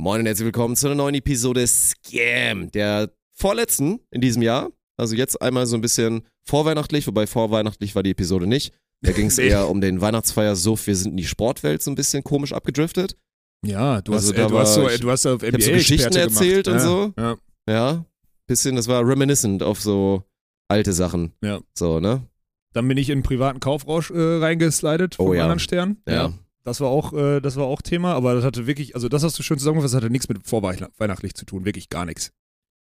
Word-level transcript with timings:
Moin 0.00 0.20
und 0.20 0.26
herzlich 0.26 0.46
willkommen 0.46 0.76
zu 0.76 0.86
einer 0.86 0.94
neuen 0.94 1.14
Episode 1.14 1.66
Scam, 1.66 2.70
der 2.70 3.10
vorletzten 3.34 4.00
in 4.10 4.22
diesem 4.22 4.40
Jahr. 4.40 4.70
Also 4.96 5.14
jetzt 5.14 5.40
einmal 5.42 5.66
so 5.66 5.76
ein 5.76 5.82
bisschen 5.82 6.22
vorweihnachtlich, 6.46 7.06
wobei 7.06 7.26
vorweihnachtlich 7.26 7.94
war 7.94 8.02
die 8.02 8.10
Episode 8.12 8.46
nicht. 8.46 8.72
Da 9.02 9.12
ging 9.12 9.26
es 9.26 9.36
eher 9.38 9.68
um 9.68 9.82
den 9.82 10.00
Weihnachtsfeiersuff. 10.00 10.86
Wir 10.86 10.96
sind 10.96 11.10
in 11.12 11.16
die 11.18 11.24
Sportwelt 11.26 11.82
so 11.82 11.90
ein 11.90 11.96
bisschen 11.96 12.24
komisch 12.24 12.54
abgedriftet. 12.54 13.14
Ja, 13.66 14.00
du 14.00 14.14
Also 14.14 14.28
hast, 14.30 14.38
da 14.38 14.46
äh, 14.46 14.48
du 14.48 14.58
hast 14.58 14.76
war- 14.78 14.84
so, 14.84 14.88
ich- 14.94 15.00
du 15.00 15.10
hast 15.10 15.26
auf 15.26 15.42
NBA 15.42 15.60
so 15.60 15.72
Geschichten 15.72 16.16
erzählt 16.16 16.64
gemacht. 16.64 16.82
und 16.82 16.88
ja, 16.88 16.88
so. 16.88 17.12
Ja. 17.18 17.36
Ja, 17.68 18.04
bisschen, 18.46 18.76
das 18.76 18.88
war 18.88 19.06
reminiscent 19.06 19.62
auf 19.62 19.82
so 19.82 20.24
alte 20.68 20.94
Sachen. 20.94 21.34
Ja. 21.44 21.60
So, 21.74 22.00
ne? 22.00 22.26
Dann 22.72 22.88
bin 22.88 22.96
ich 22.96 23.10
in 23.10 23.14
einen 23.18 23.22
privaten 23.22 23.60
Kaufrausch 23.60 24.10
äh, 24.10 24.18
reingeslidet 24.38 25.16
Oh 25.18 25.26
vom 25.26 25.34
ja. 25.34 25.42
anderen 25.42 25.58
Stern. 25.60 25.98
Ja. 26.08 26.32
Das 26.64 26.80
war 26.80 26.88
auch, 26.88 27.12
äh, 27.12 27.40
das 27.40 27.56
war 27.56 27.64
auch 27.66 27.82
Thema, 27.82 28.14
aber 28.14 28.34
das 28.34 28.44
hatte 28.44 28.66
wirklich, 28.66 28.94
also 28.94 29.08
das 29.08 29.22
hast 29.22 29.38
du 29.38 29.42
schön 29.42 29.58
zusammengefasst, 29.58 29.94
das 29.94 30.02
hatte 30.02 30.10
nichts 30.12 30.28
mit 30.28 30.46
vorweihnachtlich 30.46 31.34
zu 31.34 31.44
tun, 31.46 31.64
wirklich 31.64 31.88
gar 31.88 32.04
nichts. 32.04 32.32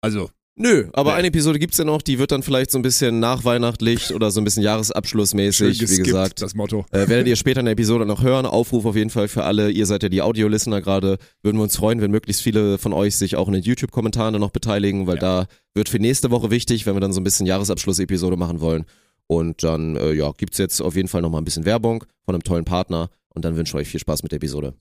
Also, 0.00 0.30
Nö, 0.56 0.88
aber 0.92 1.10
Nee. 1.10 1.16
eine 1.18 1.28
Episode 1.28 1.58
gibt's 1.58 1.78
ja 1.78 1.84
noch, 1.84 2.00
die 2.00 2.20
wird 2.20 2.30
dann 2.30 2.44
vielleicht 2.44 2.70
so 2.70 2.78
ein 2.78 2.82
bisschen 2.82 3.18
nachweihnachtlich 3.18 4.14
oder 4.14 4.30
so 4.30 4.40
ein 4.40 4.44
bisschen 4.44 4.62
jahresabschlussmäßig, 4.62 5.80
wie 5.80 5.96
gesagt. 6.02 6.42
das 6.42 6.54
Motto. 6.54 6.86
Äh, 6.92 7.08
werdet 7.08 7.26
ihr 7.26 7.34
später 7.34 7.58
in 7.58 7.66
der 7.66 7.72
Episode 7.72 8.06
noch 8.06 8.22
hören. 8.22 8.46
Aufruf 8.46 8.84
auf 8.84 8.94
jeden 8.94 9.10
Fall 9.10 9.26
für 9.26 9.42
alle. 9.42 9.70
Ihr 9.70 9.86
seid 9.86 10.04
ja 10.04 10.08
die 10.08 10.22
Audio-Listener 10.22 10.80
gerade. 10.80 11.18
Würden 11.42 11.56
wir 11.58 11.64
uns 11.64 11.76
freuen, 11.76 12.00
wenn 12.00 12.12
möglichst 12.12 12.40
viele 12.42 12.78
von 12.78 12.92
euch 12.92 13.16
sich 13.16 13.34
auch 13.34 13.48
in 13.48 13.54
den 13.54 13.64
YouTube-Kommentaren 13.64 14.32
dann 14.32 14.40
noch 14.40 14.52
beteiligen, 14.52 15.08
weil 15.08 15.18
da 15.18 15.46
wird 15.74 15.88
für 15.88 15.98
nächste 15.98 16.30
Woche 16.30 16.52
wichtig, 16.52 16.86
wenn 16.86 16.94
wir 16.94 17.00
dann 17.00 17.12
so 17.12 17.20
ein 17.20 17.24
bisschen 17.24 17.46
Jahresabschluss-Episode 17.46 18.36
machen 18.36 18.60
wollen. 18.60 18.84
Und 19.26 19.64
dann, 19.64 19.96
äh, 19.96 20.12
ja, 20.12 20.30
gibt's 20.36 20.58
jetzt 20.58 20.80
auf 20.80 20.94
jeden 20.94 21.08
Fall 21.08 21.22
noch 21.22 21.30
mal 21.30 21.38
ein 21.38 21.44
bisschen 21.44 21.64
Werbung 21.64 22.04
von 22.24 22.34
einem 22.36 22.44
tollen 22.44 22.64
Partner. 22.64 23.08
Und 23.34 23.44
dann 23.44 23.56
wünsche 23.56 23.70
ich 23.70 23.74
euch 23.82 23.88
viel 23.88 24.00
Spaß 24.00 24.22
mit 24.22 24.32
der 24.32 24.36
Episode. 24.36 24.74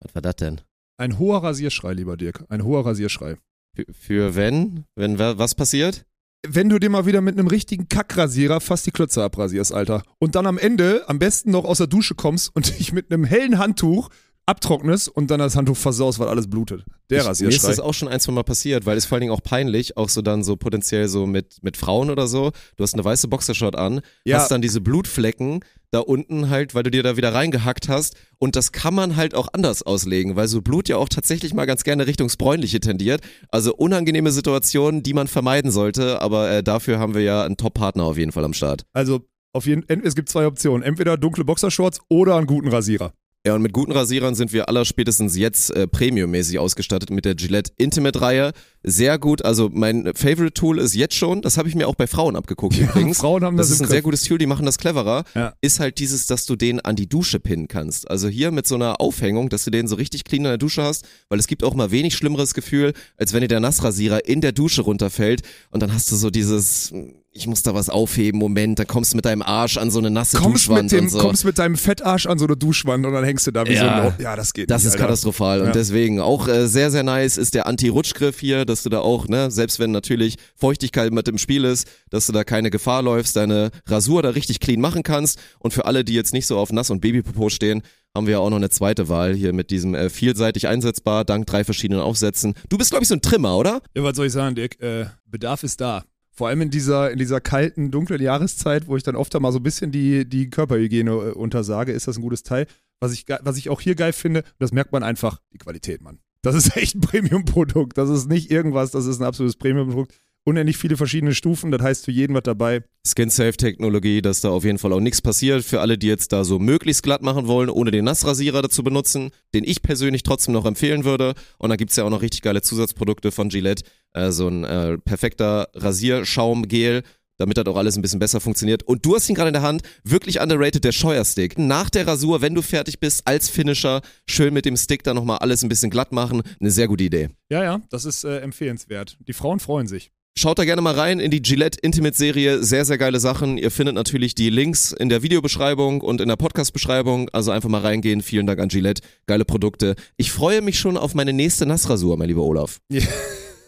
Was 0.00 0.14
war 0.14 0.22
das 0.22 0.36
denn? 0.36 0.60
Ein 0.96 1.18
hoher 1.18 1.42
Rasierschrei, 1.42 1.92
lieber 1.94 2.16
Dirk, 2.16 2.44
ein 2.48 2.64
hoher 2.64 2.86
Rasierschrei. 2.86 3.36
Für, 3.74 3.84
für 3.92 4.34
wenn? 4.36 4.84
Wenn 4.94 5.18
wa- 5.18 5.38
was 5.38 5.54
passiert? 5.54 6.06
Wenn 6.46 6.68
du 6.68 6.78
dir 6.78 6.90
mal 6.90 7.06
wieder 7.06 7.20
mit 7.22 7.38
einem 7.38 7.48
richtigen 7.48 7.88
Kackrasierer 7.88 8.60
fast 8.60 8.86
die 8.86 8.90
Klötze 8.90 9.22
abrasierst, 9.24 9.72
Alter. 9.72 10.02
Und 10.18 10.34
dann 10.34 10.46
am 10.46 10.58
Ende 10.58 11.08
am 11.08 11.18
besten 11.18 11.50
noch 11.50 11.64
aus 11.64 11.78
der 11.78 11.86
Dusche 11.86 12.14
kommst 12.14 12.54
und 12.54 12.78
dich 12.78 12.92
mit 12.92 13.10
einem 13.12 13.24
hellen 13.24 13.58
Handtuch 13.58 14.10
abtrocknest 14.46 15.08
und 15.08 15.30
dann 15.30 15.38
das 15.38 15.56
Handtuch 15.56 15.76
versaust, 15.76 16.18
weil 16.18 16.28
alles 16.28 16.48
blutet. 16.48 16.84
Der 17.10 17.18
Ich, 17.18 17.24
mir 17.24 17.30
ist 17.32 17.40
Rasierschrei. 17.42 17.68
das 17.68 17.80
auch 17.80 17.94
schon 17.94 18.08
ein, 18.08 18.20
zwei 18.20 18.32
Mal 18.32 18.42
passiert, 18.44 18.86
weil 18.86 18.96
es 18.96 19.06
vor 19.06 19.16
allen 19.16 19.22
Dingen 19.22 19.32
auch 19.32 19.42
peinlich, 19.42 19.96
auch 19.96 20.08
so 20.08 20.22
dann 20.22 20.42
so 20.44 20.56
potenziell 20.56 21.08
so 21.08 21.26
mit, 21.26 21.62
mit 21.62 21.76
Frauen 21.76 22.10
oder 22.10 22.26
so. 22.26 22.52
Du 22.76 22.82
hast 22.82 22.94
eine 22.94 23.04
weiße 23.04 23.28
Boxershort 23.28 23.76
an, 23.76 24.00
Ja. 24.24 24.38
hast 24.38 24.50
dann 24.50 24.60
diese 24.62 24.80
Blutflecken 24.80 25.60
da 25.90 26.00
unten 26.00 26.50
halt, 26.50 26.74
weil 26.74 26.82
du 26.82 26.90
dir 26.90 27.02
da 27.04 27.16
wieder 27.16 27.32
reingehackt 27.32 27.88
hast. 27.88 28.16
Und 28.38 28.56
das 28.56 28.72
kann 28.72 28.94
man 28.94 29.14
halt 29.16 29.34
auch 29.34 29.48
anders 29.52 29.82
auslegen, 29.82 30.34
weil 30.34 30.48
so 30.48 30.60
Blut 30.60 30.88
ja 30.88 30.96
auch 30.96 31.08
tatsächlich 31.08 31.54
mal 31.54 31.66
ganz 31.66 31.84
gerne 31.84 32.06
Richtungs 32.06 32.36
Bräunliche 32.36 32.80
tendiert. 32.80 33.20
Also 33.48 33.74
unangenehme 33.74 34.32
Situationen, 34.32 35.02
die 35.04 35.14
man 35.14 35.28
vermeiden 35.28 35.70
sollte, 35.70 36.20
aber 36.20 36.50
äh, 36.50 36.62
dafür 36.64 36.98
haben 36.98 37.14
wir 37.14 37.22
ja 37.22 37.44
einen 37.44 37.56
Top-Partner 37.56 38.02
auf 38.04 38.18
jeden 38.18 38.32
Fall 38.32 38.44
am 38.44 38.54
Start. 38.54 38.84
Also 38.92 39.20
auf 39.52 39.66
jeden 39.66 39.84
es 40.04 40.16
gibt 40.16 40.28
zwei 40.28 40.46
Optionen. 40.46 40.82
Entweder 40.82 41.16
dunkle 41.16 41.44
Boxershorts 41.44 42.00
oder 42.08 42.36
einen 42.36 42.48
guten 42.48 42.68
Rasierer. 42.68 43.12
Ja, 43.46 43.54
und 43.54 43.60
mit 43.60 43.74
guten 43.74 43.92
Rasierern 43.92 44.34
sind 44.34 44.54
wir 44.54 44.70
aller 44.70 44.86
spätestens 44.86 45.36
jetzt 45.36 45.70
äh, 45.70 45.86
premiummäßig 45.86 46.58
ausgestattet 46.58 47.10
mit 47.10 47.26
der 47.26 47.34
Gillette 47.34 47.72
Intimate 47.76 48.18
Reihe. 48.18 48.52
Sehr 48.82 49.18
gut, 49.18 49.44
also 49.44 49.68
mein 49.70 50.14
Favorite 50.14 50.54
Tool 50.54 50.78
ist 50.78 50.94
jetzt 50.94 51.14
schon, 51.14 51.42
das 51.42 51.58
habe 51.58 51.68
ich 51.68 51.74
mir 51.74 51.86
auch 51.86 51.94
bei 51.94 52.06
Frauen 52.06 52.36
abgeguckt 52.36 52.78
übrigens. 52.78 53.18
Frauen 53.18 53.44
haben 53.44 53.58
Das 53.58 53.68
das, 53.68 53.76
ist 53.76 53.82
ein 53.82 53.90
sehr 53.90 54.00
gutes 54.00 54.22
Tool, 54.22 54.38
die 54.38 54.46
machen 54.46 54.64
das 54.64 54.78
cleverer. 54.78 55.24
Ja. 55.34 55.52
Ist 55.60 55.78
halt 55.78 55.98
dieses, 55.98 56.26
dass 56.26 56.46
du 56.46 56.56
den 56.56 56.80
an 56.80 56.96
die 56.96 57.06
Dusche 57.06 57.38
pinnen 57.38 57.68
kannst. 57.68 58.10
Also 58.10 58.28
hier 58.28 58.50
mit 58.50 58.66
so 58.66 58.76
einer 58.76 59.02
Aufhängung, 59.02 59.50
dass 59.50 59.64
du 59.64 59.70
den 59.70 59.88
so 59.88 59.96
richtig 59.96 60.24
clean 60.24 60.44
in 60.44 60.48
der 60.48 60.56
Dusche 60.56 60.82
hast, 60.82 61.06
weil 61.28 61.38
es 61.38 61.46
gibt 61.46 61.64
auch 61.64 61.74
mal 61.74 61.90
wenig 61.90 62.14
schlimmeres 62.14 62.54
Gefühl, 62.54 62.94
als 63.18 63.34
wenn 63.34 63.42
dir 63.42 63.48
der 63.48 63.60
Nassrasierer 63.60 64.26
in 64.26 64.40
der 64.40 64.52
Dusche 64.52 64.80
runterfällt 64.80 65.42
und 65.70 65.82
dann 65.82 65.92
hast 65.92 66.10
du 66.10 66.16
so 66.16 66.30
dieses, 66.30 66.94
ich 67.36 67.48
muss 67.48 67.62
da 67.64 67.74
was 67.74 67.90
aufheben, 67.90 68.38
Moment, 68.38 68.78
dann 68.78 68.86
kommst 68.86 69.12
du 69.12 69.16
mit 69.16 69.24
deinem 69.24 69.42
Arsch 69.42 69.76
an 69.76 69.90
so 69.90 69.98
eine 69.98 70.08
nasse 70.08 70.36
Kommst 70.38 70.66
Duschwand 70.68 70.84
mit, 70.84 70.92
dem, 70.92 71.04
und 71.06 71.10
so. 71.10 71.18
kommst 71.18 71.44
mit 71.44 71.58
deinem 71.58 71.76
Fettarsch 71.76 72.26
an 72.26 72.38
so 72.38 72.44
eine 72.46 72.56
Duschwand 72.56 73.04
und 73.04 73.12
dann 73.12 73.24
hängst 73.24 73.44
du 73.46 73.50
da 73.50 73.66
wie 73.66 73.72
Ja. 73.72 74.02
so 74.04 74.08
ein 74.10 74.14
Ja, 74.22 74.36
das 74.36 74.52
geht 74.54 74.70
Das 74.70 74.82
nicht, 74.82 74.88
ist 74.90 74.92
Alter. 74.94 75.06
katastrophal 75.06 75.58
Ja. 75.58 75.64
und 75.66 75.74
deswegen 75.74 76.20
auch 76.20 76.46
äh, 76.46 76.68
sehr, 76.68 76.92
sehr 76.92 77.02
nice 77.02 77.36
ist 77.36 77.54
der 77.54 77.66
Anti-Rutschgriff 77.66 78.38
hier, 78.38 78.64
dass 78.64 78.84
du 78.84 78.88
da 78.88 79.00
auch, 79.00 79.26
ne, 79.26 79.50
selbst 79.50 79.80
wenn 79.80 79.90
natürlich 79.90 80.36
Feuchtigkeit 80.54 81.12
mit 81.12 81.26
im 81.26 81.38
Spiel 81.38 81.64
ist, 81.64 81.88
dass 82.08 82.26
du 82.26 82.32
da 82.32 82.44
keine 82.44 82.70
Gefahr 82.70 83.02
läufst, 83.02 83.34
deine 83.34 83.70
Rasur 83.86 84.22
da 84.22 84.30
richtig 84.30 84.60
clean 84.60 84.80
machen 84.80 85.02
kannst 85.02 85.40
und 85.58 85.74
für 85.74 85.86
alle, 85.86 86.04
die 86.04 86.14
jetzt 86.14 86.34
nicht 86.34 86.46
so 86.46 86.56
auf 86.56 86.70
Nass- 86.72 86.90
und 86.90 87.00
Babypopo 87.00 87.48
stehen, 87.50 87.82
haben 88.14 88.26
wir 88.28 88.34
ja 88.34 88.38
auch 88.38 88.50
noch 88.50 88.58
eine 88.58 88.70
zweite 88.70 89.08
Wahl 89.08 89.34
hier 89.34 89.52
mit 89.52 89.70
diesem 89.72 89.96
äh, 89.96 90.08
vielseitig 90.08 90.68
einsetzbar, 90.68 91.24
dank 91.24 91.46
drei 91.46 91.64
verschiedenen 91.64 92.00
Aufsätzen. 92.00 92.54
Du 92.68 92.78
bist, 92.78 92.90
glaube 92.90 93.02
ich, 93.02 93.08
so 93.08 93.14
ein 93.16 93.22
Trimmer, 93.22 93.56
oder? 93.58 93.82
Ja, 93.96 94.04
was 94.04 94.14
soll 94.16 94.26
ich 94.26 94.32
sagen, 94.32 94.54
Dirk? 94.54 94.80
Äh, 94.80 95.06
Bedarf 95.26 95.64
ist 95.64 95.80
da. 95.80 96.04
Vor 96.34 96.48
allem 96.48 96.62
in 96.62 96.70
dieser, 96.70 97.12
in 97.12 97.18
dieser 97.18 97.40
kalten, 97.40 97.90
dunklen 97.90 98.20
Jahreszeit, 98.20 98.88
wo 98.88 98.96
ich 98.96 99.04
dann 99.04 99.14
oft 99.14 99.38
mal 99.40 99.52
so 99.52 99.60
ein 99.60 99.62
bisschen 99.62 99.92
die, 99.92 100.28
die 100.28 100.50
Körperhygiene 100.50 101.10
äh, 101.10 101.30
untersage, 101.30 101.92
ist 101.92 102.08
das 102.08 102.16
ein 102.16 102.22
gutes 102.22 102.42
Teil. 102.42 102.66
Was 103.00 103.12
ich, 103.12 103.26
was 103.42 103.56
ich 103.56 103.70
auch 103.70 103.80
hier 103.80 103.94
geil 103.94 104.12
finde, 104.12 104.42
das 104.58 104.72
merkt 104.72 104.92
man 104.92 105.02
einfach, 105.02 105.40
die 105.52 105.58
Qualität, 105.58 106.00
Mann. 106.02 106.18
Das 106.42 106.54
ist 106.54 106.76
echt 106.76 106.96
ein 106.96 107.00
Premium-Produkt. 107.00 107.96
Das 107.96 108.10
ist 108.10 108.28
nicht 108.28 108.50
irgendwas, 108.50 108.90
das 108.90 109.06
ist 109.06 109.20
ein 109.20 109.24
absolutes 109.24 109.56
Premium-Produkt. 109.56 110.14
Unendlich 110.46 110.76
viele 110.76 110.98
verschiedene 110.98 111.34
Stufen, 111.34 111.70
das 111.70 111.80
heißt 111.80 112.04
für 112.04 112.10
jeden 112.10 112.34
was 112.34 112.42
dabei. 112.42 112.82
Skin-Safe-Technologie, 113.06 114.20
dass 114.20 114.42
da 114.42 114.50
auf 114.50 114.64
jeden 114.64 114.76
Fall 114.76 114.92
auch 114.92 115.00
nichts 115.00 115.22
passiert. 115.22 115.64
Für 115.64 115.80
alle, 115.80 115.96
die 115.96 116.06
jetzt 116.06 116.32
da 116.32 116.44
so 116.44 116.58
möglichst 116.58 117.02
glatt 117.02 117.22
machen 117.22 117.46
wollen, 117.46 117.70
ohne 117.70 117.90
den 117.90 118.04
Nassrasierer 118.04 118.60
dazu 118.60 118.84
benutzen, 118.84 119.30
den 119.54 119.64
ich 119.64 119.80
persönlich 119.80 120.22
trotzdem 120.22 120.52
noch 120.52 120.66
empfehlen 120.66 121.04
würde. 121.04 121.32
Und 121.56 121.70
da 121.70 121.76
gibt's 121.76 121.96
ja 121.96 122.04
auch 122.04 122.10
noch 122.10 122.20
richtig 122.20 122.42
geile 122.42 122.60
Zusatzprodukte 122.60 123.32
von 123.32 123.48
Gillette. 123.48 123.84
Äh, 124.12 124.32
so 124.32 124.46
ein 124.48 124.64
äh, 124.64 124.98
perfekter 124.98 125.68
Rasierschaumgel, 125.74 127.04
damit 127.38 127.56
das 127.56 127.64
auch 127.64 127.76
alles 127.76 127.96
ein 127.96 128.02
bisschen 128.02 128.20
besser 128.20 128.40
funktioniert. 128.40 128.82
Und 128.82 129.06
du 129.06 129.14
hast 129.14 129.30
ihn 129.30 129.34
gerade 129.34 129.48
in 129.48 129.54
der 129.54 129.62
Hand, 129.62 129.82
wirklich 130.02 130.40
underrated, 130.40 130.84
der 130.84 130.92
Scheuerstick. 130.92 131.58
Nach 131.58 131.88
der 131.88 132.06
Rasur, 132.06 132.42
wenn 132.42 132.54
du 132.54 132.60
fertig 132.60 133.00
bist, 133.00 133.26
als 133.26 133.48
Finisher, 133.48 134.02
schön 134.28 134.52
mit 134.52 134.66
dem 134.66 134.76
Stick 134.76 135.02
da 135.04 135.14
nochmal 135.14 135.38
alles 135.38 135.62
ein 135.62 135.70
bisschen 135.70 135.90
glatt 135.90 136.12
machen. 136.12 136.42
Eine 136.60 136.70
sehr 136.70 136.86
gute 136.86 137.04
Idee. 137.04 137.30
Ja, 137.48 137.64
ja, 137.64 137.80
das 137.88 138.04
ist 138.04 138.24
äh, 138.24 138.40
empfehlenswert. 138.40 139.16
Die 139.26 139.32
Frauen 139.32 139.58
freuen 139.58 139.86
sich. 139.86 140.10
Schaut 140.36 140.58
da 140.58 140.64
gerne 140.64 140.82
mal 140.82 140.94
rein 140.94 141.20
in 141.20 141.30
die 141.30 141.40
Gillette 141.42 141.78
Intimate 141.80 142.16
Serie. 142.16 142.64
Sehr, 142.64 142.84
sehr 142.84 142.98
geile 142.98 143.20
Sachen. 143.20 143.56
Ihr 143.56 143.70
findet 143.70 143.94
natürlich 143.94 144.34
die 144.34 144.50
Links 144.50 144.90
in 144.90 145.08
der 145.08 145.22
Videobeschreibung 145.22 146.00
und 146.00 146.20
in 146.20 146.26
der 146.26 146.34
Podcast-Beschreibung. 146.34 147.28
Also 147.32 147.52
einfach 147.52 147.68
mal 147.68 147.82
reingehen. 147.82 148.20
Vielen 148.20 148.44
Dank 148.44 148.58
an 148.58 148.68
Gillette. 148.68 149.00
Geile 149.28 149.44
Produkte. 149.44 149.94
Ich 150.16 150.32
freue 150.32 150.60
mich 150.60 150.76
schon 150.80 150.96
auf 150.96 151.14
meine 151.14 151.32
nächste 151.32 151.66
Nassrasur, 151.66 152.16
mein 152.16 152.28
lieber 152.28 152.42
Olaf. 152.42 152.80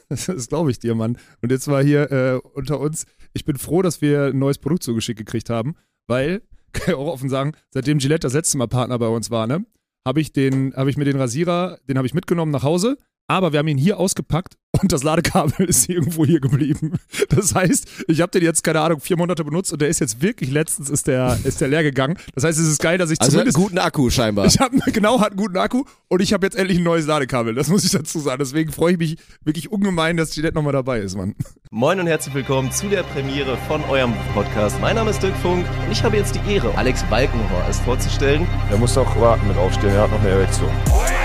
Das 0.09 0.47
glaube 0.49 0.71
ich 0.71 0.79
dir, 0.79 0.95
Mann. 0.95 1.19
Und 1.43 1.51
jetzt 1.51 1.67
war 1.67 1.83
hier 1.83 2.13
äh, 2.13 2.39
unter 2.55 2.79
uns, 2.79 3.07
ich 3.33 3.45
bin 3.45 3.57
froh, 3.57 3.83
dass 3.83 4.01
wir 4.01 4.27
ein 4.27 4.39
neues 4.39 4.59
Produkt 4.59 4.85
zugeschickt 4.85 5.19
gekriegt 5.19 5.51
haben, 5.51 5.75
weil, 6.07 6.43
kann 6.73 6.91
ich 6.91 6.95
auch 6.95 7.13
offen 7.13 7.29
sagen, 7.29 7.55
seitdem 7.73 7.99
Gillette 7.99 8.21
das 8.21 8.33
letzte 8.33 8.57
Mal 8.57 8.69
Partner 8.69 9.01
bei 9.01 9.09
uns 9.09 9.33
war, 9.33 9.49
ne, 9.49 9.67
habe 10.07 10.21
ich, 10.21 10.33
den- 10.33 10.75
hab 10.77 10.87
ich 10.87 10.97
mir 10.97 11.07
den 11.07 11.17
Rasierer, 11.17 11.81
den 11.89 11.97
habe 11.99 12.07
ich 12.07 12.15
mitgenommen 12.15 12.53
nach 12.53 12.63
Hause, 12.63 12.99
aber 13.29 13.53
wir 13.53 13.59
haben 13.59 13.69
ihn 13.69 13.79
hier 13.79 13.99
ausgepackt 13.99 14.55
und 14.81 14.93
das 14.93 15.03
Ladekabel 15.03 15.67
ist 15.69 15.89
irgendwo 15.89 16.27
hier 16.27 16.41
geblieben. 16.41 16.93
Das 17.31 17.55
heißt, 17.55 18.05
ich 18.09 18.21
habe 18.21 18.31
den 18.31 18.43
jetzt, 18.43 18.63
keine 18.63 18.81
Ahnung, 18.81 19.01
vier 19.01 19.17
Monate 19.17 19.45
benutzt 19.45 19.73
und 19.73 19.81
der 19.81 19.89
ist 19.89 20.01
jetzt 20.01 20.21
wirklich, 20.21 20.51
letztens 20.51 20.91
ist 20.91 21.07
der, 21.07 21.39
ist 21.45 21.61
der 21.61 21.69
leer 21.69 21.83
gegangen. 21.83 22.19
Das 22.35 22.45
heißt, 22.45 22.59
es 22.59 22.69
ist 22.69 22.81
geil, 22.83 22.99
dass 22.99 23.11
ich 23.11 23.21
Also 23.21 23.33
hat 23.39 23.41
einen 23.47 23.53
zumindest 23.53 23.57
guten 23.57 23.79
Akku 23.79 24.11
scheinbar. 24.11 24.47
ich 24.47 24.59
habe 24.59 24.77
genau 24.93 25.21
hat 25.21 25.29
einen 25.31 25.39
guten 25.39 25.57
Akku 25.57 25.85
und 26.09 26.21
ich 26.23 26.33
habe 26.33 26.47
jetzt 26.47 26.57
endlich 26.57 26.79
ein 26.79 26.85
neues 26.85 27.07
Ladekabel. 27.07 27.55
Das 27.55 27.69
muss 27.69 27.85
ich 27.85 27.91
dazu 27.91 28.19
sagen. 28.21 28.39
Deswegen 28.39 28.71
freue 28.73 28.93
ich 28.93 28.99
mich 28.99 29.17
wirklich 29.45 29.73
ungemein, 29.73 30.17
dass 30.17 30.35
Gillette 30.35 30.55
nochmal 30.55 30.73
dabei 30.73 31.01
ist, 31.01 31.17
Mann. 31.17 31.35
Moin 31.71 31.99
und 31.99 32.07
herzlich 32.07 32.35
willkommen 32.35 32.71
zu 32.71 32.89
der 32.89 33.03
Premiere 33.03 33.57
von 33.67 33.83
eurem 33.85 34.13
Podcast. 34.35 34.81
Mein 34.81 34.97
Name 34.97 35.11
ist 35.11 35.23
Dirk 35.23 35.37
Funk 35.39 35.67
und 35.87 35.93
ich 35.93 36.03
habe 36.05 36.17
jetzt 36.17 36.35
die 36.35 36.53
Ehre, 36.53 36.77
Alex 36.77 37.03
Balkenhorst 37.05 37.83
vorzustellen. 37.83 38.47
Er 38.71 38.77
muss 38.77 38.95
noch 38.95 39.19
warten 39.21 39.49
mit 39.49 39.57
aufstehen, 39.57 39.91
er 39.91 40.03
hat 40.03 40.11
noch 40.11 40.21
eine 40.21 40.29
Erektion. 40.31 40.71
Was 40.87 41.16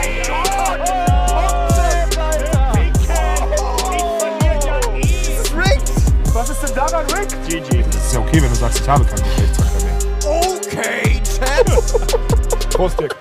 GG. 7.28 7.84
Das 7.91 8.06
ist 8.06 8.14
ja 8.14 8.20
okay, 8.20 8.41
wenn 8.41 8.50
du 8.50 8.56
sagst, 8.56 8.79
ich 8.79 8.88
habe 8.88 9.06
keinen 9.06 9.23
Geschlechtsverkehr 9.23 9.84
mehr. 9.84 9.97
Okay, 10.26 11.22
Champ. 11.23 12.70
Prost, 12.72 13.00
Dirk. 13.00 13.16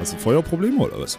Hast 0.00 0.12
du 0.12 0.16
Feuerprobleme 0.18 0.78
oder 0.78 1.00
was? 1.00 1.18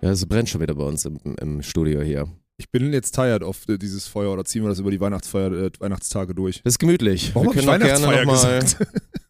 Ja, 0.00 0.10
es 0.10 0.24
brennt 0.26 0.48
schon 0.48 0.60
wieder 0.60 0.74
bei 0.74 0.84
uns 0.84 1.04
im, 1.04 1.18
im 1.40 1.62
Studio 1.62 2.02
hier. 2.02 2.28
Ich 2.58 2.70
bin 2.70 2.92
jetzt 2.92 3.14
tired 3.14 3.42
auf 3.42 3.68
äh, 3.68 3.76
dieses 3.76 4.06
Feuer 4.06 4.32
oder 4.32 4.44
ziehen 4.44 4.62
wir 4.62 4.68
das 4.68 4.78
über 4.78 4.90
die 4.90 5.00
Weihnachtsfeier, 5.00 5.52
äh, 5.52 5.70
Weihnachtstage 5.78 6.34
durch? 6.34 6.62
Das 6.62 6.74
ist 6.74 6.78
gemütlich. 6.78 7.34
Warum 7.34 7.48
wir 7.48 7.62
können 7.62 7.82
ich 7.82 7.92
auch 7.92 8.00
gerne 8.00 8.24
nochmal? 8.24 8.64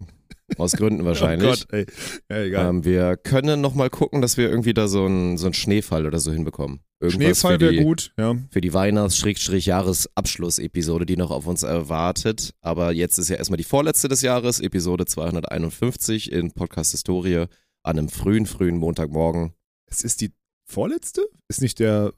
aus 0.58 0.72
Gründen 0.72 1.04
wahrscheinlich. 1.04 1.46
Oh 1.46 1.50
Gott, 1.50 1.66
ey. 1.72 1.86
Ja, 2.30 2.42
egal. 2.42 2.68
ähm, 2.68 2.84
wir 2.84 3.16
können 3.16 3.60
nochmal 3.60 3.90
gucken, 3.90 4.22
dass 4.22 4.36
wir 4.36 4.48
irgendwie 4.48 4.74
da 4.74 4.88
so 4.88 5.04
einen 5.04 5.38
so 5.38 5.46
einen 5.46 5.54
Schneefall 5.54 6.06
oder 6.06 6.18
so 6.18 6.32
hinbekommen. 6.32 6.80
irgendwas 7.00 7.40
Schneefall 7.40 7.60
wäre 7.60 7.76
gut, 7.76 8.12
ja. 8.18 8.34
für 8.50 8.60
die 8.60 8.72
Weihnachts-Jahresabschluss-Episode, 8.72 11.06
die 11.06 11.16
noch 11.16 11.30
auf 11.30 11.46
uns 11.46 11.62
erwartet. 11.62 12.54
Aber 12.60 12.92
jetzt 12.92 13.18
ist 13.18 13.28
ja 13.28 13.36
erstmal 13.36 13.58
die 13.58 13.64
vorletzte 13.64 14.08
des 14.08 14.22
Jahres, 14.22 14.60
Episode 14.60 15.06
251 15.06 16.32
in 16.32 16.52
Podcast 16.52 16.92
Historie 16.92 17.46
an 17.82 17.98
einem 17.98 18.08
frühen, 18.08 18.46
frühen 18.46 18.78
Montagmorgen. 18.78 19.52
Es 19.86 20.02
ist 20.02 20.20
die 20.20 20.32
vorletzte? 20.66 21.26
Ist 21.48 21.62
nicht 21.62 21.78
der. 21.78 22.12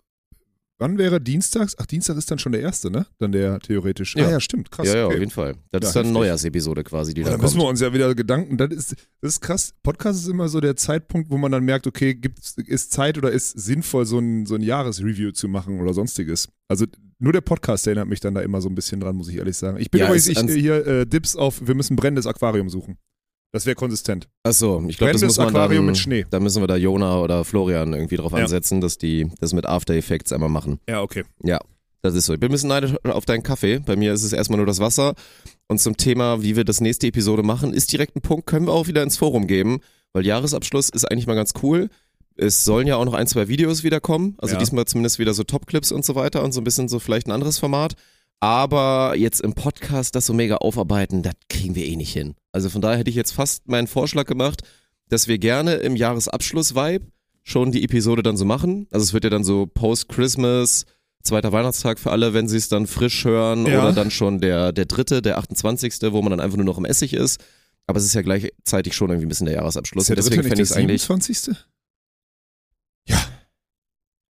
Wann 0.81 0.97
wäre 0.97 1.21
Dienstags? 1.21 1.75
Ach, 1.79 1.87
Dienstag 1.87 2.17
ist 2.17 2.31
dann 2.31 2.39
schon 2.39 2.53
der 2.53 2.61
erste, 2.61 2.89
ne? 2.91 3.07
Dann 3.19 3.33
der 3.33 3.59
theoretisch. 3.59 4.15
Ja. 4.17 4.27
Ah 4.27 4.31
ja, 4.31 4.41
stimmt, 4.41 4.71
krass. 4.71 4.87
ja, 4.87 4.97
ja, 4.99 5.03
auf 5.07 5.11
okay. 5.11 5.19
jeden 5.19 5.31
Fall. 5.33 5.55
Das 5.73 5.83
Ja, 5.83 5.89
ist 5.89 5.97
dann 5.97 6.05
eine. 6.07 6.13
Neujahrsepisode 6.13 6.85
quasi, 6.85 7.15
die 7.15 7.23
Oh, 7.23 7.25
da 7.25 7.31
da 7.31 7.37
kommt. 7.37 7.43
müssen 7.45 7.59
wir 7.61 7.67
uns 7.69 7.81
ja 7.81 7.93
wieder 7.93 8.15
Gedanken. 8.15 8.57
Das 8.57 8.71
ist, 8.71 8.93
das 9.21 9.33
ist 9.33 9.41
krass. 9.41 9.75
Podcast 9.83 10.21
ist 10.21 10.29
immer 10.29 10.49
so 10.49 10.61
der 10.61 10.77
Zeitpunkt, 10.77 11.31
wo 11.31 11.37
man 11.37 11.51
dann 11.51 11.65
merkt, 11.65 11.87
okay, 11.89 12.15
gibt's, 12.15 12.55
ist 12.59 12.93
Zeit 12.93 13.19
oder 13.19 13.33
ist 13.33 13.51
sinnvoll, 13.59 14.07
so 14.07 14.19
ein, 14.21 14.47
so 14.47 14.55
ein 14.55 14.63
Jahresreview 14.63 15.33
zu 15.33 15.49
machen 15.49 15.81
oder 15.81 15.93
sonstiges. 15.95 16.49
Also 16.69 16.87
nur 17.19 17.33
der 17.33 17.41
Podcast 17.41 17.87
erinnert 17.89 18.07
mich 18.09 18.21
dann 18.21 18.35
da 18.35 18.41
immer 18.43 18.61
so 18.61 18.69
ein 18.69 18.77
bisschen 18.77 19.01
dran, 19.01 19.17
muss 19.17 19.29
ich 19.29 19.37
ehrlich 19.37 19.57
sagen. 19.57 19.79
Ich 19.81 19.91
bin 19.91 20.01
Ja, 20.01 20.07
übrigens 20.07 20.29
ich, 20.29 20.39
hier 20.39 20.87
äh, 20.87 21.07
Dips 21.07 21.35
auf, 21.35 21.67
wir 21.67 21.75
müssen 21.75 21.97
brennendes 21.97 22.27
Aquarium 22.27 22.69
suchen. 22.69 22.97
Das 23.53 23.65
wäre 23.65 23.75
konsistent. 23.77 24.29
Achso, 24.43 24.85
ich 24.89 24.99
glaube, 24.99 25.15
das 25.15 25.23
muss 25.23 25.39
man 25.39 25.49
Aquarium 25.49 25.85
dann, 25.85 25.87
mit 25.87 25.99
Schnee. 25.99 26.27
da 26.29 26.39
müssen 26.39 26.63
wir 26.63 26.67
da 26.67 26.77
Jona 26.77 27.19
oder 27.21 27.45
Florian 27.45 27.95
irgendwie 27.95 28.17
drauf 28.17 28.33
Ja. 28.33 28.39
ansetzen, 28.39 28.81
dass 28.83 28.99
die 28.99 29.31
das 29.41 29.53
mit 29.55 29.65
After 29.67 29.95
Effects 29.95 30.33
einmal 30.33 30.51
machen. 30.51 30.81
Ja, 30.89 31.01
okay. 31.01 31.25
Das 32.03 32.15
ist 32.15 32.27
so. 32.27 32.35
Ich 32.35 32.41
bin 32.41 32.51
ein 32.51 32.53
bisschen 32.53 32.69
neidisch 32.69 32.95
auf 33.05 33.25
deinen 33.25 33.43
Kaffee. 33.43 33.81
Bei 33.81 33.97
mir 33.97 34.13
ist 34.13 34.23
es 34.23 34.33
erstmal 34.33 34.59
nur 34.59 34.67
das 34.67 34.79
Wasser. 34.81 35.15
Und 35.67 35.81
zum 35.81 35.97
Thema, 35.97 36.43
wie 36.43 36.57
wir 36.57 36.65
das 36.65 36.81
nächste 36.81 37.07
Episode 37.09 37.43
machen, 37.43 37.73
ist 37.75 37.91
direkt 37.93 38.15
ein 38.17 38.21
Punkt, 38.21 38.47
können 38.47 38.67
wir 38.67 38.73
auch 38.73 38.87
wieder 38.87 39.03
ins 39.03 39.17
Forum 39.17 39.47
geben, 39.47 39.81
weil 40.13 40.25
Jahresabschluss 40.25 40.91
ist 40.91 41.11
eigentlich 41.11 41.27
mal 41.27 41.35
ganz 41.35 41.55
cool. 41.63 41.89
Es 42.37 42.65
sollen 42.65 42.87
ja 42.87 42.97
auch 42.97 43.05
noch 43.05 43.15
ein, 43.15 43.27
zwei 43.27 43.49
Videos 43.49 43.83
wiederkommen. 43.83 44.37
Also 44.39 44.55
Ja. 44.55 44.61
diesmal 44.61 44.85
zumindest 44.85 45.19
wieder 45.19 45.35
so 45.35 45.43
Top-Clips 45.43 45.91
und 45.91 46.05
so 46.05 46.15
weiter 46.15 46.45
und 46.45 46.53
so 46.53 46.61
ein 46.61 46.65
bisschen 46.65 46.89
so 46.89 47.01
vielleicht 47.01 47.27
ein 47.27 47.33
anderes 47.33 47.59
Format. 47.59 47.95
Aber 48.41 49.15
jetzt 49.17 49.41
im 49.41 49.55
Podcast 49.55 50.15
das 50.15 50.27
so 50.27 50.33
mega 50.33 50.57
aufarbeiten, 50.57 51.23
das 51.23 51.35
kriegen 51.49 51.75
wir 51.75 51.85
eh 51.87 51.97
nicht 51.97 52.13
hin. 52.13 52.35
Also 52.53 52.71
von 52.71 52.81
daher 52.81 52.99
hätte 52.99 53.11
ich 53.11 53.17
jetzt 53.17 53.33
fast 53.33 53.69
meinen 53.69 53.87
Vorschlag 53.89 54.27
gemacht, 54.27 54.63
dass 55.09 55.27
wir 55.27 55.39
gerne 55.39 55.75
im 55.75 55.97
Jahresabschluss-Vibe 55.97 57.07
schon 57.43 57.73
die 57.73 57.83
Episode 57.83 58.23
dann 58.23 58.37
so 58.37 58.45
machen. 58.45 58.87
Also 58.91 59.05
es 59.05 59.13
wird 59.13 59.25
ja 59.25 59.31
dann 59.31 59.43
so 59.43 59.67
Post-Christmas, 59.67 60.85
zweiter 61.23 61.51
Weihnachtstag 61.51 61.99
für 61.99 62.11
alle, 62.13 62.33
wenn 62.35 62.49
sie 62.49 62.59
es 62.59 62.69
dann 62.69 62.87
frisch 62.87 63.25
hören 63.25 63.67
Ja. 63.67 63.81
oder 63.81 63.93
dann 63.93 64.11
schon 64.11 64.41
der, 64.41 64.73
der 64.73 64.85
dritte, 64.85 65.21
der 65.23 65.39
28., 65.39 65.95
wo 66.13 66.23
man 66.23 66.31
dann 66.31 66.41
einfach 66.41 66.57
nur 66.57 66.67
noch 66.67 66.79
im 66.79 66.85
Essig 66.85 67.15
ist. 67.15 67.41
Aber 67.87 67.99
es 67.99 68.05
ist 68.05 68.15
ja 68.15 68.23
gleichzeitig 68.23 68.95
schon 68.95 69.09
irgendwie 69.11 69.27
ein 69.27 69.31
bisschen 69.31 69.47
der 69.47 69.57
Jahresabschluss. 69.57 70.05
Ist 70.05 70.09
der 70.11 70.17
deswegen 70.17 70.43
dritte 70.43 70.55
ich 70.55 70.59
nicht 70.61 70.71
der 70.71 70.77
eigentlich. 70.77 71.03
27.? 71.03 71.57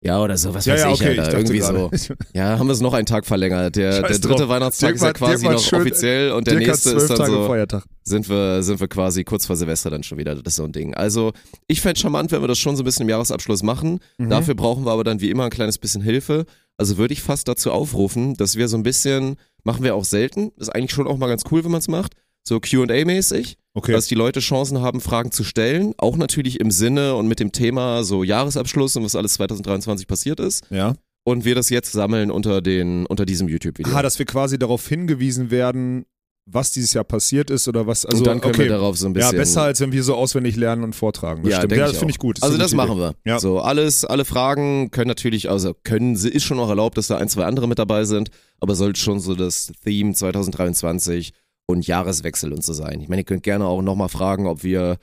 Ja, 0.01 0.23
oder 0.23 0.37
so, 0.37 0.55
was 0.55 0.65
Ja, 0.65 0.75
weiß 0.75 0.81
ja, 0.83 0.89
ich, 0.93 0.95
okay, 1.01 1.13
ich 1.15 1.19
Alter. 1.19 1.33
dachte 1.33 1.55
irgendwie 1.55 1.61
so. 1.99 2.15
Ja, 2.33 2.57
haben 2.57 2.69
wir 2.69 2.73
es 2.73 2.81
noch 2.81 2.95
einen 2.95 3.07
Tag 3.07 3.27
verlängert. 3.27 3.75
Der, 3.75 4.01
der 4.03 4.19
dritte 4.19 4.29
drauf. 4.29 4.49
Weihnachtstag 4.49 4.91
Dirk 4.91 4.97
ist 4.97 5.03
ja 5.03 5.13
quasi 5.13 5.49
noch 5.49 5.59
schön- 5.61 5.81
offiziell 5.81 6.31
und 6.31 6.47
der 6.47 6.55
Dirk 6.55 6.69
nächste 6.69 6.91
ist 6.93 7.09
dann 7.11 7.17
Tage 7.19 7.33
so, 7.33 7.47
Feiertag. 7.49 7.85
sind 8.05 8.29
wir, 8.29 8.63
sind 8.63 8.79
wir 8.79 8.87
quasi 8.87 9.25
kurz 9.25 9.47
vor 9.47 9.57
Silvester 9.57 9.91
dann 9.91 10.05
schon 10.05 10.17
wieder. 10.19 10.37
Das 10.37 10.53
ist 10.53 10.57
so 10.57 10.63
ein 10.65 10.71
Ding. 10.73 10.95
Also, 10.95 11.33
ich 11.67 11.81
fände 11.81 11.99
charmant, 11.99 12.31
wenn 12.31 12.41
wir 12.43 12.47
das 12.49 12.59
schon 12.59 12.77
so 12.77 12.83
ein 12.83 12.85
bisschen 12.85 13.03
im 13.03 13.09
Jahresabschluss 13.09 13.65
machen. 13.65 13.99
Mhm. 14.19 14.31
Dafür 14.31 14.55
brauchen 14.55 14.85
wir 14.87 14.93
aber 14.93 15.03
dann 15.03 15.21
wie 15.21 15.31
immer 15.31 15.45
ein 15.45 15.51
kleines 15.51 15.79
bisschen 15.79 16.01
Hilfe. 16.03 16.45
Also 16.77 16.97
würde 16.97 17.13
ich 17.13 17.21
fast 17.23 17.49
dazu 17.49 17.73
aufrufen, 17.73 18.35
dass 18.35 18.55
wir 18.55 18.69
so 18.69 18.77
ein 18.77 18.85
bisschen, 18.85 19.35
machen 19.65 19.83
wir 19.83 19.97
auch 19.97 20.05
selten, 20.05 20.53
ist 20.59 20.69
eigentlich 20.73 20.93
schon 20.93 21.09
auch 21.09 21.17
mal 21.19 21.27
ganz 21.27 21.43
cool, 21.51 21.65
wenn 21.65 21.73
man 21.73 21.81
es 21.81 21.89
macht, 21.89 22.13
so 22.49 22.61
Q&A-mäßig, 22.61 23.57
Okay. 23.75 23.93
dass 23.93 24.09
die 24.09 24.17
Leute 24.17 24.41
Chancen 24.41 24.81
haben, 24.81 25.01
Fragen 25.01 25.31
zu 25.31 25.45
stellen, 25.45 25.95
auch 25.99 26.17
natürlich 26.17 26.59
im 26.59 26.73
Sinne 26.73 27.15
und 27.15 27.29
mit 27.29 27.39
dem 27.39 27.53
Thema 27.53 28.03
so 28.03 28.25
Jahresabschluss 28.25 28.97
und 28.97 29.05
was 29.05 29.15
alles 29.15 29.35
2023 29.35 30.09
passiert 30.09 30.41
ist 30.41 30.65
ja. 30.71 30.95
und 31.23 31.45
wir 31.45 31.55
das 31.55 31.71
jetzt 31.71 31.93
sammeln 31.93 32.33
unter 32.33 32.61
den 32.61 33.07
unter 33.07 33.25
diesem 33.25 33.47
YouTube-Video. 33.49 33.95
Ah, 33.95 34.03
dass 34.03 34.19
wir 34.19 34.27
quasi 34.27 34.59
darauf 34.59 34.89
hingewiesen 34.89 35.53
werden, 35.53 36.07
was 36.51 36.73
dieses 36.73 36.93
Jahr 36.95 37.05
passiert 37.05 37.51
ist 37.51 37.69
oder 37.69 37.87
was. 37.87 38.05
Also, 38.05 38.19
und 38.19 38.27
dann 38.27 38.41
können 38.41 38.55
okay. 38.55 38.65
wir 38.65 38.71
darauf 38.71 38.97
so 38.99 39.07
ein 39.07 39.13
bisschen 39.13 39.33
Ja, 39.33 39.39
besser 39.39 39.63
als 39.63 39.81
wenn 39.81 39.93
wir 39.93 40.03
so 40.03 40.15
auswendig 40.15 40.57
lernen 40.57 40.83
und 40.83 40.97
vortragen. 40.97 41.43
Das 41.43 41.53
ja, 41.53 41.59
stimmt. 41.59 41.77
Ja, 41.77 41.87
das 41.87 41.99
finde 41.99 42.13
ich 42.13 42.19
gut. 42.19 42.43
also 42.43 42.55
ist 42.55 42.61
eine 42.61 42.65
das 42.65 42.75
machen 42.75 42.99
wir. 42.99 43.15
Ja. 43.25 43.39
So 43.39 43.61
alles, 43.61 44.05
alle 44.05 44.25
Fragen 44.25 44.91
können 44.91 45.09
natürlich, 45.09 45.51
also 45.51 45.75
können, 45.85 46.15
ist 46.17 46.45
schon 46.45 46.59
auch 46.59 46.71
erlaubt, 46.71 46.97
dass 46.99 47.09
da 47.09 47.19
ein, 47.19 47.29
zwei 47.29 47.45
andere 47.45 47.69
mit 47.69 47.79
dabei 47.79 48.05
sind, 48.05 48.31
aber 48.59 48.75
sollte 48.75 48.99
schon 48.99 49.21
so 49.21 49.35
das 49.35 49.71
Theme 49.85 50.15
2023 50.15 51.33
und 51.69 51.87
Jahreswechsel 51.87 52.53
und 52.53 52.65
so 52.65 52.73
sein. 52.73 53.01
Ich 53.01 53.09
meine, 53.09 53.23
ihr 53.23 53.27
könnt 53.27 53.43
gerne 53.43 53.67
auch 53.67 53.83
nochmal 53.83 54.09
fragen, 54.09 54.47
ob 54.47 54.65
wir 54.65 54.97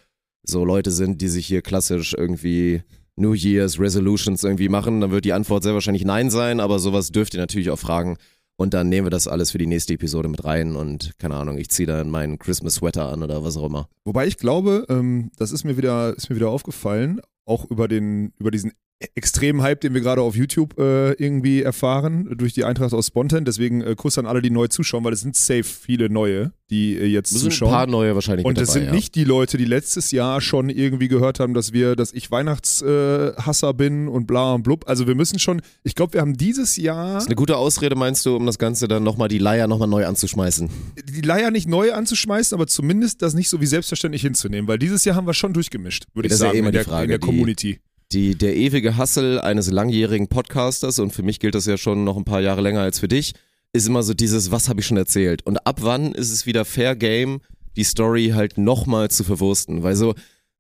so 0.44 0.66
Leute 0.66 0.92
sind, 0.92 1.22
die 1.22 1.28
sich 1.28 1.46
hier 1.46 1.62
klassisch 1.62 2.14
irgendwie 2.18 2.82
New 3.16 3.34
Year's 3.34 3.80
Resolutions 3.80 4.44
irgendwie 4.44 4.70
machen. 4.70 5.00
Dann 5.00 5.12
wird 5.12 5.26
die 5.26 5.34
Antwort 5.34 5.64
sehr 5.64 5.74
wahrscheinlich 5.74 6.06
Nein 6.06 6.30
sein, 6.30 6.60
aber 6.60 6.80
sowas 6.80 7.12
dürft 7.12 7.34
ihr 7.34 7.40
natürlich 7.40 7.70
auch 7.70 7.80
fragen. 7.80 8.18
Und 8.58 8.74
dann 8.74 8.90
nehmen 8.90 9.06
wir 9.06 9.12
das 9.12 9.28
alles 9.28 9.52
für 9.52 9.58
die 9.58 9.68
nächste 9.68 9.94
Episode 9.94 10.30
mit 10.30 10.46
rein 10.46 10.76
und 10.76 11.12
keine 11.20 11.36
Ahnung, 11.36 11.58
ich 11.58 11.70
ziehe 11.70 11.88
dann 11.88 12.10
meinen 12.10 12.40
Christmas 12.40 12.76
Sweater 12.76 13.12
an 13.12 13.22
oder 13.22 13.44
was 13.44 13.58
auch 13.58 13.66
immer. 13.66 13.90
Wobei 14.06 14.28
ich 14.28 14.38
glaube, 14.38 14.86
ähm, 14.88 15.30
das 15.38 15.52
ist 15.52 15.66
mir 15.66 15.76
wieder, 15.76 16.16
ist 16.16 16.30
mir 16.30 16.38
wieder 16.38 16.50
aufgefallen, 16.50 17.20
auch 17.46 17.70
über 17.70 17.88
den, 17.88 18.34
über 18.40 18.52
diesen 18.52 18.72
extremen 19.14 19.62
Hype, 19.62 19.82
den 19.82 19.94
wir 19.94 20.00
gerade 20.02 20.22
auf 20.22 20.36
YouTube 20.36 20.80
äh, 20.80 21.12
irgendwie 21.22 21.62
erfahren, 21.62 22.34
durch 22.38 22.54
die 22.54 22.64
Eintracht 22.64 22.94
aus 22.94 23.08
Spontan. 23.08 23.44
Deswegen 23.44 23.82
äh, 23.82 23.94
Kuss 23.96 24.18
an 24.18 24.26
alle, 24.26 24.42
die 24.42 24.50
neu 24.50 24.68
zuschauen, 24.68 25.04
weil 25.04 25.12
es 25.12 25.20
sind 25.20 25.36
safe 25.36 25.64
viele 25.66 26.10
neue, 26.10 26.54
die 26.70 26.96
äh, 26.98 27.06
jetzt 27.06 27.32
Es 27.34 27.40
sind 27.42 27.48
ein 27.48 27.52
zuschauen. 27.52 27.72
paar 27.72 27.88
neue 27.88 28.16
wahrscheinlich 28.16 28.46
Und 28.46 28.58
es 28.58 28.72
sind 28.72 28.86
ja. 28.86 28.92
nicht 28.94 29.14
die 29.16 29.26
Leute, 29.26 29.58
die 29.58 29.66
letztes 29.66 30.12
Jahr 30.12 30.40
schon 30.40 30.70
irgendwie 30.70 31.10
gehört 31.10 31.42
haben, 31.42 31.54
dass 31.54 31.74
wir, 31.74 31.98
dass 31.98 32.14
ich 32.14 32.32
Weihnachtshasser 32.32 33.70
äh, 33.70 33.74
bin 33.74 34.08
und 34.08 34.28
bla 34.28 34.54
und 34.54 34.64
blub. 34.64 34.88
Also 34.88 35.08
wir 35.08 35.16
müssen 35.16 35.40
schon, 35.40 35.62
ich 35.84 35.94
glaube, 35.96 36.14
wir 36.14 36.22
haben 36.22 36.38
dieses 36.38 36.78
Jahr 36.78 37.16
Das 37.16 37.24
ist 37.24 37.28
eine 37.30 37.36
gute 37.36 37.58
Ausrede, 37.58 37.96
meinst 37.96 38.26
du, 38.26 38.36
um 38.38 38.46
das 38.46 38.58
Ganze 38.58 38.88
dann 38.88 39.04
nochmal 39.04 39.28
die 39.28 39.40
Leier 39.40 39.68
nochmal 39.68 39.90
neu 39.90 40.06
anzuschmeißen? 40.06 40.70
die 41.14 41.22
Leier 41.22 41.52
nicht 41.52 41.68
neu 41.68 41.92
anzuschmeißen, 41.94 42.56
aber 42.56 42.66
zumindest 42.68 43.22
das 43.22 43.34
nicht 43.34 43.50
so 43.50 43.60
wie 43.60 43.66
selbstverständlich 43.66 44.22
hinzunehmen, 44.22 44.68
weil 44.70 44.80
dieses 44.80 45.04
Jahr 45.06 45.16
haben 45.18 45.28
wir 45.28 45.34
schon 45.34 45.52
durchgemischt, 45.54 46.06
würde 46.14 46.28
ich 46.28 46.32
Das 46.32 46.40
ist 46.40 46.44
ja 46.44 46.48
sagen, 46.48 46.56
eh 46.56 46.60
immer 46.60 46.68
in, 46.70 46.72
die 46.72 46.78
der, 46.78 46.86
Frage, 46.86 47.04
in 47.04 47.10
der 47.10 47.20
die- 47.20 47.28
Community. 47.38 47.80
Die, 48.12 48.36
der 48.36 48.56
ewige 48.56 48.98
Hassel 48.98 49.40
eines 49.40 49.72
langjährigen 49.72 50.28
Podcasters, 50.28 51.00
und 51.00 51.12
für 51.12 51.24
mich 51.24 51.40
gilt 51.40 51.56
das 51.56 51.66
ja 51.66 51.78
schon 51.78 52.04
noch 52.04 52.18
ein 52.18 52.24
paar 52.24 52.42
Jahre 52.42 52.62
länger 52.62 52.82
als 52.82 53.00
für 53.00 53.08
dich, 53.08 53.34
ist 53.74 53.88
immer 53.88 54.04
so 54.04 54.14
dieses, 54.14 54.52
was 54.52 54.70
habe 54.70 54.80
ich 54.80 54.88
schon 54.88 54.98
erzählt? 54.98 55.46
Und 55.46 55.58
ab 55.66 55.80
wann 55.82 56.14
ist 56.14 56.32
es 56.32 56.46
wieder 56.46 56.66
Fair 56.66 56.96
Game, 56.96 57.42
die 57.76 57.84
Story 57.84 58.32
halt 58.34 58.58
nochmal 58.58 59.10
zu 59.10 59.24
verwursten? 59.24 59.84
Weil 59.84 59.96
so, 59.96 60.14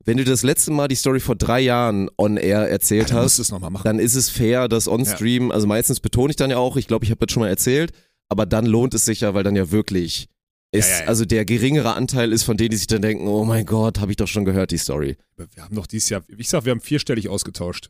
wenn 0.04 0.18
du 0.18 0.24
das 0.24 0.44
letzte 0.44 0.72
Mal 0.72 0.88
die 0.88 0.95
Story 0.95 1.19
vor 1.19 1.36
drei 1.36 1.62
Jahren 1.62 2.10
on 2.18 2.38
air 2.38 2.69
erzählt 2.69 3.12
Dann 3.12 3.24
musst 3.24 3.39
hast, 3.39 3.86
dann 3.86 4.00
ist 4.00 4.16
es 4.16 4.30
fair, 4.30 4.68
das 4.68 4.88
on-stream, 4.88 5.51
also 5.51 5.66
meistens 5.66 6.00
betone 6.00 6.31
ich 6.31 6.36
dann 6.36 6.51
ja 6.51 6.57
auch, 6.57 6.77
ich 6.77 6.88
glaube, 6.88 7.06
ich 7.06 7.12
habe 7.12 7.25
das 7.25 7.33
schon 7.33 7.42
mal 7.42 7.50
erzählt, 7.50 7.92
aber 8.27 8.45
dann 8.45 8.66
lohnt 8.66 8.94
es 8.94 9.06
sich 9.06 9.22
ja, 9.22 9.33
weil 9.33 9.44
dann 9.44 9.56
ja 9.56 9.72
wirklich 9.72 10.27
es, 10.71 10.89
Ja, 10.89 10.95
ja, 10.95 11.01
ja. 11.03 11.07
also 11.07 11.25
der 11.25 11.45
geringere 11.45 11.94
Anteil 11.94 12.31
ist 12.31 12.44
von 12.44 12.57
denen, 12.57 12.71
die 12.71 12.77
sich 12.77 12.88
dann 12.88 13.01
denken, 13.01 13.27
oh 13.27 13.45
mein 13.45 13.65
Gott, 13.65 14.00
habe 14.00 14.12
ich 14.12 14.17
doch 14.17 14.27
schon 14.27 14.45
gehört, 14.45 14.71
die 14.71 14.77
Story. 14.77 15.17
Wir 15.38 15.63
haben 15.63 15.75
doch 15.75 15.88
dieses 15.88 16.10
Jahr, 16.10 16.24
ich 16.38 16.50
sag, 16.50 16.65
wir 16.65 16.72
haben 16.72 16.81
vierstellig 16.81 17.29
ausgetauscht. 17.29 17.89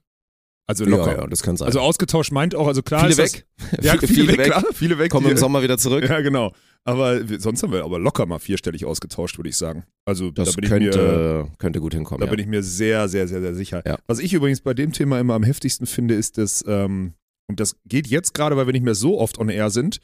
Also 0.68 0.84
locker. 0.84 1.12
Ja, 1.12 1.22
ja, 1.22 1.28
das 1.28 1.44
kann 1.44 1.58
sein. 1.58 1.68
Also 1.68 1.80
ausgetauscht 1.80 2.32
meint 2.32 2.56
auch, 2.56 2.68
also 2.68 2.82
klar 2.82 3.02
viele 3.02 3.24
ist 3.24 3.36
weg, 3.36 3.46
Das, 3.72 3.86
ja, 3.86 3.98
viele, 4.08 4.36
weg, 4.36 4.46
klar, 4.46 4.64
viele 4.74 4.98
weg. 4.98 5.12
kommen 5.12 5.30
im 5.30 5.38
Sommer 5.38 5.62
wieder 5.62 5.78
zurück. 5.78 6.10
Ja, 6.10 6.22
genau. 6.22 6.54
Aber 6.84 7.20
sonst 7.40 7.62
haben 7.64 7.72
wir 7.72 7.84
aber 7.84 8.00
locker 8.00 8.26
mal 8.26 8.40
vierstellig 8.40 8.86
ausgetauscht, 8.86 9.38
würde 9.38 9.50
ich 9.50 9.58
sagen. 9.58 9.86
Also 10.06 10.32
Das 10.32 10.50
da 10.50 10.56
bin 10.56 10.64
ich 10.66 10.70
mir 10.72 10.92
könnte, 10.92 11.52
könnte 11.60 11.80
gut 11.82 11.94
hinkommen. 11.94 12.20
Da 12.20 12.26
ja. 12.26 12.32
bin 12.32 12.40
ich 12.40 12.48
mir 12.48 12.64
sehr, 12.64 13.08
sehr, 13.10 13.28
sehr, 13.28 13.42
sehr 13.42 13.54
sicher. 13.56 13.84
Ja. 13.86 13.98
Was 14.08 14.20
ich 14.20 14.34
übrigens 14.34 14.62
bei 14.62 14.74
dem 14.74 14.92
Thema 14.92 15.20
immer 15.20 15.36
am 15.36 15.44
heftigsten 15.44 15.86
finde, 15.86 16.16
ist, 16.16 16.38
dass, 16.38 16.64
ähm, 16.68 17.14
und 17.48 17.60
das 17.60 17.76
geht 17.86 18.08
jetzt 18.08 18.34
gerade, 18.34 18.58
weil 18.58 18.66
wir 18.68 18.74
nicht 18.74 18.86
mehr 18.86 18.96
so 18.96 19.20
oft 19.20 19.38
on 19.38 19.50
air 19.50 19.70
sind. 19.70 20.00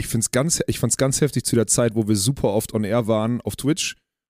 Ich 0.00 0.06
finde 0.06 0.22
es 0.24 0.30
ganz, 0.30 0.62
ich 0.66 0.78
fand's 0.78 0.96
ganz 0.96 1.20
heftig 1.20 1.44
zu 1.44 1.56
der 1.56 1.66
Zeit, 1.66 1.94
wo 1.94 2.08
wir 2.08 2.16
super 2.16 2.48
oft 2.54 2.72
on 2.72 2.84
air 2.84 3.06
waren 3.06 3.42
auf 3.42 3.54
Twitch 3.54 3.96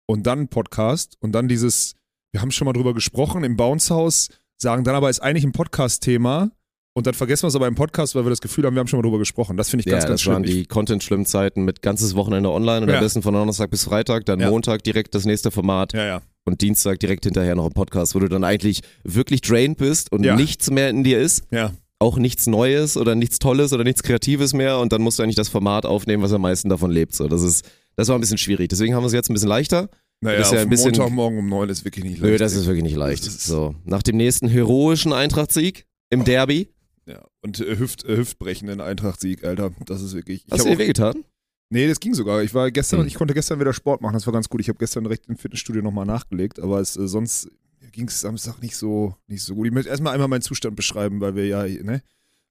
und 0.07 0.25
dann 0.25 0.47
Podcast 0.47 1.17
und 1.19 1.33
dann 1.33 1.47
dieses, 1.47 1.93
wir 2.31 2.41
haben 2.41 2.49
schon 2.49 2.65
mal 2.65 2.73
drüber 2.73 2.95
gesprochen 2.95 3.43
im 3.43 3.57
Bounce 3.57 3.93
House, 3.93 4.29
sagen 4.57 4.83
dann 4.83 4.95
aber 4.95 5.11
ist 5.11 5.19
eigentlich 5.21 5.43
ein 5.43 5.51
Podcast-Thema 5.51 6.49
und 6.95 7.05
dann 7.05 7.13
vergessen 7.13 7.43
wir 7.43 7.49
es 7.49 7.55
aber 7.55 7.67
im 7.67 7.75
Podcast, 7.75 8.15
weil 8.15 8.25
wir 8.25 8.31
das 8.31 8.41
Gefühl 8.41 8.65
haben, 8.65 8.73
wir 8.73 8.79
haben 8.79 8.87
schon 8.87 8.97
mal 8.97 9.03
drüber 9.03 9.19
gesprochen. 9.19 9.55
Das 9.55 9.69
finde 9.69 9.81
ich 9.81 9.85
ja, 9.85 9.91
ganz, 9.91 10.05
ganz 10.05 10.13
das 10.15 10.21
schlimm. 10.23 10.33
waren 10.33 10.43
die 10.43 10.65
Content-schlimmen 10.65 11.27
Zeiten 11.27 11.63
mit 11.63 11.83
ganzes 11.83 12.15
Wochenende 12.15 12.49
online 12.49 12.81
und 12.81 12.89
Ja. 12.89 12.95
am 12.95 13.01
besten 13.03 13.21
von 13.21 13.35
Donnerstag 13.35 13.69
bis 13.69 13.83
Freitag, 13.83 14.25
dann 14.25 14.39
Ja. 14.39 14.49
Montag 14.49 14.83
direkt 14.83 15.13
das 15.13 15.25
nächste 15.25 15.51
Format 15.51 15.93
ja, 15.93 16.05
ja. 16.05 16.21
und 16.43 16.61
Dienstag 16.61 16.99
direkt 16.99 17.25
hinterher 17.25 17.53
noch 17.53 17.67
ein 17.67 17.73
Podcast, 17.73 18.15
wo 18.15 18.19
du 18.19 18.27
dann 18.27 18.43
eigentlich 18.43 18.81
wirklich 19.03 19.41
drained 19.41 19.77
bist 19.77 20.11
und 20.11 20.21
nichts 20.21 20.71
mehr 20.71 20.89
in 20.89 21.03
dir 21.03 21.19
ist, 21.19 21.43
Ja. 21.51 21.71
Auch 22.01 22.17
nichts 22.17 22.47
Neues 22.47 22.97
oder 22.97 23.15
nichts 23.15 23.39
Tolles 23.39 23.71
oder 23.73 23.83
nichts 23.83 24.03
Kreatives 24.03 24.53
mehr 24.53 24.79
und 24.79 24.91
dann 24.91 25.01
musst 25.01 25.19
du 25.19 25.23
eigentlich 25.23 25.35
das 25.35 25.49
Format 25.49 25.85
aufnehmen, 25.85 26.23
was 26.23 26.33
am 26.33 26.41
meisten 26.41 26.67
davon 26.69 26.91
lebt. 26.91 27.13
So, 27.13 27.27
das 27.27 27.43
ist, 27.43 27.69
das 27.95 28.07
war 28.07 28.15
ein 28.17 28.21
bisschen 28.21 28.37
schwierig. 28.39 28.69
Deswegen 28.69 28.95
haben 28.95 29.03
wir 29.03 29.07
es 29.07 29.13
jetzt 29.13 29.29
ein 29.29 29.33
bisschen 29.33 29.49
leichter. 29.49 29.89
Naja, 30.23 30.39
Das 30.39 30.47
ist 30.47 30.53
ja 30.53 30.59
ein 30.61 30.69
bisschen- 30.69 30.91
Montagmorgen 30.91 31.39
um 31.39 31.47
neun 31.47 31.69
ist 31.69 31.85
wirklich 31.85 32.03
nicht 32.03 32.19
leicht. 32.19 32.31
Nö, 32.31 32.37
das 32.37 32.53
ist 32.53 32.65
wirklich 32.65 32.83
nicht 32.83 32.95
leicht. 32.95 33.23
So, 33.23 33.75
nach 33.85 34.03
dem 34.03 34.17
nächsten 34.17 34.47
heroischen 34.47 35.13
Eintracht-Sieg 35.13 35.85
im 36.09 36.23
Derby. 36.23 36.69
Ja, 37.07 37.23
und 37.41 37.59
äh, 37.59 37.77
Hüft, 37.77 38.05
äh, 38.05 38.17
Hüftbrechenden 38.17 38.81
Eintracht-Sieg, 38.81 39.43
Alter. 39.43 39.71
Das 39.85 40.01
ist 40.01 40.13
wirklich. 40.13 40.43
Ich 40.45 40.51
Hast 40.51 40.65
du 40.65 40.69
dir 40.69 40.77
wehgetan? 40.77 41.23
nee, 41.71 41.87
das 41.87 41.99
ging 41.99 42.13
sogar. 42.13 42.43
Ich 42.43 42.53
war 42.53 42.69
gestern, 42.71 42.99
Hm. 43.01 43.07
ich 43.07 43.15
konnte 43.15 43.33
gestern 43.33 43.59
wieder 43.59 43.73
Sport 43.73 44.01
machen, 44.01 44.13
das 44.13 44.25
war 44.27 44.33
ganz 44.33 44.49
gut. 44.49 44.61
Ich 44.61 44.69
habe 44.69 44.77
gestern 44.77 45.03
direkt 45.03 45.27
im 45.27 45.37
Fitnessstudio 45.37 45.81
nochmal 45.81 46.05
nachgelegt, 46.05 46.59
aber 46.59 46.79
es 46.79 46.95
äh, 46.97 47.07
sonst 47.07 47.49
ging 47.91 48.07
es 48.07 48.21
Samstag 48.21 48.61
nicht 48.61 48.75
so, 48.75 49.15
nicht 49.27 49.43
so 49.43 49.55
gut. 49.55 49.67
Ich 49.67 49.73
möchte 49.73 49.89
erstmal 49.89 50.13
einmal 50.13 50.27
meinen 50.27 50.41
Zustand 50.41 50.75
beschreiben, 50.75 51.21
weil 51.21 51.35
wir 51.35 51.45
ja, 51.47 51.63
ne? 51.63 52.01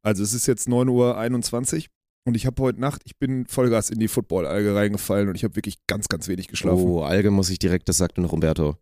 Also 0.02 0.22
es 0.22 0.32
ist 0.32 0.46
jetzt 0.46 0.68
9.21 0.68 1.76
Uhr 1.76 1.84
und 2.24 2.34
ich 2.34 2.46
habe 2.46 2.62
heute 2.62 2.80
Nacht, 2.80 3.02
ich 3.04 3.18
bin 3.18 3.46
Vollgas 3.46 3.90
in 3.90 3.98
die 3.98 4.08
Football-Alge 4.08 4.74
reingefallen 4.74 5.28
und 5.28 5.34
ich 5.34 5.44
habe 5.44 5.56
wirklich 5.56 5.76
ganz, 5.86 6.08
ganz 6.08 6.28
wenig 6.28 6.48
geschlafen. 6.48 6.82
Oh, 6.82 7.02
Alge 7.02 7.30
muss 7.30 7.50
ich 7.50 7.58
direkt, 7.58 7.88
das 7.88 7.98
sagte 7.98 8.20
noch 8.20 8.32
Umberto. 8.32 8.76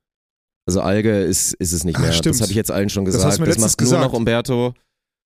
Also 0.66 0.80
Alge 0.80 1.22
ist, 1.22 1.54
ist 1.54 1.72
es 1.72 1.84
nicht 1.84 1.98
mehr. 1.98 2.12
stimmt. 2.12 2.34
Das 2.34 2.42
habe 2.42 2.50
ich 2.50 2.56
jetzt 2.56 2.70
allen 2.70 2.90
schon 2.90 3.04
Das 3.04 3.14
gesagt. 3.14 3.32
Das, 3.32 3.38
letztens 3.38 3.64
macht 3.66 3.80
nur 3.80 3.86
gesagt. 3.90 4.04
noch 4.04 4.12
Umberto. 4.12 4.74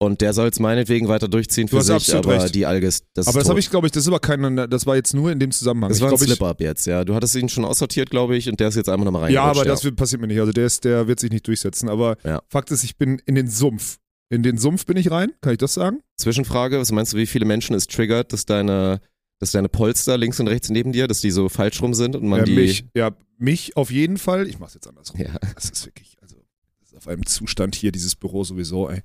Und 0.02 0.20
der 0.20 0.32
soll 0.32 0.48
es 0.48 0.58
meinetwegen 0.58 1.06
weiter 1.06 1.28
durchziehen 1.28 1.68
Du 1.68 1.76
für 1.76 1.82
sich, 1.84 2.14
aber 2.14 2.42
recht. 2.42 2.54
die 2.56 2.66
Alge 2.66 2.88
ist 2.88 3.04
das 3.14 3.28
Aber 3.28 3.38
ist 3.38 3.44
das 3.44 3.50
habe 3.50 3.60
ich, 3.60 3.70
glaube 3.70 3.86
ich, 3.86 3.92
das 3.92 4.02
ist 4.02 4.08
aber 4.08 4.18
kein, 4.18 4.56
das 4.68 4.84
war 4.84 4.96
jetzt 4.96 5.14
nur 5.14 5.30
in 5.30 5.38
dem 5.38 5.52
Zusammenhang. 5.52 5.90
Das 5.90 6.00
war 6.00 6.10
ein 6.10 6.18
Slip-Up 6.18 6.60
jetzt, 6.60 6.86
ja. 6.86 7.04
Du 7.04 7.14
hattest 7.14 7.36
ihn 7.36 7.48
schon 7.48 7.64
aussortiert, 7.64 8.10
glaube 8.10 8.36
ich, 8.36 8.48
und 8.48 8.58
der 8.58 8.68
ist 8.68 8.74
jetzt 8.74 8.88
einmal 8.88 9.04
nochmal 9.04 9.30
Ja, 9.30 9.42
reingerutscht. 9.44 9.60
aber 9.60 9.70
das 9.70 9.84
wird, 9.84 9.94
passiert 9.96 10.20
mir 10.20 10.26
nicht. 10.26 10.40
Also 10.40 10.50
der, 10.52 10.66
ist, 10.66 10.84
der 10.84 11.06
wird 11.06 11.20
sich 11.20 11.30
nicht 11.30 11.46
durchsetzen. 11.46 11.88
Aber 11.88 12.16
Ja. 12.24 12.42
Fakt 12.48 12.72
ist, 12.72 12.82
ich 12.82 12.96
bin 12.96 13.20
in 13.26 13.36
den 13.36 13.46
Sumpf. 13.48 13.98
In 14.28 14.42
den 14.42 14.58
Sumpf 14.58 14.86
bin 14.86 14.96
ich 14.96 15.10
rein, 15.10 15.30
kann 15.40 15.52
ich 15.52 15.58
das 15.58 15.74
sagen? 15.74 16.00
Zwischenfrage, 16.16 16.80
was 16.80 16.90
meinst 16.90 17.12
du, 17.12 17.18
wie 17.18 17.26
viele 17.26 17.44
Menschen 17.44 17.76
es 17.76 17.86
triggert, 17.86 18.32
dass 18.32 18.44
deine, 18.44 19.00
dass 19.38 19.52
deine 19.52 19.68
Polster 19.68 20.18
links 20.18 20.40
und 20.40 20.48
rechts 20.48 20.68
neben 20.70 20.90
dir, 20.92 21.06
dass 21.06 21.20
die 21.20 21.30
so 21.30 21.48
falsch 21.48 21.80
rum 21.80 21.94
sind 21.94 22.16
und 22.16 22.26
man 22.26 22.40
ja, 22.40 22.44
die... 22.46 22.54
mich, 22.56 22.84
ja, 22.94 23.10
mich 23.38 23.76
auf 23.76 23.90
jeden 23.92 24.16
Fall. 24.16 24.48
Ich 24.48 24.58
mach's 24.58 24.74
jetzt 24.74 24.88
andersrum. 24.88 25.20
Ja. 25.20 25.36
Das 25.54 25.70
ist 25.70 25.86
wirklich, 25.86 26.16
also, 26.22 26.36
das 26.80 26.88
ist 26.90 26.96
auf 26.96 27.06
einem 27.08 27.24
Zustand 27.26 27.76
hier, 27.76 27.92
dieses 27.92 28.16
Büro 28.16 28.42
sowieso, 28.42 28.88
ey. 28.90 29.02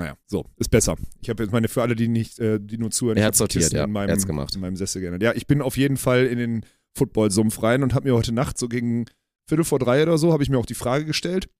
Naja, 0.00 0.16
so, 0.26 0.46
ist 0.56 0.70
besser. 0.70 0.96
Ich 1.20 1.28
habe 1.28 1.42
jetzt 1.42 1.52
meine, 1.52 1.68
für 1.68 1.82
alle, 1.82 1.94
die 1.94 2.08
nicht, 2.08 2.38
äh, 2.38 2.58
die 2.58 2.78
nur 2.78 2.90
zuhören, 2.90 3.18
Er 3.18 3.30
die 3.30 3.36
sortiert, 3.36 3.70
ja. 3.72 3.84
in 3.84 3.92
meinem, 3.92 4.08
Er 4.08 4.14
hat's 4.14 4.26
gemacht. 4.26 4.54
in 4.54 4.62
meinem 4.62 4.76
Sessel 4.76 5.02
geändert. 5.02 5.22
Ja, 5.22 5.34
ich 5.34 5.46
bin 5.46 5.60
auf 5.60 5.76
jeden 5.76 5.98
Fall 5.98 6.24
in 6.26 6.38
den 6.38 6.66
Football-Sumpf 6.94 7.62
rein 7.62 7.82
und 7.82 7.92
habe 7.94 8.08
mir 8.08 8.16
heute 8.16 8.32
Nacht, 8.32 8.56
so 8.58 8.66
gegen 8.66 9.04
Viertel 9.46 9.64
vor 9.64 9.78
drei 9.78 10.02
oder 10.02 10.16
so, 10.16 10.32
habe 10.32 10.42
ich 10.42 10.48
mir 10.48 10.56
auch 10.58 10.64
die 10.64 10.74
Frage 10.74 11.04
gestellt, 11.04 11.50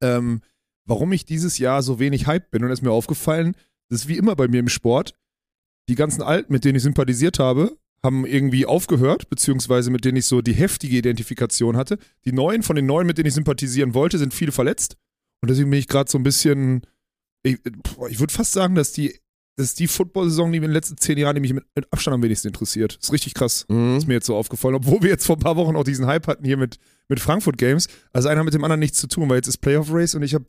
ähm, 0.00 0.40
warum 0.86 1.12
ich 1.12 1.26
dieses 1.26 1.58
Jahr 1.58 1.82
so 1.82 1.98
wenig 1.98 2.26
Hype 2.26 2.50
bin. 2.50 2.64
Und 2.64 2.70
es 2.70 2.78
ist 2.78 2.82
mir 2.82 2.92
aufgefallen, 2.92 3.54
das 3.90 4.00
ist 4.00 4.08
wie 4.08 4.16
immer 4.16 4.36
bei 4.36 4.48
mir 4.48 4.60
im 4.60 4.68
Sport, 4.68 5.12
die 5.88 5.96
ganzen 5.96 6.22
Alten, 6.22 6.52
mit 6.52 6.64
denen 6.64 6.76
ich 6.76 6.82
sympathisiert 6.82 7.38
habe, 7.38 7.76
haben 8.02 8.24
irgendwie 8.24 8.64
aufgehört, 8.66 9.28
beziehungsweise 9.28 9.90
mit 9.90 10.04
denen 10.04 10.16
ich 10.16 10.26
so 10.26 10.40
die 10.40 10.54
heftige 10.54 10.96
Identifikation 10.96 11.76
hatte. 11.76 11.98
Die 12.24 12.32
Neuen, 12.32 12.62
von 12.62 12.76
den 12.76 12.86
Neuen, 12.86 13.06
mit 13.06 13.18
denen 13.18 13.26
ich 13.26 13.34
sympathisieren 13.34 13.92
wollte, 13.92 14.16
sind 14.18 14.32
viele 14.32 14.52
verletzt. 14.52 14.96
Und 15.42 15.50
deswegen 15.50 15.70
bin 15.70 15.78
ich 15.78 15.88
gerade 15.88 16.10
so 16.10 16.16
ein 16.18 16.22
bisschen, 16.22 16.82
ich, 17.46 17.62
boah, 17.62 18.08
ich 18.08 18.18
würde 18.18 18.32
fast 18.32 18.52
sagen, 18.52 18.74
dass 18.74 18.92
die, 18.92 19.14
das 19.56 19.68
ist 19.68 19.78
die 19.78 19.86
Football-Saison, 19.86 20.52
die 20.52 20.60
mir 20.60 20.66
in 20.66 20.70
den 20.70 20.74
letzten 20.74 20.98
zehn 20.98 21.16
Jahren, 21.16 21.34
die 21.34 21.40
mich 21.40 21.54
mit, 21.54 21.64
Abstand 21.90 22.14
am 22.14 22.22
wenigsten 22.22 22.48
interessiert. 22.48 22.98
ist 23.00 23.12
richtig 23.12 23.34
krass. 23.34 23.64
Mhm. 23.68 23.96
Ist 23.96 24.06
mir 24.06 24.14
jetzt 24.14 24.26
so 24.26 24.36
aufgefallen, 24.36 24.74
obwohl 24.74 25.02
wir 25.02 25.10
jetzt 25.10 25.26
vor 25.26 25.36
ein 25.36 25.40
paar 25.40 25.56
Wochen 25.56 25.76
auch 25.76 25.84
diesen 25.84 26.06
Hype 26.06 26.26
hatten 26.26 26.44
hier 26.44 26.56
mit, 26.56 26.78
mit 27.08 27.20
Frankfurt 27.20 27.56
Games. 27.56 27.88
Also 28.12 28.28
einer 28.28 28.44
mit 28.44 28.54
dem 28.54 28.64
anderen 28.64 28.80
nichts 28.80 28.98
zu 28.98 29.06
tun, 29.06 29.28
weil 29.28 29.36
jetzt 29.36 29.48
ist 29.48 29.58
Playoff 29.58 29.88
Race 29.90 30.14
und 30.14 30.22
ich 30.22 30.34
habe, 30.34 30.46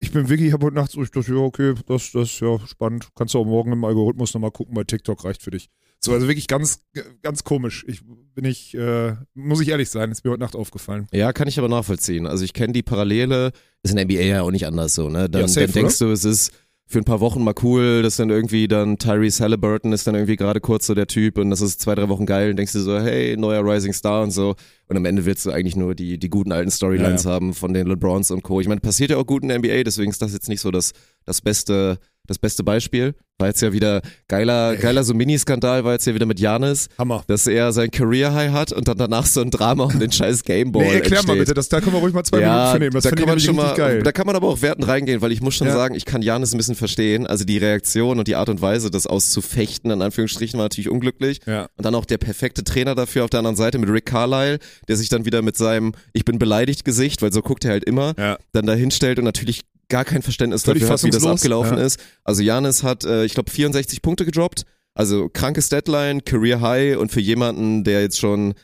ich 0.00 0.12
bin 0.12 0.28
wirklich, 0.28 0.48
ich 0.48 0.52
habe 0.52 0.66
heute 0.66 0.76
Nacht 0.76 0.90
so, 0.90 1.02
ich 1.02 1.10
dachte, 1.10 1.32
ja, 1.32 1.38
okay, 1.38 1.74
das, 1.86 2.10
das 2.12 2.28
ist 2.28 2.40
ja 2.40 2.58
spannend. 2.66 3.08
Kannst 3.14 3.34
du 3.34 3.38
auch 3.38 3.46
morgen 3.46 3.72
im 3.72 3.84
Algorithmus 3.84 4.34
nochmal 4.34 4.50
gucken, 4.50 4.74
bei 4.74 4.84
TikTok 4.84 5.24
reicht 5.24 5.42
für 5.42 5.52
dich. 5.52 5.70
So, 6.04 6.12
also 6.12 6.26
wirklich 6.26 6.48
ganz, 6.48 6.80
ganz 7.22 7.44
komisch. 7.44 7.84
Ich 7.86 8.02
bin 8.34 8.44
ich, 8.44 8.74
äh, 8.74 9.14
muss 9.34 9.60
ich 9.60 9.68
ehrlich 9.68 9.88
sein, 9.88 10.10
ist 10.10 10.24
mir 10.24 10.32
heute 10.32 10.40
Nacht 10.40 10.56
aufgefallen. 10.56 11.06
Ja, 11.12 11.32
kann 11.32 11.46
ich 11.46 11.58
aber 11.58 11.68
nachvollziehen. 11.68 12.26
Also 12.26 12.44
ich 12.44 12.54
kenne 12.54 12.72
die 12.72 12.82
Parallele, 12.82 13.52
ist 13.84 13.90
in 13.90 13.96
der 13.96 14.06
NBA 14.06 14.22
ja 14.22 14.42
auch 14.42 14.50
nicht 14.50 14.66
anders 14.66 14.94
so, 14.94 15.08
ne? 15.08 15.30
Dann, 15.30 15.42
Ja, 15.42 15.48
safe, 15.48 15.66
dann 15.66 15.74
denkst 15.74 15.98
du, 15.98 16.10
es 16.10 16.24
ist 16.24 16.52
für 16.92 16.98
ein 16.98 17.04
paar 17.04 17.20
Wochen 17.20 17.42
mal 17.42 17.54
cool, 17.62 18.02
dass 18.02 18.16
dann 18.16 18.30
irgendwie 18.30 18.68
dann 18.68 18.98
Tyrese 18.98 19.42
Halliburton 19.42 19.92
ist 19.92 20.06
dann 20.06 20.14
irgendwie 20.14 20.36
gerade 20.36 20.60
kurz 20.60 20.86
so 20.86 20.94
der 20.94 21.06
Typ 21.06 21.38
und 21.38 21.50
das 21.50 21.60
ist 21.60 21.80
zwei, 21.80 21.94
drei 21.94 22.08
Wochen 22.08 22.26
geil 22.26 22.50
und 22.50 22.56
denkst 22.56 22.72
du 22.72 22.80
so, 22.80 22.98
hey, 22.98 23.36
neuer 23.36 23.64
Rising 23.64 23.92
Star 23.94 24.22
und 24.22 24.30
so. 24.30 24.56
Und 24.88 24.96
am 24.96 25.04
Ende 25.06 25.24
willst 25.24 25.46
du 25.46 25.52
eigentlich 25.52 25.76
nur 25.76 25.94
die, 25.94 26.18
die 26.18 26.28
guten 26.28 26.52
alten 26.52 26.70
Storylines 26.70 27.24
Ja, 27.24 27.30
haben 27.30 27.54
von 27.54 27.72
den 27.72 27.86
LeBrons 27.86 28.30
und 28.30 28.42
Co. 28.42 28.60
Ich 28.60 28.68
meine, 28.68 28.80
passiert 28.80 29.10
ja 29.10 29.16
auch 29.16 29.26
gut 29.26 29.42
in 29.42 29.48
der 29.48 29.58
NBA, 29.58 29.84
deswegen 29.84 30.10
ist 30.10 30.20
das 30.20 30.32
jetzt 30.34 30.48
nicht 30.48 30.60
so 30.60 30.70
das, 30.70 30.92
das 31.24 31.40
beste, 31.40 31.98
das 32.26 32.38
beste 32.38 32.62
Beispiel. 32.64 33.14
War 33.38 33.48
jetzt 33.48 33.60
ja 33.62 33.72
wieder 33.72 34.02
geiler, 34.28 34.76
geiler 34.76 35.02
so 35.02 35.14
Mini-Skandal, 35.14 35.82
war 35.84 35.94
jetzt 35.94 36.06
ja 36.06 36.14
wieder 36.14 36.26
mit 36.26 36.38
Janis, 36.38 36.88
Hammer. 36.96 37.24
dass 37.26 37.48
er 37.48 37.72
sein 37.72 37.90
Career 37.90 38.32
High 38.34 38.52
hat 38.52 38.70
und 38.72 38.86
dann 38.86 38.96
danach 38.98 39.26
so 39.26 39.40
ein 39.40 39.50
Drama 39.50 39.84
um 39.84 39.98
den 39.98 40.12
scheiß 40.12 40.44
Gameball 40.44 40.84
Nee, 40.84 40.92
erklär 40.92 41.10
mal 41.10 41.18
entsteht. 41.32 41.38
bitte, 41.40 41.54
das, 41.54 41.68
da 41.68 41.80
können 41.80 41.94
wir 41.94 41.98
ruhig 42.00 42.14
mal 42.14 42.22
zwei 42.22 42.38
Minuten 42.38 42.72
für 42.72 42.78
nehmen. 42.78 42.92
Das 42.92 43.02
da 43.04 43.10
kann 43.10 43.26
man 43.26 43.40
schon 43.40 43.56
mal, 43.56 43.74
geil. 43.74 44.02
da 44.04 44.12
kann 44.12 44.26
man 44.26 44.36
aber 44.36 44.46
auch 44.46 44.62
wertend 44.62 44.86
reingehen, 44.86 45.22
weil 45.22 45.32
ich 45.32 45.40
muss 45.40 45.56
schon 45.56 45.66
Ja. 45.66 45.72
sagen, 45.72 45.96
ich 45.96 46.04
kann 46.04 46.22
Janis 46.22 46.54
ein 46.54 46.58
bisschen 46.58 46.76
verstehen. 46.76 47.26
Also 47.26 47.44
die 47.44 47.58
Reaktion 47.58 48.18
und 48.20 48.28
die 48.28 48.36
Art 48.36 48.48
und 48.48 48.60
Weise, 48.60 48.90
das 48.92 49.08
auszufechten, 49.08 49.90
in 49.90 50.02
Anführungsstrichen, 50.02 50.56
war 50.58 50.66
natürlich 50.66 50.90
unglücklich. 50.90 51.40
Ja. 51.46 51.66
Und 51.76 51.84
dann 51.84 51.96
auch 51.96 52.04
der 52.04 52.18
perfekte 52.18 52.62
Trainer 52.62 52.94
dafür 52.94 53.24
auf 53.24 53.30
der 53.30 53.38
anderen 53.38 53.56
Seite 53.56 53.78
mit 53.78 53.88
Rick 53.90 54.06
Carlisle, 54.06 54.58
der 54.86 54.96
sich 54.96 55.08
dann 55.08 55.24
wieder 55.24 55.42
mit 55.42 55.56
seinem 55.56 55.94
Ich 56.12 56.24
bin 56.24 56.38
beleidigt 56.38 56.84
Gesicht, 56.84 57.22
weil 57.22 57.32
so 57.32 57.42
guckt 57.42 57.64
er 57.64 57.72
halt 57.72 57.84
immer, 57.84 58.14
Ja. 58.18 58.38
dann 58.52 58.66
da 58.66 58.74
hinstellt 58.74 59.18
und 59.18 59.24
natürlich 59.24 59.62
gar 59.92 60.06
kein 60.06 60.22
Verständnis 60.22 60.62
Völlig 60.62 60.80
dafür 60.80 60.94
hat, 60.94 61.04
wie 61.04 61.10
das 61.10 61.26
abgelaufen 61.26 61.76
ja. 61.76 61.84
ist. 61.84 62.00
Also 62.24 62.42
Janis 62.42 62.82
hat, 62.82 63.04
äh, 63.04 63.26
ich 63.26 63.34
glaube, 63.34 63.50
64 63.50 64.00
Punkte 64.00 64.24
gedroppt. 64.24 64.64
Also 64.94 65.28
krankes 65.30 65.68
Deadline, 65.68 66.24
Career 66.24 66.60
High 66.62 66.96
und 66.96 67.12
für 67.12 67.20
jemanden, 67.20 67.84
der 67.84 68.00
jetzt 68.00 68.18
schon 68.18 68.54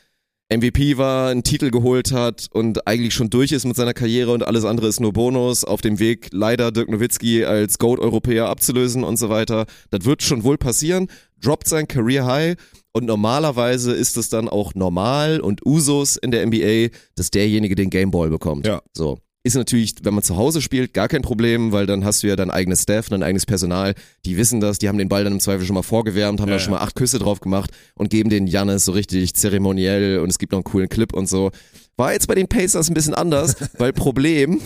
MVP 0.51 0.97
war, 0.97 1.29
einen 1.29 1.43
Titel 1.43 1.69
geholt 1.69 2.11
hat 2.11 2.47
und 2.51 2.87
eigentlich 2.87 3.13
schon 3.13 3.29
durch 3.29 3.51
ist 3.51 3.65
mit 3.65 3.75
seiner 3.75 3.93
Karriere 3.93 4.31
und 4.31 4.45
alles 4.47 4.65
andere 4.65 4.87
ist 4.87 4.99
nur 4.99 5.13
Bonus, 5.13 5.63
auf 5.63 5.81
dem 5.81 5.99
Weg 5.99 6.29
leider 6.31 6.71
Dirk 6.71 6.89
Nowitzki 6.89 7.45
als 7.45 7.77
Goat-Europäer 7.77 8.47
abzulösen 8.47 9.03
und 9.03 9.17
so 9.17 9.29
weiter. 9.29 9.67
Das 9.91 10.05
wird 10.05 10.23
schon 10.23 10.43
wohl 10.43 10.57
passieren, 10.57 11.07
droppt 11.39 11.67
sein 11.67 11.87
Career 11.87 12.25
High 12.25 12.55
und 12.91 13.05
normalerweise 13.05 13.93
ist 13.93 14.17
es 14.17 14.29
dann 14.29 14.49
auch 14.49 14.73
normal 14.73 15.39
und 15.39 15.63
Usus 15.63 16.17
in 16.17 16.31
der 16.31 16.43
NBA, 16.47 16.95
dass 17.13 17.29
derjenige 17.29 17.75
den 17.75 17.91
Gameball 17.91 18.29
bekommt. 18.29 18.65
Ja. 18.65 18.81
So. 18.93 19.19
Ist 19.49 19.55
natürlich, 19.55 19.95
wenn 20.03 20.13
man 20.13 20.21
zu 20.21 20.37
Hause 20.37 20.61
spielt, 20.61 20.93
gar 20.93 21.07
kein 21.07 21.23
Problem, 21.23 21.71
weil 21.71 21.87
dann 21.87 22.05
hast 22.05 22.21
du 22.21 22.27
ja 22.27 22.35
dein 22.35 22.51
eigenes 22.51 22.83
Staff, 22.83 23.09
dein 23.09 23.23
eigenes 23.23 23.47
Personal, 23.47 23.95
die 24.23 24.37
wissen 24.37 24.61
das, 24.61 24.77
die 24.77 24.87
haben 24.87 24.99
den 24.99 25.09
Ball 25.09 25.23
dann 25.23 25.33
im 25.33 25.39
Zweifel 25.39 25.65
schon 25.65 25.73
mal 25.73 25.81
vorgewärmt, 25.81 26.39
haben 26.39 26.49
Ja, 26.49 26.53
da 26.53 26.59
schon 26.59 26.73
mal 26.73 26.81
acht 26.81 26.93
Küsse 26.93 27.17
drauf 27.17 27.39
gemacht 27.39 27.71
und 27.95 28.11
geben 28.11 28.29
den 28.29 28.45
Jannis 28.45 28.85
so 28.85 28.91
richtig 28.91 29.33
zeremoniell 29.33 30.19
und 30.19 30.29
es 30.29 30.37
gibt 30.37 30.51
noch 30.51 30.59
einen 30.59 30.65
coolen 30.65 30.87
Clip 30.87 31.11
und 31.13 31.27
so. 31.27 31.49
War 31.97 32.13
jetzt 32.13 32.27
bei 32.27 32.35
den 32.35 32.47
Pacers 32.47 32.91
ein 32.91 32.93
bisschen 32.93 33.15
anders, 33.15 33.55
weil 33.79 33.91
Problem, 33.91 34.61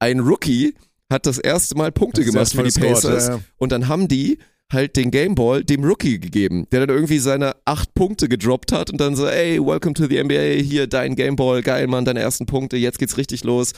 ein 0.00 0.20
Rookie 0.20 0.74
hat 1.10 1.24
das 1.24 1.38
erste 1.38 1.74
Mal 1.74 1.90
Punkte 1.90 2.22
Das 2.22 2.30
gemacht 2.30 2.52
für 2.52 2.62
die 2.62 2.78
Pacers 2.78 3.28
ja, 3.28 3.36
ja. 3.36 3.40
und 3.56 3.72
dann 3.72 3.88
haben 3.88 4.06
die 4.06 4.36
halt 4.70 4.96
den 4.96 5.10
Gameball 5.10 5.64
dem 5.64 5.82
Rookie 5.82 6.20
gegeben, 6.20 6.66
der 6.72 6.80
dann 6.80 6.94
irgendwie 6.94 7.20
seine 7.20 7.56
acht 7.64 7.94
Punkte 7.94 8.28
gedroppt 8.28 8.70
hat 8.72 8.90
und 8.90 9.00
dann 9.00 9.16
so, 9.16 9.26
ey, 9.26 9.58
welcome 9.64 9.94
to 9.94 10.06
the 10.06 10.22
NBA, 10.22 10.62
hier 10.62 10.86
dein 10.88 11.16
Gameball, 11.16 11.62
geil, 11.62 11.86
Mann, 11.86 12.04
deine 12.04 12.20
ersten 12.20 12.44
Punkte, 12.44 12.76
jetzt 12.76 12.98
geht's 12.98 13.16
richtig 13.16 13.44
los. 13.44 13.72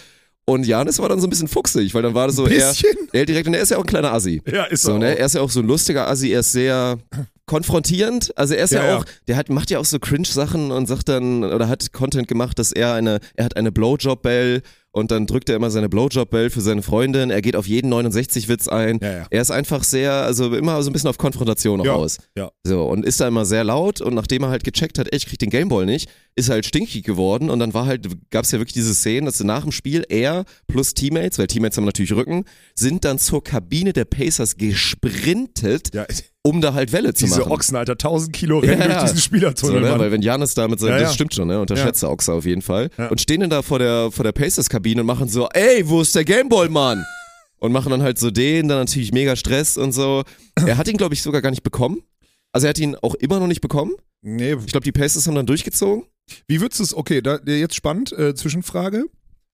Und 0.44 0.66
Janis 0.66 0.98
war 0.98 1.08
dann 1.08 1.20
so 1.20 1.26
ein 1.26 1.30
bisschen 1.30 1.48
fuchsig, 1.48 1.94
weil 1.94 2.02
dann 2.02 2.14
war 2.14 2.26
das 2.26 2.36
so, 2.36 2.46
er, 2.46 2.70
Bisschen? 2.70 2.96
er 3.12 3.24
direkt, 3.26 3.46
und 3.46 3.54
er 3.54 3.62
ist 3.62 3.70
ja 3.70 3.76
auch 3.76 3.84
ein 3.84 3.86
kleiner 3.86 4.12
Assi. 4.12 4.42
Ja, 4.50 4.64
ist 4.64 4.82
So, 4.82 4.92
er 4.92 4.98
ne? 4.98 5.18
Er 5.18 5.26
ist 5.26 5.34
ja 5.34 5.40
auch 5.40 5.50
so 5.50 5.60
ein 5.60 5.66
lustiger 5.66 6.08
Assi, 6.08 6.30
er 6.32 6.40
ist 6.40 6.52
sehr 6.52 6.98
konfrontierend. 7.46 8.36
Also 8.36 8.54
er 8.54 8.64
ist 8.64 8.72
ja, 8.72 8.82
Ja, 8.82 8.88
ja. 8.90 8.98
auch, 8.98 9.04
der 9.28 9.36
hat, 9.36 9.48
macht 9.50 9.70
ja 9.70 9.78
auch 9.78 9.84
so 9.84 9.98
Cringe-Sachen 9.98 10.70
und 10.70 10.86
sagt 10.86 11.08
dann, 11.08 11.44
oder 11.44 11.68
hat 11.68 11.92
Content 11.92 12.28
gemacht, 12.28 12.58
dass 12.58 12.72
er 12.72 12.94
eine, 12.94 13.18
er 13.34 13.44
hat 13.44 13.56
eine 13.56 13.72
Blowjob-Bell 13.72 14.62
und 14.94 15.10
dann 15.10 15.26
drückt 15.26 15.48
er 15.48 15.56
immer 15.56 15.70
seine 15.70 15.88
Blowjob-Bell 15.88 16.50
für 16.50 16.60
seine 16.60 16.82
Freundin. 16.82 17.30
Er 17.30 17.40
geht 17.40 17.56
auf 17.56 17.66
jeden 17.66 17.90
69-Witz 17.92 18.68
ein. 18.68 18.98
Ja. 19.02 19.26
Er 19.30 19.40
ist 19.42 19.50
einfach 19.50 19.84
sehr, 19.84 20.12
also 20.12 20.54
immer 20.54 20.82
so 20.82 20.90
ein 20.90 20.92
bisschen 20.92 21.08
auf 21.08 21.16
Konfrontation 21.16 21.82
Ja, 21.82 21.94
aus. 21.94 22.18
ja. 22.36 22.50
So, 22.62 22.84
und 22.84 23.04
ist 23.06 23.18
da 23.20 23.26
immer 23.28 23.46
sehr 23.46 23.64
laut 23.64 24.00
und 24.02 24.14
nachdem 24.14 24.42
er 24.42 24.50
halt 24.50 24.64
gecheckt 24.64 24.98
hat, 24.98 25.08
ey, 25.10 25.16
ich 25.16 25.26
krieg 25.26 25.38
den 25.38 25.48
Gameball 25.50 25.86
nicht, 25.86 26.10
ist 26.34 26.48
er 26.50 26.54
halt 26.56 26.66
stinkig 26.66 27.04
geworden 27.04 27.48
und 27.48 27.58
dann 27.58 27.72
war 27.72 27.86
halt, 27.86 28.06
gab's 28.30 28.52
ja 28.52 28.58
wirklich 28.58 28.74
diese 28.74 28.94
Szenen, 28.94 29.24
dass 29.24 29.42
nach 29.42 29.62
dem 29.62 29.72
Spiel 29.72 30.04
er 30.10 30.44
plus 30.68 30.92
Teammates, 30.92 31.38
weil 31.38 31.46
Teammates 31.46 31.78
haben 31.78 31.84
natürlich 31.86 32.12
Rücken, 32.12 32.44
sind 32.74 33.04
dann 33.06 33.18
zur 33.18 33.42
Kabine 33.42 33.94
der 33.94 34.04
Pacers 34.04 34.56
gesprintet, 34.58 35.94
Ja, 35.94 36.06
um 36.44 36.60
da 36.60 36.74
halt 36.74 36.92
Welle 36.92 37.14
zu 37.14 37.24
diese 37.24 37.40
machen. 37.40 37.52
Ochsen, 37.52 37.76
Alter, 37.76 37.92
1000 37.92 38.32
Kilo 38.32 38.58
rennen 38.58 38.72
Ja, 38.80 38.86
durch 38.86 38.96
ja. 38.96 39.02
diesen 39.02 39.16
So, 39.16 39.22
Spielertunnel, 39.22 39.80
ne? 39.80 39.90
Mann. 39.90 40.00
Weil 40.00 40.10
wenn 40.12 40.22
Janis 40.22 40.54
da 40.54 40.66
mit 40.68 40.80
seinem, 40.80 40.90
Ja, 40.90 40.98
das 41.00 41.10
ja. 41.10 41.14
stimmt 41.14 41.34
schon, 41.34 41.48
ne? 41.48 41.60
Unterschätzt 41.60 42.02
der 42.02 42.10
Ochse 42.10 42.32
auf 42.32 42.44
jeden 42.44 42.62
Fall. 42.62 42.90
Ja. 42.98 43.08
Und 43.08 43.20
stehen 43.20 43.40
dann 43.40 43.50
da 43.50 43.62
vor 43.62 43.78
der, 43.78 44.10
vor 44.10 44.24
der 44.24 44.32
Pacers-Kabine 44.32 45.00
und 45.02 45.06
machen 45.06 45.28
so, 45.28 45.48
ey, 45.50 45.88
wo 45.88 46.00
ist 46.00 46.14
der 46.14 46.24
Gameball, 46.24 46.68
Mann? 46.68 47.04
Und 47.58 47.70
machen 47.70 47.90
dann 47.90 48.02
halt 48.02 48.18
so 48.18 48.30
den, 48.32 48.66
dann 48.68 48.78
natürlich 48.78 49.12
mega 49.12 49.36
Stress 49.36 49.76
und 49.78 49.92
so. 49.92 50.24
Er 50.66 50.76
hat 50.78 50.88
ihn, 50.88 50.96
glaube 50.96 51.14
ich, 51.14 51.22
sogar 51.22 51.42
gar 51.42 51.50
nicht 51.50 51.62
bekommen. 51.62 52.02
Also 52.50 52.66
er 52.66 52.70
hat 52.70 52.78
ihn 52.80 52.96
auch 53.02 53.14
immer 53.14 53.38
noch 53.38 53.46
nicht 53.46 53.60
bekommen. 53.60 53.92
nee, 54.20 54.52
Ich 54.54 54.66
glaube, 54.72 54.82
die 54.84 54.90
Pacers 54.92 55.26
haben 55.28 55.36
dann 55.36 55.46
durchgezogen. 55.46 56.04
wie 56.48 56.60
würdest 56.60 56.80
du 56.80 56.84
es, 56.84 56.94
okay, 56.94 57.22
da, 57.22 57.38
jetzt 57.46 57.76
spannend, 57.76 58.12
äh, 58.18 58.34
Zwischenfrage. 58.34 59.04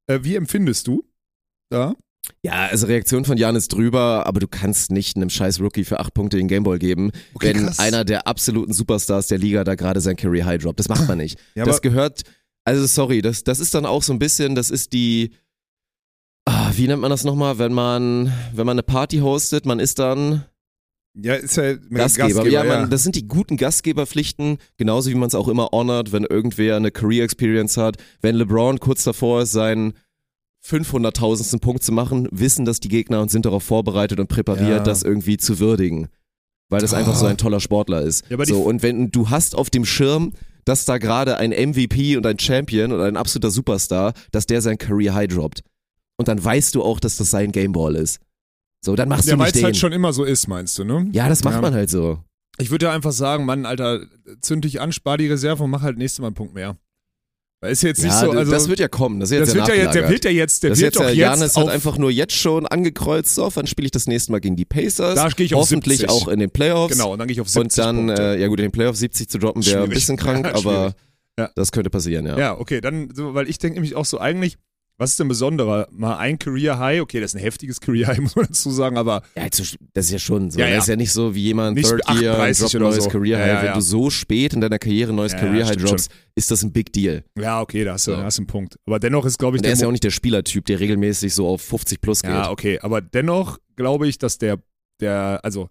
Äh, 0.07 0.21
wie 0.23 0.37
empfindest 0.37 0.87
du 0.87 1.05
da? 1.71 1.95
Ja, 2.43 2.67
also 2.67 2.87
Reaktion 2.87 3.25
von 3.25 3.37
Janis 3.39 3.69
drüber, 3.69 4.27
aber 4.27 4.39
du 4.41 4.49
kannst 4.49 4.91
nicht 4.91 5.17
einem 5.17 5.31
scheiß 5.31 5.61
Rookie 5.61 5.85
für 5.85 5.99
acht 6.01 6.15
Punkte 6.15 6.37
den 6.37 6.47
Gameball 6.49 6.79
geben, 6.79 7.11
Okay, 7.35 7.55
wenn 7.55 7.67
krass. 7.67 7.79
einer 7.79 8.05
der 8.05 8.27
absoluten 8.27 8.73
Superstars 8.73 9.29
der 9.29 9.39
Liga 9.39 9.65
da 9.65 9.75
gerade 9.75 10.01
sein 10.01 10.17
Career 10.17 10.45
High 10.47 10.63
droppt. 10.63 10.79
Das 10.79 10.89
macht 10.89 11.09
man 11.09 11.19
nicht. 11.19 11.39
Ja, 11.55 11.65
das 11.65 11.81
gehört, 11.83 12.23
also 12.65 12.87
sorry, 12.87 13.23
das, 13.23 13.45
das 13.45 13.61
ist 13.61 13.75
dann 13.75 13.87
auch 13.87 14.03
so 14.03 14.13
ein 14.13 14.19
bisschen, 14.19 14.55
das 14.55 14.71
ist 14.71 14.93
die, 14.93 15.33
ah, 16.45 16.71
wie 16.75 16.87
nennt 16.87 17.01
man 17.01 17.11
das 17.11 17.25
nochmal, 17.25 17.59
wenn 17.59 17.73
man, 17.73 18.33
wenn 18.53 18.67
man 18.67 18.75
eine 18.75 18.83
Party 18.83 19.19
hostet, 19.19 19.65
man 19.67 19.81
ist 19.81 19.99
dann 19.99 20.45
Ja, 21.15 21.35
ist 21.35 21.57
ja 21.57 21.75
Gastgeber. 21.75 22.47
ja, 22.47 22.63
ja. 22.65 22.81
man, 22.81 22.91
das 22.91 23.03
sind 23.03 23.17
die 23.17 23.27
guten 23.27 23.57
Gastgeberpflichten, 23.57 24.59
genauso 24.77 25.11
wie 25.11 25.15
man 25.15 25.29
es 25.29 25.35
auch 25.35 25.49
immer 25.49 25.71
honort, 25.73 26.13
wenn 26.13 26.25
irgendwer 26.25 26.77
eine 26.77 26.91
Career 26.91 27.25
Experience 27.25 27.77
hat. 27.79 27.97
Wenn 28.21 28.37
LeBron 28.37 28.79
kurz 28.81 29.03
davor 29.05 29.43
ist, 29.43 29.53
sein 29.53 29.95
500.000. 30.69 31.61
Punkt 31.61 31.83
zu 31.83 31.93
machen, 31.93 32.29
wissen 32.31 32.65
das 32.65 32.81
die 32.81 32.89
Gegner 32.89 33.21
und 33.21 33.31
sind 33.31 33.47
darauf 33.47 33.63
vorbereitet 33.63 34.21
und 34.21 34.29
präpariert, 34.29 34.69
Ja. 34.79 34.83
das 34.83 35.03
irgendwie 35.03 35.37
zu 35.37 35.59
würdigen. 35.59 36.09
Weil 36.71 36.81
das 36.81 36.93
einfach 36.95 37.15
so 37.17 37.27
Ah. 37.27 37.31
ein 37.31 37.39
toller 37.39 37.61
Sportler 37.61 38.03
ist. 38.03 38.25
Ja, 38.29 38.45
so, 38.45 38.61
und 38.61 38.83
wenn 38.83 39.11
du 39.11 39.31
hast 39.31 39.55
auf 39.55 39.71
dem 39.71 39.85
Schirm, 39.87 40.33
dass 40.67 40.85
da 40.85 40.99
gerade 40.99 41.39
ein 41.39 41.51
MVP 41.53 42.17
und 42.19 42.27
ein 42.27 42.39
Champion 42.39 42.93
und 42.93 43.01
ein 43.01 43.17
absoluter 43.17 43.51
Superstar, 43.51 44.13
dass 44.33 44.45
der 44.45 44.61
sein 44.61 44.77
Career 44.77 45.15
High 45.15 45.29
droppt. 45.29 45.63
Und 46.19 46.29
dann 46.29 46.43
weißt 46.45 46.75
du 46.75 46.83
auch, 46.83 47.01
dass 47.01 47.17
das 47.17 47.31
sein 47.31 47.53
Gameball 47.53 47.95
ist. 47.97 48.21
So, 48.85 48.95
dann 48.97 49.09
machst 49.09 49.27
Ja, 49.29 49.35
du 49.35 49.39
weil 49.39 49.47
nicht 49.47 49.55
es 49.55 49.61
den. 49.61 49.65
halt 49.65 49.77
schon 49.79 49.93
immer 49.93 50.13
so 50.13 50.25
ist, 50.25 50.47
meinst 50.47 50.79
du, 50.79 50.85
ne? 50.85 51.09
ja, 51.13 51.29
das 51.29 51.43
macht 51.43 51.55
Ja. 51.55 51.61
man 51.63 51.73
halt 51.75 51.89
so. 51.89 52.23
Ich 52.59 52.71
würde 52.71 52.87
ja 52.87 52.93
einfach 52.93 53.13
sagen, 53.13 53.45
Mann, 53.47 53.65
Alter, 53.65 54.01
zünd 54.43 54.65
dich 54.65 54.81
an, 54.81 54.93
spar 54.93 55.17
die 55.17 55.29
Reserve 55.29 55.63
und 55.63 55.71
mach 55.71 55.83
halt 55.83 55.97
nächstes 55.97 56.21
Mal 56.21 56.27
einen 56.29 56.35
Punkt 56.35 56.55
mehr. 56.55 56.77
Ist 57.61 57.83
jetzt 57.83 58.03
nicht 58.05 58.13
ja, 58.13 58.21
so, 58.21 58.31
also 58.31 58.53
das 58.53 58.69
wird 58.69 58.79
ja 58.79 58.87
kommen. 58.87 59.19
Das, 59.19 59.31
das 59.31 59.53
wird 59.53 59.67
ja 59.67 59.75
jetzt, 59.75 59.95
der 59.95 60.09
wird 60.09 60.25
ja 60.25 60.31
jetzt, 60.31 60.63
der 60.63 60.71
das 60.71 60.79
wird 60.79 60.95
jetzt 60.95 60.97
doch 60.97 61.09
ja, 61.09 61.09
jetzt 61.09 61.19
Janis 61.19 61.57
hat 61.57 61.69
einfach 61.69 61.99
nur 61.99 62.11
jetzt 62.11 62.35
schon 62.35 62.67
angekreuzt, 62.67 63.35
so, 63.35 63.51
wann 63.53 63.67
spiele 63.67 63.87
ich 63.87 63.91
das 63.91 64.07
nächste 64.07 64.31
Mal 64.31 64.39
gegen 64.39 64.55
die 64.55 64.65
Pacers? 64.65 65.17
Da 65.17 65.29
gehe 65.29 65.47
ich 65.47 65.55
auf 65.57 65.63
Hoffentlich 65.63 65.99
70. 65.99 66.09
auch 66.09 66.29
in 66.29 66.39
den 66.39 66.51
Playoffs. 66.51 66.93
genau, 66.93 67.13
und 67.13 67.19
dann 67.19 67.27
gehe 67.27 67.33
ich 67.33 67.41
auf 67.41 67.49
70 67.49 67.85
Und 67.85 68.07
dann, 68.07 68.17
äh, 68.17 68.39
ja 68.39 68.47
gut, 68.47 68.61
in 68.61 68.67
den 68.67 68.73
Playoffs 68.73 69.01
70 69.01 69.29
zu 69.29 69.39
droppen 69.39 69.67
wäre 69.67 69.83
ein 69.83 69.91
bisschen 69.91 70.17
krank, 70.17 70.47
Ja, 70.47 70.55
aber. 70.55 70.95
Ja. 71.37 71.51
das 71.57 71.73
könnte 71.73 71.91
passieren, 71.91 72.27
ja. 72.27 72.39
Ja, 72.39 72.59
okay, 72.59 72.81
dann, 72.81 73.11
weil 73.15 73.49
ich 73.49 73.59
denke 73.59 73.75
nämlich 73.75 73.97
auch 73.97 74.05
so 74.05 74.19
eigentlich, 74.19 74.57
was 74.99 75.11
ist 75.11 75.21
denn 75.21 75.29
besonderer? 75.29 75.87
Mal 75.93 76.17
ein 76.19 76.39
Career 76.39 76.79
High, 76.79 77.01
okay, 77.01 77.21
das 77.21 77.31
ist 77.33 77.37
ein 77.37 77.43
heftiges 77.43 77.81
Career 77.81 78.09
High, 78.09 78.19
muss 78.21 78.35
man 78.37 78.47
dazu 78.47 78.71
sagen, 78.71 78.99
aber 78.99 79.23
Ja, 79.37 79.45
jetzt, 79.45 79.79
das 79.95 80.07
ist 80.07 80.11
ja 80.13 80.19
schon 80.19 80.51
so. 80.51 80.59
Ja, 80.59 80.67
Das 80.67 80.73
ja. 80.75 80.79
ist 80.81 80.89
ja 80.89 80.97
nicht 80.97 81.13
so 81.13 81.35
wie 81.35 81.43
jemand 81.45 81.77
Nicht 81.77 81.89
Third 81.89 82.03
Year 82.21 82.33
38 82.35 82.59
droppt 82.59 82.75
ein 82.75 82.81
oder 82.83 82.91
neues 82.91 83.05
so. 83.05 83.11
Career 83.11 83.39
High. 83.39 83.47
ja, 83.49 83.63
Wenn 83.63 83.75
du 83.75 83.81
so 83.81 84.11
spät 84.11 84.53
in 84.53 84.61
deiner 84.61 84.79
Karriere 84.79 85.13
ein 85.13 85.17
neues 85.17 85.35
Career 85.37 85.67
High 85.67 85.77
droppst, 85.77 86.11
ist 86.35 86.51
das 86.51 86.63
ein 86.63 86.73
Big 86.73 86.93
Deal. 86.93 87.25
ja, 87.39 87.61
okay, 87.61 87.85
da 87.85 87.93
hast 87.95 88.07
du, 88.09 88.13
So. 88.13 88.17
hast 88.19 88.39
einen 88.39 88.47
Punkt. 88.49 88.77
Aber 88.87 88.99
dennoch 88.99 89.25
ist, 89.25 89.39
glaube 89.39 89.57
ich, 89.57 89.61
Und 89.63 89.67
er 89.67 89.73
ist 89.73 89.79
der 89.79 89.85
ja 89.87 89.89
auch 89.89 89.93
nicht 89.93 90.05
der 90.05 90.11
Spielertyp, 90.11 90.65
der 90.67 90.81
regelmäßig 90.81 91.33
so 91.33 91.47
auf 91.49 91.63
50 91.63 92.01
plus 92.01 92.23
geht. 92.23 92.31
Ja, 92.33 92.51
okay, 92.51 92.79
aber 92.81 93.01
dennoch 93.01 93.59
glaube 93.77 94.09
ich, 94.09 94.19
dass 94.19 94.39
der, 94.39 94.59
der, 95.01 95.41
also 95.45 95.69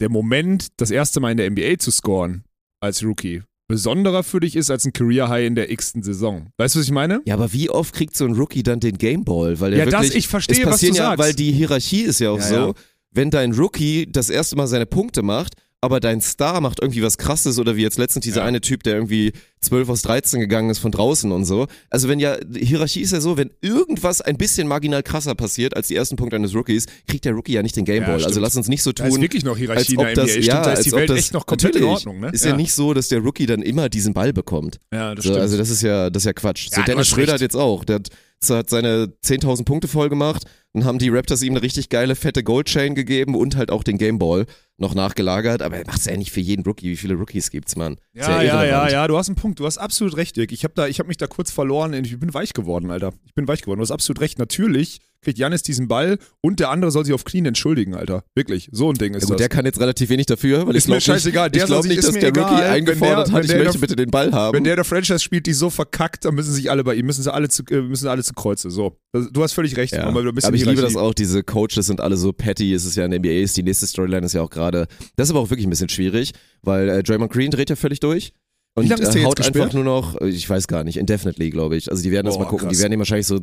der 0.00 0.08
Moment, 0.10 0.68
das 0.80 0.90
erste 0.90 1.20
Mal 1.20 1.30
in 1.30 1.36
der 1.36 1.48
NBA 1.50 1.78
zu 1.78 1.92
scoren 1.92 2.42
als 2.80 3.04
Rookie, 3.04 3.42
besonderer 3.74 4.22
für 4.22 4.40
dich 4.40 4.54
ist 4.56 4.70
als 4.70 4.84
ein 4.84 4.92
Career 4.92 5.28
High 5.28 5.46
in 5.46 5.54
der 5.56 5.70
x-ten 5.70 6.02
Saison. 6.02 6.46
Weißt 6.58 6.74
du, 6.74 6.78
was 6.78 6.86
ich 6.86 6.92
meine? 6.92 7.20
Ja, 7.24 7.34
aber 7.34 7.52
wie 7.52 7.70
oft 7.70 7.92
kriegt 7.94 8.16
so 8.16 8.24
ein 8.24 8.32
Rookie 8.34 8.62
dann 8.62 8.78
den 8.80 8.96
Gameball? 8.98 9.58
Weil 9.60 9.72
er 9.72 9.80
Ja, 9.80 9.84
das- 9.86 10.02
wirklich, 10.04 10.14
ich 10.16 10.28
verstehe, 10.28 10.60
es 10.60 10.66
was 10.66 10.80
du 10.80 10.86
ja, 10.88 10.94
sagst. 10.94 11.18
Weil 11.18 11.34
die 11.34 11.50
Hierarchie 11.52 12.02
ist 12.02 12.20
ja 12.20 12.30
auch 12.30 12.38
Ja, 12.38 12.42
so, 12.48 12.54
ja. 12.54 12.72
wenn 13.10 13.30
dein 13.30 13.52
Rookie 13.52 14.06
das 14.10 14.30
erste 14.30 14.54
Mal 14.56 14.66
seine 14.68 14.86
Punkte 14.86 15.22
macht, 15.22 15.54
aber 15.84 16.00
dein 16.00 16.20
Star 16.20 16.60
macht 16.60 16.80
irgendwie 16.80 17.02
was 17.02 17.18
krasses 17.18 17.58
oder 17.58 17.76
wie 17.76 17.82
jetzt 17.82 17.98
letztens 17.98 18.24
dieser 18.24 18.40
Ja. 18.40 18.46
eine 18.46 18.60
Typ, 18.60 18.82
der 18.82 18.94
irgendwie 18.94 19.32
12 19.60 19.88
aus 19.88 20.02
13 20.02 20.40
gegangen 20.40 20.68
ist 20.70 20.78
von 20.78 20.90
draußen 20.90 21.30
und 21.32 21.44
so. 21.46 21.66
Also 21.88 22.08
wenn 22.08 22.18
ja, 22.20 22.36
Hierarchie 22.54 23.00
ist 23.00 23.12
ja 23.12 23.20
so, 23.20 23.36
wenn 23.36 23.50
irgendwas 23.62 24.20
ein 24.20 24.36
bisschen 24.36 24.68
marginal 24.68 25.02
krasser 25.02 25.34
passiert 25.34 25.74
als 25.76 25.88
die 25.88 25.96
ersten 25.96 26.16
Punkte 26.16 26.36
eines 26.36 26.54
Rookies, 26.54 26.86
kriegt 27.08 27.24
der 27.24 27.32
Rookie 27.32 27.52
ja 27.52 27.62
nicht 27.62 27.76
den 27.76 27.86
Ja, 27.86 27.94
Gameball. 27.94 28.14
also 28.14 28.28
stimmt. 28.30 28.42
lass 28.42 28.56
uns 28.56 28.68
nicht 28.68 28.82
so 28.82 28.92
Da 28.92 29.04
ist 29.06 29.12
tun, 29.14 29.22
wirklich 29.22 29.44
noch 29.44 29.52
als 29.52 29.60
Hierarchie 29.60 29.92
in 29.94 29.98
ob 30.00 30.04
der 30.06 30.14
das, 30.16 30.24
NBA. 30.24 30.32
Stimmt, 30.32 30.46
ja, 30.46 30.62
da 30.62 30.70
ist 30.72 30.76
als 30.78 30.84
die 30.84 30.92
Welt 30.92 31.10
das, 31.10 31.18
echt 31.18 31.32
noch 31.32 31.46
komplett 31.46 31.76
in 31.76 31.84
Ordnung, 31.84 32.20
ne? 32.20 32.30
Ist 32.32 32.44
ja. 32.44 32.56
nicht 32.56 32.72
so, 32.74 32.92
dass 32.94 33.08
der 33.08 33.20
Rookie 33.20 33.46
dann 33.46 33.62
immer 33.62 33.88
diesen 33.88 34.12
Ball 34.12 34.32
bekommt. 34.32 34.78
Ja, 34.92 35.14
das 35.14 35.24
So, 35.24 35.30
stimmt. 35.30 35.42
also 35.42 35.56
das 35.56 35.70
ist 35.70 35.82
ja, 35.82 36.10
das 36.10 36.22
ist 36.22 36.26
ja 36.26 36.32
Quatsch. 36.34 36.68
So 36.70 36.80
Ja, 36.80 36.86
Dennis 36.86 37.08
Schröder 37.08 37.22
recht. 37.28 37.34
hat 37.34 37.40
jetzt 37.40 37.56
auch, 37.56 37.84
der 37.84 37.96
hat, 37.96 38.08
hat 38.50 38.68
seine 38.68 39.12
10.000 39.24 39.64
Punkte 39.64 39.88
voll 39.88 40.10
gemacht, 40.10 40.42
dann 40.74 40.84
haben 40.84 40.98
die 40.98 41.08
Raptors 41.08 41.42
ihm 41.42 41.52
eine 41.54 41.62
richtig 41.62 41.88
geile 41.88 42.16
fette 42.16 42.42
Goldchain 42.42 42.94
gegeben 42.94 43.34
und 43.34 43.56
halt 43.56 43.70
auch 43.70 43.82
den 43.82 43.96
Gameball 43.96 44.44
noch 44.76 44.94
nachgelagert, 44.94 45.62
aber 45.62 45.76
er 45.76 45.86
macht 45.86 46.00
es 46.00 46.06
ja 46.06 46.16
nicht 46.16 46.32
für 46.32 46.40
jeden 46.40 46.64
Rookie. 46.64 46.90
Wie 46.90 46.96
viele 46.96 47.14
Rookies 47.14 47.50
gibt's, 47.50 47.76
Mann? 47.76 47.94
Ist 48.12 48.26
Ja, 48.26 48.42
ja, 48.42 48.42
ja, 48.42 48.62
irrelevant. 48.64 48.92
ja, 48.92 49.08
du 49.08 49.16
hast 49.18 49.28
einen 49.28 49.36
Punkt. 49.36 49.60
Du 49.60 49.66
hast 49.66 49.78
absolut 49.78 50.16
recht, 50.16 50.36
Dirk. 50.36 50.50
Ich 50.52 50.64
habe 50.64 50.82
habe 50.82 51.06
mich 51.08 51.16
da 51.16 51.26
kurz 51.26 51.50
verloren. 51.52 51.92
Ich 51.94 52.18
bin 52.18 52.34
weich 52.34 52.52
geworden, 52.54 52.90
Alter. 52.90 53.12
Ich 53.24 53.34
bin 53.34 53.46
weich 53.46 53.60
geworden. 53.62 53.78
Du 53.78 53.82
hast 53.82 53.92
absolut 53.92 54.20
recht. 54.20 54.38
Natürlich 54.38 55.00
kriegt 55.22 55.38
Janis 55.38 55.62
diesen 55.62 55.88
Ball 55.88 56.18
und 56.42 56.60
der 56.60 56.68
andere 56.68 56.90
soll 56.90 57.06
sich 57.06 57.14
auf 57.14 57.24
Clean 57.24 57.46
entschuldigen, 57.46 57.94
Alter. 57.94 58.24
Wirklich. 58.34 58.68
So 58.72 58.90
ein 58.90 58.94
Ding 58.96 59.14
ist 59.14 59.22
Ja, 59.22 59.26
gut, 59.28 59.34
das. 59.36 59.38
der 59.38 59.48
kann 59.48 59.64
jetzt 59.64 59.80
relativ 59.80 60.10
wenig 60.10 60.26
dafür, 60.26 60.66
weil 60.66 60.76
Ist 60.76 60.82
ich 60.82 60.86
glaube 60.86 61.00
scheißegal. 61.00 61.46
nicht, 61.46 61.54
Der 61.54 61.62
ich 61.62 61.66
glaub 61.68 61.84
nicht 61.86 61.96
dass 62.04 62.12
der 62.12 62.28
egal, 62.28 62.44
Rookie 62.52 62.62
eingefordert 62.62 63.28
der- 63.28 63.34
hat, 63.34 63.44
ich 63.44 63.50
der 63.50 63.64
möchte 63.64 63.78
bitte 63.78 63.96
den 63.96 64.10
Ball 64.10 64.32
haben. 64.32 64.54
Wenn 64.54 64.64
der 64.64 64.76
der 64.76 64.84
Franchise 64.84 65.20
spielt, 65.20 65.46
die 65.46 65.54
so 65.54 65.70
verkackt, 65.70 66.26
dann 66.26 66.34
müssen 66.34 66.52
sich 66.52 66.70
alle 66.70 66.84
bei 66.84 66.94
ihm, 66.94 67.06
müssen 67.06 67.22
sie 67.22 67.32
alle 67.32 67.48
zu, 67.48 67.62
äh, 67.70 67.80
müssen 67.80 68.06
alle 68.08 68.22
zu 68.22 68.34
Kreuze. 68.34 68.68
So. 68.70 68.98
Du 69.32 69.42
hast 69.42 69.54
völlig 69.54 69.76
recht. 69.78 69.94
Ja. 69.94 70.10
Bisschen 70.10 70.44
Aber 70.48 70.56
ich 70.56 70.64
liebe 70.66 70.82
das 70.82 70.94
auch, 70.96 71.14
diese 71.14 71.42
Coaches 71.42 71.86
sind 71.86 72.02
alle 72.02 72.18
so 72.18 72.32
petty, 72.34 72.74
es 72.74 72.84
ist 72.84 72.96
ja 72.96 73.06
in 73.06 73.10
der 73.12 73.20
NBA, 73.20 73.42
ist 73.42 73.56
die 73.56 73.62
nächste 73.62 73.86
Storyline 73.86 74.26
ist 74.26 74.34
ja 74.34 74.42
auch 74.42 74.50
gerade, 74.50 74.63
das 74.70 74.88
ist 75.16 75.30
aber 75.30 75.40
auch 75.40 75.50
wirklich 75.50 75.66
ein 75.66 75.70
bisschen 75.70 75.88
schwierig, 75.88 76.32
weil 76.62 76.88
äh, 76.88 77.02
Draymond 77.02 77.32
Green 77.32 77.50
dreht 77.50 77.70
ja 77.70 77.76
völlig 77.76 78.00
durch. 78.00 78.32
Und 78.76 78.84
Wie 78.84 78.88
lange 78.88 79.02
ist 79.02 79.12
der 79.12 79.16
äh, 79.16 79.24
jetzt 79.24 79.28
haut 79.28 79.36
gesperrt? 79.36 79.56
einfach 79.66 79.74
nur 79.74 79.84
noch, 79.84 80.20
äh, 80.20 80.28
ich 80.28 80.48
weiß 80.48 80.66
gar 80.66 80.84
nicht, 80.84 80.96
indefinitely, 80.96 81.50
glaube 81.50 81.76
ich. 81.76 81.90
Also 81.90 82.02
die 82.02 82.10
werden 82.10 82.26
das 82.26 82.34
Boah, 82.36 82.44
mal 82.44 82.48
gucken, 82.48 82.68
krass. 82.68 82.76
die 82.76 82.82
werden 82.82 82.92
ihm 82.92 82.98
wahrscheinlich 82.98 83.26
so 83.26 83.40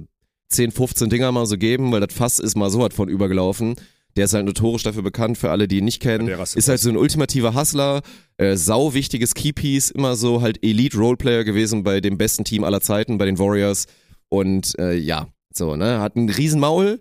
10, 0.50 0.72
15 0.72 1.10
Dinger 1.10 1.32
mal 1.32 1.46
so 1.46 1.58
geben, 1.58 1.92
weil 1.92 2.02
das 2.02 2.14
Fass 2.14 2.40
ist 2.40 2.56
mal 2.58 2.70
so 2.70 2.80
was 2.80 2.94
von 2.94 3.08
übergelaufen. 3.08 3.76
Der 4.18 4.26
ist 4.26 4.34
halt 4.34 4.46
notorisch 4.46 4.84
dafür 4.84 5.04
bekannt, 5.04 5.38
für 5.38 5.52
alle, 5.52 5.70
die 5.70 5.78
ihn 5.78 5.86
nicht 5.86 6.02
kennen. 6.02 6.28
Ja, 6.28 6.44
ist 6.44 6.68
halt 6.68 6.82
so 6.82 6.90
ein 6.90 6.98
ultimativer 6.98 7.54
Hustler, 7.54 8.02
äh, 8.38 8.58
sau 8.58 8.94
wichtiges 8.94 9.34
Keypiece, 9.36 9.90
immer 9.90 10.18
so 10.18 10.42
halt 10.42 10.62
Elite-Roleplayer 10.62 11.46
gewesen 11.46 11.84
bei 11.84 12.02
dem 12.02 12.18
besten 12.18 12.44
Team 12.44 12.66
aller 12.66 12.82
Zeiten, 12.82 13.18
bei 13.18 13.26
den 13.26 13.40
Warriors. 13.40 13.86
Und 14.28 14.78
äh, 14.80 14.96
ja, 14.98 15.28
so, 15.54 15.78
ne, 15.78 16.02
hat 16.02 16.18
ein 16.18 16.30
Riesenmaul, 16.30 17.00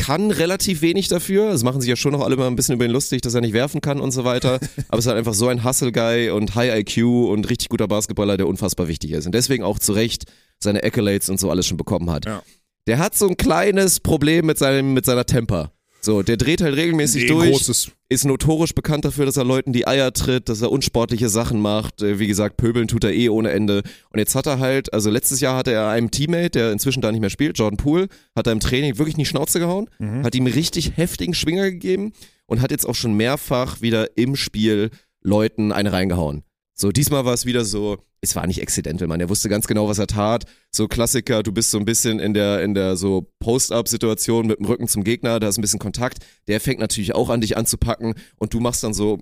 kann 0.00 0.30
relativ 0.30 0.80
wenig 0.80 1.08
dafür. 1.08 1.50
Das 1.50 1.62
machen 1.62 1.82
sich 1.82 1.90
ja 1.90 1.94
schon 1.94 2.12
noch 2.12 2.22
alle 2.22 2.34
mal 2.34 2.46
ein 2.46 2.56
bisschen 2.56 2.74
über 2.74 2.86
ihn 2.86 2.90
lustig, 2.90 3.20
dass 3.20 3.34
er 3.34 3.42
nicht 3.42 3.52
werfen 3.52 3.82
kann 3.82 4.00
und 4.00 4.12
so 4.12 4.24
weiter. 4.24 4.54
Aber 4.88 4.98
es 4.98 5.04
ist 5.04 5.08
halt 5.08 5.18
einfach 5.18 5.34
so 5.34 5.48
ein 5.48 5.62
Hustle-Guy 5.62 6.30
und 6.30 6.54
High 6.54 6.80
IQ 6.80 7.04
und 7.28 7.50
richtig 7.50 7.68
guter 7.68 7.86
Basketballer, 7.86 8.38
der 8.38 8.48
unfassbar 8.48 8.88
wichtig 8.88 9.10
ist. 9.10 9.26
Und 9.26 9.34
deswegen 9.34 9.62
auch 9.62 9.78
zu 9.78 9.92
Recht 9.92 10.24
seine 10.58 10.82
Accolades 10.82 11.28
und 11.28 11.38
so 11.38 11.50
alles 11.50 11.66
schon 11.66 11.76
bekommen 11.76 12.08
hat. 12.10 12.24
Ja. 12.24 12.42
Der 12.86 12.98
hat 12.98 13.14
so 13.14 13.28
ein 13.28 13.36
kleines 13.36 14.00
Problem 14.00 14.46
mit, 14.46 14.56
seinem, 14.56 14.94
mit 14.94 15.04
seiner 15.04 15.26
Temper. 15.26 15.70
So, 16.02 16.22
der 16.22 16.36
dreht 16.38 16.62
halt 16.62 16.76
regelmäßig 16.76 17.22
Nee, 17.24 17.28
durch 17.28 17.50
großes. 17.50 17.90
ist 18.08 18.24
notorisch 18.24 18.74
bekannt 18.74 19.04
dafür, 19.04 19.26
dass 19.26 19.36
er 19.36 19.44
Leuten 19.44 19.72
die 19.74 19.86
Eier 19.86 20.12
tritt, 20.12 20.48
dass 20.48 20.62
er 20.62 20.72
unsportliche 20.72 21.28
Sachen 21.28 21.60
macht. 21.60 22.00
Äh, 22.02 22.18
Wie 22.18 22.26
gesagt, 22.26 22.56
pöbeln 22.56 22.88
tut 22.88 23.04
er 23.04 23.12
eh 23.12 23.28
ohne 23.28 23.50
Ende. 23.50 23.82
Und 24.10 24.18
jetzt 24.18 24.34
hat 24.34 24.46
er 24.46 24.58
halt, 24.58 24.92
also 24.94 25.10
letztes 25.10 25.40
Jahr 25.40 25.56
hatte 25.56 25.72
er 25.72 25.88
einem 25.88 26.10
Teammate, 26.10 26.50
der 26.50 26.72
inzwischen 26.72 27.02
da 27.02 27.12
nicht 27.12 27.20
mehr 27.20 27.28
spielt, 27.30 27.58
Jordan 27.58 27.76
Poole, 27.76 28.08
hat 28.34 28.46
er 28.46 28.52
im 28.52 28.60
Training 28.60 28.96
wirklich 28.98 29.14
in 29.16 29.20
die 29.20 29.26
Schnauze 29.26 29.58
gehauen, 29.58 29.88
Mhm. 29.98 30.24
hat 30.24 30.34
ihm 30.34 30.46
richtig 30.46 30.96
heftigen 30.96 31.34
Schwinger 31.34 31.70
gegeben 31.70 32.12
und 32.46 32.62
hat 32.62 32.70
jetzt 32.70 32.86
auch 32.88 32.94
schon 32.94 33.12
mehrfach 33.14 33.82
wieder 33.82 34.16
im 34.16 34.36
Spiel 34.36 34.90
Leuten 35.22 35.70
eine 35.70 35.92
reingehauen. 35.92 36.44
So, 36.74 36.92
diesmal 36.92 37.26
war 37.26 37.34
es 37.34 37.44
wieder 37.44 37.66
so, 37.66 37.98
es 38.22 38.36
war 38.36 38.46
nicht 38.46 38.60
accidental, 38.60 39.08
man. 39.08 39.20
Er 39.20 39.28
wusste 39.30 39.48
ganz 39.48 39.66
genau, 39.66 39.88
was 39.88 39.98
er 39.98 40.06
tat. 40.06 40.44
So 40.70 40.86
Klassiker, 40.88 41.42
du 41.42 41.52
bist 41.52 41.70
so 41.70 41.78
ein 41.78 41.84
bisschen 41.84 42.20
in 42.20 42.34
der, 42.34 42.62
in 42.62 42.74
der 42.74 42.96
so 42.96 43.30
Post-Up-Situation 43.40 44.46
mit 44.46 44.58
dem 44.58 44.66
Rücken 44.66 44.88
zum 44.88 45.04
Gegner, 45.04 45.40
da 45.40 45.48
ist 45.48 45.58
ein 45.58 45.62
bisschen 45.62 45.78
Kontakt. 45.78 46.18
Der 46.48 46.60
fängt 46.60 46.80
natürlich 46.80 47.14
auch 47.14 47.28
an, 47.30 47.40
dich 47.40 47.56
anzupacken 47.56 48.14
und 48.36 48.52
du 48.54 48.60
machst 48.60 48.84
dann 48.84 48.94
so, 48.94 49.18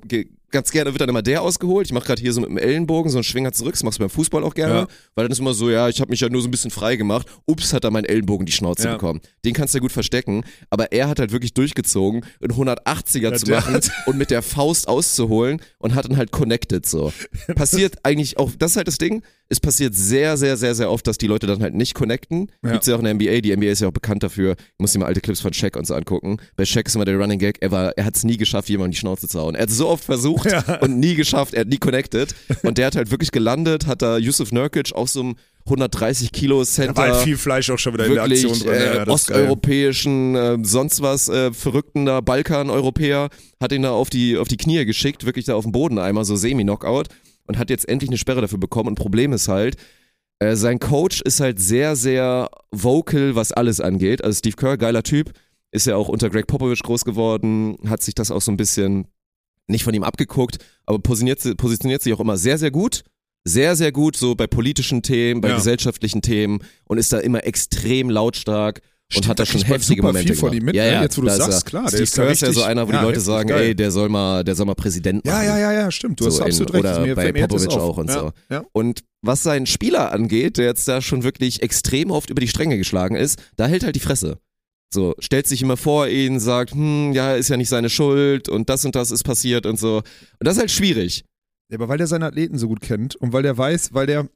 ganz 0.50 0.70
gerne 0.70 0.92
wird 0.92 1.00
dann 1.00 1.08
immer 1.08 1.22
der 1.22 1.42
ausgeholt. 1.42 1.86
Ich 1.86 1.92
mach 1.92 2.04
gerade 2.04 2.20
hier 2.20 2.32
so 2.32 2.40
mit 2.40 2.50
dem 2.50 2.58
Ellenbogen 2.58 3.10
so 3.10 3.18
einen 3.18 3.24
Schwinger 3.24 3.52
zurück, 3.52 3.72
das 3.74 3.82
machst 3.82 3.98
du 3.98 4.02
beim 4.02 4.10
Fußball 4.10 4.42
auch 4.44 4.54
gerne, 4.54 4.74
Ja. 4.74 4.86
weil 5.14 5.24
dann 5.24 5.32
ist 5.32 5.38
immer 5.38 5.54
so, 5.54 5.70
ja, 5.70 5.88
ich 5.88 6.00
habe 6.00 6.10
mich 6.10 6.20
ja 6.20 6.28
nur 6.28 6.40
so 6.42 6.48
ein 6.48 6.50
bisschen 6.50 6.70
frei 6.70 6.96
gemacht. 6.96 7.26
Ups, 7.46 7.72
hat 7.72 7.84
er 7.84 7.90
meinen 7.90 8.04
Ellenbogen 8.04 8.46
die 8.46 8.52
Schnauze 8.52 8.84
Ja. 8.88 8.92
bekommen. 8.94 9.20
Den 9.44 9.54
kannst 9.54 9.74
du 9.74 9.78
ja 9.78 9.82
gut 9.82 9.92
verstecken, 9.92 10.44
aber 10.70 10.92
er 10.92 11.08
hat 11.08 11.18
halt 11.18 11.32
wirklich 11.32 11.54
durchgezogen, 11.54 12.24
einen 12.42 12.52
180er 12.52 13.34
zu 13.36 13.44
der 13.46 13.56
machen 13.60 13.80
und 14.06 14.18
mit 14.18 14.30
der 14.30 14.42
Faust 14.42 14.88
auszuholen 14.88 15.60
und 15.78 15.94
hat 15.94 16.06
dann 16.06 16.16
halt 16.16 16.30
connected 16.32 16.84
so. 16.86 17.12
Passiert 17.54 17.96
eigentlich 18.04 18.38
auch, 18.38 18.50
das 18.58 18.72
ist 18.72 18.76
halt 18.78 18.87
das 18.88 18.98
Ding, 18.98 19.22
es 19.48 19.60
passiert 19.60 19.94
sehr, 19.94 20.36
sehr, 20.36 20.56
sehr, 20.56 20.74
sehr 20.74 20.90
oft, 20.90 21.06
dass 21.06 21.16
die 21.18 21.26
Leute 21.26 21.46
dann 21.46 21.62
halt 21.62 21.74
nicht 21.74 21.94
connecten. 21.94 22.50
Ja. 22.64 22.72
Gibt's 22.72 22.86
ja 22.86 22.94
auch 22.94 22.98
in 22.98 23.04
der 23.04 23.14
NBA, 23.14 23.40
die 23.42 23.56
NBA 23.56 23.66
ist 23.68 23.80
ja 23.80 23.88
auch 23.88 23.92
bekannt 23.92 24.22
dafür, 24.22 24.52
ich 24.58 24.78
muss 24.78 24.92
dir 24.92 24.98
mal 24.98 25.06
alte 25.06 25.20
Clips 25.20 25.40
von 25.40 25.52
Shaq 25.52 25.76
und 25.76 25.86
so 25.86 25.94
angucken. 25.94 26.38
Bei 26.56 26.64
Shaq 26.64 26.86
ist 26.88 26.94
immer 26.96 27.04
der 27.04 27.16
Running 27.18 27.38
Gag, 27.38 27.58
er 27.60 27.70
war, 27.70 27.92
er 27.96 28.04
hat 28.04 28.16
es 28.16 28.24
nie 28.24 28.36
geschafft, 28.36 28.68
jemandem 28.68 28.92
die 28.92 28.98
Schnauze 28.98 29.28
zu 29.28 29.38
hauen. 29.40 29.54
Er 29.54 29.62
hat 29.62 29.68
es 29.70 29.76
so 29.76 29.88
oft 29.88 30.04
versucht 30.04 30.50
Ja. 30.50 30.78
und 30.80 30.98
nie 30.98 31.14
geschafft, 31.14 31.54
er 31.54 31.60
hat 31.60 31.68
nie 31.68 31.78
connected 31.78 32.34
und 32.62 32.78
der 32.78 32.86
hat 32.86 32.96
halt 32.96 33.10
wirklich 33.10 33.30
gelandet, 33.30 33.86
hat 33.86 34.02
da 34.02 34.18
Yusuf 34.18 34.52
Nurkic 34.52 34.92
auch 34.94 35.08
so 35.08 35.20
einem 35.20 35.36
130 35.66 36.32
Kilo 36.32 36.60
Da 36.60 36.64
Center 36.64 36.96
war 36.96 37.08
halt 37.12 37.24
viel 37.24 37.36
Fleisch 37.36 37.68
auch 37.68 37.78
schon 37.78 37.92
wieder 37.92 38.06
in 38.06 38.14
der 38.14 38.24
wirklich 38.24 38.44
Aktion 38.46 38.68
drin. 38.68 38.80
äh, 38.80 38.96
ja, 38.96 39.06
osteuropäischen, 39.06 40.34
äh, 40.34 40.58
sonst 40.62 41.02
was 41.02 41.28
äh, 41.28 41.52
verrückten 41.52 42.06
da 42.06 42.20
Balkan-Europäer, 42.20 43.28
hat 43.60 43.72
ihn 43.72 43.82
da 43.82 43.90
auf 43.90 44.08
die, 44.10 44.36
auf 44.38 44.48
die 44.48 44.56
Knie 44.56 44.84
geschickt, 44.84 45.26
wirklich 45.26 45.44
da 45.44 45.54
auf 45.54 45.64
den 45.64 45.72
Boden 45.72 45.98
einmal 45.98 46.24
so 46.24 46.36
semi-Knockout 46.36 47.08
und 47.48 47.58
hat 47.58 47.70
jetzt 47.70 47.88
endlich 47.88 48.10
eine 48.10 48.18
Sperre 48.18 48.40
dafür 48.40 48.58
bekommen. 48.58 48.88
Und 48.88 48.94
Problem 48.94 49.32
ist 49.32 49.48
halt, 49.48 49.76
äh, 50.38 50.54
sein 50.54 50.78
Coach 50.78 51.20
ist 51.22 51.40
halt 51.40 51.58
sehr, 51.58 51.96
sehr 51.96 52.48
vocal, 52.70 53.34
was 53.34 53.52
alles 53.52 53.80
angeht. 53.80 54.22
Also 54.22 54.38
Steve 54.38 54.56
Kerr, 54.56 54.76
geiler 54.76 55.02
Typ, 55.02 55.32
ist 55.72 55.86
ja 55.86 55.96
auch 55.96 56.08
unter 56.08 56.30
Greg 56.30 56.46
Popovich 56.46 56.82
groß 56.82 57.04
geworden, 57.04 57.76
hat 57.88 58.02
sich 58.02 58.14
das 58.14 58.30
auch 58.30 58.40
so 58.40 58.52
ein 58.52 58.56
bisschen 58.56 59.06
nicht 59.66 59.84
von 59.84 59.92
ihm 59.92 60.04
abgeguckt, 60.04 60.58
aber 60.86 60.98
positioniert, 60.98 61.56
positioniert 61.58 62.02
sich 62.02 62.12
auch 62.14 62.20
immer 62.20 62.36
sehr, 62.38 62.56
sehr 62.56 62.70
gut. 62.70 63.02
Sehr, 63.44 63.76
sehr 63.76 63.92
gut, 63.92 64.16
so 64.16 64.34
bei 64.34 64.46
politischen 64.46 65.02
Themen, 65.02 65.40
bei 65.40 65.48
Ja. 65.50 65.56
gesellschaftlichen 65.56 66.22
Themen 66.22 66.60
und 66.84 66.98
ist 66.98 67.12
da 67.12 67.18
immer 67.18 67.44
extrem 67.44 68.10
lautstark 68.10 68.80
und 69.16 69.26
hat 69.26 69.38
da 69.38 69.46
schon 69.46 69.62
heftige 69.62 70.02
Momente 70.02 70.34
viel 70.34 70.36
von 70.36 70.52
ihm 70.52 70.66
mit, 70.66 70.76
ja, 70.76 70.84
ja, 70.84 71.02
Jetzt, 71.02 71.16
wo 71.16 71.22
du 71.22 71.30
sagst, 71.30 71.64
klar, 71.64 71.90
der 71.90 72.06
Steve 72.06 72.10
Kerr 72.10 72.30
ist 72.30 72.42
ja 72.42 72.52
so 72.52 72.62
einer, 72.62 72.86
wo 72.86 72.90
die 72.90 72.96
ja, 72.96 73.02
Leute 73.02 73.20
sagen, 73.20 73.48
ey, 73.48 73.74
der 73.74 73.90
soll 73.90 74.10
mal, 74.10 74.44
der 74.44 74.54
soll 74.54 74.66
mal 74.66 74.74
Präsident 74.74 75.24
Ja, 75.26 75.32
machen. 75.32 75.46
ja, 75.46 75.58
ja, 75.58 75.72
ja, 75.72 75.90
stimmt. 75.90 76.20
Du 76.20 76.26
hast 76.26 76.40
absolut 76.40 76.74
recht. 76.74 76.84
oder 76.84 77.14
bei 77.14 77.32
Popovic 77.32 77.70
auch 77.70 77.96
und 77.96 78.08
ja, 78.08 78.20
so. 78.20 78.32
Ja. 78.50 78.64
Und 78.72 79.04
was 79.22 79.42
seinen 79.42 79.66
Spieler 79.66 80.12
angeht, 80.12 80.58
der 80.58 80.66
jetzt 80.66 80.86
da 80.86 81.00
schon 81.00 81.22
wirklich 81.22 81.62
extrem 81.62 82.10
oft 82.10 82.28
über 82.28 82.40
die 82.40 82.48
Stränge 82.48 82.76
geschlagen 82.76 83.16
ist, 83.16 83.42
da 83.56 83.66
hält 83.66 83.82
halt 83.82 83.96
die 83.96 84.00
Fresse. 84.00 84.38
So, 84.92 85.14
stellt 85.18 85.46
sich 85.46 85.62
immer 85.62 85.76
vor 85.76 86.08
ihn, 86.08 86.38
sagt, 86.38 86.72
hm, 86.72 87.12
ja, 87.12 87.34
ist 87.34 87.48
ja 87.48 87.56
nicht 87.56 87.68
seine 87.68 87.90
Schuld 87.90 88.48
und 88.48 88.68
das 88.68 88.84
und 88.84 88.94
das 88.94 89.10
ist 89.10 89.22
passiert 89.22 89.64
und 89.66 89.78
so. 89.78 89.98
Und 89.98 90.04
das 90.40 90.54
ist 90.54 90.60
halt 90.60 90.70
schwierig. 90.70 91.24
Ja, 91.70 91.76
aber 91.78 91.88
weil 91.88 91.98
der 91.98 92.06
seine 92.06 92.26
Athleten 92.26 92.58
so 92.58 92.68
gut 92.68 92.80
kennt 92.80 93.16
und 93.16 93.32
weil 93.32 93.42
der 93.42 93.56
weiß, 93.56 93.92
weil 93.92 94.06
der, 94.06 94.28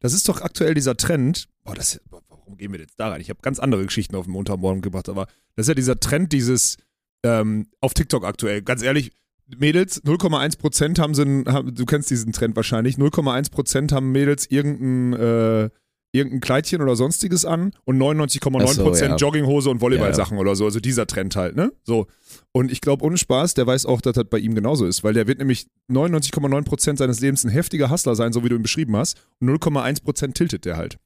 das 0.00 0.12
ist 0.12 0.28
doch 0.28 0.40
aktuell 0.40 0.74
dieser 0.74 0.96
Trend, 0.96 1.48
boah, 1.64 1.74
das, 1.74 2.00
warum 2.10 2.56
gehen 2.56 2.72
wir 2.72 2.80
jetzt 2.80 2.98
da 2.98 3.08
rein? 3.08 3.20
Ich 3.20 3.30
habe 3.30 3.40
ganz 3.42 3.58
andere 3.58 3.84
Geschichten 3.84 4.16
auf 4.16 4.24
dem 4.24 4.36
Untermorgen 4.36 4.82
gebracht, 4.82 5.08
aber 5.08 5.26
das 5.56 5.64
ist 5.64 5.68
ja 5.68 5.74
dieser 5.74 6.00
Trend, 6.00 6.32
dieses, 6.32 6.76
ähm, 7.24 7.66
auf 7.80 7.94
TikTok 7.94 8.24
aktuell, 8.24 8.62
ganz 8.62 8.82
ehrlich, 8.82 9.12
Mädels, 9.56 10.04
0,1% 10.04 10.98
haben 10.98 11.14
sie, 11.14 11.44
haben, 11.50 11.74
du 11.74 11.86
kennst 11.86 12.10
diesen 12.10 12.32
Trend 12.32 12.54
wahrscheinlich, 12.54 12.96
0,1% 12.96 13.92
haben 13.92 14.12
Mädels 14.12 14.46
irgendein, 14.50 15.12
äh, 15.14 15.70
irgendein 16.12 16.40
Kleidchen 16.40 16.80
oder 16.80 16.96
sonstiges 16.96 17.44
an 17.44 17.72
und 17.84 17.98
99,9% 17.98 18.62
Ach 18.64 18.94
so, 18.94 19.04
ja. 19.04 19.16
Jogginghose 19.16 19.68
und 19.70 19.80
Volleyballsachen 19.80 20.38
oder 20.38 20.56
so, 20.56 20.64
also 20.64 20.80
dieser 20.80 21.06
Trend 21.06 21.36
halt, 21.36 21.54
ne? 21.56 21.70
So. 21.84 22.06
Und 22.52 22.72
ich 22.72 22.80
glaube, 22.80 23.04
ohne 23.04 23.18
Spaß, 23.18 23.54
der 23.54 23.66
weiß 23.66 23.84
auch, 23.86 24.00
dass 24.00 24.14
das 24.14 24.24
bei 24.30 24.38
ihm 24.38 24.54
genauso 24.54 24.86
ist, 24.86 25.04
weil 25.04 25.12
der 25.14 25.26
wird 25.26 25.38
nämlich 25.38 25.66
99,9% 25.90 26.96
seines 26.98 27.20
Lebens 27.20 27.44
ein 27.44 27.50
heftiger 27.50 27.90
Hustler 27.90 28.14
sein, 28.14 28.32
so 28.32 28.44
wie 28.44 28.48
du 28.48 28.56
ihn 28.56 28.62
beschrieben 28.62 28.96
hast, 28.96 29.16
und 29.40 29.48
0,1% 29.50 30.34
tiltet 30.34 30.64
der 30.64 30.76
halt. 30.76 30.98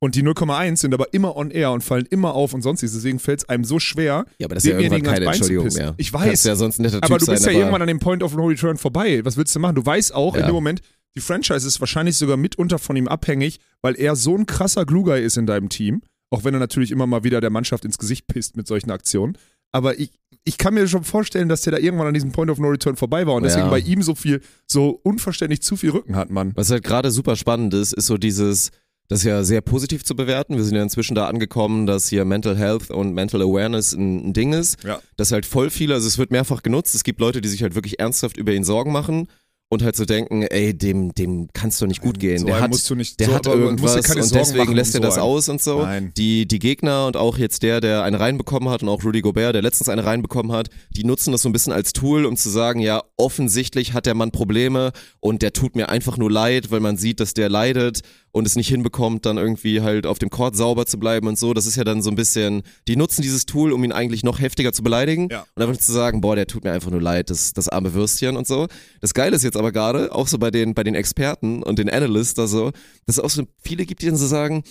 Und 0.00 0.14
die 0.14 0.22
0,1 0.22 0.76
sind 0.76 0.94
aber 0.94 1.12
immer 1.12 1.34
on 1.36 1.50
air 1.50 1.72
und 1.72 1.82
fallen 1.82 2.06
immer 2.08 2.34
auf 2.34 2.54
und 2.54 2.62
sonstiges. 2.62 2.94
Deswegen 2.94 3.18
fällt 3.18 3.40
es 3.40 3.48
einem 3.48 3.64
so 3.64 3.80
schwer, 3.80 4.26
Ja, 4.38 4.46
aber 4.46 4.54
das 4.54 4.64
ist 4.64 4.70
ja 4.70 4.78
irgendwann 4.78 5.02
keine 5.02 5.26
Entschuldigung 5.26 5.72
mehr. 5.74 5.94
Ich 5.96 6.12
Du 6.12 6.18
kannst 6.18 6.28
weiß. 6.30 6.44
ja 6.44 6.54
sonst 6.54 6.78
ein 6.78 6.82
netter 6.82 6.98
aber 6.98 7.08
Typ 7.08 7.18
du 7.18 7.24
sein, 7.24 7.34
bist 7.34 7.46
ja 7.46 7.50
aber 7.50 7.58
irgendwann 7.58 7.82
an 7.82 7.88
dem 7.88 7.98
Point 7.98 8.22
of 8.22 8.32
No 8.36 8.46
Return 8.46 8.76
vorbei. 8.76 9.24
Was 9.24 9.36
willst 9.36 9.56
du 9.56 9.58
machen? 9.58 9.74
Du 9.74 9.84
weißt 9.84 10.14
auch 10.14 10.34
in 10.34 10.42
Ja. 10.42 10.46
dem 10.46 10.54
Moment, 10.54 10.82
die 11.18 11.24
Franchise 11.24 11.66
ist 11.66 11.80
wahrscheinlich 11.80 12.16
sogar 12.16 12.36
mitunter 12.36 12.78
von 12.78 12.94
ihm 12.94 13.08
abhängig, 13.08 13.58
weil 13.82 13.98
er 13.98 14.14
so 14.14 14.36
ein 14.36 14.46
krasser 14.46 14.86
Glue-Guy 14.86 15.20
ist 15.24 15.36
in 15.36 15.46
deinem 15.46 15.68
Team. 15.68 16.00
Auch 16.30 16.44
wenn 16.44 16.54
er 16.54 16.60
natürlich 16.60 16.92
immer 16.92 17.08
mal 17.08 17.24
wieder 17.24 17.40
der 17.40 17.50
Mannschaft 17.50 17.84
ins 17.84 17.98
Gesicht 17.98 18.28
pisst 18.28 18.56
mit 18.56 18.68
solchen 18.68 18.92
Aktionen. 18.92 19.36
Aber 19.72 19.98
ich, 19.98 20.12
ich 20.44 20.58
kann 20.58 20.74
mir 20.74 20.86
schon 20.86 21.02
vorstellen, 21.02 21.48
dass 21.48 21.62
der 21.62 21.72
da 21.72 21.78
irgendwann 21.78 22.06
an 22.06 22.14
diesem 22.14 22.30
Point 22.30 22.50
of 22.52 22.58
No 22.58 22.68
Return 22.68 22.94
vorbei 22.94 23.26
war 23.26 23.34
und 23.34 23.42
deswegen 23.42 23.64
Ja. 23.66 23.70
bei 23.70 23.80
ihm 23.80 24.00
so 24.02 24.14
viel, 24.14 24.40
so 24.66 25.00
unverständlich 25.02 25.60
zu 25.62 25.76
viel 25.76 25.90
Rücken 25.90 26.14
hat, 26.14 26.30
Mann. 26.30 26.52
Was 26.54 26.70
halt 26.70 26.84
gerade 26.84 27.10
super 27.10 27.34
spannend 27.34 27.74
ist, 27.74 27.92
ist 27.94 28.06
so 28.06 28.16
dieses, 28.16 28.70
das 29.08 29.20
ist 29.20 29.24
ja 29.24 29.42
sehr 29.42 29.60
positiv 29.60 30.04
zu 30.04 30.14
bewerten. 30.14 30.56
Wir 30.56 30.62
sind 30.64 30.76
ja 30.76 30.82
inzwischen 30.84 31.16
da 31.16 31.26
angekommen, 31.26 31.86
dass 31.86 32.08
hier 32.08 32.24
Mental 32.24 32.56
Health 32.56 32.90
und 32.90 33.12
Mental 33.14 33.42
Awareness 33.42 33.92
ein, 33.94 34.28
ein 34.28 34.32
Ding 34.34 34.52
ist. 34.52 34.84
Ja. 34.84 35.00
Das 35.16 35.32
halt 35.32 35.46
voll 35.46 35.68
viele, 35.70 35.94
also 35.94 36.06
es 36.06 36.16
wird 36.18 36.30
mehrfach 36.30 36.62
genutzt. 36.62 36.94
Es 36.94 37.02
gibt 37.02 37.18
Leute, 37.20 37.40
die 37.40 37.48
sich 37.48 37.62
halt 37.62 37.74
wirklich 37.74 37.98
ernsthaft 37.98 38.36
über 38.36 38.52
ihn 38.52 38.64
Sorgen 38.64 38.92
machen 38.92 39.26
und 39.70 39.82
halt 39.82 39.96
so 39.96 40.06
denken, 40.06 40.42
ey, 40.42 40.72
dem, 40.72 41.14
dem 41.14 41.48
kann's 41.52 41.78
doch 41.78 41.86
nicht 41.86 42.00
gut 42.00 42.18
gehen. 42.18 42.38
So 42.38 42.46
der 42.46 42.60
hat, 42.60 42.70
musst 42.70 42.88
du 42.88 42.94
nicht, 42.94 43.20
der 43.20 43.28
so, 43.28 43.34
hat 43.34 43.46
du 43.46 43.50
irgendwas 43.50 43.96
und 43.96 44.34
deswegen 44.34 44.72
lässt 44.72 44.94
er 44.94 45.02
das 45.02 45.14
einen. 45.14 45.22
aus 45.22 45.48
und 45.50 45.60
so. 45.60 45.82
Nein. 45.82 46.12
Die, 46.16 46.48
die 46.48 46.58
Gegner 46.58 47.06
und 47.06 47.16
auch 47.18 47.36
jetzt 47.36 47.62
der, 47.62 47.80
der 47.82 48.02
eine 48.02 48.18
reinbekommen 48.18 48.70
hat 48.70 48.82
und 48.82 48.88
auch 48.88 49.04
Rudy 49.04 49.20
Gobert, 49.20 49.54
der 49.54 49.62
letztens 49.62 49.90
eine 49.90 50.04
reinbekommen 50.04 50.52
hat, 50.52 50.70
die 50.90 51.04
nutzen 51.04 51.32
das 51.32 51.42
so 51.42 51.50
ein 51.50 51.52
bisschen 51.52 51.74
als 51.74 51.92
Tool, 51.92 52.24
um 52.24 52.36
zu 52.36 52.48
sagen, 52.48 52.80
ja, 52.80 53.02
offensichtlich 53.18 53.92
hat 53.92 54.06
der 54.06 54.14
Mann 54.14 54.30
Probleme 54.30 54.92
und 55.20 55.42
der 55.42 55.52
tut 55.52 55.76
mir 55.76 55.90
einfach 55.90 56.16
nur 56.16 56.30
leid, 56.30 56.70
weil 56.70 56.80
man 56.80 56.96
sieht, 56.96 57.20
dass 57.20 57.34
der 57.34 57.50
leidet 57.50 58.00
und 58.38 58.46
es 58.46 58.56
nicht 58.56 58.68
hinbekommt, 58.68 59.26
dann 59.26 59.36
irgendwie 59.36 59.80
halt 59.82 60.06
auf 60.06 60.18
dem 60.18 60.30
Court 60.30 60.56
sauber 60.56 60.86
zu 60.86 60.98
bleiben 60.98 61.26
und 61.28 61.38
so. 61.38 61.52
Das 61.54 61.66
ist 61.66 61.76
ja 61.76 61.84
dann 61.84 62.02
so 62.02 62.10
ein 62.10 62.16
bisschen, 62.16 62.62
die 62.86 62.96
nutzen 62.96 63.22
dieses 63.22 63.44
Tool, 63.46 63.72
um 63.72 63.84
ihn 63.84 63.92
eigentlich 63.92 64.22
noch 64.24 64.40
heftiger 64.40 64.72
zu 64.72 64.82
beleidigen 64.82 65.28
Ja. 65.30 65.44
und 65.54 65.62
einfach 65.62 65.76
zu 65.76 65.92
sagen, 65.92 66.20
boah, 66.20 66.36
der 66.36 66.46
tut 66.46 66.64
mir 66.64 66.72
einfach 66.72 66.90
nur 66.90 67.02
leid, 67.02 67.30
das, 67.30 67.52
das 67.52 67.68
arme 67.68 67.92
Würstchen 67.94 68.36
und 68.36 68.46
so. 68.46 68.66
Das 69.00 69.14
Geile 69.14 69.36
ist 69.36 69.42
jetzt 69.44 69.56
aber 69.56 69.72
gerade, 69.72 70.12
auch 70.14 70.26
so 70.28 70.38
bei 70.38 70.50
den, 70.50 70.74
bei 70.74 70.84
den 70.84 70.94
Experten 70.94 71.62
und 71.62 71.78
den 71.78 71.90
Analysts 71.90 72.34
da 72.34 72.46
so, 72.46 72.70
dass 73.06 73.18
es 73.18 73.20
auch 73.20 73.30
so 73.30 73.42
viele 73.62 73.84
gibt, 73.86 74.02
die 74.02 74.06
dann 74.06 74.16
so 74.16 74.26
sagen, 74.26 74.62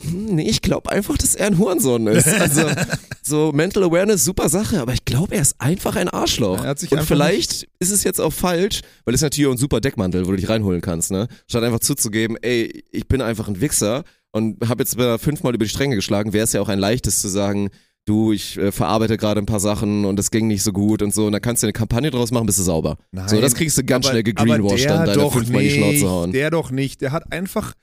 hm, 0.00 0.34
nee, 0.36 0.48
ich 0.48 0.62
glaube 0.62 0.90
einfach, 0.90 1.16
dass 1.18 1.34
er 1.34 1.46
ein 1.48 1.58
Hurensohn 1.58 2.06
ist. 2.06 2.26
Also, 2.28 2.62
so 3.22 3.52
Mental 3.52 3.84
Awareness, 3.84 4.24
super 4.24 4.48
Sache, 4.48 4.80
aber 4.80 4.92
ich 4.94 5.04
glaube, 5.04 5.34
er 5.34 5.42
ist 5.42 5.56
einfach 5.58 5.96
ein 5.96 6.08
Arschloch. 6.08 6.64
Und 6.64 7.02
vielleicht 7.04 7.68
ist 7.78 7.90
es 7.90 8.04
jetzt 8.04 8.20
auch 8.20 8.32
falsch, 8.32 8.80
weil 9.04 9.14
es 9.14 9.20
ist 9.20 9.24
natürlich 9.24 9.48
auch 9.48 9.52
ein 9.52 9.58
super 9.58 9.80
Deckmantel, 9.80 10.26
wo 10.26 10.30
du 10.30 10.36
dich 10.36 10.48
reinholen 10.48 10.80
kannst, 10.80 11.10
ne? 11.10 11.28
Statt 11.48 11.62
einfach 11.62 11.80
zuzugeben, 11.80 12.36
ey, 12.40 12.84
ich 12.90 13.06
bin 13.06 13.20
einfach 13.20 13.48
ein 13.48 13.60
Wichser 13.60 14.04
und 14.32 14.68
habe 14.68 14.82
jetzt 14.82 14.96
fünfmal 15.20 15.54
über 15.54 15.64
die 15.64 15.70
Stränge 15.70 15.94
geschlagen, 15.96 16.32
wäre 16.32 16.44
es 16.44 16.52
ja 16.52 16.60
auch 16.60 16.68
ein 16.68 16.78
leichtes 16.78 17.20
zu 17.20 17.28
sagen, 17.28 17.70
du, 18.04 18.32
ich 18.32 18.58
äh, 18.58 18.72
verarbeite 18.72 19.16
gerade 19.16 19.40
ein 19.40 19.46
paar 19.46 19.60
Sachen 19.60 20.04
und 20.04 20.18
es 20.18 20.30
ging 20.30 20.48
nicht 20.48 20.62
so 20.62 20.72
gut 20.72 21.02
und 21.02 21.14
so, 21.14 21.26
und 21.26 21.32
dann 21.32 21.42
kannst 21.42 21.62
du 21.62 21.66
eine 21.66 21.72
Kampagne 21.72 22.10
draus 22.10 22.30
machen, 22.30 22.46
bist 22.46 22.58
du 22.58 22.62
sauber. 22.62 22.96
Nein, 23.12 23.28
so, 23.28 23.40
das 23.40 23.54
kriegst 23.54 23.78
du 23.78 23.84
ganz 23.84 24.06
aber- 24.06 24.12
schnell 24.12 24.22
gegreenwashed, 24.24 24.88
dann 24.88 25.06
deine 25.06 25.20
doch 25.20 25.32
fünfmal 25.32 25.62
die 25.62 25.70
Schnauze 25.70 25.92
nicht, 25.92 26.04
hauen. 26.04 26.32
Der 26.32 26.50
doch 26.50 26.70
nicht. 26.70 27.00
Der 27.00 27.12
hat 27.12 27.32
einfach, 27.32 27.74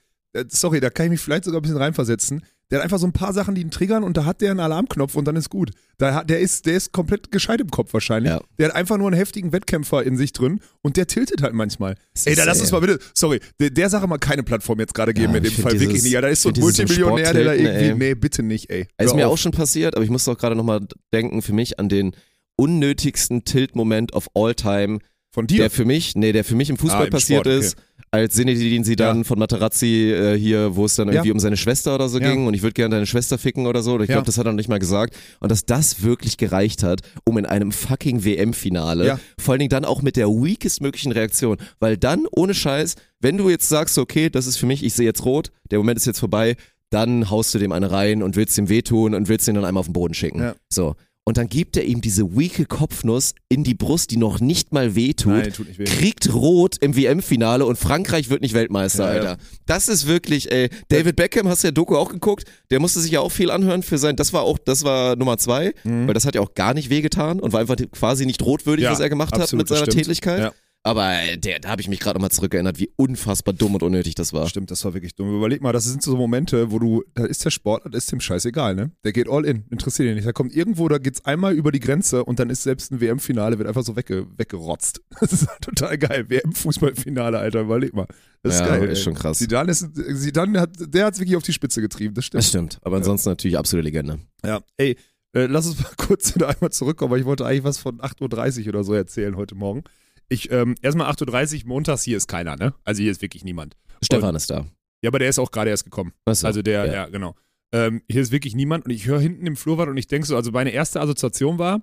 sorry, 0.48 0.80
da 0.80 0.90
kann 0.90 1.06
ich 1.06 1.10
mich 1.10 1.20
vielleicht 1.20 1.44
sogar 1.44 1.60
ein 1.60 1.62
bisschen 1.62 1.78
reinversetzen. 1.78 2.42
Der 2.70 2.78
hat 2.78 2.84
einfach 2.84 3.00
so 3.00 3.06
ein 3.06 3.12
paar 3.12 3.32
Sachen, 3.32 3.56
die 3.56 3.62
ihn 3.62 3.72
triggern 3.72 4.04
und 4.04 4.16
da 4.16 4.24
hat 4.24 4.40
der 4.40 4.52
einen 4.52 4.60
Alarmknopf 4.60 5.16
und 5.16 5.24
dann 5.24 5.34
ist 5.34 5.50
gut. 5.50 5.72
Da 5.98 6.14
hat, 6.14 6.30
der, 6.30 6.38
ist, 6.38 6.66
der 6.66 6.74
ist 6.74 6.92
komplett 6.92 7.32
gescheit 7.32 7.60
im 7.60 7.68
Kopf 7.68 7.92
wahrscheinlich. 7.92 8.30
Ja. 8.30 8.40
Der 8.60 8.68
hat 8.68 8.76
einfach 8.76 8.96
nur 8.96 9.08
einen 9.08 9.16
heftigen 9.16 9.50
Wettkämpfer 9.52 10.04
in 10.04 10.16
sich 10.16 10.32
drin 10.32 10.60
und 10.80 10.96
der 10.96 11.08
tiltet 11.08 11.42
halt 11.42 11.52
manchmal. 11.52 11.96
Ey, 12.24 12.32
ist, 12.32 12.38
da 12.38 12.44
lass 12.44 12.58
äh, 12.58 12.60
uns 12.62 12.70
mal 12.70 12.78
bitte, 12.80 13.00
sorry, 13.12 13.40
der, 13.58 13.70
der 13.70 13.90
Sache 13.90 14.06
mal 14.06 14.18
keine 14.18 14.44
Plattform 14.44 14.78
jetzt 14.78 14.94
gerade 14.94 15.12
geben 15.12 15.32
Ja, 15.32 15.38
in 15.38 15.42
dem 15.42 15.52
Fall. 15.52 15.72
dieses- 15.72 15.88
wirklich 15.88 16.04
nicht. 16.04 16.12
Ja, 16.12 16.20
da 16.20 16.28
ist 16.28 16.42
so 16.42 16.50
ein 16.50 16.60
Multimillionär, 16.60 17.32
der 17.32 17.44
da 17.44 17.54
irgendwie, 17.54 17.86
ey. 17.86 17.94
nee, 17.96 18.14
bitte 18.14 18.44
nicht, 18.44 18.70
ey. 18.70 18.82
Ist 18.82 18.88
Hör 19.08 19.14
mir 19.16 19.26
auf. 19.26 19.32
auch 19.34 19.38
schon 19.38 19.50
passiert, 19.50 19.96
aber 19.96 20.04
ich 20.04 20.10
musste 20.10 20.30
auch 20.30 20.38
gerade 20.38 20.54
nochmal 20.54 20.86
denken, 21.12 21.42
für 21.42 21.52
mich 21.52 21.80
an 21.80 21.88
den 21.88 22.12
unnötigsten 22.54 23.44
Tilt-Moment 23.44 24.12
of 24.12 24.28
all 24.34 24.54
time, 24.54 24.98
Von 25.32 25.46
dir. 25.48 25.58
der 25.58 25.70
für 25.70 25.84
mich, 25.84 26.14
nee, 26.14 26.32
der 26.32 26.44
für 26.44 26.54
mich 26.54 26.70
im 26.70 26.76
Fußball 26.76 27.02
Ah, 27.02 27.04
im 27.06 27.10
passiert 27.10 27.40
Sport, 27.40 27.56
okay. 27.56 27.66
ist, 27.66 27.76
als 28.12 28.34
Zinedine 28.34 28.84
Zidane 28.84 29.20
Ja. 29.20 29.24
von 29.24 29.38
Materazzi 29.38 30.10
äh, 30.12 30.36
hier, 30.36 30.74
wo 30.74 30.84
es 30.84 30.96
dann 30.96 31.08
irgendwie 31.08 31.28
Ja. 31.28 31.32
um 31.34 31.38
seine 31.38 31.56
Schwester 31.56 31.94
oder 31.94 32.08
so 32.08 32.18
Ja. 32.18 32.30
ging 32.30 32.46
und 32.46 32.54
ich 32.54 32.62
würde 32.62 32.72
gerne 32.74 32.96
deine 32.96 33.06
Schwester 33.06 33.38
ficken 33.38 33.66
oder 33.66 33.82
so, 33.82 33.92
oder 33.94 34.04
ich 34.04 34.10
glaube, 34.10 34.26
das 34.26 34.36
hat 34.36 34.46
er 34.46 34.52
noch 34.52 34.56
nicht 34.56 34.68
mal 34.68 34.78
gesagt 34.80 35.14
und 35.38 35.50
dass 35.52 35.64
das 35.64 36.02
wirklich 36.02 36.36
gereicht 36.36 36.82
hat, 36.82 37.02
um 37.24 37.38
in 37.38 37.46
einem 37.46 37.70
fucking 37.70 38.24
WM-Finale, 38.24 39.18
vor 39.38 39.52
allen 39.52 39.60
Dingen 39.60 39.70
dann 39.70 39.84
auch 39.84 40.02
mit 40.02 40.16
der 40.16 40.28
weakest 40.28 40.80
möglichen 40.80 41.12
Reaktion, 41.12 41.56
weil 41.78 41.96
dann, 41.96 42.26
ohne 42.32 42.54
Scheiß, 42.54 42.96
wenn 43.20 43.36
du 43.38 43.48
jetzt 43.48 43.68
sagst, 43.68 43.96
okay, 43.98 44.28
das 44.28 44.46
ist 44.46 44.56
für 44.56 44.66
mich, 44.66 44.82
ich 44.82 44.94
sehe 44.94 45.06
jetzt 45.06 45.24
rot, 45.24 45.50
der 45.70 45.78
Moment 45.78 45.98
ist 45.98 46.06
jetzt 46.06 46.18
vorbei, 46.20 46.56
dann 46.90 47.30
haust 47.30 47.54
du 47.54 47.58
dem 47.60 47.70
eine 47.70 47.92
rein 47.92 48.22
und 48.24 48.34
willst 48.34 48.58
ihm 48.58 48.68
wehtun 48.68 49.14
und 49.14 49.28
willst 49.28 49.46
ihn 49.46 49.54
dann 49.54 49.64
einmal 49.64 49.80
auf 49.82 49.86
den 49.86 49.92
Boden 49.92 50.14
schicken. 50.14 50.52
So. 50.68 50.96
Und 51.24 51.36
dann 51.36 51.48
gibt 51.48 51.76
er 51.76 51.84
ihm 51.84 52.00
diese 52.00 52.34
weake 52.36 52.64
Kopfnuss 52.64 53.34
in 53.48 53.62
die 53.62 53.74
Brust, 53.74 54.10
die 54.10 54.16
noch 54.16 54.40
nicht 54.40 54.72
mal 54.72 54.94
wehtut 54.96 55.32
Nein, 55.32 55.52
tut 55.52 55.68
nicht 55.68 55.78
weh. 55.78 55.84
kriegt 55.84 56.32
Rot 56.32 56.76
im 56.80 56.96
WM-Finale 56.96 57.64
und 57.66 57.76
Frankreich 57.76 58.30
wird 58.30 58.40
nicht 58.40 58.54
Weltmeister, 58.54 59.04
Ja, 59.04 59.14
ja. 59.22 59.30
Alter. 59.30 59.42
Das 59.66 59.88
ist 59.88 60.06
wirklich, 60.08 60.50
ey. 60.50 60.70
David 60.88 61.16
Beckham, 61.16 61.46
hast 61.46 61.62
du 61.62 61.68
ja 61.68 61.72
Doku 61.72 61.94
auch 61.96 62.08
geguckt, 62.10 62.44
der 62.70 62.80
musste 62.80 63.00
sich 63.00 63.12
ja 63.12 63.20
auch 63.20 63.30
viel 63.30 63.50
anhören 63.50 63.82
für 63.82 63.98
sein, 63.98 64.16
das 64.16 64.32
war 64.32 64.42
auch, 64.42 64.58
das 64.58 64.82
war 64.82 65.14
Nummer 65.14 65.36
zwei, 65.38 65.72
weil 65.84 66.14
das 66.14 66.24
hat 66.24 66.34
ja 66.34 66.40
auch 66.40 66.54
gar 66.54 66.74
nicht 66.74 66.90
wehgetan 66.90 67.38
und 67.38 67.52
war 67.52 67.60
einfach 67.60 67.76
quasi 67.92 68.26
nicht 68.26 68.42
rotwürdig, 68.42 68.84
Mhm. 68.84 68.86
Ja, 68.86 68.92
was 68.92 69.00
er 69.00 69.08
gemacht 69.10 69.34
hat 69.34 69.42
absolut, 69.42 69.60
mit 69.64 69.68
seiner 69.68 69.82
stimmt. 69.82 69.98
Tätigkeit. 69.98 70.52
Ja. 70.84 70.90
Aber 70.90 71.12
äh, 71.12 71.36
der, 71.36 71.58
da 71.60 71.68
habe 71.70 71.82
ich 71.82 71.88
mich 71.88 72.00
gerade 72.00 72.18
nochmal 72.18 72.30
zurückerinnert, 72.30 72.78
wie 72.78 72.90
unfassbar 72.96 73.52
dumm 73.52 73.74
und 73.74 73.82
unnötig 73.82 74.14
das 74.14 74.32
war. 74.32 74.48
Stimmt, 74.48 74.70
das 74.70 74.84
war 74.84 74.94
wirklich 74.94 75.14
dumm. 75.14 75.34
Überleg 75.36 75.60
mal, 75.60 75.72
das 75.72 75.84
sind 75.84 76.02
so 76.02 76.16
Momente, 76.16 76.70
wo 76.70 76.78
du, 76.78 77.02
da 77.14 77.24
ist 77.26 77.44
der 77.44 77.50
Sportler, 77.50 77.90
das 77.90 78.04
ist 78.04 78.12
dem 78.12 78.20
scheißegal, 78.20 78.74
ne? 78.74 78.90
Der 79.04 79.12
geht 79.12 79.28
all 79.28 79.44
in, 79.44 79.64
interessiert 79.70 80.08
ihn 80.08 80.14
nicht. 80.14 80.26
Da 80.26 80.32
kommt 80.32 80.54
irgendwo, 80.54 80.88
da 80.88 80.98
geht's 80.98 81.24
einmal 81.26 81.52
über 81.54 81.70
die 81.70 81.80
Grenze 81.80 82.24
und 82.24 82.38
dann 82.38 82.48
ist 82.48 82.62
selbst 82.62 82.92
ein 82.92 83.00
WM-Finale, 83.00 83.58
wird 83.58 83.68
einfach 83.68 83.82
so 83.84 83.96
wegge 83.96 84.26
weggerotzt. 84.36 85.02
Das 85.20 85.32
ist 85.34 85.48
halt 85.48 85.60
total 85.60 85.98
geil. 85.98 86.30
WM-Fußballfinale, 86.30 87.38
Alter, 87.38 87.60
überleg 87.60 87.92
mal. 87.92 88.06
Das 88.42 88.54
ist 88.54 88.60
Ja, 88.60 88.68
geil. 88.68 88.84
ist 88.88 88.98
ey. 89.00 89.04
schon 89.04 89.14
krass. 89.14 89.38
Zidane, 89.38 89.70
ist, 89.70 89.86
Zidane 89.94 90.60
hat, 90.60 90.70
der 90.80 91.04
hat's 91.06 91.18
wirklich 91.20 91.36
auf 91.36 91.42
die 91.42 91.52
Spitze 91.52 91.82
getrieben, 91.82 92.14
das 92.14 92.24
stimmt. 92.24 92.38
Das 92.42 92.48
stimmt. 92.48 92.78
Aber 92.82 92.96
ansonsten 92.96 93.28
natürlich 93.28 93.58
absolute 93.58 93.84
Legende. 93.84 94.18
Ja, 94.44 94.60
ey, 94.78 94.96
äh, 95.34 95.44
lass 95.46 95.66
uns 95.66 95.78
mal 95.82 95.90
kurz 95.98 96.34
wieder 96.34 96.48
einmal 96.48 96.70
zurückkommen, 96.70 97.12
weil 97.12 97.20
ich 97.20 97.26
wollte 97.26 97.44
eigentlich 97.44 97.64
was 97.64 97.76
von 97.78 98.00
8.30 98.00 98.62
Uhr 98.62 98.68
oder 98.68 98.82
so 98.84 98.94
erzählen 98.94 99.36
heute 99.36 99.54
Morgen. 99.54 99.84
Ich, 100.30 100.50
ähm, 100.50 100.76
erstmal 100.80 101.10
8.30 101.10 101.62
Uhr, 101.62 101.68
montags, 101.68 102.04
hier 102.04 102.16
ist 102.16 102.28
keiner, 102.28 102.56
ne? 102.56 102.72
Also 102.84 103.02
hier 103.02 103.10
ist 103.10 103.20
wirklich 103.20 103.44
niemand. 103.44 103.76
Stefan 104.00 104.36
ist 104.36 104.48
da. 104.48 104.66
Ja, 105.02 105.08
aber 105.08 105.18
der 105.18 105.28
ist 105.28 105.38
auch 105.38 105.50
gerade 105.50 105.70
erst 105.70 105.84
gekommen. 105.84 106.12
Achso, 106.24 106.46
Also 106.46 106.62
der, 106.62 106.86
ja, 106.86 106.92
ja. 106.92 107.06
genau. 107.08 107.34
Ähm, 107.72 108.02
hier 108.08 108.22
ist 108.22 108.30
wirklich 108.30 108.54
niemand 108.54 108.84
und 108.84 108.92
ich 108.92 109.06
höre 109.06 109.20
hinten 109.20 109.46
im 109.46 109.56
Flur 109.56 109.76
was 109.76 109.88
und 109.88 109.96
ich 109.96 110.06
denke 110.06 110.26
so, 110.26 110.36
also 110.36 110.52
meine 110.52 110.70
erste 110.70 111.00
Assoziation 111.00 111.58
war, 111.58 111.82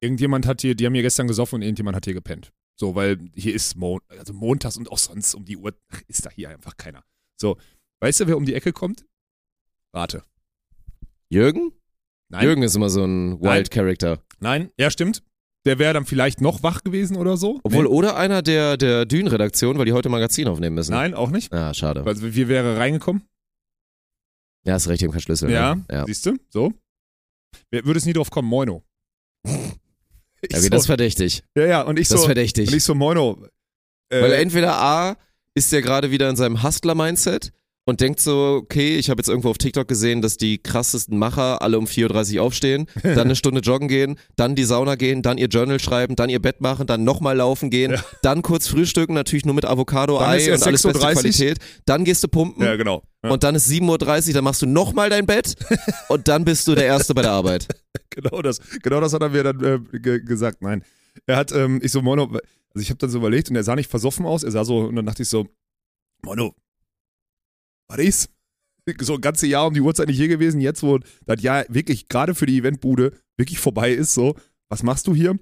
irgendjemand 0.00 0.46
hat 0.46 0.62
hier, 0.62 0.74
die 0.74 0.86
haben 0.86 0.94
hier 0.94 1.02
gestern 1.02 1.28
gesoffen 1.28 1.56
und 1.56 1.62
irgendjemand 1.62 1.96
hat 1.96 2.04
hier 2.06 2.14
gepennt. 2.14 2.52
So, 2.78 2.94
weil 2.94 3.18
hier 3.34 3.54
ist 3.54 3.76
Mon 3.76 4.00
also 4.08 4.32
montags 4.32 4.76
und 4.76 4.90
auch 4.90 4.98
sonst 4.98 5.34
um 5.34 5.44
die 5.44 5.56
Uhr 5.56 5.74
ist 6.08 6.24
da 6.24 6.30
hier 6.30 6.48
einfach 6.48 6.76
keiner. 6.76 7.04
So, 7.40 7.58
weißt 8.00 8.20
du, 8.20 8.26
wer 8.28 8.36
um 8.36 8.46
die 8.46 8.54
Ecke 8.54 8.72
kommt? 8.72 9.04
Rate. 9.92 10.24
Jürgen? 11.28 11.72
Nein. 12.30 12.44
Jürgen 12.44 12.62
ist 12.62 12.76
immer 12.76 12.90
so 12.90 13.04
ein 13.04 13.40
Wild 13.40 13.70
Character. 13.70 14.22
Nein, 14.40 14.70
ja, 14.78 14.90
stimmt. 14.90 15.22
Der 15.66 15.78
wäre 15.78 15.92
dann 15.92 16.06
vielleicht 16.06 16.40
noch 16.40 16.62
wach 16.62 16.82
gewesen 16.82 17.16
oder 17.16 17.36
so. 17.36 17.60
Obwohl, 17.62 17.84
nee. 17.84 17.88
oder 17.90 18.16
einer 18.16 18.42
der, 18.42 18.76
der 18.76 19.04
Dün-Redaktion, 19.06 19.76
weil 19.78 19.84
die 19.86 19.92
heute 19.92 20.08
Magazin 20.08 20.48
aufnehmen 20.48 20.74
müssen. 20.76 20.92
Nein, 20.92 21.14
auch 21.14 21.30
nicht. 21.30 21.52
Ah, 21.52 21.74
schade. 21.74 22.04
Also, 22.04 22.34
wie 22.34 22.48
wäre 22.48 22.76
reingekommen? 22.78 23.22
Ja, 24.64 24.76
die 24.78 24.90
haben 24.90 25.10
keinen 25.10 25.20
Schlüssel. 25.20 25.50
Ja, 25.50 25.74
Ne? 25.74 25.84
Ja. 25.90 26.06
siehst 26.06 26.26
du? 26.26 26.36
So. 26.50 26.72
Wer 27.70 27.84
würde 27.84 27.98
es 27.98 28.06
nie 28.06 28.12
drauf 28.12 28.30
kommen, 28.30 28.48
Moino. 28.48 28.82
Okay, 30.40 30.60
so, 30.60 30.68
das 30.68 30.82
ist 30.82 30.86
verdächtig. 30.86 31.42
ja, 31.56 31.66
ja, 31.66 31.82
und 31.82 31.98
ich 31.98 32.06
Das 32.06 32.14
ist 32.14 32.20
so, 32.20 32.26
verdächtig. 32.26 32.68
und 32.68 32.74
ich 32.76 32.84
so, 32.84 32.94
Moino. 32.94 33.44
Äh, 34.08 34.22
Weil 34.22 34.32
entweder 34.34 34.76
A, 34.76 35.16
ist 35.56 35.72
der 35.72 35.82
gerade 35.82 36.12
wieder 36.12 36.30
in 36.30 36.36
seinem 36.36 36.62
Hustler-Mindset 36.62 37.52
und 37.88 38.02
denkt 38.02 38.20
so, 38.20 38.60
okay, 38.62 38.98
ich 38.98 39.08
habe 39.08 39.18
jetzt 39.18 39.28
irgendwo 39.28 39.48
auf 39.48 39.56
TikTok 39.56 39.88
gesehen, 39.88 40.20
dass 40.20 40.36
die 40.36 40.58
krassesten 40.58 41.16
Macher 41.18 41.62
alle 41.62 41.78
um 41.78 41.86
4.30 41.86 42.36
Uhr 42.36 42.42
aufstehen, 42.42 42.86
dann 43.02 43.18
eine 43.20 43.34
Stunde 43.34 43.62
joggen 43.62 43.88
gehen, 43.88 44.18
dann 44.36 44.54
die 44.54 44.64
Sauna 44.64 44.94
gehen, 44.96 45.22
dann 45.22 45.38
ihr 45.38 45.46
Journal 45.46 45.80
schreiben, 45.80 46.14
dann 46.14 46.28
ihr 46.28 46.38
Bett 46.38 46.60
machen, 46.60 46.86
dann 46.86 47.02
nochmal 47.04 47.38
laufen 47.38 47.70
gehen, 47.70 47.92
Ja. 47.92 48.04
dann 48.20 48.42
kurz 48.42 48.68
frühstücken, 48.68 49.14
natürlich 49.14 49.46
nur 49.46 49.54
mit 49.54 49.64
Avocado, 49.64 50.18
Dann 50.18 50.28
Ei 50.28 50.52
und 50.52 50.62
alles 50.66 50.82
beste 50.82 50.98
6.30 50.98 51.02
Uhr. 51.02 51.12
Qualität. 51.12 51.58
Dann 51.86 52.04
gehst 52.04 52.22
du 52.22 52.28
pumpen 52.28 52.62
ja, 52.62 52.76
genau. 52.76 53.02
Ja, 53.24 53.30
und 53.30 53.42
dann 53.42 53.54
ist 53.54 53.70
7.30 53.70 54.28
Uhr, 54.28 54.34
dann 54.34 54.44
machst 54.44 54.60
du 54.60 54.66
nochmal 54.66 55.08
dein 55.08 55.24
Bett 55.24 55.54
und 56.10 56.28
dann 56.28 56.44
bist 56.44 56.68
du 56.68 56.74
der 56.74 56.84
Erste 56.84 57.14
bei 57.14 57.22
der 57.22 57.30
Arbeit. 57.30 57.68
genau 58.10 58.42
das. 58.42 58.60
Genau 58.82 59.00
das 59.00 59.14
hat 59.14 59.22
er 59.22 59.30
mir 59.30 59.44
dann 59.44 59.64
äh, 59.64 59.98
ge 59.98 60.20
gesagt. 60.22 60.60
Nein. 60.60 60.84
Er 61.24 61.36
hat, 61.36 61.52
ähm, 61.52 61.80
ich 61.82 61.90
so, 61.92 62.02
Mono, 62.02 62.24
also 62.24 62.82
ich 62.82 62.90
habe 62.90 62.98
dann 62.98 63.08
so 63.08 63.16
überlegt 63.16 63.48
und 63.48 63.56
er 63.56 63.64
sah 63.64 63.76
nicht 63.76 63.90
versoffen 63.90 64.26
aus. 64.26 64.42
Er 64.42 64.50
sah 64.50 64.66
so, 64.66 64.80
und 64.80 64.94
dann 64.94 65.06
dachte 65.06 65.22
ich 65.22 65.30
so, 65.30 65.46
Mono, 66.22 66.54
was 67.88 67.98
ist? 67.98 68.30
So 69.00 69.16
ein 69.16 69.20
ganzes 69.20 69.46
Jahr 69.46 69.66
um 69.66 69.74
die 69.74 69.82
Uhrzeit 69.82 70.08
nicht 70.08 70.16
hier 70.16 70.28
gewesen. 70.28 70.62
Jetzt, 70.62 70.82
wo 70.82 70.98
das 71.26 71.42
Jahr 71.42 71.66
wirklich 71.68 72.08
gerade 72.08 72.34
für 72.34 72.46
die 72.46 72.56
Eventbude 72.56 73.12
wirklich 73.36 73.58
vorbei 73.58 73.92
ist, 73.92 74.14
so, 74.14 74.34
was 74.70 74.82
machst 74.82 75.06
du 75.06 75.14
hier? 75.14 75.38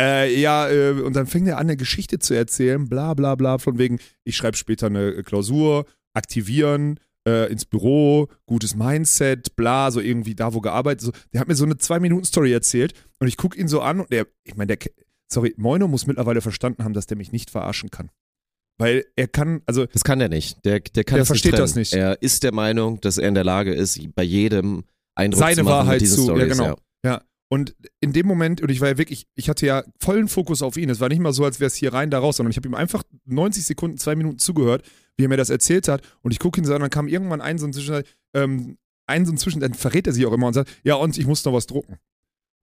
Äh, 0.00 0.40
ja, 0.40 0.68
äh, 0.68 1.00
und 1.00 1.14
dann 1.14 1.28
fängt 1.28 1.46
er 1.46 1.58
an, 1.58 1.66
eine 1.66 1.76
Geschichte 1.76 2.18
zu 2.18 2.34
erzählen, 2.34 2.88
bla 2.88 3.14
bla 3.14 3.36
bla, 3.36 3.58
von 3.58 3.78
wegen, 3.78 3.98
ich 4.24 4.36
schreibe 4.36 4.56
später 4.56 4.86
eine 4.86 5.22
Klausur, 5.22 5.86
aktivieren, 6.12 6.98
äh, 7.26 7.50
ins 7.50 7.64
Büro, 7.64 8.28
gutes 8.46 8.74
Mindset, 8.76 9.56
bla, 9.56 9.90
so 9.90 10.00
irgendwie 10.00 10.34
da, 10.34 10.54
wo 10.54 10.60
gearbeitet. 10.60 11.00
So. 11.02 11.12
Der 11.32 11.40
hat 11.40 11.48
mir 11.48 11.54
so 11.54 11.64
eine 11.64 11.78
Zwei-Minuten-Story 11.78 12.52
erzählt 12.52 12.94
und 13.18 13.28
ich 13.28 13.36
gucke 13.36 13.58
ihn 13.58 13.68
so 13.68 13.80
an 13.80 14.00
und 14.00 14.12
der, 14.12 14.26
ich 14.44 14.56
meine, 14.56 14.76
der, 14.76 14.90
sorry, 15.28 15.54
Moino 15.56 15.88
muss 15.88 16.06
mittlerweile 16.06 16.40
verstanden 16.40 16.84
haben, 16.84 16.94
dass 16.94 17.06
der 17.06 17.16
mich 17.16 17.32
nicht 17.32 17.50
verarschen 17.50 17.90
kann. 17.90 18.10
Weil 18.78 19.04
er 19.16 19.26
kann, 19.28 19.60
also 19.66 19.86
Das 19.86 20.04
kann 20.04 20.20
er 20.20 20.28
nicht. 20.28 20.64
Der, 20.64 20.80
der 20.80 21.04
kann 21.04 21.16
Der 21.16 21.22
das 21.22 21.28
versteht 21.28 21.52
nicht 21.52 21.62
das 21.62 21.74
nicht. 21.74 21.92
Er 21.92 22.22
ist 22.22 22.42
der 22.44 22.54
Meinung, 22.54 23.00
dass 23.00 23.18
er 23.18 23.28
in 23.28 23.34
der 23.34 23.44
Lage 23.44 23.74
ist, 23.74 23.98
bei 24.14 24.22
jedem 24.22 24.84
Eindruck 25.16 25.40
Seine 25.40 25.56
zu 25.56 25.62
machen 25.64 25.74
Wahrheit 25.88 26.00
mit 26.00 26.10
zu- 26.10 26.20
ja, 26.20 26.24
Stories. 26.36 26.56
genau. 26.58 26.76
Ja. 27.04 27.22
Und 27.50 27.74
in 28.00 28.12
dem 28.12 28.26
Moment, 28.26 28.60
und 28.60 28.70
ich 28.70 28.80
war 28.80 28.88
ja 28.88 28.98
wirklich, 28.98 29.26
ich 29.34 29.48
hatte 29.48 29.66
ja 29.66 29.82
vollen 29.98 30.28
Fokus 30.28 30.62
auf 30.62 30.76
ihn. 30.76 30.90
Es 30.90 31.00
war 31.00 31.08
nicht 31.08 31.20
mal 31.20 31.32
so, 31.32 31.44
als 31.44 31.58
wäre 31.60 31.66
es 31.68 31.74
hier 31.74 31.92
rein, 31.92 32.10
da 32.10 32.18
raus, 32.18 32.36
sondern 32.36 32.50
ich 32.50 32.56
habe 32.56 32.68
ihm 32.68 32.74
einfach 32.74 33.02
90 33.24 33.64
Sekunden, 33.64 33.96
zwei 33.98 34.14
Minuten 34.14 34.38
zugehört, 34.38 34.84
wie 35.16 35.24
er 35.24 35.28
mir 35.28 35.38
das 35.38 35.48
erzählt 35.50 35.88
hat. 35.88 36.02
Und 36.22 36.30
ich 36.32 36.38
gucke 36.38 36.60
ihn 36.60 36.64
so 36.64 36.74
an, 36.74 36.80
dann 36.82 36.90
kam 36.90 37.08
irgendwann 37.08 37.40
ein 37.40 37.58
so 37.58 37.66
ein 37.66 37.72
Zwischen, 37.72 38.02
ähm, 38.34 38.76
ein 39.06 39.24
so 39.26 39.32
ein 39.32 39.38
Zwischen, 39.38 39.60
dann 39.60 39.72
verrät 39.74 40.06
er 40.06 40.12
sich 40.12 40.26
auch 40.26 40.32
immer 40.34 40.46
und 40.46 40.52
sagt, 40.52 40.70
ja, 40.84 40.94
und 40.96 41.16
ich 41.18 41.26
muss 41.26 41.44
noch 41.44 41.54
was 41.54 41.66
drucken. 41.66 41.96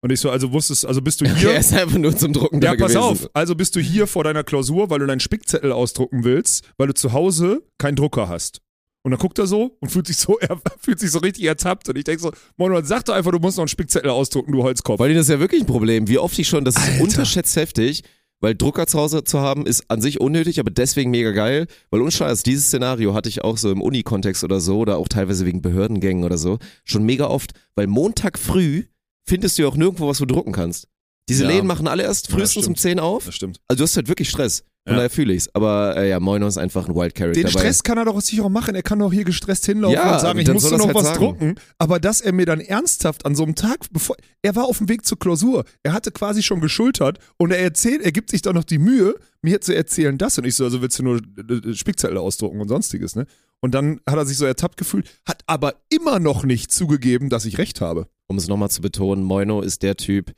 Und 0.05 0.11
ich 0.11 0.19
so, 0.19 0.29
also 0.29 0.53
wusstest, 0.53 0.85
also 0.85 1.01
bist 1.01 1.19
du 1.19 1.25
Okay, 1.25 1.33
hier. 1.35 1.49
er 1.53 1.59
ist 1.61 1.73
einfach 1.73 1.97
nur 1.97 2.15
zum 2.15 2.31
Drucken 2.31 2.61
Ja, 2.61 2.75
da 2.75 2.83
pass 2.85 2.93
gewesen. 2.93 2.97
auf. 2.99 3.29
Also 3.33 3.55
bist 3.55 3.75
du 3.75 3.79
hier 3.79 4.05
vor 4.05 4.23
deiner 4.23 4.43
Klausur, 4.43 4.91
weil 4.91 4.99
du 4.99 5.07
deinen 5.07 5.19
Spickzettel 5.19 5.71
ausdrucken 5.71 6.23
willst, 6.23 6.63
weil 6.77 6.85
du 6.85 6.93
zu 6.93 7.11
Hause 7.11 7.63
keinen 7.79 7.95
Drucker 7.95 8.29
hast. 8.29 8.61
Und 9.01 9.09
dann 9.09 9.19
guckt 9.19 9.39
er 9.39 9.47
so 9.47 9.75
und 9.79 9.89
fühlt 9.89 10.05
sich 10.05 10.17
so, 10.17 10.37
er 10.41 10.61
fühlt 10.79 10.99
sich 10.99 11.09
so 11.09 11.17
richtig 11.17 11.45
ertappt. 11.45 11.89
Und 11.89 11.97
ich 11.97 12.03
denke 12.03 12.21
so, 12.21 12.31
Mono, 12.55 12.79
sag 12.83 13.03
doch 13.05 13.15
einfach, 13.15 13.31
du 13.31 13.39
musst 13.39 13.57
noch 13.57 13.63
einen 13.63 13.67
Spickzettel 13.67 14.11
ausdrucken, 14.11 14.51
du 14.51 14.61
Holzkopf. 14.61 14.99
Weil 14.99 15.11
das 15.15 15.23
ist 15.23 15.29
ja 15.29 15.39
wirklich 15.39 15.61
ein 15.63 15.65
Problem. 15.67 16.07
Wie 16.07 16.19
oft 16.19 16.37
ich 16.37 16.47
schon, 16.47 16.65
das 16.65 16.75
ist 16.75 16.87
Alter. 16.87 17.01
unterschätzt 17.03 17.55
heftig, 17.55 18.03
weil 18.41 18.53
Drucker 18.53 18.85
zu 18.85 18.99
Hause 18.99 19.23
zu 19.23 19.39
haben 19.39 19.65
ist 19.65 19.89
an 19.89 20.01
sich 20.01 20.21
unnötig, 20.21 20.59
aber 20.59 20.69
deswegen 20.69 21.09
mega 21.09 21.31
geil. 21.31 21.65
Weil 21.89 22.03
unscheiß, 22.03 22.43
dieses 22.43 22.67
Szenario 22.67 23.15
hatte 23.15 23.27
ich 23.29 23.43
auch 23.43 23.57
so 23.57 23.71
im 23.71 23.81
Uni-Kontext 23.81 24.43
oder 24.43 24.59
so 24.59 24.77
oder 24.77 24.97
auch 24.99 25.07
teilweise 25.07 25.47
wegen 25.47 25.63
Behördengängen 25.63 26.23
oder 26.25 26.37
so 26.37 26.59
schon 26.83 27.03
mega 27.07 27.25
oft, 27.25 27.53
weil 27.73 27.87
Montag 27.87 28.37
früh 28.37 28.83
findest 29.25 29.57
du 29.57 29.63
ja 29.63 29.67
auch 29.67 29.75
nirgendwo, 29.75 30.07
was 30.07 30.17
du 30.19 30.25
drucken 30.25 30.51
kannst. 30.51 30.87
Diese 31.29 31.43
Ja. 31.43 31.49
Läden 31.49 31.65
machen 31.67 31.87
alle 31.87 32.03
erst 32.03 32.27
Ja, 32.29 32.35
frühestens 32.35 32.67
um 32.67 32.75
stimmt. 32.75 32.79
10 32.79 32.99
auf. 32.99 33.25
Das 33.25 33.35
stimmt. 33.35 33.59
Also 33.67 33.79
du 33.79 33.83
hast 33.83 33.95
halt 33.95 34.07
wirklich 34.07 34.29
Stress. 34.29 34.63
Von 34.87 34.91
Ja. 34.93 34.97
daher 34.97 35.09
fühle 35.09 35.33
ich's. 35.33 35.49
Aber 35.55 35.97
äh, 35.97 36.09
ja, 36.09 36.19
Moino 36.19 36.45
ist 36.45 36.59
einfach 36.59 36.87
ein 36.87 36.93
Wild 36.95 37.15
Character. 37.15 37.41
Den 37.41 37.47
dabei. 37.47 37.59
Stress 37.59 37.81
kann 37.81 37.97
er 37.97 38.05
doch 38.05 38.21
sicher 38.21 38.43
auch 38.45 38.49
machen. 38.49 38.75
Er 38.75 38.83
kann 38.83 38.99
doch 38.99 39.11
hier 39.11 39.23
gestresst 39.23 39.65
hinlaufen 39.65 39.95
Ja, 39.95 40.13
und 40.13 40.19
sagen, 40.21 40.37
ich 40.37 40.45
soll 40.45 40.77
noch 40.77 40.85
er's 40.89 40.93
was 40.95 41.05
halt 41.05 41.15
sagen. 41.15 41.17
drucken. 41.25 41.55
Aber 41.79 41.99
dass 41.99 42.21
er 42.21 42.31
mir 42.33 42.45
dann 42.45 42.59
ernsthaft 42.59 43.25
an 43.25 43.33
so 43.33 43.41
einem 43.41 43.55
Tag, 43.55 43.79
bevor 43.91 44.15
er 44.43 44.55
war 44.55 44.65
auf 44.65 44.77
dem 44.77 44.87
Weg 44.87 45.03
zur 45.03 45.17
Klausur, 45.17 45.65
er 45.81 45.93
hatte 45.93 46.11
quasi 46.11 46.43
schon 46.43 46.61
geschultert 46.61 47.17
und 47.37 47.49
er 47.49 47.57
erzählt, 47.57 48.03
er 48.03 48.11
gibt 48.11 48.29
sich 48.29 48.43
dann 48.43 48.53
noch 48.53 48.63
die 48.63 48.77
Mühe, 48.77 49.15
mir 49.41 49.59
zu 49.61 49.75
erzählen 49.75 50.19
das. 50.19 50.37
Und 50.37 50.45
ich 50.45 50.53
so, 50.53 50.65
also 50.65 50.83
willst 50.83 50.99
du 50.99 51.03
nur 51.03 51.17
äh, 51.17 51.73
Spickzettel 51.73 52.19
ausdrucken 52.19 52.61
und 52.61 52.67
sonstiges, 52.67 53.15
ne? 53.15 53.25
Und 53.61 53.73
dann 53.73 53.99
hat 54.07 54.17
er 54.17 54.25
sich 54.27 54.37
so 54.37 54.45
ertappt 54.45 54.77
gefühlt, 54.77 55.09
hat 55.27 55.41
aber 55.47 55.73
immer 55.89 56.19
noch 56.19 56.43
nicht 56.43 56.71
zugegeben, 56.71 57.29
dass 57.31 57.45
ich 57.45 57.57
recht 57.57 57.81
habe. 57.81 58.07
Um 58.27 58.37
es 58.37 58.47
nochmal 58.47 58.69
zu 58.69 58.81
betonen, 58.81 59.23
Moino 59.23 59.61
ist 59.61 59.83
der 59.83 59.95
Typ, 59.95 60.33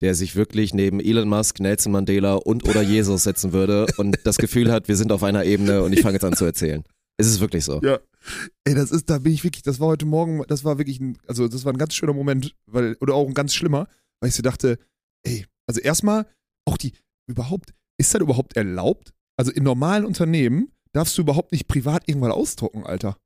der 0.00 0.14
sich 0.14 0.34
wirklich 0.34 0.74
neben 0.74 1.00
Elon 1.00 1.28
Musk, 1.28 1.60
Nelson 1.60 1.92
Mandela 1.92 2.34
und 2.34 2.68
oder 2.68 2.82
Jesus 2.82 3.22
setzen 3.22 3.52
würde 3.52 3.86
und 3.96 4.18
das 4.24 4.36
Gefühl 4.36 4.70
hat, 4.72 4.88
wir 4.88 4.96
sind 4.96 5.12
auf 5.12 5.22
einer 5.22 5.44
Ebene 5.44 5.82
und 5.82 5.92
ich 5.92 6.02
fange 6.02 6.14
jetzt 6.14 6.24
an 6.24 6.34
zu 6.34 6.44
erzählen. 6.44 6.82
Es 7.18 7.28
ist 7.28 7.40
wirklich 7.40 7.64
so. 7.64 7.80
Ja. 7.82 8.00
Ey, 8.64 8.74
das 8.74 8.90
ist, 8.90 9.10
da 9.10 9.18
bin 9.18 9.32
ich 9.32 9.44
wirklich, 9.44 9.62
das 9.62 9.78
war 9.78 9.88
heute 9.88 10.06
Morgen, 10.06 10.42
das 10.48 10.64
war 10.64 10.78
wirklich 10.78 11.00
ein, 11.00 11.18
also 11.26 11.46
das 11.46 11.64
war 11.64 11.72
ein 11.72 11.78
ganz 11.78 11.94
schöner 11.94 12.14
Moment, 12.14 12.54
weil, 12.66 12.96
oder 13.00 13.14
auch 13.14 13.26
ein 13.26 13.34
ganz 13.34 13.54
schlimmer, 13.54 13.86
weil 14.20 14.30
ich 14.30 14.34
so 14.34 14.42
dachte, 14.42 14.78
ey, 15.22 15.46
also 15.66 15.80
erstmal, 15.80 16.26
auch 16.64 16.76
die, 16.76 16.92
überhaupt, 17.26 17.74
ist 17.98 18.14
das 18.14 18.20
überhaupt 18.20 18.56
erlaubt? 18.56 19.12
Also 19.36 19.52
in 19.52 19.62
normalen 19.62 20.04
Unternehmen 20.04 20.72
darfst 20.92 21.16
du 21.16 21.22
überhaupt 21.22 21.52
nicht 21.52 21.68
privat 21.68 22.08
irgendwann 22.08 22.32
ausdrucken, 22.32 22.84
Alter. 22.84 23.16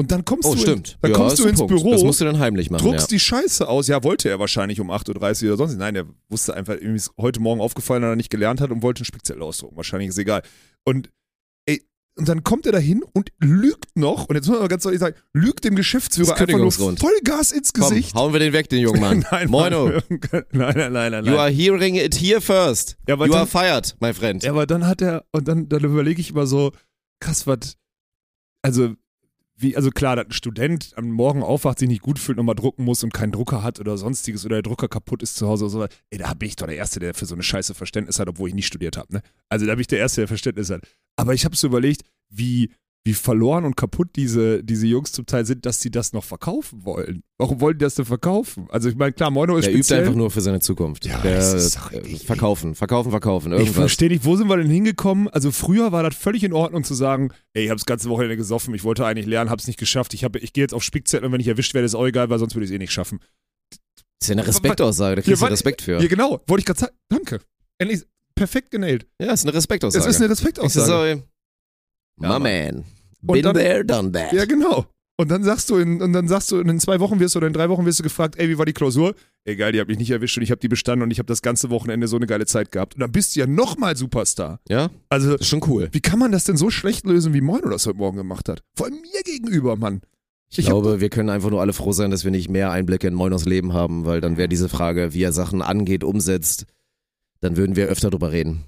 Und 0.00 0.10
dann 0.10 0.24
kommst 0.24 0.48
Oh, 0.48 0.54
du, 0.54 0.60
stimmt. 0.60 0.88
In, 0.92 0.96
dann 1.02 1.10
Ja, 1.10 1.16
kommst 1.18 1.38
du 1.38 1.46
ins 1.46 1.58
Punkt. 1.58 1.74
Büro, 1.74 1.90
Das 1.92 2.02
musst 2.02 2.20
du 2.22 2.24
dann 2.24 2.38
heimlich 2.38 2.70
machen. 2.70 2.84
druckst 2.86 3.10
Ja. 3.10 3.16
die 3.16 3.20
Scheiße 3.20 3.68
aus. 3.68 3.86
Ja, 3.86 4.02
wollte 4.02 4.30
er 4.30 4.38
wahrscheinlich 4.38 4.80
um 4.80 4.90
8.30 4.90 5.42
Uhr 5.44 5.48
oder 5.50 5.56
sonst. 5.58 5.76
Nein, 5.76 5.94
er 5.94 6.06
wusste 6.30 6.54
einfach, 6.54 6.72
irgendwie 6.74 6.96
ist 6.96 7.10
heute 7.18 7.38
Morgen 7.40 7.60
aufgefallen, 7.60 8.00
dass 8.00 8.12
er 8.12 8.16
nicht 8.16 8.30
gelernt 8.30 8.62
hat 8.62 8.70
und 8.70 8.82
wollte 8.82 9.00
einen 9.00 9.04
Spickzettel 9.04 9.42
ausdrucken. 9.42 9.76
Wahrscheinlich 9.76 10.08
ist 10.08 10.16
egal. 10.16 10.40
Und 10.86 11.10
ey, 11.66 11.82
und 12.18 12.28
dann 12.30 12.42
kommt 12.44 12.64
er 12.64 12.72
dahin 12.72 13.02
und 13.12 13.30
lügt 13.40 13.94
noch, 13.94 14.24
und 14.26 14.36
jetzt 14.36 14.46
muss 14.46 14.54
man 14.54 14.62
mal 14.62 14.68
ganz 14.68 14.84
deutlich 14.84 15.00
sagen, 15.00 15.16
lügt 15.34 15.64
dem 15.64 15.76
Geschäftsführer 15.76 16.34
einfach 16.34 16.58
nur. 16.58 16.72
Vollgas 16.72 17.52
ins 17.52 17.74
Komm, 17.74 17.90
Gesicht. 17.90 18.14
hauen 18.14 18.32
wir 18.32 18.40
den 18.40 18.54
weg, 18.54 18.70
den 18.70 18.80
jungen 18.80 19.00
Mann. 19.02 19.26
nein, 19.30 19.50
Moino, 19.50 19.86
Mann. 19.88 20.02
nein, 20.32 20.72
nein, 20.76 20.92
nein, 20.92 21.12
nein. 21.12 21.24
you 21.26 21.36
are 21.36 21.50
hearing 21.50 21.96
it 21.96 22.14
here 22.18 22.40
first. 22.40 22.96
Ja, 23.06 23.16
you 23.16 23.26
dann- 23.26 23.34
are 23.34 23.46
fired, 23.46 23.96
my 24.00 24.14
friend. 24.14 24.42
Ja, 24.44 24.52
aber 24.52 24.66
dann 24.66 24.86
hat 24.86 25.02
er, 25.02 25.26
und 25.32 25.46
dann, 25.46 25.68
dann 25.68 25.84
überlege 25.84 26.20
ich 26.22 26.30
immer 26.30 26.46
so, 26.46 26.72
krass, 27.22 27.46
was, 27.46 27.76
also, 28.62 28.94
wie, 29.60 29.76
also 29.76 29.90
klar, 29.90 30.16
dass 30.16 30.26
ein 30.26 30.32
Student 30.32 30.92
am 30.96 31.10
Morgen 31.10 31.42
aufwacht, 31.42 31.78
sich 31.78 31.88
nicht 31.88 32.02
gut 32.02 32.18
fühlt, 32.18 32.38
nochmal 32.38 32.54
drucken 32.54 32.84
muss 32.84 33.04
und 33.04 33.12
keinen 33.12 33.32
Drucker 33.32 33.62
hat 33.62 33.78
oder 33.78 33.98
sonstiges 33.98 34.44
oder 34.44 34.56
der 34.56 34.62
Drucker 34.62 34.88
kaputt 34.88 35.22
ist 35.22 35.36
zu 35.36 35.46
Hause 35.46 35.64
oder 35.64 35.70
so. 35.70 35.82
Ey, 36.10 36.18
da 36.18 36.32
bin 36.34 36.48
ich 36.48 36.56
doch 36.56 36.66
der 36.66 36.76
Erste, 36.76 37.00
der 37.00 37.14
für 37.14 37.26
so 37.26 37.34
eine 37.34 37.42
Scheiße 37.42 37.74
Verständnis 37.74 38.18
hat, 38.18 38.28
obwohl 38.28 38.48
ich 38.48 38.54
nicht 38.54 38.66
studiert 38.66 38.96
habe, 38.96 39.12
ne? 39.12 39.22
Also 39.48 39.66
da 39.66 39.72
bin 39.72 39.82
ich 39.82 39.86
der 39.86 39.98
Erste, 39.98 40.22
der 40.22 40.28
Verständnis 40.28 40.70
hat. 40.70 40.82
Aber 41.16 41.34
ich 41.34 41.44
habe 41.44 41.56
so 41.56 41.66
überlegt, 41.66 42.02
wie, 42.30 42.72
wie 43.04 43.14
verloren 43.14 43.64
und 43.64 43.76
kaputt 43.78 44.08
diese, 44.16 44.62
diese 44.62 44.86
Jungs 44.86 45.12
zum 45.12 45.24
Teil 45.24 45.46
sind, 45.46 45.64
dass 45.64 45.80
sie 45.80 45.90
das 45.90 46.12
noch 46.12 46.22
verkaufen 46.22 46.84
wollen. 46.84 47.22
Warum 47.38 47.58
wollen 47.62 47.78
die 47.78 47.82
das 47.84 47.94
denn 47.94 48.04
verkaufen? 48.04 48.66
Also 48.70 48.90
ich 48.90 48.94
meine, 48.96 49.12
klar, 49.12 49.30
Mono 49.30 49.56
ist 49.56 49.64
Der 49.64 49.72
übt 49.72 49.84
speziell. 49.84 50.00
einfach 50.00 50.14
nur 50.14 50.30
für 50.30 50.42
seine 50.42 50.60
Zukunft. 50.60 51.06
Ja, 51.06 51.18
Der, 51.22 51.36
das 51.36 51.54
ist 51.54 51.76
doch- 51.76 51.92
äh, 51.92 52.00
ich- 52.00 52.26
verkaufen, 52.26 52.74
verkaufen, 52.74 53.10
verkaufen. 53.10 53.52
Ich 53.52 53.58
Irgendwas. 53.60 53.76
verstehe 53.76 54.10
nicht, 54.10 54.26
wo 54.26 54.36
sind 54.36 54.48
wir 54.48 54.58
denn 54.58 54.68
hingekommen? 54.68 55.28
Also 55.28 55.50
früher 55.50 55.92
war 55.92 56.02
das 56.02 56.14
völlig 56.14 56.44
in 56.44 56.52
Ordnung 56.52 56.84
zu 56.84 56.92
sagen, 56.92 57.30
ey, 57.54 57.64
ich 57.64 57.70
habe 57.70 57.78
das 57.78 57.86
ganze 57.86 58.10
Wochenende 58.10 58.36
gesoffen, 58.36 58.74
ich 58.74 58.84
wollte 58.84 59.06
eigentlich 59.06 59.26
lernen, 59.26 59.48
habe 59.48 59.60
es 59.60 59.66
nicht 59.66 59.78
geschafft, 59.78 60.12
ich, 60.12 60.22
hab- 60.24 60.36
ich 60.36 60.52
gehe 60.52 60.62
jetzt 60.62 60.74
auf 60.74 60.82
Spickzettel 60.82 61.24
und 61.26 61.32
wenn 61.32 61.40
ich 61.40 61.48
erwischt 61.48 61.72
werde, 61.72 61.86
ist 61.86 61.94
auch 61.94 62.06
egal, 62.06 62.28
weil 62.28 62.38
sonst 62.38 62.54
würde 62.54 62.66
ich 62.66 62.70
es 62.70 62.74
eh 62.74 62.78
nicht 62.78 62.92
schaffen. 62.92 63.20
Das 63.70 63.78
ist 64.20 64.28
ja 64.28 64.32
eine 64.34 64.46
Respektaussage, 64.46 65.16
da 65.16 65.22
kriegst 65.22 65.38
du 65.38 65.40
warte, 65.40 65.54
Respekt 65.54 65.80
für. 65.80 65.98
Ja, 66.02 66.06
genau, 66.06 66.42
wollte 66.46 66.58
ich 66.60 66.66
gerade 66.66 66.80
sagen. 66.80 66.92
Danke. 67.08 67.40
Endlich 67.78 68.02
perfekt 68.34 68.70
genäht. 68.70 69.06
Ja, 69.18 69.32
ist 69.32 69.44
eine 69.46 69.54
Respektaussage. 69.54 70.04
Es 70.04 70.10
ist 70.10 70.16
eine 70.16 70.26
Ich 70.26 70.30
Respektaussage. 70.32 71.22
Sorry, 72.18 72.40
my 72.40 72.48
Ja, 72.48 72.72
man. 72.72 72.84
Been 73.22 73.42
dann- 73.42 73.54
there, 73.54 73.84
done 73.84 74.12
that. 74.12 74.32
Ja, 74.32 74.44
genau. 74.44 74.86
Und 75.18 75.30
dann 75.30 75.44
sagst 75.44 75.68
du, 75.68 75.76
in, 75.76 76.00
und 76.00 76.14
dann 76.14 76.28
sagst 76.28 76.50
du, 76.50 76.58
in 76.60 76.80
zwei 76.80 76.98
Wochen 76.98 77.20
wirst 77.20 77.34
du 77.34 77.40
oder 77.40 77.46
in 77.46 77.52
drei 77.52 77.68
Wochen 77.68 77.84
wirst 77.84 77.98
du 77.98 78.02
gefragt, 78.02 78.36
ey, 78.38 78.48
wie 78.48 78.56
war 78.56 78.64
die 78.64 78.72
Klausur? 78.72 79.14
Egal, 79.44 79.72
die 79.72 79.80
hat 79.80 79.88
mich 79.88 79.98
nicht 79.98 80.10
erwischt 80.10 80.38
und 80.38 80.42
ich 80.42 80.50
habe 80.50 80.60
die 80.60 80.68
bestanden 80.68 81.02
und 81.02 81.10
ich 81.10 81.18
habe 81.18 81.26
das 81.26 81.42
ganze 81.42 81.68
Wochenende 81.68 82.08
so 82.08 82.16
eine 82.16 82.26
geile 82.26 82.46
Zeit 82.46 82.72
gehabt. 82.72 82.94
Und 82.94 83.00
dann 83.00 83.12
bist 83.12 83.36
du 83.36 83.40
ja 83.40 83.46
nochmal 83.46 83.96
Superstar. 83.98 84.60
Ja, 84.68 84.88
Also, 85.10 85.34
ist 85.36 85.46
schon 85.46 85.60
cool. 85.66 85.90
wie 85.92 86.00
kann 86.00 86.18
man 86.18 86.32
das 86.32 86.44
denn 86.44 86.56
so 86.56 86.70
schlecht 86.70 87.04
lösen, 87.04 87.34
wie 87.34 87.42
Moino 87.42 87.68
das 87.68 87.84
heute 87.86 87.98
Morgen 87.98 88.16
gemacht 88.16 88.48
hat? 88.48 88.62
Vor 88.74 88.86
allem 88.86 88.94
mir 88.94 89.22
gegenüber, 89.22 89.76
Mann. 89.76 90.00
Ich, 90.52 90.64
glaube, 90.64 91.00
wir 91.02 91.10
können 91.10 91.28
einfach 91.28 91.50
nur 91.50 91.60
alle 91.60 91.74
froh 91.74 91.92
sein, 91.92 92.10
dass 92.10 92.24
wir 92.24 92.30
nicht 92.30 92.48
mehr 92.48 92.70
Einblicke 92.72 93.06
in 93.06 93.14
Moinos 93.14 93.44
Leben 93.44 93.74
haben, 93.74 94.06
weil 94.06 94.22
dann 94.22 94.38
wäre 94.38 94.48
diese 94.48 94.70
Frage, 94.70 95.12
wie 95.12 95.22
er 95.22 95.32
Sachen 95.32 95.60
angeht, 95.60 96.02
umsetzt, 96.02 96.64
dann 97.40 97.56
würden 97.58 97.76
wir 97.76 97.86
öfter 97.88 98.08
drüber 98.10 98.32
reden. 98.32 98.64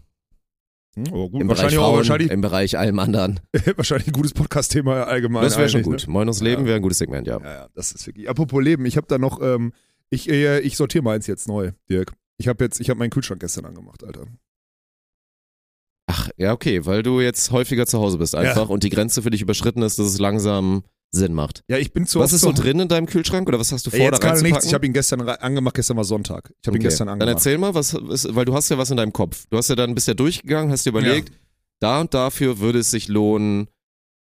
Hm, 0.94 1.07
aber 1.09 1.28
gut, 1.31 1.40
Im 1.40 1.48
Bereich 1.48 1.48
wahrscheinlich 1.48 1.78
auch 1.78 1.83
Frauen, 1.85 1.96
wahrscheinlich, 1.96 2.31
im 2.31 2.40
Bereich 2.42 2.78
allem 2.78 2.98
anderen. 2.98 3.40
wahrscheinlich 3.76 4.09
ein 4.09 4.12
gutes 4.12 4.35
Podcast-Thema 4.35 5.05
allgemein. 5.05 5.42
Das 5.42 5.57
wäre 5.57 5.68
schon 5.68 5.83
gut. 5.83 6.07
Moinos 6.07 6.40
Leben 6.42 6.62
Ja. 6.62 6.66
wäre 6.68 6.76
ein 6.76 6.83
gutes 6.83 6.98
Segment, 6.98 7.26
ja. 7.26 7.38
Ne? 7.38 7.44
Ja, 7.44 7.52
ja, 7.55 7.68
das 7.74 7.92
ist 7.92 8.07
wirklich. 8.07 8.28
Apropos 8.28 8.62
Leben, 8.62 8.85
ich 8.85 8.96
habe 8.96 9.07
da 9.07 9.16
noch, 9.18 9.40
ähm, 9.40 9.72
ich, 10.11 10.28
äh, 10.28 10.61
ich 10.61 10.76
sortiere 10.76 11.02
meins 11.02 11.26
jetzt 11.26 11.48
neu, 11.48 11.72
Dirk. 11.88 12.12
Ich 12.37 12.48
habe 12.48 12.62
jetzt, 12.64 12.81
ich 12.81 12.90
habe 12.90 12.98
meinen 12.98 13.11
Kühlschrank 13.11 13.40
gestern 13.40 13.64
angemacht, 13.64 14.05
Alter. 14.05 14.26
Ach, 16.07 16.28
ja, 16.37 16.52
okay, 16.52 16.85
weil 16.85 17.02
du 17.02 17.20
jetzt 17.20 17.52
häufiger 17.52 17.87
zu 17.87 17.98
Hause 17.98 18.18
bist 18.18 18.35
einfach 18.35 18.68
und 18.68 18.83
die 18.83 18.90
Grenze 18.90 19.22
für 19.22 19.31
dich 19.31 19.40
überschritten 19.40 19.83
ist, 19.83 19.98
dass 19.98 20.07
es 20.07 20.18
langsam 20.18 20.83
Sinn 21.14 21.35
macht. 21.35 21.62
Ja, 21.68 21.77
ich 21.77 21.92
bin 21.92 22.07
zu 22.07 22.20
was 22.20 22.33
ist 22.33 22.40
so 22.40 22.53
drin 22.53 22.81
in 22.81 22.88
deinem 22.88 23.07
Kühlschrank 23.07 23.46
oder 23.46 23.59
was 23.61 23.70
hast 23.70 23.87
du 23.87 23.90
Ey, 23.90 23.98
vor, 23.98 24.07
jetzt 24.07 24.22
da 24.22 24.29
gerade 24.31 24.42
nichts. 24.42 24.64
Ich 24.64 24.72
habe 24.75 24.87
ihn 24.87 24.94
gestern 24.94 25.20
angemacht, 25.29 25.75
gestern 25.75 25.98
war 25.98 26.05
Sonntag. 26.05 26.53
Ich 26.62 26.66
habe 26.66 26.77
ihn 26.79 26.81
Okay. 26.81 26.88
gestern 26.88 27.07
Dann 27.09 27.14
angemacht. 27.20 27.37
erzähl 27.37 27.59
mal, 27.59 27.75
was 27.75 27.92
ist, 27.92 28.35
weil 28.35 28.46
du 28.46 28.55
hast 28.55 28.70
ja 28.70 28.79
was 28.79 28.90
in 28.90 28.96
deinem 28.96 29.12
Kopf. 29.12 29.44
Du 29.51 29.59
hast 29.59 29.68
ja 29.68 29.77
dann, 29.77 29.94
bist 29.94 30.09
ja 30.09 30.14
durchgegangen, 30.14 30.72
hast 30.72 30.87
dir 30.87 30.90
überlegt, 30.90 31.31
da 31.81 32.01
und 32.01 32.14
dafür 32.14 32.61
würde 32.61 32.79
es 32.79 32.90
sich 32.90 33.09
lohnen, 33.09 33.68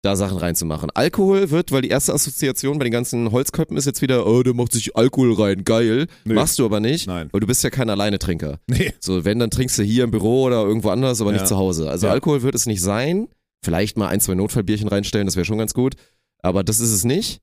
da 0.02 0.14
Sachen 0.14 0.38
reinzumachen. 0.38 0.90
Alkohol 0.94 1.50
wird, 1.50 1.72
weil 1.72 1.82
die 1.82 1.88
erste 1.88 2.14
Assoziation 2.14 2.78
bei 2.78 2.84
den 2.84 2.92
ganzen 2.92 3.32
Holzköppen 3.32 3.76
ist 3.76 3.84
jetzt 3.86 4.00
wieder, 4.00 4.24
oh, 4.28 4.44
der 4.44 4.54
macht 4.54 4.70
sich 4.72 4.94
Alkohol 4.96 5.32
rein, 5.34 5.64
geil. 5.64 6.06
Nö. 6.24 6.34
Machst 6.34 6.60
du 6.60 6.64
aber 6.64 6.78
nicht, 6.78 7.08
Nein. 7.08 7.28
weil 7.32 7.40
du 7.40 7.48
bist 7.48 7.64
ja 7.64 7.70
kein 7.70 7.90
Alleinetrinker. 7.90 8.60
Nee. 8.68 8.92
So, 9.00 9.24
wenn, 9.24 9.40
dann 9.40 9.50
trinkst 9.50 9.76
du 9.78 9.82
hier 9.82 10.04
im 10.04 10.12
Büro 10.12 10.44
oder 10.44 10.62
irgendwo 10.62 10.90
anders, 10.90 11.20
aber 11.20 11.32
Ja. 11.32 11.38
nicht 11.38 11.48
zu 11.48 11.56
Hause. 11.56 11.90
Also 11.90 12.06
Ja. 12.06 12.12
Alkohol 12.12 12.42
wird 12.42 12.54
es 12.54 12.66
nicht 12.66 12.80
sein. 12.80 13.26
Vielleicht 13.64 13.96
mal 13.98 14.06
ein, 14.06 14.20
zwei 14.20 14.36
Notfallbierchen 14.36 14.86
reinstellen, 14.86 15.26
das 15.26 15.34
wäre 15.34 15.44
schon 15.44 15.58
ganz 15.58 15.74
gut. 15.74 15.96
Aber 16.42 16.64
das 16.64 16.80
ist 16.80 16.90
es 16.90 17.04
nicht. 17.04 17.40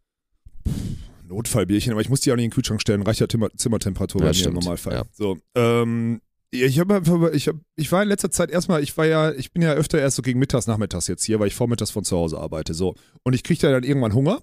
Notfallbierchen, 1.27 1.91
aber 1.91 2.01
ich 2.01 2.09
muss 2.09 2.21
die 2.21 2.31
auch 2.31 2.35
nicht 2.35 2.45
in 2.45 2.49
den 2.51 2.55
Kühlschrank 2.55 2.81
stellen. 2.81 3.01
Reicht 3.01 3.19
ja 3.19 3.27
Zimmer 3.27 3.49
Zimmertemperatur 3.55 4.21
Ja, 4.21 4.25
bei 4.25 4.29
mir 4.29 4.33
stimmt. 4.35 4.53
im 4.57 4.59
Normalfall. 4.59 4.93
Ja. 4.93 5.03
So, 5.11 5.37
ähm, 5.55 6.21
ich, 6.51 6.79
hab 6.79 6.91
einfach, 6.91 7.31
ich, 7.33 7.47
hab, 7.47 7.55
ich 7.75 7.91
war 7.91 8.03
in 8.03 8.09
letzter 8.09 8.31
Zeit 8.31 8.51
erstmal, 8.51 8.81
ich 8.83 8.95
war 8.97 9.05
ja, 9.05 9.31
ich 9.31 9.51
bin 9.51 9.61
ja 9.61 9.73
öfter 9.73 9.99
erst 9.99 10.15
so 10.15 10.21
gegen 10.21 10.39
mittags, 10.39 10.67
nachmittags 10.67 11.07
jetzt 11.07 11.23
hier, 11.23 11.39
weil 11.39 11.47
ich 11.47 11.55
vormittags 11.55 11.91
von 11.91 12.03
zu 12.03 12.15
Hause 12.15 12.37
arbeite. 12.39 12.73
So. 12.73 12.95
Und 13.23 13.33
ich 13.33 13.43
kriege 13.43 13.59
da 13.61 13.71
dann 13.71 13.83
irgendwann 13.83 14.13
Hunger. 14.13 14.41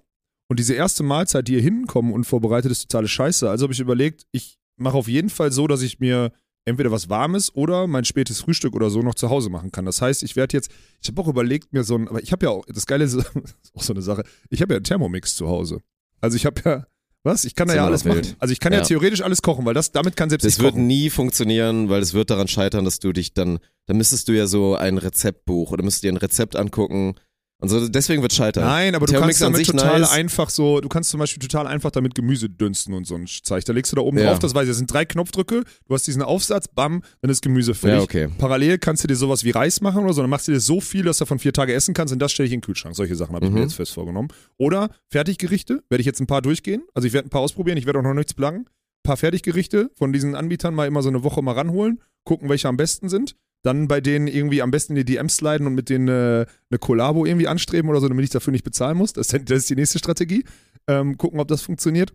Und 0.48 0.58
diese 0.58 0.74
erste 0.74 1.02
Mahlzeit, 1.02 1.48
die 1.48 1.52
hier 1.52 1.62
hinkommen 1.62 2.12
und 2.12 2.24
vorbereitet, 2.24 2.70
ist 2.70 2.82
totale 2.82 3.08
Scheiße. 3.08 3.48
Also 3.48 3.64
habe 3.64 3.72
ich 3.72 3.80
überlegt, 3.80 4.26
ich 4.32 4.58
mache 4.76 4.96
auf 4.98 5.08
jeden 5.08 5.30
Fall 5.30 5.52
so, 5.52 5.66
dass 5.66 5.80
ich 5.82 5.98
mir 6.00 6.32
entweder 6.64 6.90
was 6.90 7.08
Warmes 7.08 7.54
oder 7.54 7.86
mein 7.86 8.04
spätes 8.04 8.40
Frühstück 8.40 8.74
oder 8.74 8.90
so 8.90 9.00
noch 9.02 9.14
zu 9.14 9.30
Hause 9.30 9.50
machen 9.50 9.72
kann. 9.72 9.84
Das 9.84 10.00
heißt, 10.00 10.22
ich 10.22 10.36
werde 10.36 10.56
jetzt, 10.56 10.70
ich 11.00 11.08
habe 11.08 11.20
auch 11.20 11.28
überlegt, 11.28 11.72
mir 11.72 11.84
so 11.84 11.96
ein, 11.96 12.08
aber 12.08 12.22
ich 12.22 12.32
habe 12.32 12.46
ja 12.46 12.50
auch, 12.50 12.64
das 12.66 12.86
Geile 12.86 13.04
ist, 13.04 13.16
auch 13.74 13.82
so 13.82 13.92
eine 13.92 14.02
Sache, 14.02 14.22
ich 14.50 14.62
habe 14.62 14.74
ja 14.74 14.76
einen 14.76 14.84
Thermomix 14.84 15.34
zu 15.36 15.48
Hause. 15.48 15.80
Also 16.20 16.36
ich 16.36 16.46
habe 16.46 16.60
ja, 16.64 16.86
was? 17.24 17.44
Ich 17.44 17.54
kann 17.54 17.68
da 17.68 17.74
ja 17.74 17.84
alles 17.86 18.04
machen. 18.04 18.22
Also 18.40 18.52
ich 18.52 18.58
kann 18.58 18.72
ja. 18.72 18.80
Ja. 18.80 18.84
theoretisch 18.84 19.22
alles 19.22 19.42
kochen, 19.42 19.64
weil 19.64 19.74
das, 19.74 19.92
damit 19.92 20.16
kann 20.16 20.28
selbst 20.28 20.44
Das 20.44 20.54
ich 20.54 20.58
wird 20.60 20.72
kochen. 20.74 20.86
nie 20.86 21.08
funktionieren, 21.08 21.88
weil 21.88 22.02
es 22.02 22.14
wird 22.14 22.30
daran 22.30 22.48
scheitern, 22.48 22.84
dass 22.84 22.98
du 22.98 23.12
dich 23.12 23.32
dann, 23.32 23.58
dann 23.86 23.96
müsstest 23.96 24.28
du 24.28 24.32
ja 24.32 24.46
so 24.46 24.74
ein 24.74 24.98
Rezeptbuch 24.98 25.70
oder 25.70 25.84
müsstest 25.84 26.04
dir 26.04 26.12
ein 26.12 26.16
Rezept 26.16 26.56
angucken. 26.56 27.14
Und 27.62 27.68
so, 27.68 27.88
deswegen 27.88 28.22
wird 28.22 28.32
scheitern. 28.32 28.64
Nein, 28.64 28.94
aber 28.96 29.06
du 29.06 29.12
Thermomix 29.12 29.38
kannst 29.38 29.42
an 29.44 29.52
damit 29.52 29.66
total 29.82 30.00
nice. 30.00 30.10
einfach 30.10 30.50
so, 30.50 30.80
du 30.80 30.88
kannst 30.88 31.10
zum 31.10 31.20
Beispiel 31.20 31.40
total 31.40 31.68
einfach 31.68 31.92
damit 31.92 32.14
Gemüse 32.16 32.50
dünsten 32.50 32.92
und 32.92 33.06
so 33.06 33.14
ein 33.14 33.26
Zeug. 33.28 33.64
Da 33.64 33.72
legst 33.72 33.92
du 33.92 33.96
da 33.96 34.02
oben 34.02 34.18
Ja. 34.18 34.30
drauf, 34.30 34.40
das 34.40 34.52
weiß 34.54 34.64
ich, 34.64 34.70
das 34.70 34.78
sind 34.78 34.92
drei 34.92 35.04
Knopfdrücke, 35.04 35.62
du 35.86 35.94
hast 35.94 36.04
diesen 36.06 36.22
Aufsatz, 36.22 36.66
bam, 36.66 37.02
dann 37.20 37.30
ist 37.30 37.40
Gemüse 37.40 37.74
fertig. 37.74 37.98
Ja, 37.98 38.02
okay. 38.26 38.34
Parallel 38.36 38.78
kannst 38.78 39.04
du 39.04 39.08
dir 39.08 39.14
sowas 39.14 39.44
wie 39.44 39.50
Reis 39.50 39.80
machen 39.80 40.02
oder 40.02 40.12
so, 40.12 40.22
dann 40.22 40.30
machst 40.30 40.48
du 40.48 40.52
dir 40.52 40.58
so 40.60 40.80
viel, 40.80 41.04
dass 41.04 41.18
du 41.18 41.22
davon 41.24 41.38
vier 41.38 41.52
Tage 41.52 41.72
essen 41.72 41.94
kannst 41.94 42.12
und 42.12 42.18
das 42.18 42.32
stelle 42.32 42.48
ich 42.48 42.52
in 42.52 42.58
den 42.58 42.64
Kühlschrank. 42.66 42.96
Solche 42.96 43.14
Sachen 43.14 43.34
habe 43.36 43.46
ich 43.46 43.50
Mhm. 43.52 43.58
mir 43.58 43.62
jetzt 43.62 43.74
fest 43.74 43.92
vorgenommen. 43.94 44.28
Oder 44.58 44.90
Fertiggerichte, 45.12 45.84
werde 45.88 46.00
ich 46.00 46.06
jetzt 46.06 46.20
ein 46.20 46.26
paar 46.26 46.42
durchgehen. 46.42 46.82
Also 46.94 47.06
ich 47.06 47.12
werde 47.12 47.28
ein 47.28 47.30
paar 47.30 47.42
ausprobieren, 47.42 47.78
ich 47.78 47.86
werde 47.86 48.00
auch 48.00 48.02
noch 48.02 48.12
nichts 48.14 48.34
plagen. 48.34 48.64
Ein 48.66 49.04
paar 49.04 49.16
Fertiggerichte 49.16 49.90
von 49.94 50.12
diesen 50.12 50.34
Anbietern 50.34 50.74
mal 50.74 50.88
immer 50.88 51.02
so 51.02 51.08
eine 51.10 51.22
Woche 51.22 51.42
mal 51.42 51.52
ranholen, 51.52 52.00
gucken, 52.24 52.48
welche 52.48 52.66
am 52.66 52.76
besten 52.76 53.08
sind. 53.08 53.36
Dann 53.62 53.86
bei 53.88 54.00
denen 54.00 54.26
irgendwie 54.26 54.60
am 54.62 54.70
besten 54.72 54.96
in 54.96 55.04
die 55.06 55.12
DMs 55.14 55.36
sliden 55.36 55.66
und 55.66 55.74
mit 55.74 55.88
denen 55.88 56.08
äh, 56.08 56.46
eine 56.70 56.78
Kollabo 56.80 57.24
irgendwie 57.26 57.46
anstreben 57.48 57.88
oder 57.90 58.00
so, 58.00 58.08
damit 58.08 58.24
ich 58.24 58.30
dafür 58.30 58.50
nicht 58.50 58.64
bezahlen 58.64 58.96
muss. 58.98 59.12
Das, 59.12 59.32
ist- 59.32 59.70
die 59.70 59.76
nächste 59.76 59.98
Strategie. 59.98 60.44
Ähm, 60.88 61.16
gucken, 61.16 61.38
ob 61.38 61.46
das 61.48 61.62
funktioniert. 61.62 62.12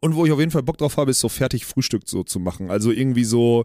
Und 0.00 0.14
wo 0.14 0.26
ich 0.26 0.32
auf 0.32 0.38
jeden 0.38 0.50
Fall 0.50 0.62
Bock 0.62 0.76
drauf 0.78 0.96
habe, 0.98 1.10
ist 1.10 1.20
so 1.20 1.28
fertig 1.30 1.64
Frühstück 1.64 2.02
so 2.06 2.22
zu 2.22 2.38
machen. 2.38 2.70
Also 2.70 2.90
irgendwie 2.92 3.24
so 3.24 3.64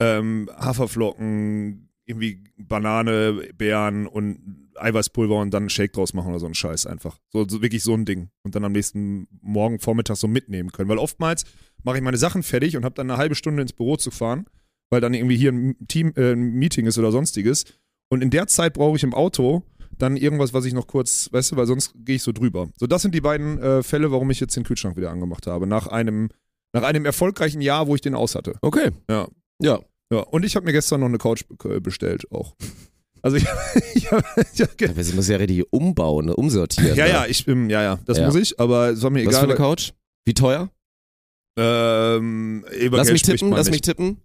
ähm, 0.00 0.50
Haferflocken, 0.58 1.88
irgendwie 2.06 2.44
Banane, 2.58 3.48
Beeren 3.56 4.06
und 4.06 4.68
Eiweißpulver 4.76 5.40
und 5.40 5.52
dann 5.54 5.62
einen 5.64 5.70
Shake 5.70 5.92
draus 5.92 6.14
machen 6.14 6.30
oder 6.30 6.40
so 6.40 6.46
ein 6.46 6.54
Scheiß 6.54 6.86
einfach. 6.86 7.18
So, 7.32 7.46
so 7.48 7.62
wirklich 7.62 7.82
so 7.82 7.94
ein 7.94 8.04
Ding. 8.04 8.28
Und 8.42 8.54
dann 8.56 8.64
am 8.64 8.72
nächsten 8.72 9.28
Morgen, 9.40 9.78
Vormittag 9.78 10.16
so 10.16 10.26
mitnehmen 10.28 10.72
können. 10.72 10.88
Weil 10.88 10.98
oftmals 10.98 11.44
mache 11.84 11.96
ich 11.98 12.02
meine 12.02 12.16
Sachen 12.16 12.42
fertig 12.42 12.76
und 12.76 12.84
habe 12.84 12.94
dann 12.96 13.08
eine 13.10 13.18
halbe 13.18 13.34
Stunde 13.36 13.62
ins 13.62 13.72
Büro 13.72 13.96
zu 13.96 14.10
fahren, 14.10 14.46
weil 14.94 15.00
dann 15.00 15.12
irgendwie 15.12 15.36
hier 15.36 15.50
ein 15.50 15.74
Team, 15.88 16.12
äh, 16.16 16.32
ein 16.32 16.52
Meeting 16.54 16.86
ist 16.86 16.96
oder 16.98 17.10
sonstiges. 17.10 17.64
Und 18.08 18.22
in 18.22 18.30
der 18.30 18.46
Zeit 18.46 18.74
brauche 18.74 18.96
ich 18.96 19.02
im 19.02 19.12
Auto 19.12 19.64
dann 19.98 20.16
irgendwas, 20.16 20.52
was 20.54 20.64
ich 20.66 20.72
noch 20.72 20.86
kurz, 20.86 21.28
weißt 21.32 21.50
du, 21.52 21.56
weil 21.56 21.66
sonst 21.66 21.92
gehe 21.96 22.14
ich 22.16 22.22
so 22.22 22.30
drüber. 22.30 22.68
So, 22.78 22.86
das 22.86 23.02
sind 23.02 23.12
die 23.14 23.20
beiden 23.20 23.58
äh, 23.58 23.82
Fälle, 23.82 24.12
warum 24.12 24.30
ich 24.30 24.38
jetzt 24.38 24.54
den 24.56 24.62
Kühlschrank 24.62 24.96
wieder 24.96 25.10
angemacht 25.10 25.48
habe. 25.48 25.66
Nach 25.66 25.88
einem, 25.88 26.28
nach 26.72 26.84
einem 26.84 27.04
erfolgreichen 27.04 27.60
Jahr, 27.60 27.88
wo 27.88 27.94
ich 27.96 28.00
den 28.02 28.14
aus 28.14 28.36
hatte. 28.36 28.54
Okay. 28.62 28.90
Ja. 29.10 29.26
Ja. 29.60 29.80
Ja, 30.12 30.20
und 30.20 30.44
ich 30.44 30.54
habe 30.54 30.66
mir 30.66 30.72
gestern 30.72 31.00
noch 31.00 31.06
eine 31.08 31.18
Couch 31.18 31.42
be- 31.48 31.80
bestellt 31.80 32.30
auch. 32.30 32.54
Also 33.22 33.38
ich, 33.38 33.46
ich 33.94 34.12
habe 34.12 34.22
ich 34.52 34.60
hab 34.60 34.82
Aber 34.90 35.02
sie 35.02 35.14
muss 35.14 35.28
ja 35.28 35.38
richtig 35.38 35.64
umbauen, 35.72 36.26
ne? 36.26 36.36
umsortieren. 36.36 36.94
ja, 36.94 37.04
ne? 37.06 37.10
ja, 37.10 37.24
ich 37.26 37.46
bin, 37.46 37.70
ja, 37.70 37.82
ja, 37.82 37.98
das 38.04 38.18
Ja. 38.18 38.26
muss 38.26 38.34
ich, 38.36 38.60
aber 38.60 38.90
es 38.90 39.00
war 39.02 39.08
mir 39.08 39.24
Was 39.24 39.36
für 39.38 39.44
eine 39.44 39.54
egal. 39.54 39.66
Couch? 39.70 39.92
Wie 40.26 40.34
teuer? 40.34 40.68
Ähm, 41.56 42.64
Lass 42.90 43.10
mich 43.10 43.22
tippen, 43.22 43.50
lass 43.50 43.66
mich 43.66 43.76
nicht. 43.76 43.84
tippen. 43.86 44.18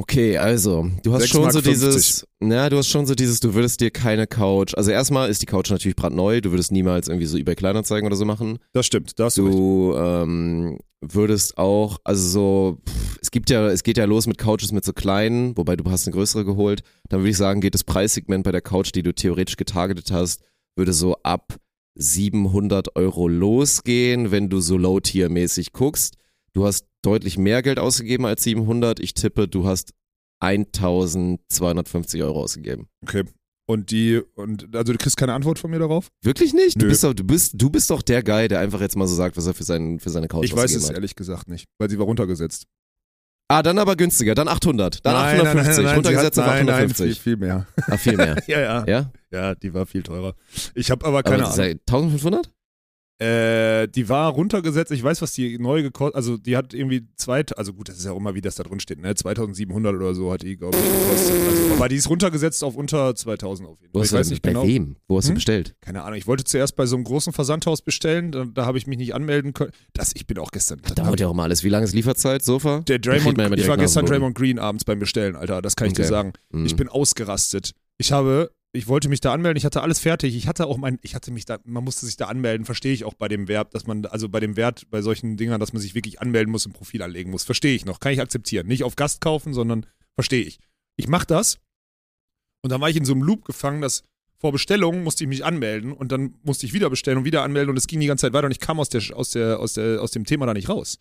Okay, 0.00 0.38
also, 0.38 0.90
du 1.02 1.12
hast 1.12 1.24
6,50 1.24 1.28
schon 1.28 1.50
so 1.50 1.60
dieses, 1.60 2.26
na, 2.38 2.70
du 2.70 2.78
hast 2.78 2.88
schon 2.88 3.04
so 3.04 3.14
dieses, 3.14 3.38
du 3.40 3.52
würdest 3.52 3.82
dir 3.82 3.90
keine 3.90 4.26
Couch, 4.26 4.72
also 4.74 4.90
erstmal 4.90 5.28
ist 5.28 5.42
die 5.42 5.46
Couch 5.46 5.68
natürlich 5.68 5.94
brandneu, 5.94 6.40
du 6.40 6.52
würdest 6.52 6.72
niemals 6.72 7.08
irgendwie 7.08 7.26
so 7.26 7.36
eBay 7.36 7.54
Kleinanzeigen 7.54 8.06
oder 8.06 8.16
so 8.16 8.24
machen. 8.24 8.60
Das 8.72 8.86
stimmt, 8.86 9.18
da 9.18 9.24
hast 9.24 9.36
du 9.36 9.44
recht. 9.44 9.58
Du 9.58 9.94
ähm, 9.98 10.78
würdest 11.02 11.58
auch, 11.58 11.98
also 12.02 12.26
so, 12.26 12.78
pff, 12.88 13.18
es 13.20 13.30
gibt 13.30 13.50
ja, 13.50 13.68
es 13.68 13.82
geht 13.82 13.98
ja 13.98 14.06
los 14.06 14.26
mit 14.26 14.38
Couches 14.38 14.72
mit 14.72 14.86
so 14.86 14.94
kleinen, 14.94 15.54
wobei 15.58 15.76
du 15.76 15.84
hast 15.90 16.06
eine 16.06 16.14
größere 16.14 16.46
geholt. 16.46 16.80
Dann 17.10 17.20
würde 17.20 17.30
ich 17.30 17.36
sagen, 17.36 17.60
geht 17.60 17.74
das 17.74 17.84
Preissegment 17.84 18.44
bei 18.44 18.52
der 18.52 18.62
Couch, 18.62 18.92
die 18.94 19.02
du 19.02 19.12
theoretisch 19.12 19.58
getargetet 19.58 20.10
hast, 20.12 20.40
würde 20.76 20.94
so 20.94 21.16
ab 21.24 21.56
700 21.96 22.96
Euro 22.96 23.28
losgehen, 23.28 24.30
wenn 24.30 24.48
du 24.48 24.62
so 24.62 24.78
Low-Tier-mäßig 24.78 25.74
guckst. 25.74 26.14
Du 26.54 26.64
hast 26.64 26.86
deutlich 27.02 27.38
mehr 27.38 27.62
Geld 27.62 27.78
ausgegeben 27.78 28.26
als 28.26 28.42
700. 28.42 29.00
Ich 29.00 29.14
tippe, 29.14 29.48
du 29.48 29.66
hast 29.66 29.92
1250 30.40 32.22
Euro 32.22 32.42
ausgegeben. 32.42 32.88
Okay. 33.02 33.24
Und 33.68 33.92
die, 33.92 34.20
und 34.34 34.74
also 34.74 34.92
du 34.92 34.98
kriegst 34.98 35.16
keine 35.16 35.32
Antwort 35.32 35.60
von 35.60 35.70
mir 35.70 35.78
darauf? 35.78 36.08
Wirklich 36.24 36.52
nicht? 36.54 36.80
Du 36.82 36.86
bist, 36.88 37.04
doch, 37.04 37.14
du, 37.14 37.22
bist, 37.22 37.52
du 37.54 37.70
bist 37.70 37.88
doch 37.90 38.02
der 38.02 38.24
Guy, 38.24 38.48
der 38.48 38.58
einfach 38.58 38.80
jetzt 38.80 38.96
mal 38.96 39.06
so 39.06 39.14
sagt, 39.14 39.36
was 39.36 39.46
er 39.46 39.54
für, 39.54 39.62
seinen, 39.62 40.00
für 40.00 40.10
seine 40.10 40.26
Couch 40.26 40.44
Ich 40.44 40.52
weiß 40.52 40.64
ausgegeben 40.64 40.82
es 40.82 40.88
hat. 40.88 40.96
ehrlich 40.96 41.14
gesagt 41.14 41.48
nicht, 41.48 41.66
weil 41.78 41.88
sie 41.88 41.96
war 41.98 42.06
runtergesetzt. 42.06 42.66
Ah, 43.48 43.62
dann 43.62 43.78
aber 43.78 43.94
günstiger, 43.96 44.34
dann 44.34 44.48
800, 44.48 45.04
dann 45.04 45.14
850, 45.14 45.96
runtergesetzt 45.96 46.34
sie 46.36 46.40
auf 46.40 46.46
hat, 46.46 46.54
nein, 46.54 46.66
nein, 46.66 46.74
850. 46.90 47.06
viel, 47.20 47.22
viel 47.22 47.36
mehr. 47.36 47.66
Ach, 47.88 47.98
viel 47.98 48.16
mehr. 48.16 48.36
ja, 48.48 48.60
ja, 48.60 48.84
ja? 48.86 49.12
ja, 49.30 49.54
die 49.54 49.72
war 49.74 49.86
viel 49.86 50.02
teurer. 50.02 50.34
Ich 50.74 50.90
habe 50.90 51.04
aber 51.04 51.18
Aber 51.18 51.30
keine 51.30 51.42
ist 51.44 51.58
Ahnung. 51.58 51.66
ja 51.66 51.94
1500? 51.94 52.50
Äh, 53.20 53.86
die 53.88 54.08
war 54.08 54.30
runtergesetzt. 54.32 54.90
Ich 54.92 55.02
weiß, 55.02 55.20
was 55.20 55.32
die 55.32 55.58
neu 55.58 55.82
gekostet. 55.82 56.14
Also 56.16 56.38
die 56.38 56.56
hat 56.56 56.72
irgendwie 56.72 57.06
zwei. 57.16 57.44
Also 57.56 57.74
gut, 57.74 57.90
das 57.90 57.98
ist 57.98 58.06
ja 58.06 58.12
auch 58.12 58.16
immer, 58.16 58.34
wie 58.34 58.40
das 58.40 58.54
da 58.54 58.62
drin 58.62 58.80
steht. 58.80 58.98
Ne, 58.98 59.14
2700 59.14 59.94
oder 59.94 60.14
so 60.14 60.32
hat 60.32 60.42
die, 60.42 60.56
glaube 60.56 60.78
ich, 60.78 60.82
gekostet. 60.82 61.34
Also, 61.46 61.74
aber 61.74 61.88
die 61.90 61.96
ist 61.96 62.08
runtergesetzt 62.08 62.64
auf 62.64 62.76
unter 62.76 63.14
2000 63.14 63.68
auf 63.68 63.78
jeden 63.82 63.92
Fall. 63.92 64.04
Ich 64.06 64.12
weiß 64.12 64.28
du, 64.28 64.32
nicht 64.32 64.42
bei 64.42 64.50
genau. 64.52 64.66
wem? 64.66 64.96
Wo 65.06 65.18
hast 65.18 65.26
du 65.26 65.30
Hm? 65.30 65.34
bestellt? 65.34 65.74
Keine 65.82 66.02
Ahnung. 66.02 66.16
Ich 66.18 66.26
wollte 66.26 66.44
zuerst 66.44 66.76
bei 66.76 66.86
so 66.86 66.96
einem 66.96 67.04
großen 67.04 67.34
Versandhaus 67.34 67.82
bestellen. 67.82 68.32
Da, 68.32 68.46
da 68.46 68.64
habe 68.64 68.78
ich 68.78 68.86
mich 68.86 68.96
nicht 68.96 69.14
anmelden 69.14 69.52
können. 69.52 69.72
Das, 69.92 70.12
ich 70.14 70.26
bin 70.26 70.38
auch 70.38 70.50
gestern. 70.50 70.80
Dauert 70.94 71.20
ja 71.20 71.28
auch 71.28 71.34
mal 71.34 71.42
alles. 71.44 71.62
Wie 71.62 71.68
lange 71.68 71.84
ist 71.84 71.92
Lieferzeit? 71.94 72.42
Sofa? 72.42 72.80
Der 72.88 72.98
Da 72.98 73.10
Draymond, 73.12 73.38
ich 73.58 73.68
war 73.68 73.76
gestern. 73.76 74.06
Draymond 74.06 74.34
Green 74.34 74.58
abends 74.58 74.84
beim 74.86 74.98
Bestellen, 74.98 75.36
Alter. 75.36 75.60
Das 75.60 75.76
kann 75.76 75.88
ich 75.88 75.92
dir 75.92 76.02
Okay. 76.04 76.08
sagen. 76.10 76.32
Mhm. 76.52 76.64
Ich 76.64 76.74
bin 76.76 76.88
ausgerastet. 76.88 77.72
Ich 77.98 78.12
habe, 78.12 78.50
ich 78.72 78.86
wollte 78.86 79.08
mich 79.08 79.20
da 79.20 79.32
anmelden, 79.32 79.56
ich 79.56 79.64
hatte 79.64 79.82
alles 79.82 79.98
fertig. 79.98 80.36
Ich 80.36 80.46
hatte 80.46 80.66
auch 80.66 80.76
mein, 80.76 80.98
ich 81.02 81.14
hatte 81.14 81.32
mich 81.32 81.44
da, 81.44 81.58
man 81.64 81.82
musste 81.82 82.06
sich 82.06 82.16
da 82.16 82.26
anmelden, 82.26 82.64
verstehe 82.64 82.92
ich 82.92 83.04
auch 83.04 83.14
bei 83.14 83.28
dem 83.28 83.48
Verb, 83.48 83.70
dass 83.72 83.86
man, 83.86 84.06
also 84.06 84.28
bei 84.28 84.38
dem 84.38 84.56
Wert, 84.56 84.88
bei 84.90 85.02
solchen 85.02 85.36
Dingern, 85.36 85.58
dass 85.58 85.72
man 85.72 85.82
sich 85.82 85.94
wirklich 85.94 86.20
anmelden 86.20 86.52
muss 86.52 86.66
und 86.66 86.72
Profil 86.72 87.02
anlegen 87.02 87.30
muss. 87.30 87.44
Verstehe 87.44 87.74
ich 87.74 87.84
noch, 87.84 87.98
kann 87.98 88.12
ich 88.12 88.20
akzeptieren. 88.20 88.66
Nicht 88.66 88.84
auf 88.84 88.96
Gast 88.96 89.20
kaufen, 89.20 89.54
sondern 89.54 89.86
verstehe 90.14 90.44
ich. 90.44 90.60
Ich 90.96 91.08
mache 91.08 91.26
das 91.26 91.58
und 92.62 92.70
dann 92.70 92.80
war 92.80 92.90
ich 92.90 92.96
in 92.96 93.04
so 93.04 93.12
einem 93.12 93.22
Loop 93.22 93.44
gefangen, 93.44 93.80
dass 93.80 94.02
vor 94.38 94.52
Bestellung 94.52 95.02
musste 95.02 95.24
ich 95.24 95.28
mich 95.28 95.44
anmelden 95.44 95.92
und 95.92 96.12
dann 96.12 96.34
musste 96.42 96.64
ich 96.64 96.72
wieder 96.72 96.88
bestellen 96.88 97.18
und 97.18 97.24
wieder 97.24 97.42
anmelden 97.42 97.70
und 97.70 97.76
es 97.76 97.86
ging 97.86 98.00
die 98.00 98.06
ganze 98.06 98.26
Zeit 98.26 98.32
weiter 98.32 98.46
und 98.46 98.52
ich 98.52 98.60
kam 98.60 98.80
aus, 98.80 98.88
der, 98.88 99.02
aus, 99.14 99.30
der, 99.30 99.58
aus, 99.58 99.74
der, 99.74 100.00
aus 100.00 100.12
dem 100.12 100.24
Thema 100.24 100.46
da 100.46 100.54
nicht 100.54 100.68
raus. 100.68 100.98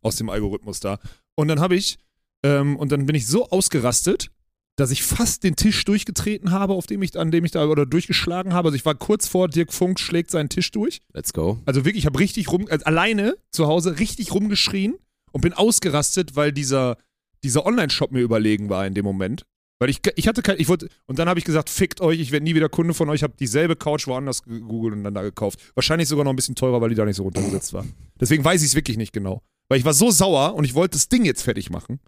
Aus 0.00 0.16
dem 0.16 0.30
Algorithmus 0.30 0.80
da. 0.80 0.98
Und 1.34 1.48
dann 1.48 1.60
habe 1.60 1.74
ich, 1.74 1.98
ähm, 2.42 2.76
und 2.76 2.92
dann 2.92 3.06
bin 3.06 3.16
ich 3.16 3.26
so 3.26 3.48
ausgerastet, 3.48 4.30
dass 4.78 4.92
ich 4.92 5.02
fast 5.02 5.42
den 5.42 5.56
Tisch 5.56 5.84
durchgetreten 5.84 6.52
habe, 6.52 6.74
auf 6.74 6.86
dem 6.86 7.02
ich, 7.02 7.18
an 7.18 7.32
dem 7.32 7.44
ich 7.44 7.50
da 7.50 7.66
oder 7.66 7.84
durchgeschlagen 7.84 8.54
habe. 8.54 8.68
Also 8.68 8.76
ich 8.76 8.84
war 8.84 8.94
kurz 8.94 9.26
vor 9.26 9.48
Dirk 9.48 9.72
Funk 9.72 9.98
schlägt 9.98 10.30
seinen 10.30 10.48
Tisch 10.48 10.70
durch. 10.70 11.00
Let's 11.12 11.32
go. 11.32 11.58
Also 11.66 11.84
wirklich, 11.84 12.02
ich 12.02 12.06
habe 12.06 12.18
richtig 12.20 12.52
rum, 12.52 12.66
also 12.70 12.84
alleine 12.84 13.36
zu 13.50 13.66
Hause 13.66 13.98
richtig 13.98 14.32
rumgeschrien 14.32 14.94
und 15.32 15.40
bin 15.40 15.52
ausgerastet, 15.52 16.36
weil 16.36 16.52
dieser, 16.52 16.96
dieser 17.42 17.66
Online-Shop 17.66 18.12
mir 18.12 18.20
überlegen 18.20 18.68
war 18.68 18.86
in 18.86 18.94
dem 18.94 19.04
Moment. 19.04 19.42
Weil 19.80 19.90
ich, 19.90 20.00
ich 20.14 20.28
hatte 20.28 20.42
kein, 20.42 20.60
ich 20.60 20.68
wollte, 20.68 20.88
und 21.06 21.18
dann 21.18 21.28
habe 21.28 21.40
ich 21.40 21.44
gesagt, 21.44 21.70
fickt 21.70 22.00
euch, 22.00 22.20
ich 22.20 22.30
werde 22.30 22.44
nie 22.44 22.54
wieder 22.54 22.68
Kunde 22.68 22.94
von 22.94 23.08
euch, 23.10 23.24
habe 23.24 23.34
dieselbe 23.38 23.74
Couch 23.74 24.06
woanders 24.06 24.44
gegoogelt 24.44 24.94
und 24.94 25.02
dann 25.02 25.14
da 25.14 25.22
gekauft. 25.22 25.58
Wahrscheinlich 25.74 26.08
sogar 26.08 26.24
noch 26.24 26.32
ein 26.32 26.36
bisschen 26.36 26.54
teurer, 26.54 26.80
weil 26.80 26.90
die 26.90 26.94
da 26.94 27.04
nicht 27.04 27.16
so 27.16 27.24
runtergesetzt 27.24 27.72
war. 27.72 27.84
Deswegen 28.20 28.44
weiß 28.44 28.62
ich 28.62 28.68
es 28.68 28.74
wirklich 28.76 28.96
nicht 28.96 29.12
genau. 29.12 29.42
Weil 29.68 29.78
ich 29.78 29.84
war 29.84 29.92
so 29.92 30.12
sauer 30.12 30.54
und 30.54 30.64
ich 30.64 30.74
wollte 30.74 30.92
das 30.92 31.08
Ding 31.08 31.24
jetzt 31.24 31.42
fertig 31.42 31.68
machen. 31.68 31.98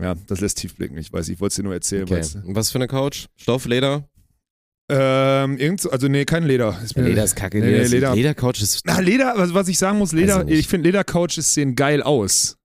Ja, 0.00 0.14
das 0.26 0.40
lässt 0.40 0.58
tief 0.58 0.74
blicken, 0.76 0.96
ich 0.96 1.12
weiß, 1.12 1.28
ich 1.28 1.40
wollte 1.40 1.52
es 1.52 1.56
dir 1.56 1.62
nur 1.64 1.74
erzählen, 1.74 2.04
Okay. 2.04 2.22
Und 2.44 2.54
Was 2.54 2.70
für 2.70 2.78
eine 2.78 2.86
Couch? 2.86 3.26
Stoff, 3.36 3.66
Leder? 3.66 4.08
Ähm, 4.90 5.58
irgend 5.58 5.80
so, 5.82 5.90
also 5.90 6.08
nee, 6.08 6.24
kein 6.24 6.44
Leder. 6.44 6.78
Ist 6.82 6.96
Leder 6.96 7.24
ist 7.24 7.36
kacke. 7.36 7.58
Nee, 7.58 7.66
Leder, 7.66 7.78
nee, 7.78 7.84
ist- 7.84 7.90
Leder. 7.92 8.14
Ledercouch 8.14 8.62
ist. 8.62 8.82
Na, 8.86 9.00
Leder, 9.00 9.36
also 9.36 9.52
was 9.52 9.68
ich 9.68 9.76
sagen 9.78 9.98
muss, 9.98 10.12
Leder, 10.12 10.46
Weiß 10.46 10.50
ich 10.58 10.66
finde 10.66 10.88
Ledercouches 10.88 11.52
sehen 11.52 11.74
geil 11.76 12.02
aus. 12.02 12.56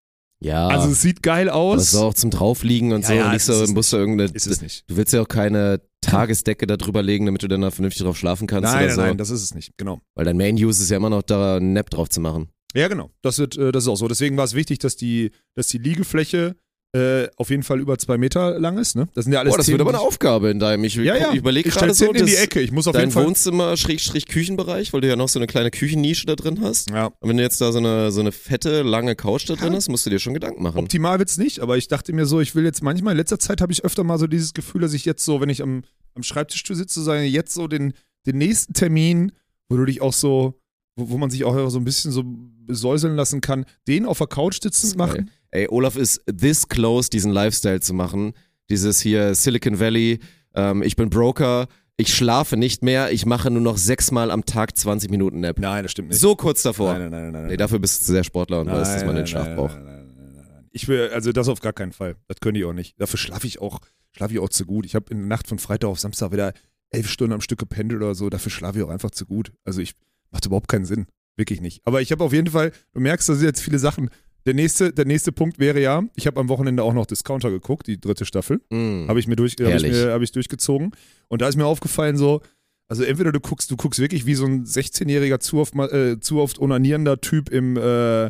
Ja. 0.41 0.67
Also 0.67 0.89
es 0.89 1.01
sieht 1.01 1.21
geil 1.23 1.49
aus. 1.49 1.91
so 1.91 2.01
auch 2.05 2.13
zum 2.13 2.29
Draufliegen 2.29 2.93
und 2.93 3.01
Ja, 3.01 3.07
so. 3.07 3.13
ja, 3.13 3.27
nicht 3.27 3.35
ist 3.37 3.45
so, 3.47 3.61
es 3.63 3.71
musst 3.73 3.91
du 3.91 3.97
irgendeine. 3.97 4.29
ist 4.31 4.45
es 4.47 4.61
nicht. 4.61 4.89
Du 4.89 4.95
willst 4.97 5.11
ja 5.13 5.21
auch 5.21 5.27
keine 5.27 5.81
Tagesdecke 6.01 6.65
da 6.67 6.77
drüber 6.77 7.01
legen, 7.01 7.25
damit 7.25 7.43
du 7.43 7.47
dann 7.47 7.61
da 7.61 7.71
vernünftig 7.71 8.03
drauf 8.03 8.17
schlafen 8.17 8.47
kannst 8.47 8.71
Nein, 8.71 8.75
oder 8.77 8.87
nein, 8.87 8.95
so. 8.95 9.01
nein, 9.01 9.17
das 9.17 9.29
ist 9.29 9.41
es 9.43 9.53
nicht. 9.53 9.71
Genau. 9.77 9.99
Weil 10.15 10.25
dein 10.25 10.37
Main 10.37 10.55
Use 10.55 10.81
ist 10.83 10.89
ja 10.91 10.97
immer 10.97 11.09
noch 11.09 11.23
da, 11.23 11.57
einen 11.57 11.73
Nap 11.73 11.89
drauf 11.89 12.09
zu 12.09 12.19
machen. 12.21 12.49
Ja, 12.73 12.87
genau. 12.87 13.11
Das, 13.21 13.37
wird, 13.39 13.57
äh, 13.57 13.71
das 13.71 13.83
ist 13.83 13.87
auch 13.89 13.95
so. 13.97 14.07
Deswegen 14.07 14.35
war 14.37 14.43
es 14.45 14.53
wichtig, 14.53 14.79
dass 14.79 14.95
die, 14.95 15.31
dass 15.55 15.67
die 15.67 15.77
Liegefläche 15.77 16.55
äh, 16.95 17.27
auf 17.37 17.49
jeden 17.49 17.63
Fall 17.63 17.79
über 17.79 17.97
zwei 17.97 18.19
Meter 18.19 18.59
lang 18.59 18.77
ist. 18.77 18.95
Ne? 18.95 19.07
Das 19.15 19.25
sind 19.25 19.33
ja 19.33 19.39
alles 19.39 19.51
Boah, 19.51 19.57
das 19.57 19.65
Themen, 19.65 19.79
wird 19.79 19.87
aber 19.87 19.97
eine 19.97 20.07
Aufgabe 20.07 20.51
in 20.51 20.59
deinem. 20.59 20.83
Ich, 20.83 20.93
Ja, 20.93 21.15
ja. 21.15 21.31
ich 21.31 21.37
überlege 21.37 21.69
ich 21.69 21.75
gerade 21.75 21.91
so, 21.93 22.11
in 22.11 22.27
die 22.27 22.35
Ecke. 22.35 22.61
Ich 22.61 22.71
muss 22.71 22.87
auf 22.87 22.93
dein 22.93 23.03
jeden 23.03 23.11
Fall. 23.11 23.25
Wohnzimmer 23.25 23.75
Schrägstrich 23.77 24.27
Küchenbereich, 24.27 24.93
weil 24.93 25.01
du 25.01 25.07
ja 25.07 25.15
noch 25.15 25.27
so 25.27 25.39
eine 25.39 25.47
kleine 25.47 25.71
Küchennische 25.71 26.27
da 26.27 26.35
drin 26.35 26.61
hast. 26.61 26.91
Ja. 26.91 27.07
Und 27.07 27.29
wenn 27.29 27.37
du 27.37 27.43
jetzt 27.43 27.59
da 27.61 27.71
so 27.71 27.79
eine, 27.79 28.11
so 28.11 28.19
eine 28.19 28.31
fette, 28.31 28.83
lange 28.83 29.15
Couch 29.15 29.49
da 29.49 29.55
drin 29.55 29.73
hast, 29.73 29.89
musst 29.89 30.05
du 30.05 30.11
dir 30.11 30.19
schon 30.19 30.35
Gedanken 30.35 30.61
machen. 30.61 30.77
Optimal 30.77 31.17
wird's 31.17 31.37
nicht, 31.39 31.61
aber 31.61 31.77
ich 31.77 31.87
dachte 31.87 32.13
mir 32.13 32.27
so, 32.27 32.41
ich 32.41 32.53
will 32.53 32.63
jetzt 32.63 32.83
manchmal, 32.83 33.13
in 33.13 33.17
letzter 33.17 33.39
Zeit 33.39 33.59
habe 33.61 33.73
ich 33.73 33.83
öfter 33.83 34.03
mal 34.03 34.19
so 34.19 34.27
dieses 34.27 34.53
Gefühl, 34.53 34.81
dass 34.81 34.93
ich 34.93 35.03
jetzt 35.03 35.25
so, 35.25 35.41
wenn 35.41 35.49
ich 35.49 35.63
am, 35.63 35.83
am 36.13 36.21
Schreibtischstuhl 36.21 36.75
sitze, 36.75 37.01
sage 37.01 37.23
jetzt 37.23 37.55
so 37.55 37.67
den, 37.67 37.93
den 38.27 38.37
nächsten 38.37 38.73
Termin, 38.73 39.31
wo 39.67 39.77
du 39.77 39.85
dich 39.85 39.99
auch 40.01 40.13
so, 40.13 40.59
wo, 40.95 41.09
wo 41.09 41.17
man 41.17 41.31
sich 41.31 41.43
auch 41.43 41.69
so 41.69 41.79
ein 41.79 41.85
bisschen 41.85 42.11
so 42.11 42.23
besäuseln 42.23 43.15
lassen 43.15 43.41
kann, 43.41 43.65
den 43.87 44.05
auf 44.05 44.19
der 44.19 44.27
Couch 44.27 44.61
sitzen 44.61 44.95
machen. 44.95 45.31
Ey, 45.53 45.67
Olaf 45.69 45.97
ist 45.97 46.23
this 46.25 46.67
close, 46.67 47.11
diesen 47.11 47.31
Lifestyle 47.31 47.79
zu 47.79 47.93
machen. 47.93 48.33
Dieses 48.71 49.01
hier 49.01 49.35
Silicon 49.35 49.79
Valley, 49.79 50.19
ähm, 50.55 50.81
ich 50.81 50.95
bin 50.95 51.11
Broker, 51.11 51.67
ich 51.95 52.11
schlafe 52.11 52.57
nicht 52.57 52.81
mehr, 52.81 53.11
ich 53.11 53.27
mache 53.27 53.51
nur 53.51 53.61
noch 53.61 53.77
sechsmal 53.77 54.31
am 54.31 54.45
Tag 54.45 54.75
20 54.75 55.11
Minuten 55.11 55.41
Nap. 55.41 55.59
Nein, 55.59 55.83
das 55.83 55.91
stimmt 55.91 56.09
nicht. 56.09 56.19
So 56.19 56.35
kurz 56.35 56.63
davor. 56.63 56.93
Nein, 56.93 57.11
nein, 57.11 57.21
nein, 57.25 57.31
nein. 57.33 57.47
Nee, 57.49 57.57
dafür 57.57 57.77
bist 57.77 58.01
du 58.01 58.13
sehr 58.13 58.23
Sportler 58.23 58.61
und 58.61 58.67
weißt, 58.67 58.95
dass 58.95 59.05
man 59.05 59.15
den 59.15 59.27
Schlaf 59.27 59.45
nein, 59.45 59.55
braucht. 59.55 59.75
Nein, 59.75 59.85
nein, 59.85 60.07
nein, 60.17 60.33
nein, 60.33 60.45
nein. 60.49 60.65
Ich 60.71 60.87
will, 60.87 61.11
also 61.13 61.31
das 61.31 61.47
auf 61.47 61.59
gar 61.59 61.73
keinen 61.73 61.91
Fall. 61.91 62.15
Das 62.27 62.37
könnte 62.39 62.59
ich 62.59 62.65
auch 62.65 62.73
nicht. 62.73 62.99
Dafür 62.99 63.19
schlafe 63.19 63.45
ich 63.45 63.61
auch, 63.61 63.79
schlafe 64.11 64.33
ich 64.33 64.39
auch 64.39 64.49
zu 64.49 64.65
gut. 64.65 64.87
Ich 64.87 64.95
habe 64.95 65.05
in 65.11 65.19
der 65.19 65.27
Nacht 65.27 65.47
von 65.47 65.59
Freitag 65.59 65.87
auf 65.87 65.99
Samstag 65.99 66.31
wieder 66.31 66.53
elf 66.89 67.07
Stunden 67.07 67.33
am 67.33 67.41
Stück 67.41 67.59
gependelt 67.59 68.01
oder 68.01 68.15
so. 68.15 68.31
Dafür 68.31 68.51
schlafe 68.51 68.79
ich 68.79 68.83
auch 68.83 68.89
einfach 68.89 69.11
zu 69.11 69.27
gut. 69.27 69.51
Also 69.65 69.81
ich 69.81 69.93
macht 70.31 70.47
überhaupt 70.47 70.67
keinen 70.67 70.85
Sinn. 70.85 71.05
Wirklich 71.35 71.61
nicht. 71.61 71.85
Aber 71.85 72.01
ich 72.01 72.11
habe 72.11 72.23
auf 72.23 72.33
jeden 72.33 72.49
Fall, 72.49 72.71
du 72.93 72.99
merkst, 72.99 73.29
da 73.29 73.35
sind 73.35 73.45
jetzt 73.45 73.61
viele 73.61 73.77
Sachen. 73.77 74.09
Der 74.45 74.53
nächste, 74.53 74.91
der 74.91 75.05
nächste 75.05 75.31
Punkt 75.31 75.57
wäre 75.57 75.79
ja, 75.79 76.03
ich 76.15 76.27
habe 76.27 76.39
am 76.39 76.49
Wochenende 76.49 76.83
auch 76.83 76.93
noch 76.93 77.05
Discounter 77.05 77.49
geguckt, 77.49 77.87
die 77.87 77.99
dritte 77.99 78.25
Staffel. 78.25 78.61
Mm. 78.69 79.07
Habe 79.07 79.19
ich 79.19 79.27
mir 79.27 79.35
durch, 79.35 79.55
habe 79.61 79.75
ich, 79.75 79.83
mir, 79.83 80.11
hab 80.11 80.21
ich 80.21 80.31
durchgezogen. 80.31 80.91
Und 81.29 81.41
da 81.41 81.47
ist 81.47 81.55
mir 81.55 81.65
aufgefallen, 81.65 82.17
so, 82.17 82.41
also 82.87 83.03
entweder 83.03 83.31
du 83.31 83.39
guckst, 83.39 83.71
du 83.71 83.77
guckst 83.77 83.99
wirklich 83.99 84.25
wie 84.25 84.35
so 84.35 84.45
ein 84.45 84.65
16-jähriger 84.65 85.39
zu 85.39 85.59
oft, 85.59 85.75
äh, 85.75 86.19
zu 86.19 86.41
oft 86.41 86.59
onanierender 86.59 87.21
Typ 87.21 87.49
im, 87.49 87.77
äh, 87.77 88.25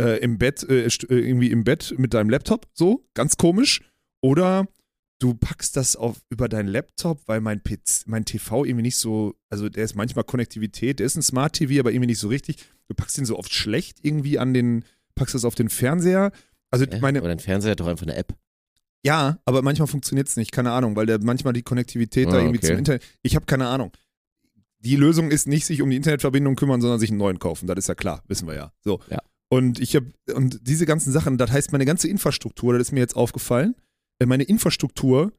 äh, 0.00 0.18
im 0.20 0.38
Bett, 0.38 0.62
äh, 0.68 0.86
äh, 0.86 0.90
irgendwie 1.08 1.50
im 1.50 1.64
Bett 1.64 1.94
mit 1.98 2.14
deinem 2.14 2.30
Laptop, 2.30 2.68
so, 2.72 3.04
ganz 3.14 3.36
komisch. 3.36 3.82
Oder 4.20 4.68
du 5.18 5.34
packst 5.34 5.76
das 5.76 5.96
auf 5.96 6.20
über 6.30 6.48
deinen 6.48 6.68
Laptop, 6.68 7.22
weil 7.26 7.40
mein, 7.40 7.62
PC, 7.62 8.06
mein 8.06 8.24
TV 8.24 8.64
irgendwie 8.64 8.82
nicht 8.82 8.96
so, 8.96 9.34
also 9.48 9.68
der 9.68 9.84
ist 9.84 9.96
manchmal 9.96 10.24
Konnektivität, 10.24 10.98
der 10.98 11.06
ist 11.06 11.16
ein 11.16 11.22
Smart 11.22 11.54
TV, 11.54 11.80
aber 11.80 11.90
irgendwie 11.90 12.08
nicht 12.08 12.20
so 12.20 12.28
richtig. 12.28 12.58
Du 12.88 12.94
packst 12.94 13.18
ihn 13.18 13.24
so 13.24 13.38
oft 13.38 13.52
schlecht 13.52 13.98
irgendwie 14.02 14.38
an 14.38 14.54
den, 14.54 14.84
packst 15.16 15.34
das 15.34 15.44
auf 15.44 15.56
den 15.56 15.68
Fernseher. 15.68 16.30
Also 16.70 16.84
Äh, 16.84 17.00
meine, 17.00 17.18
aber 17.18 17.28
dein 17.28 17.40
Fernseher 17.40 17.72
hat 17.72 17.80
doch 17.80 17.88
einfach 17.88 18.06
eine 18.06 18.14
App. 18.16 18.34
ja, 19.04 19.38
aber 19.44 19.62
manchmal 19.62 19.88
funktioniert 19.88 20.28
es 20.28 20.36
nicht, 20.36 20.52
keine 20.52 20.70
Ahnung, 20.72 20.94
weil 20.96 21.06
der 21.06 21.18
manchmal 21.22 21.52
die 21.52 21.62
Konnektivität 21.62 22.28
da 22.28 22.34
Ah, 22.36 22.38
irgendwie 22.40 22.58
okay. 22.58 22.66
zum 22.68 22.78
Internet. 22.78 23.02
Ich 23.22 23.34
habe 23.34 23.46
keine 23.46 23.66
Ahnung. 23.68 23.92
Die 24.80 24.96
Lösung 24.96 25.30
ist 25.30 25.48
nicht 25.48 25.64
sich 25.66 25.82
um 25.82 25.90
die 25.90 25.96
Internetverbindung 25.96 26.54
kümmern, 26.54 26.80
sondern 26.80 27.00
sich 27.00 27.10
einen 27.10 27.18
neuen 27.18 27.38
kaufen. 27.38 27.66
Das 27.66 27.76
ist 27.78 27.88
ja 27.88 27.94
klar, 27.94 28.22
wissen 28.28 28.46
wir 28.46 28.54
ja. 28.54 28.72
So. 28.84 29.00
Ja. 29.10 29.18
Und 29.48 29.78
ich 29.80 29.94
habe 29.96 30.06
und 30.34 30.60
diese 30.68 30.86
ganzen 30.86 31.12
Sachen, 31.12 31.38
das 31.38 31.50
heißt 31.50 31.72
meine 31.72 31.84
ganze 31.86 32.08
Infrastruktur, 32.08 32.72
das 32.74 32.88
ist 32.88 32.92
mir 32.92 33.00
jetzt 33.00 33.16
aufgefallen. 33.16 33.74
äh, 34.20 34.26
Meine 34.26 34.42
Infrastruktur, 34.44 35.32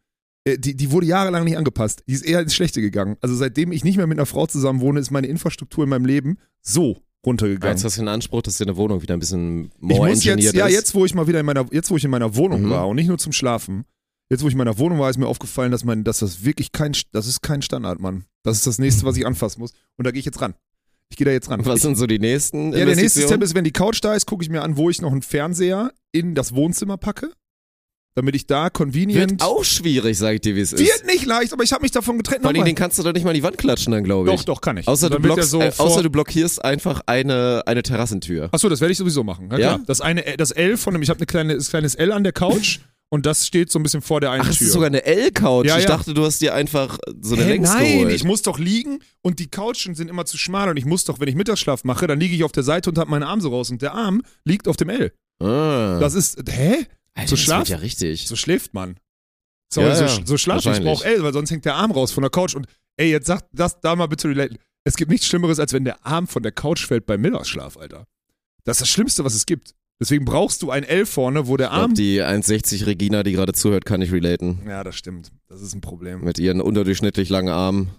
äh, 0.45 0.57
die, 0.57 0.75
die 0.75 0.91
wurde 0.91 1.05
jahrelang 1.07 1.43
nicht 1.43 1.57
angepasst. 1.57 2.03
Die 2.07 2.13
ist 2.13 2.25
eher 2.25 2.39
ins 2.41 2.55
Schlechte 2.55 2.82
gegangen. 2.82 3.17
Also 3.21 3.36
seitdem 3.36 3.71
ich 3.73 3.84
nicht 3.84 3.97
mehr 3.97 4.07
mit 4.07 4.17
einer 4.17 4.25
Frau 4.25 4.47
zusammen 4.47 4.80
wohne, 4.82 4.99
ist 5.01 5.11
meine 5.11 5.28
Infrastruktur 5.28 5.84
in 5.84 5.89
meinem 5.89 6.05
Leben 6.05 6.38
so 6.61 7.01
runtergegangen. 7.28 7.75
Jetzt 7.78 7.84
hast 7.84 7.97
du 7.97 8.01
den 8.01 8.07
Anspruch, 8.07 8.41
dass 8.41 8.57
deine 8.57 8.75
Wohnung 8.78 9.01
wieder 9.01 9.13
ein 9.13 9.19
bisschen 9.19 9.65
Ich 9.65 9.71
more 9.82 10.09
muss 10.09 10.17
engineered 10.25 10.43
jetzt, 10.43 10.55
ja, 10.55 10.65
ist. 10.67 10.73
jetzt, 10.73 10.95
wo 10.95 11.05
ich 11.05 11.13
mal 11.13 11.28
wieder 11.28 11.39
in 11.39 11.45
meiner, 11.45 11.65
jetzt, 11.71 11.91
wo 11.91 11.97
ich 11.97 12.03
in 12.03 12.09
meiner 12.11 12.36
Wohnung 12.36 12.63
Mhm. 12.63 12.69
war 12.69 12.88
und 12.88 12.95
nicht 12.95 13.07
nur 13.07 13.17
zum 13.17 13.32
Schlafen, 13.34 13.86
jetzt, 14.30 14.41
wo 14.43 14.47
ich 14.47 14.53
in 14.53 14.57
meiner 14.57 14.78
Wohnung 14.80 14.99
war, 14.99 15.09
ist 15.09 15.17
mir 15.17 15.28
aufgefallen, 15.28 15.71
dass 15.71 15.84
mein, 15.84 16.03
dass 16.03 16.19
das 16.19 16.43
wirklich 16.43 16.71
kein, 16.71 16.93
das 17.11 17.28
ist 17.28 17.41
kein 17.41 17.61
Standard, 17.61 17.99
Mann. 17.99 18.25
Das 18.43 18.57
ist 18.57 18.65
das 18.67 18.80
nächste, 18.80 19.05
was 19.05 19.17
ich 19.17 19.25
anfassen 19.28 19.59
muss. 19.59 19.73
Und 19.97 20.05
da 20.07 20.11
gehe 20.11 20.19
ich 20.19 20.25
jetzt 20.25 20.41
ran. 20.41 20.53
Ich 21.09 21.17
gehe 21.17 21.25
da 21.25 21.32
jetzt 21.32 21.49
ran. 21.49 21.65
Was 21.65 21.78
ich, 21.78 21.82
sind 21.84 21.97
so 21.97 22.07
die 22.07 22.19
nächsten 22.19 22.71
ja, 22.73 22.86
der 22.86 22.95
nächste? 22.95 23.21
Step 23.21 23.41
ist, 23.41 23.55
wenn 23.55 23.63
die 23.63 23.71
Couch 23.71 23.99
da 24.03 24.13
ist, 24.13 24.25
gucke 24.25 24.43
ich 24.43 24.49
mir 24.49 24.61
an, 24.63 24.75
wo 24.78 24.89
ich 24.89 25.01
noch 25.01 25.11
einen 25.11 25.21
Fernseher 25.21 25.93
in 26.11 26.36
das 26.36 26.53
Wohnzimmer 26.55 26.97
packe, 26.97 27.32
damit 28.18 28.36
ich 28.36 28.47
da 28.47 28.72
convenient. 28.72 29.30
Wird 29.30 29.43
auch 29.43 29.63
schwierig, 29.63 30.18
sag 30.18 30.34
ich 30.34 30.41
dir, 30.41 30.55
wie 30.55 30.61
es 30.61 30.74
ist. 30.74 30.80
Wird 30.80 31.05
nicht 31.05 31.28
leicht, 31.28 31.53
aber 31.53 31.63
ich 31.63 31.72
habe 31.72 31.84
mich 31.84 31.91
davon 31.91 32.18
getrennt. 32.18 32.41
Vor 32.41 32.49
allem, 32.51 32.65
den 32.65 32.74
kannst 32.74 32.97
du 32.97 33.03
doch 33.03 33.13
nicht 33.13 33.24
mal 33.24 33.30
in 33.30 33.36
die 33.36 33.43
Wand 33.43 33.59
klatschen 33.59 33.93
dann, 33.93 34.03
glaube 34.03 34.28
ich. 34.32 34.36
Doch, 34.38 34.43
doch, 34.55 34.61
kann 34.61 34.76
ich. 34.78 34.88
Außer 34.88 35.11
du, 35.11 35.20
blockst, 35.20 35.53
der 35.53 35.68
äh, 35.68 35.74
außer 35.78 36.01
du 36.01 36.09
blockierst 36.09 36.65
einfach 36.65 37.01
eine, 37.05 37.61
eine 37.68 37.84
Terrassentür. 37.84 38.49
Achso, 38.51 38.70
das 38.70 38.82
werde 38.82 38.91
ich 38.91 38.97
sowieso 38.97 39.24
machen. 39.24 39.51
Ja. 39.55 39.80
Das 39.86 40.01
eine, 40.01 40.24
das 40.36 40.49
L 40.49 40.78
von 40.78 40.93
dem, 40.93 41.03
ich 41.03 41.11
habe 41.11 41.20
ein 41.20 41.28
kleine, 41.28 41.59
kleines 41.59 41.93
L 41.93 42.11
an 42.11 42.24
der 42.24 42.34
Couch 42.34 42.80
und 43.09 43.28
das 43.28 43.45
steht 43.45 43.72
so 43.72 43.78
ein 43.78 43.84
bisschen 43.84 44.01
vor 44.01 44.20
der 44.20 44.32
einen 44.32 44.41
Ach, 44.41 44.51
Tür. 44.51 44.65
ist 44.65 44.74
sogar 44.74 44.88
eine 44.88 45.05
L-Couch. 45.05 45.68
Ja, 45.68 45.78
ich 45.78 45.84
ja. 45.84 45.89
dachte, 45.89 46.15
du 46.15 46.26
hast 46.26 46.41
dir 46.41 46.55
einfach 46.55 46.97
so 47.22 47.36
eine 47.36 47.43
Hä, 47.43 47.49
Längs 47.49 47.70
nein, 47.70 47.99
geholt. 47.99 48.13
ich 48.13 48.24
muss 48.24 48.41
doch 48.41 48.57
liegen 48.57 48.97
und 49.22 49.38
die 49.38 49.51
Couchen 49.51 49.93
sind 49.93 50.09
immer 50.09 50.26
zu 50.26 50.39
schmal 50.39 50.70
und 50.70 50.78
ich 50.78 50.86
muss 50.86 51.03
doch, 51.03 51.20
wenn 51.20 51.28
ich 51.28 51.36
Mittagsschlaf 51.36 51.84
mache, 51.84 52.07
dann 52.07 52.20
liege 52.20 52.36
ich 52.36 52.43
auf 52.43 52.51
der 52.51 52.63
Seite 52.63 52.89
und 52.89 52.97
habe 52.97 53.11
meinen 53.11 53.22
Arm 53.22 53.41
so 53.41 53.49
raus 53.49 53.70
und 53.70 53.84
der 53.84 53.93
Arm 53.93 54.24
liegt 54.43 54.68
auf 54.68 54.76
dem 54.76 54.89
L. 54.89 55.11
ah. 55.39 55.99
Das 55.99 56.15
ist, 56.15 56.41
hä? 56.49 56.88
Alter, 57.18 57.36
so 57.38 57.51
wird 57.57 57.70
ja 57.70 57.78
richtig. 57.78 58.28
So 58.28 58.36
schläft 58.36 58.74
man. 58.74 58.97
So, 59.74 59.82
Ja, 59.82 59.95
so, 59.95 60.05
ja, 60.05 60.26
so 60.26 60.38
schlaf 60.38 60.65
ich. 60.65 60.72
Ich 60.78 60.84
brauche 60.84 61.05
L, 61.05 61.24
weil 61.24 61.34
sonst 61.34 61.51
hängt 61.51 61.65
der 61.65 61.76
Arm 61.76 61.91
raus 61.91 62.11
von 62.11 62.22
der 62.22 62.30
Couch 62.30 62.55
und 62.55 62.68
ey, 62.97 63.09
jetzt 63.11 63.28
sag 63.28 63.41
das 63.51 63.80
da 63.82 63.95
mal 63.95 64.07
bitte 64.07 64.30
relaten. 64.30 64.57
Es 64.86 64.95
gibt 64.95 65.11
nichts 65.11 65.28
Schlimmeres, 65.28 65.59
als 65.59 65.74
wenn 65.74 65.84
der 65.84 66.05
Arm 66.05 66.28
von 66.28 66.41
der 66.43 66.53
Couch 66.53 66.86
fällt 66.86 67.05
beim 67.05 67.20
Mittagsschlaf, 67.22 67.76
Alter. 67.78 68.07
Das 68.63 68.78
ist 68.78 68.82
das 68.82 68.89
Schlimmste, 68.89 69.26
was 69.26 69.34
es 69.34 69.45
gibt. 69.45 69.74
Deswegen 69.99 70.26
brauchst 70.26 70.61
du 70.61 70.70
ein 70.72 70.84
L 70.84 71.05
vorne, 71.05 71.47
wo 71.47 71.57
der 71.57 71.68
Ich 71.68 71.72
glaub, 71.74 71.82
Arm. 71.84 71.93
die 71.95 72.22
1,60 72.22 72.86
Regina, 72.86 73.24
die 73.24 73.32
gerade 73.34 73.51
zuhört, 73.53 73.84
kann 73.86 73.99
nicht 73.99 74.11
relaten. 74.13 74.61
ja, 74.68 74.84
das 74.84 74.95
stimmt. 74.95 75.32
Das 75.47 75.61
ist 75.61 75.74
ein 75.74 75.82
Problem. 75.82 76.24
Mit 76.24 76.38
ihren 76.39 76.61
unterdurchschnittlich 76.61 77.30
langen 77.30 77.49
Armen. 77.49 77.89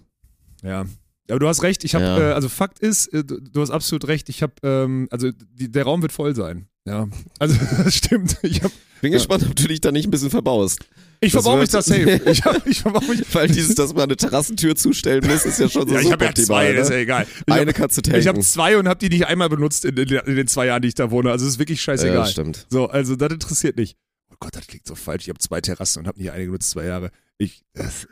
Ja. 0.63 0.85
Aber 1.29 1.39
du 1.39 1.47
hast 1.47 1.61
recht, 1.61 1.83
ich 1.83 1.93
habe, 1.93 2.05
Ja. 2.05 2.17
äh, 2.31 2.33
also 2.33 2.49
Fakt 2.49 2.79
ist, 2.79 3.07
äh, 3.13 3.23
du, 3.23 3.39
du 3.39 3.61
hast 3.61 3.69
absolut 3.69 4.07
recht, 4.07 4.29
ich 4.29 4.41
habe, 4.41 4.53
ähm, 4.63 5.07
also 5.11 5.29
die, 5.31 5.69
der 5.71 5.83
Raum 5.83 6.01
wird 6.01 6.11
voll 6.11 6.33
sein. 6.35 6.67
Ja. 6.89 7.07
Also 7.37 7.55
das 7.83 7.95
stimmt. 7.95 8.37
Ich, 8.41 8.63
hab, 8.63 8.71
Bin 9.01 9.11
gespannt, 9.11 9.43
ob 9.47 9.55
du 9.55 9.67
dich 9.67 9.79
da 9.81 9.91
nicht 9.91 10.07
ein 10.07 10.11
bisschen 10.11 10.29
verbaust. 10.29 10.79
ich 11.21 11.31
Das 11.31 11.43
verbau 11.43 11.57
mich 11.59 11.69
da 11.69 11.81
safe. 11.81 12.19
Ich, 12.25 12.43
hab, 12.43 12.65
ich 12.65 12.81
verbau 12.81 13.01
mich. 13.01 13.23
Weil 13.33 13.47
dieses, 13.47 13.75
dass 13.75 13.93
man 13.93 14.03
eine 14.03 14.17
Terrassentür 14.17 14.75
zustellen 14.75 15.25
muss, 15.27 15.45
ist 15.45 15.59
ja 15.59 15.69
schon 15.69 15.87
so 15.87 15.93
ja, 15.93 16.01
ich 16.01 16.11
habe 16.11 16.25
ja 16.25 16.33
zwei, 16.33 16.73
das 16.73 16.87
ist 16.87 16.89
ja 16.89 16.95
ne? 16.97 17.01
egal. 17.03 17.27
Ich 17.45 17.53
Eine 17.53 17.71
hab, 17.73 17.91
du 17.93 18.01
tanken. 18.01 18.19
ich 18.19 18.27
habe 18.27 18.39
zwei 18.39 18.77
und 18.77 18.87
habe 18.87 18.99
die 18.99 19.09
nicht 19.09 19.27
einmal 19.27 19.49
benutzt 19.49 19.85
in, 19.85 19.95
den- 19.95 20.07
in 20.09 20.35
den 20.35 20.47
zwei 20.47 20.65
Jahren, 20.65 20.81
die 20.81 20.87
ich 20.87 20.95
da 20.95 21.11
wohne. 21.11 21.31
Also 21.31 21.45
es 21.45 21.53
ist 21.53 21.59
wirklich 21.59 21.79
ja, 21.79 21.83
scheißegal. 21.83 22.27
stimmt. 22.27 22.65
so, 22.69 22.87
also 22.89 23.15
das 23.15 23.31
interessiert 23.31 23.77
nicht. 23.77 23.95
Oh 24.31 24.35
Gott, 24.39 24.55
das 24.55 24.65
klingt 24.67 24.87
so 24.87 24.95
falsch. 24.95 25.23
Ich 25.23 25.29
habe 25.29 25.39
zwei 25.39 25.61
Terrassen 25.61 26.01
und 26.01 26.07
habe 26.07 26.19
nicht 26.19 26.31
eine 26.31 26.45
genutzt, 26.45 26.69
zwei 26.71 26.85
Jahre. 26.85 27.11
Ich, 27.37 27.63
das, 27.73 28.07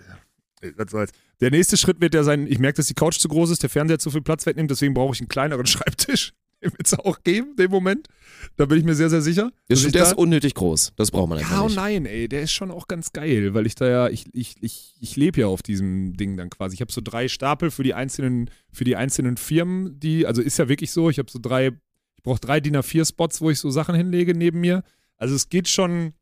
was 0.75 0.91
soll's. 0.91 1.11
Der 1.39 1.51
nächste 1.51 1.77
Schritt 1.77 2.01
wird 2.01 2.13
ja 2.15 2.23
sein, 2.23 2.47
ich 2.47 2.59
merke, 2.59 2.77
dass 2.77 2.87
die 2.87 2.93
Couch 2.95 3.19
zu 3.19 3.27
groß 3.27 3.51
ist, 3.51 3.61
der 3.63 3.69
Fernseher 3.69 3.99
zu 3.99 4.09
viel 4.09 4.21
Platz 4.21 4.45
wegnimmt, 4.45 4.71
deswegen 4.71 4.93
brauche 4.93 5.13
ich 5.13 5.19
einen 5.21 5.27
kleineren 5.29 5.65
Schreibtisch. 5.67 6.33
Den 6.63 6.71
wird 6.71 6.87
es 6.87 6.93
auch 6.97 7.21
geben, 7.23 7.55
dem 7.55 7.69
Moment. 7.69 8.07
Da 8.55 8.65
bin 8.65 8.79
ich 8.79 8.83
mir 8.83 8.95
sehr, 8.95 9.09
sehr 9.11 9.21
sicher. 9.21 9.51
Ja, 9.69 9.75
ich 9.75 9.83
der 9.83 9.91
da- 9.91 10.09
ist 10.09 10.17
unnötig 10.17 10.55
groß. 10.55 10.93
Das 10.95 11.11
braucht 11.11 11.29
man 11.29 11.37
einfach 11.37 11.51
ja 11.51 11.59
und 11.61 11.67
nicht. 11.67 11.75
nein, 11.75 12.05
ey, 12.07 12.27
der 12.27 12.41
ist 12.41 12.51
schon 12.51 12.71
auch 12.71 12.87
ganz 12.87 13.11
geil, 13.13 13.53
weil 13.53 13.67
ich 13.67 13.75
da 13.75 13.87
ja, 13.87 14.09
ich, 14.09 14.25
ich, 14.33 14.55
ich, 14.61 14.95
ich 14.99 15.15
lebe 15.15 15.41
ja 15.41 15.47
auf 15.47 15.61
diesem 15.61 16.15
Ding 16.17 16.35
dann 16.35 16.49
quasi. 16.49 16.73
Ich 16.73 16.81
habe 16.81 16.91
so 16.91 17.01
drei 17.03 17.27
Stapel 17.27 17.69
für 17.69 17.83
die 17.83 17.93
einzelnen, 17.93 18.49
für 18.71 18.83
die 18.85 18.95
einzelnen 18.95 19.37
Firmen, 19.37 19.99
die, 19.99 20.25
also 20.25 20.41
ist 20.41 20.57
ja 20.57 20.67
wirklich 20.67 20.91
so, 20.91 21.09
ich 21.11 21.19
habe 21.19 21.29
so 21.29 21.37
drei, 21.39 21.67
ich 22.15 22.23
brauche 22.23 22.39
drei 22.39 22.59
DIN 22.59 22.75
A4-Spots, 22.77 23.39
wo 23.41 23.51
ich 23.51 23.59
so 23.59 23.69
Sachen 23.69 23.93
hinlege 23.93 24.33
neben 24.35 24.59
mir. 24.59 24.83
Also 25.17 25.35
es 25.35 25.49
geht 25.49 25.67
schon, 25.67 26.13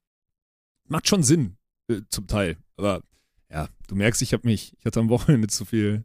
macht 0.88 1.08
schon 1.08 1.24
Sinn, 1.24 1.56
äh, 1.88 2.02
zum 2.10 2.28
Teil. 2.28 2.58
Aber 2.76 3.02
ja, 3.50 3.70
du 3.88 3.96
merkst, 3.96 4.22
ich 4.22 4.34
habe 4.34 4.46
mich, 4.48 4.74
ich 4.78 4.86
hatte 4.86 5.00
am 5.00 5.08
Wochenende 5.10 5.48
zu 5.48 5.64
viel, 5.66 6.04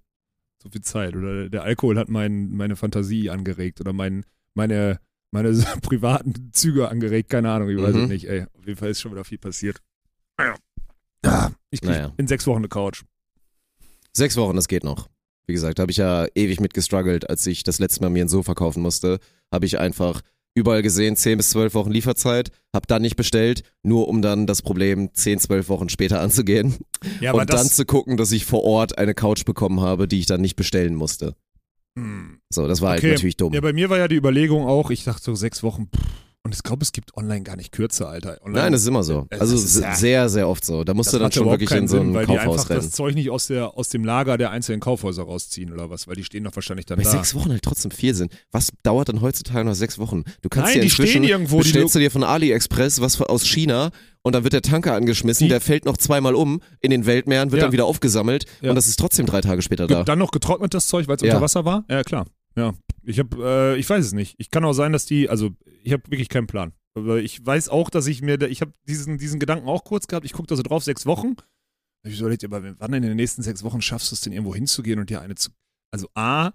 zu 0.61 0.69
viel 0.71 0.83
Zeit 0.83 1.17
oder 1.17 1.49
der 1.49 1.63
Alkohol 1.65 1.99
hat 1.99 2.09
mein, 2.09 2.51
meine 2.53 2.77
Fantasie 2.77 3.31
angeregt 3.31 3.81
oder 3.81 3.93
mein, 3.93 4.25
meine, 4.55 5.01
meine 5.33 5.53
privaten 5.83 6.51
Züge 6.53 6.89
angeregt, 6.89 7.31
keine 7.31 7.51
Ahnung, 7.51 7.69
ich 7.71 7.79
weiß 7.83 7.95
Mhm. 7.95 8.03
es 8.05 8.09
nicht, 8.09 8.25
ey. 8.29 8.45
Auf 8.59 8.67
jeden 8.67 8.79
Fall 8.79 8.91
ist 8.91 9.01
schon 9.01 9.13
wieder 9.13 9.25
viel 9.25 9.39
passiert. 9.39 9.81
Ich 11.71 11.81
krieg 11.81 11.91
Naja. 11.91 12.13
in 12.17 12.27
sechs 12.27 12.47
Wochen 12.47 12.59
eine 12.59 12.69
Couch. 12.69 13.03
Sechs 14.13 14.37
Wochen, 14.37 14.57
das 14.57 14.69
geht 14.69 14.85
noch. 14.85 15.09
Wie 15.47 15.53
gesagt, 15.53 15.79
habe 15.79 15.91
ich 15.91 15.99
ja 15.99 16.27
ewig 16.35 16.61
mit 16.61 16.75
gestruggelt, 16.75 17.29
als 17.29 17.47
ich 17.47 17.63
das 17.63 17.79
letzte 17.79 18.03
Mal 18.03 18.11
mir 18.11 18.25
ein 18.25 18.29
Sofa 18.29 18.55
kaufen 18.55 18.83
musste, 18.83 19.19
habe 19.53 19.67
ich 19.67 19.79
einfach 19.79 20.23
überall 20.55 20.83
gesehen, 20.83 21.17
10 21.17 21.37
bis 21.37 21.51
12 21.51 21.75
Wochen 21.75 21.91
Lieferzeit, 21.91 22.51
hab 22.75 22.87
dann 22.87 23.03
nicht 23.03 23.17
bestellt, 23.17 23.63
nur 23.83 24.09
um 24.09 24.21
dann 24.23 24.47
das 24.47 24.63
Problem 24.63 25.11
10, 25.15 25.41
12 25.41 25.69
Wochen 25.69 25.89
später 25.89 26.21
anzugehen 26.23 26.77
Ja, 27.21 27.33
und 27.33 27.51
dann 27.53 27.67
zu 27.67 27.85
gucken, 27.85 28.17
dass 28.17 28.33
ich 28.33 28.45
vor 28.45 28.65
Ort 28.65 28.99
eine 28.99 29.15
Couch 29.15 29.45
bekommen 29.45 29.81
habe, 29.81 30.09
die 30.09 30.19
ich 30.19 30.27
dann 30.27 30.41
nicht 30.41 30.57
bestellen 30.57 30.95
musste. 30.95 31.35
Hm. 31.99 32.41
So, 32.53 32.67
das 32.69 32.81
war 32.81 32.95
Okay. 32.95 33.03
halt 33.03 33.13
natürlich 33.15 33.37
dumm. 33.37 33.53
Ja, 33.53 33.61
bei 33.61 33.73
mir 33.73 33.91
war 33.91 33.99
ja 33.99 34.09
die 34.09 34.17
Überlegung 34.17 34.67
auch, 34.67 34.91
ich 34.91 35.05
dachte 35.05 35.23
so 35.25 35.35
sechs 35.35 35.63
Wochen, 35.63 35.89
pff, 35.95 36.01
und 36.43 36.55
ich 36.55 36.63
glaube, 36.63 36.83
es 36.83 36.93
gibt 36.93 37.15
online 37.17 37.43
gar 37.43 37.57
nicht 37.57 37.71
kürzer, 37.71 38.09
Alter. 38.09 38.39
Online, 38.43 38.63
Nein, 38.63 38.73
das 38.73 38.83
ist 38.83 38.89
immer 38.89 39.03
so. 39.03 39.27
Das 39.29 39.41
Also 39.43 39.57
sehr, 39.59 40.29
sehr 40.31 40.49
oft 40.49 40.65
so. 40.65 40.85
Da 40.85 40.95
musst 40.95 41.13
du 41.13 41.19
dann 41.19 41.31
schon 41.31 41.47
wirklich 41.51 41.71
in 41.71 41.87
so 41.87 41.99
Sinn, 41.99 42.09
ein 42.11 42.15
weil 42.15 42.27
die 42.27 42.35
Kaufhaus 42.35 42.53
einfach 42.61 42.71
rennen. 42.71 42.81
das 42.83 42.91
Zeug 42.93 43.15
nicht 43.15 43.29
aus, 43.31 43.49
der, 43.49 43.77
aus 43.77 43.91
dem 43.91 44.05
Lager 44.05 44.39
der 44.39 44.51
einzelnen 44.51 44.81
Kaufhäuser 44.81 45.23
rausziehen 45.25 45.71
oder 45.73 45.91
was, 45.91 46.09
weil 46.09 46.17
die 46.17 46.25
stehen 46.25 46.45
doch 46.45 46.55
wahrscheinlich 46.57 46.87
dann 46.87 46.97
Bei 46.97 47.05
da. 47.05 47.11
sechs 47.11 47.35
Wochen 47.35 47.51
halt 47.51 47.63
trotzdem 47.63 47.91
viel 47.91 48.15
sind. 48.15 48.33
Was 48.53 48.69
dauert 48.83 49.11
dann 49.11 49.21
heutzutage 49.21 49.65
noch 49.67 49.75
sechs 49.75 49.99
Wochen? 49.99 50.25
Du 50.41 50.49
kannst 50.49 50.69
Nein, 50.69 50.75
dir 50.77 50.81
die 50.81 50.87
inzwischen, 50.87 51.11
stehen 51.11 51.25
irgendwo, 51.25 51.59
bestellst 51.59 51.95
du 51.95 51.99
dir 51.99 52.11
von 52.11 52.25
AliExpress 52.25 53.01
was 53.03 53.21
aus 53.21 53.45
China 53.47 53.91
und 54.23 54.35
dann 54.35 54.43
wird 54.43 54.55
der 54.55 54.63
Tanker 54.63 54.95
angeschmissen, 54.95 55.45
Die- 55.45 55.51
der 55.51 55.61
fällt 55.61 55.85
noch 55.85 55.99
zweimal 55.99 56.35
um 56.35 56.61
in 56.81 56.91
den 56.91 57.05
Weltmeeren, 57.05 57.51
wird 57.51 57.61
Ja. 57.61 57.67
dann 57.67 57.73
wieder 57.73 57.85
aufgesammelt 57.85 58.47
Ja. 58.63 58.71
und 58.71 58.77
das 58.77 58.87
ist 58.89 58.99
trotzdem 58.99 59.27
drei 59.27 59.43
Tage 59.43 59.61
später 59.61 59.87
da. 59.87 60.05
Dann 60.05 60.19
noch 60.19 60.31
getrocknet 60.31 60.73
das 60.73 60.89
Zeug, 60.89 61.07
weil 61.07 61.17
es 61.17 61.23
Ja. 61.23 61.33
unter 61.35 61.43
Wasser 61.43 61.67
war? 61.67 61.85
Ja, 61.91 62.03
klar. 62.03 62.25
Ja. 62.57 62.73
Ich 63.03 63.19
habe, 63.19 63.75
äh, 63.75 63.79
ich 63.79 63.89
weiß 63.89 64.05
es 64.05 64.13
nicht. 64.13 64.35
Ich 64.39 64.51
kann 64.51 64.65
auch 64.65 64.73
sein, 64.73 64.93
dass 64.93 65.07
die, 65.07 65.29
also 65.29 65.51
ich 65.83 65.93
habe 65.93 66.03
wirklich 66.11 66.29
keinen 66.29 66.47
Plan. 66.47 66.73
Aber 66.95 67.19
ich 67.19 67.45
weiß 67.45 67.69
auch, 67.69 67.89
dass 67.91 68.07
ich 68.07 68.21
mir, 68.23 68.41
ich 68.43 68.61
habe 68.61 68.73
diesen, 68.89 69.19
diesen 69.19 69.41
Gedanken 69.41 69.69
auch 69.69 69.85
kurz 69.85 70.07
gehabt. 70.07 70.27
Ich 70.27 70.33
gucke 70.33 70.49
da 70.49 70.57
so 70.57 70.63
drauf, 70.63 70.85
sechs 70.85 71.07
Wochen. 71.07 71.37
Ich 72.03 72.19
überlegt, 72.19 72.45
aber 72.45 72.79
wann 72.79 72.93
in 72.95 73.03
den 73.03 73.17
nächsten 73.17 73.43
sechs 73.43 73.63
Wochen 73.63 73.83
schaffst 73.83 74.11
du 74.11 74.15
es 74.15 74.23
denn 74.23 74.33
irgendwo 74.33 74.55
hinzugehen 74.55 74.99
und 74.99 75.11
dir 75.11 75.21
eine 75.21 75.35
zu, 75.35 75.51
also 75.91 76.09
A, 76.15 76.53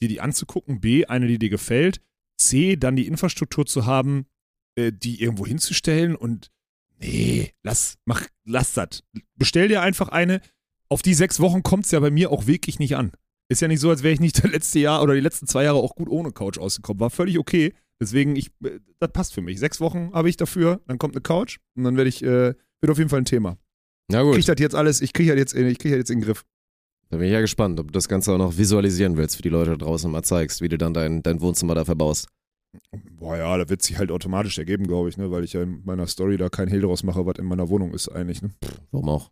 dir 0.00 0.08
die 0.08 0.20
anzugucken, 0.20 0.80
B, 0.80 1.06
eine, 1.06 1.28
die 1.28 1.38
dir 1.38 1.50
gefällt, 1.50 2.00
C, 2.36 2.76
dann 2.76 2.96
die 2.96 3.06
Infrastruktur 3.06 3.66
zu 3.66 3.86
haben, 3.86 4.26
äh, 4.76 4.92
die 4.92 5.22
irgendwo 5.22 5.46
hinzustellen 5.46 6.16
und 6.16 6.50
nee, 6.98 7.54
lass, 7.62 7.98
mach, 8.04 8.26
lass 8.44 8.74
das. 8.74 9.04
Bestell 9.36 9.68
dir 9.68 9.82
einfach 9.82 10.08
eine. 10.08 10.40
Auf 10.88 11.02
die 11.02 11.14
sechs 11.14 11.38
Wochen 11.40 11.62
kommt 11.62 11.84
es 11.84 11.90
ja 11.90 12.00
bei 12.00 12.10
mir 12.10 12.30
auch 12.30 12.46
wirklich 12.46 12.78
nicht 12.78 12.96
an. 12.96 13.12
Ist 13.50 13.62
ja 13.62 13.68
nicht 13.68 13.80
so, 13.80 13.90
als 13.90 14.02
wäre 14.02 14.12
ich 14.14 14.20
nicht 14.20 14.38
das 14.44 14.50
letzte 14.50 14.78
Jahr 14.78 15.02
oder 15.02 15.14
die 15.14 15.20
letzten 15.20 15.46
zwei 15.46 15.64
Jahre 15.64 15.78
auch 15.78 15.94
gut 15.94 16.08
ohne 16.08 16.32
Couch 16.32 16.58
ausgekommen. 16.58 17.00
War 17.00 17.10
völlig 17.10 17.38
okay. 17.38 17.72
Deswegen, 18.00 18.36
ich, 18.36 18.50
äh, 18.64 18.78
das 19.00 19.10
passt 19.12 19.34
für 19.34 19.40
mich. 19.42 19.58
Sechs 19.58 19.80
Wochen 19.80 20.10
habe 20.12 20.28
ich 20.28 20.36
dafür, 20.36 20.80
dann 20.86 20.98
kommt 20.98 21.14
eine 21.14 21.22
Couch 21.22 21.58
und 21.76 21.84
dann 21.84 21.96
werde 21.96 22.08
ich, 22.08 22.22
äh, 22.22 22.54
wird 22.80 22.90
auf 22.90 22.98
jeden 22.98 23.10
Fall 23.10 23.20
ein 23.20 23.24
Thema. 23.24 23.58
Na 24.10 24.22
gut, 24.22 24.36
ich 24.36 24.46
das 24.46 24.56
jetzt 24.60 24.74
alles, 24.74 25.00
ich 25.00 25.12
kriege 25.12 25.30
das 25.32 25.38
jetzt, 25.38 25.54
in- 25.54 25.66
ich 25.66 25.78
krieg 25.78 25.90
das 25.90 25.98
jetzt 25.98 26.10
in 26.10 26.20
den 26.20 26.24
Griff. 26.24 26.44
da 27.10 27.16
bin 27.16 27.26
ich 27.26 27.32
ja 27.32 27.40
gespannt, 27.40 27.80
ob 27.80 27.88
du 27.88 27.92
das 27.92 28.06
Ganze 28.08 28.32
auch 28.32 28.38
noch 28.38 28.56
visualisieren 28.56 29.16
willst, 29.16 29.36
für 29.36 29.42
die 29.42 29.48
Leute 29.48 29.70
da 29.72 29.76
draußen 29.78 30.10
mal 30.10 30.22
zeigst, 30.22 30.60
wie 30.62 30.68
du 30.68 30.78
dann 30.78 30.94
dein, 30.94 31.22
dein 31.22 31.40
Wohnzimmer 31.40 31.74
da 31.74 31.84
verbaust. 31.84 32.28
Boah, 33.18 33.36
ja, 33.36 33.56
da 33.56 33.68
wird 33.68 33.82
sich 33.82 33.98
halt 33.98 34.10
automatisch 34.12 34.58
ergeben, 34.58 34.86
glaube 34.86 35.08
ich, 35.08 35.16
ne, 35.16 35.30
weil 35.30 35.42
ich 35.42 35.54
ja 35.54 35.62
in 35.62 35.82
meiner 35.84 36.06
Story 36.06 36.36
da 36.36 36.48
kein 36.50 36.68
Hehl 36.68 36.82
draus 36.82 37.02
mache, 37.02 37.24
was 37.26 37.38
in 37.38 37.46
meiner 37.46 37.68
Wohnung 37.70 37.92
ist 37.94 38.08
eigentlich, 38.10 38.42
ne. 38.42 38.50
Warum 38.92 39.08
auch? 39.08 39.30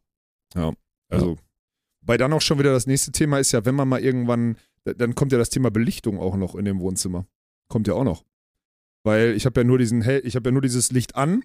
Also, 1.09 1.37
bei 2.07 2.17
dann 2.17 2.33
auch 2.33 2.41
schon 2.41 2.59
wieder 2.59 2.73
das 2.73 2.87
nächste 2.87 3.13
Thema 3.13 3.39
ist 3.39 3.53
ja, 3.53 3.65
wenn 3.65 3.75
man 3.75 3.89
mal 3.89 4.01
irgendwann, 4.01 4.57
da- 4.85 4.95
dann 4.95 5.15
kommt 5.15 5.33
ja 5.33 5.39
das 5.39 5.51
Thema 5.51 5.71
Belichtung 5.71 6.19
auch 6.21 6.37
noch 6.37 6.55
in 6.55 6.65
dem 6.65 6.81
Wohnzimmer. 6.81 7.27
Kommt 7.69 7.89
ja 7.89 7.95
auch 7.95 8.05
noch. 8.05 8.25
Weil 9.05 9.35
ich 9.37 9.47
habe 9.47 9.61
ja 9.61 9.65
nur 9.65 9.79
diesen 9.79 10.03
hell, 10.03 10.21
ich 10.25 10.35
habe 10.37 10.49
ja 10.49 10.53
nur 10.53 10.63
dieses 10.63 10.91
Licht 10.93 11.15
an 11.17 11.43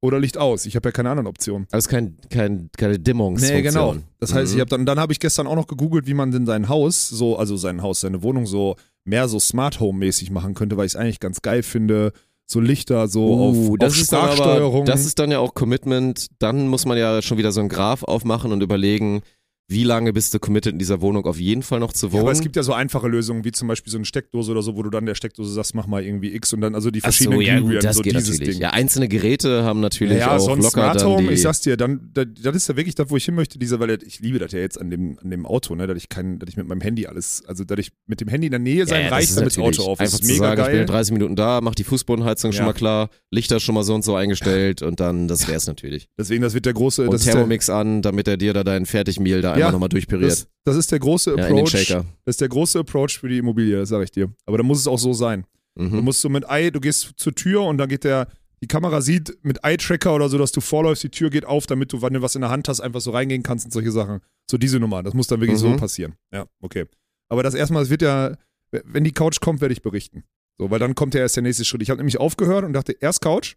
oder 0.00 0.18
Licht 0.20 0.38
aus. 0.38 0.66
Ich 0.66 0.76
habe 0.76 0.88
ja 0.88 0.92
keine 0.92 1.10
anderen 1.10 1.26
Optionen. 1.26 1.66
Also 1.70 1.88
kein, 1.90 2.16
kein, 2.30 2.70
keine 2.76 2.98
Dimmungsfunktion. 2.98 3.56
Nee, 3.56 3.62
genau. 3.62 3.96
Das 4.18 4.32
heißt, 4.34 4.52
ich 4.52 4.56
Mhm. 4.56 4.60
habe 4.60 4.70
dann, 4.70 4.86
dann 4.86 5.00
habe 5.00 5.12
ich 5.12 5.20
gestern 5.20 5.46
auch 5.46 5.56
noch 5.56 5.66
gegoogelt, 5.66 6.06
wie 6.06 6.14
man 6.14 6.30
denn 6.30 6.46
sein 6.46 6.68
Haus, 6.68 7.08
so, 7.08 7.36
also 7.38 7.56
sein 7.56 7.82
Haus, 7.82 8.00
seine 8.00 8.22
Wohnung 8.22 8.46
so 8.46 8.76
mehr 9.04 9.28
so 9.28 9.38
Smart 9.40 9.80
Home 9.80 9.98
mäßig 9.98 10.30
machen 10.30 10.54
könnte, 10.54 10.76
weil 10.76 10.86
ich 10.86 10.92
es 10.92 10.96
eigentlich 10.96 11.20
ganz 11.20 11.40
geil 11.42 11.62
finde. 11.62 12.12
So 12.48 12.60
Lichter, 12.60 13.08
so 13.08 13.26
Uh, 13.26 13.72
auf, 13.72 13.78
das 13.80 13.92
auf 13.94 14.00
ist 14.00 14.12
dann 14.12 14.20
aber, 14.24 14.32
Sprachsteuerung. 14.36 14.84
das 14.86 15.04
ist 15.04 15.18
dann 15.18 15.30
ja 15.32 15.38
auch 15.40 15.54
Commitment. 15.54 16.28
Dann 16.38 16.68
muss 16.68 16.86
man 16.86 16.96
ja 16.96 17.20
schon 17.20 17.38
wieder 17.38 17.50
so 17.50 17.58
einen 17.60 17.68
Graph 17.68 18.04
aufmachen 18.04 18.52
und 18.52 18.62
überlegen, 18.62 19.22
wie 19.68 19.82
lange 19.82 20.12
bist 20.12 20.32
du 20.32 20.38
committed 20.38 20.74
in 20.74 20.78
dieser 20.78 21.00
Wohnung 21.00 21.24
auf 21.26 21.40
jeden 21.40 21.62
Fall 21.62 21.80
noch 21.80 21.92
zu 21.92 22.06
Ja, 22.06 22.12
wohnen. 22.12 22.22
aber 22.22 22.30
es 22.32 22.40
gibt 22.40 22.54
ja 22.54 22.62
so 22.62 22.72
einfache 22.72 23.08
Lösungen, 23.08 23.44
wie 23.44 23.50
zum 23.50 23.66
Beispiel 23.66 23.90
so 23.90 23.98
eine 23.98 24.04
Steckdose 24.04 24.52
oder 24.52 24.62
so, 24.62 24.76
wo 24.76 24.82
du 24.84 24.90
dann 24.90 25.06
der 25.06 25.16
Steckdose 25.16 25.52
sagst, 25.52 25.74
mach 25.74 25.88
mal 25.88 26.04
irgendwie 26.04 26.34
X 26.36 26.52
und 26.52 26.60
dann 26.60 26.74
also 26.76 26.92
die 26.92 27.00
Ach 27.02 27.06
so, 27.12 27.30
verschiedenen 27.30 27.40
ja 27.40 27.58
gut, 27.58 27.82
das 27.84 27.96
so 27.96 28.02
geht 28.02 28.14
dieses 28.14 28.38
natürlich. 28.38 28.54
Ding. 28.54 28.62
Ja, 28.62 28.70
einzelne 28.70 29.08
Geräte 29.08 29.64
haben 29.64 29.80
natürlich 29.80 30.18
Ja, 30.18 30.36
auch 30.36 30.38
sonst 30.38 30.62
locker 30.62 30.70
Smart 30.70 30.96
dann 31.00 31.06
Home, 31.08 31.28
die, 31.28 31.34
ich 31.34 31.42
sag's 31.42 31.62
dir, 31.62 31.76
dann, 31.76 32.10
da- 32.14 32.24
das 32.24 32.54
ist 32.54 32.68
ja 32.68 32.76
wirklich 32.76 32.94
das, 32.94 33.10
wo 33.10 33.16
ich 33.16 33.24
hin 33.24 33.34
möchte, 33.34 33.58
dieser, 33.58 33.80
weil 33.80 33.98
ich 34.06 34.20
liebe 34.20 34.38
das 34.38 34.52
ja 34.52 34.60
jetzt 34.60 34.80
an 34.80 34.88
dem, 34.90 35.18
an 35.20 35.30
dem 35.30 35.44
Auto, 35.46 35.74
ne, 35.74 35.88
dass 35.88 35.96
ich 35.96 36.08
kein, 36.08 36.38
dass 36.38 36.48
ich 36.48 36.56
mit 36.56 36.68
meinem 36.68 36.80
Handy 36.80 37.06
alles, 37.08 37.42
also 37.48 37.64
dass 37.64 37.78
ich 37.80 37.90
mit 38.06 38.20
dem 38.20 38.28
Handy 38.28 38.46
in 38.46 38.52
der 38.52 38.60
Nähe 38.60 38.86
sein 38.86 38.98
ja, 39.02 39.08
das 39.08 39.12
reicht, 39.18 39.36
damit 39.36 39.50
das 39.56 39.58
Auto 39.58 39.82
auf 39.82 39.98
Einfach 39.98 40.18
ist. 40.20 40.24
zu 40.26 40.32
Mega 40.32 40.44
sagen, 40.46 40.60
ich 40.60 40.66
bin 40.66 40.74
geil. 40.74 40.80
in 40.82 40.86
30 40.86 41.12
Minuten 41.12 41.34
da, 41.34 41.60
mach 41.60 41.74
die 41.74 41.84
Fußbodenheizung 41.84 42.52
schon 42.52 42.60
Ja. 42.60 42.66
mal 42.66 42.72
klar, 42.72 43.10
Lichter 43.32 43.58
schon 43.58 43.74
mal 43.74 43.82
so 43.82 43.94
und 43.96 44.04
so 44.04 44.14
eingestellt 44.14 44.82
und 44.82 45.00
dann, 45.00 45.26
das 45.26 45.48
wär's 45.48 45.66
natürlich. 45.66 46.08
Deswegen, 46.16 46.42
das 46.42 46.54
wird 46.54 46.66
der 46.66 46.72
große, 46.74 47.02
Und 47.02 47.12
das 47.12 47.24
Thermomix 47.24 47.68
an, 47.68 48.02
damit 48.02 48.28
er 48.28 48.36
dir 48.36 48.52
da 48.52 48.62
deinen 48.62 48.86
Fertigmehl 48.86 49.40
da 49.42 49.55
einmal 49.56 49.72
nochmal 49.72 49.88
durchpüriert. 49.88 50.30
das, 50.30 50.48
das 50.64 50.76
ist 50.76 50.92
der 50.92 50.98
große 50.98 51.36
ja, 51.36 51.44
Approach. 51.44 51.70
Shaker. 51.70 52.04
das 52.24 52.34
ist 52.34 52.40
der 52.40 52.48
große 52.48 52.78
Approach 52.80 53.18
für 53.18 53.28
die 53.28 53.38
Immobilie, 53.38 53.76
das 53.76 53.88
sag 53.90 54.02
ich 54.04 54.10
dir. 54.10 54.32
Aber 54.46 54.56
da 54.58 54.62
muss 54.64 54.78
es 54.78 54.86
auch 54.86 54.98
so 54.98 55.12
sein. 55.12 55.46
Du 55.76 55.84
Mhm. 55.84 56.04
musst 56.04 56.20
so 56.22 56.28
mit 56.28 56.48
Ei, 56.48 56.70
du 56.70 56.80
gehst 56.80 57.12
zur 57.16 57.34
Tür 57.34 57.62
und 57.64 57.76
dann 57.78 57.88
geht 57.88 58.04
der, 58.04 58.28
die 58.62 58.66
Kamera 58.66 59.02
sieht 59.02 59.36
mit 59.42 59.58
Eye-Tracker 59.62 60.14
oder 60.14 60.28
so, 60.30 60.38
dass 60.38 60.50
du 60.52 60.62
vorläufst, 60.62 61.02
die 61.04 61.10
Tür 61.10 61.28
geht 61.28 61.44
auf, 61.44 61.66
damit 61.66 61.92
du, 61.92 62.00
wenn 62.00 62.14
du 62.14 62.22
was 62.22 62.34
in 62.34 62.40
der 62.40 62.48
Hand 62.50 62.68
hast, 62.68 62.80
einfach 62.80 63.00
so 63.02 63.10
reingehen 63.10 63.42
kannst 63.42 63.66
und 63.66 63.72
solche 63.72 63.92
Sachen. 63.92 64.20
So 64.50 64.56
diese 64.56 64.80
Nummer, 64.80 65.02
das 65.02 65.12
muss 65.12 65.26
dann 65.26 65.40
wirklich 65.40 65.58
so 65.58 65.68
Mhm. 65.68 65.76
passieren. 65.76 66.14
Ja, 66.32 66.46
okay. 66.62 66.86
Aber 67.28 67.42
das 67.42 67.52
erstmal, 67.54 67.82
es 67.82 67.90
wird 67.90 68.00
ja, 68.02 68.36
wenn 68.70 69.04
die 69.04 69.12
Couch 69.12 69.40
kommt, 69.40 69.60
werde 69.60 69.72
ich 69.74 69.82
berichten. 69.82 70.24
So, 70.58 70.70
weil 70.70 70.78
dann 70.78 70.94
kommt 70.94 71.12
ja 71.14 71.20
erst 71.20 71.36
der 71.36 71.42
nächste 71.42 71.66
Schritt. 71.66 71.82
Ich 71.82 71.90
habe 71.90 71.98
nämlich 71.98 72.18
aufgehört 72.18 72.64
und 72.64 72.72
dachte, 72.72 72.92
erst 72.98 73.20
Couch, 73.20 73.56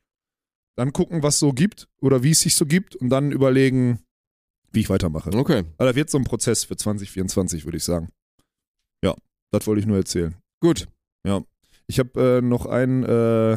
dann 0.76 0.92
gucken, 0.92 1.24
was 1.24 1.40
so 1.40 1.54
gibt 1.54 1.88
oder 2.02 2.24
wie 2.24 2.32
es 2.32 2.42
sich 2.42 2.56
so 2.56 2.66
gibt 2.66 2.96
und 2.98 3.10
dann 3.10 3.32
überlegen, 3.32 4.00
wie 4.72 4.82
ich 4.82 4.90
weitermache. 4.90 5.32
Okay, 5.32 5.64
Aber 5.78 5.90
da 5.90 5.96
wird 5.96 6.10
so 6.10 6.18
ein 6.18 6.24
Prozess 6.24 6.64
für 6.64 6.76
2024, 6.76 7.66
würde 7.66 7.78
ich 7.78 7.84
sagen. 7.84 8.10
Ja, 9.04 9.16
das 9.52 9.66
wollte 9.68 9.80
ich 9.82 9.86
nur 9.88 9.98
erzählen. 9.98 10.36
gut. 10.62 10.88
Ich 11.88 11.98
habe 11.98 12.38
äh, 12.38 12.42
noch 12.42 12.68
ein, 12.68 13.04
äh, 13.04 13.54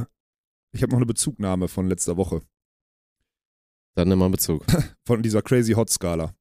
ich 0.72 0.82
habe 0.82 0.90
noch 0.92 0.96
eine 0.96 1.06
Bezugnahme 1.06 1.68
von 1.68 1.86
letzter 1.86 2.16
Woche, 2.16 2.40
Dann 3.94 4.08
nimm 4.08 4.18
mal 4.18 4.30
Bezug. 4.30 4.64
von 5.06 5.22
dieser 5.22 5.42
Crazy 5.42 5.72
Hot 5.72 5.90
Skala. 5.90 6.34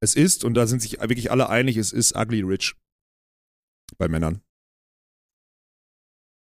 Es 0.00 0.14
ist, 0.16 0.44
und 0.44 0.54
da 0.54 0.66
sind 0.66 0.80
sich 0.80 0.98
wirklich 1.00 1.30
alle 1.30 1.48
einig, 1.50 1.76
es 1.76 1.92
ist 1.92 2.16
ugly 2.16 2.40
rich. 2.40 2.74
Bei 3.98 4.08
Männern. 4.08 4.42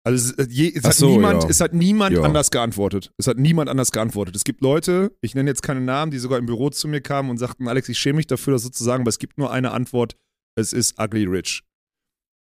Also 0.06 0.34
es, 0.34 0.38
äh, 0.38 0.46
je, 0.48 0.72
es, 0.72 0.84
hat, 0.84 0.94
so, 0.94 1.10
niemand, 1.10 1.42
ja. 1.42 1.48
es 1.50 1.60
hat 1.60 1.74
niemand 1.74 2.16
Ja. 2.16 2.22
anders 2.22 2.52
geantwortet. 2.52 3.12
Es 3.16 3.26
hat 3.26 3.38
niemand 3.38 3.68
anders 3.68 3.90
geantwortet. 3.90 4.36
Es 4.36 4.44
gibt 4.44 4.60
Leute, 4.60 5.10
ich 5.20 5.34
nenne 5.34 5.50
jetzt 5.50 5.64
keine 5.64 5.80
Namen, 5.80 6.12
die 6.12 6.18
sogar 6.18 6.38
im 6.38 6.46
Büro 6.46 6.70
zu 6.70 6.86
mir 6.86 7.00
kamen 7.00 7.28
und 7.28 7.38
sagten, 7.38 7.66
Alex, 7.66 7.88
ich 7.88 7.98
schäme 7.98 8.18
mich 8.18 8.28
dafür, 8.28 8.52
das 8.52 8.62
so 8.62 8.68
zu 8.68 8.84
sagen, 8.84 9.00
aber 9.02 9.08
es 9.08 9.18
gibt 9.18 9.36
nur 9.36 9.50
eine 9.50 9.72
Antwort, 9.72 10.14
es 10.54 10.72
ist 10.72 11.00
ugly 11.00 11.24
rich. 11.24 11.64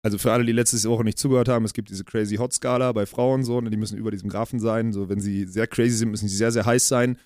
Also 0.01 0.17
für 0.17 0.31
alle, 0.31 0.45
die 0.45 0.53
letzte 0.53 0.81
Woche 0.89 1.03
nicht 1.03 1.19
zugehört 1.19 1.49
haben, 1.49 1.65
es 1.65 1.73
gibt 1.73 1.89
diese 1.89 2.05
Crazy 2.05 2.37
Hot 2.37 2.53
Skala 2.53 2.93
bei 2.93 3.05
Frauen 3.05 3.43
so, 3.43 3.59
ne, 3.59 3.69
die 3.69 3.75
müssen 3.75 3.97
über 3.97 4.11
diesem 4.11 4.29
Graphen 4.29 4.61
sein. 4.61 4.93
So, 4.93 5.09
wenn 5.09 5.19
sie 5.19 5.45
sehr 5.45 5.67
crazy 5.67 5.97
sind, 5.97 6.09
müssen 6.11 6.29
sie 6.29 6.37
sehr, 6.37 6.53
sehr 6.53 6.65
heiß 6.65 6.87
sein. 6.87 7.17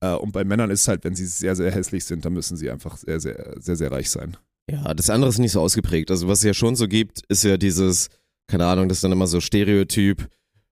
Äh, 0.00 0.14
und 0.14 0.30
bei 0.30 0.44
Männern 0.44 0.70
ist 0.70 0.82
es 0.82 0.88
halt, 0.88 1.02
wenn 1.02 1.16
sie 1.16 1.26
sehr, 1.26 1.56
sehr 1.56 1.72
hässlich 1.72 2.04
sind, 2.04 2.24
dann 2.24 2.32
müssen 2.32 2.56
sie 2.56 2.70
einfach 2.70 2.96
sehr, 2.96 3.18
sehr, 3.18 3.56
sehr, 3.58 3.74
sehr 3.74 3.90
reich 3.90 4.08
sein. 4.08 4.36
Ja, 4.70 4.94
das 4.94 5.10
andere 5.10 5.30
ist 5.30 5.38
nicht 5.38 5.52
so 5.52 5.60
ausgeprägt. 5.60 6.12
Also 6.12 6.28
was 6.28 6.38
es 6.38 6.44
ja 6.44 6.54
schon 6.54 6.76
so 6.76 6.86
gibt, 6.86 7.24
ist 7.28 7.42
ja 7.42 7.56
dieses, 7.56 8.08
keine 8.46 8.66
Ahnung, 8.66 8.88
das 8.88 8.98
ist 8.98 9.04
dann 9.04 9.12
immer 9.12 9.26
so 9.26 9.40
Stereotyp, 9.40 10.28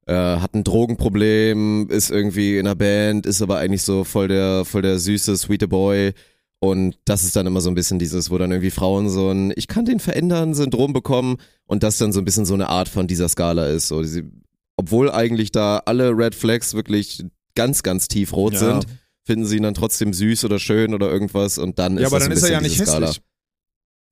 äh, 0.07 0.13
hat 0.15 0.55
ein 0.55 0.65
Drogenproblem, 0.65 1.89
ist 1.91 2.11
irgendwie 2.11 2.59
in 2.59 2.67
einer 2.67 2.75
Band, 2.75 3.27
ist 3.27 3.41
aber 3.43 3.59
eigentlich 3.59 3.83
so 3.83 4.05
voll 4.05 4.29
der, 4.29 4.65
voll 4.65 4.83
der 4.83 4.99
süße, 4.99 5.37
sweete 5.37 5.69
Boy. 5.69 6.13
Und 6.61 6.97
das 7.07 7.25
ist 7.25 7.35
dann 7.35 7.47
immer 7.47 7.61
so 7.61 7.71
ein 7.71 7.75
bisschen 7.75 7.99
dieses, 7.99 8.31
wo 8.31 8.39
dann 8.39 8.53
irgendwie 8.53 8.71
Frauen 8.71 9.09
so 9.09 9.31
ein 9.31 9.53
Ich 9.57 9.67
kann 9.67 9.85
den 9.85 9.99
verändern 9.99 10.55
Syndrom 10.55 10.93
bekommen 10.93 11.39
und 11.67 11.83
das 11.83 11.99
dann 11.99 12.13
so 12.13 12.21
ein 12.21 12.25
bisschen 12.25 12.47
so 12.47 12.55
eine 12.55 12.69
Art 12.69 12.89
von 12.89 13.09
dieser 13.09 13.29
Skala 13.29 13.67
ist. 13.67 13.89
So, 13.89 14.03
sie, 14.05 14.23
obwohl 14.77 15.11
eigentlich 15.11 15.51
da 15.51 15.79
alle 15.87 16.11
Red 16.17 16.35
Flags 16.37 16.75
wirklich 16.75 17.25
ganz, 17.57 17.83
ganz 17.83 18.07
tief 18.07 18.33
rot 18.33 18.53
Ja. 18.55 18.59
sind, 18.61 18.87
finden 19.25 19.45
sie 19.45 19.57
ihn 19.57 19.65
dann 19.65 19.75
trotzdem 19.75 20.13
süß 20.13 20.45
oder 20.45 20.59
schön 20.61 20.95
oder 20.95 21.11
irgendwas 21.11 21.59
und 21.59 21.79
dann 21.81 21.97
ist 21.97 22.03
ja, 22.03 22.07
aber 22.09 22.19
das 22.19 22.29
dann 22.29 22.37
ist 22.37 22.43
er 22.45 22.53
ja 22.53 22.61
nicht 22.61 22.77
Skala. 22.81 23.07
hässlich. 23.09 23.23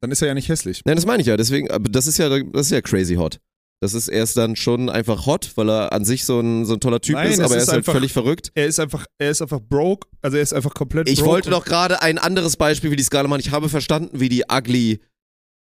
Dann 0.01 0.11
ist 0.11 0.23
er 0.23 0.29
ja 0.29 0.35
nicht 0.35 0.49
hässlich. 0.49 0.83
Nein, 0.85 0.97
das 0.97 1.07
meine 1.07 1.21
ich 1.21 1.27
ja. 1.29 1.37
Deswegen, 1.37 1.71
aber 1.71 1.89
das 1.89 2.07
ist 2.07 2.19
ja, 2.19 2.29
das 2.29 2.67
ist 2.67 2.71
ja 2.73 2.81
crazy 2.81 3.15
hot. 3.15 3.39
Das 3.83 3.95
ist 3.95 4.09
erst 4.09 4.37
dann 4.37 4.57
schon 4.57 4.91
einfach 4.91 5.25
hot, 5.25 5.53
weil 5.55 5.71
er 5.71 5.93
an 5.93 6.05
sich 6.05 6.27
so 6.27 6.39
ein, 6.39 6.67
so 6.67 6.75
ein 6.75 6.81
toller 6.81 7.01
Typ 7.01 7.15
Nein, 7.15 7.31
ist, 7.33 7.41
aber 7.41 7.55
er 7.55 7.57
ist 7.57 7.63
ist 7.63 7.69
halt 7.69 7.79
einfach- 7.79 7.93
völlig 7.95 8.13
verrückt. 8.13 8.53
Er 8.55 8.67
ist 8.67 8.79
einfach, 8.79 9.07
er 9.19 9.31
ist 9.31 9.41
einfach 9.41 9.61
broke, 9.61 10.07
also 10.21 10.37
er 10.37 10.43
ist 10.43 10.53
einfach 10.53 10.75
komplett 10.75 11.09
Ich 11.09 11.25
wollte 11.25 11.49
doch 11.49 11.65
gerade 11.65 12.03
ein 12.03 12.19
anderes 12.19 12.57
Beispiel 12.57 12.91
wie 12.91 12.97
die 12.97 13.03
Skala 13.03 13.27
machen. 13.27 13.41
Ich 13.41 13.51
habe 13.53 13.71
verstanden, 13.71 14.21
wie 14.21 14.29
die 14.29 14.45
ugly 14.53 15.01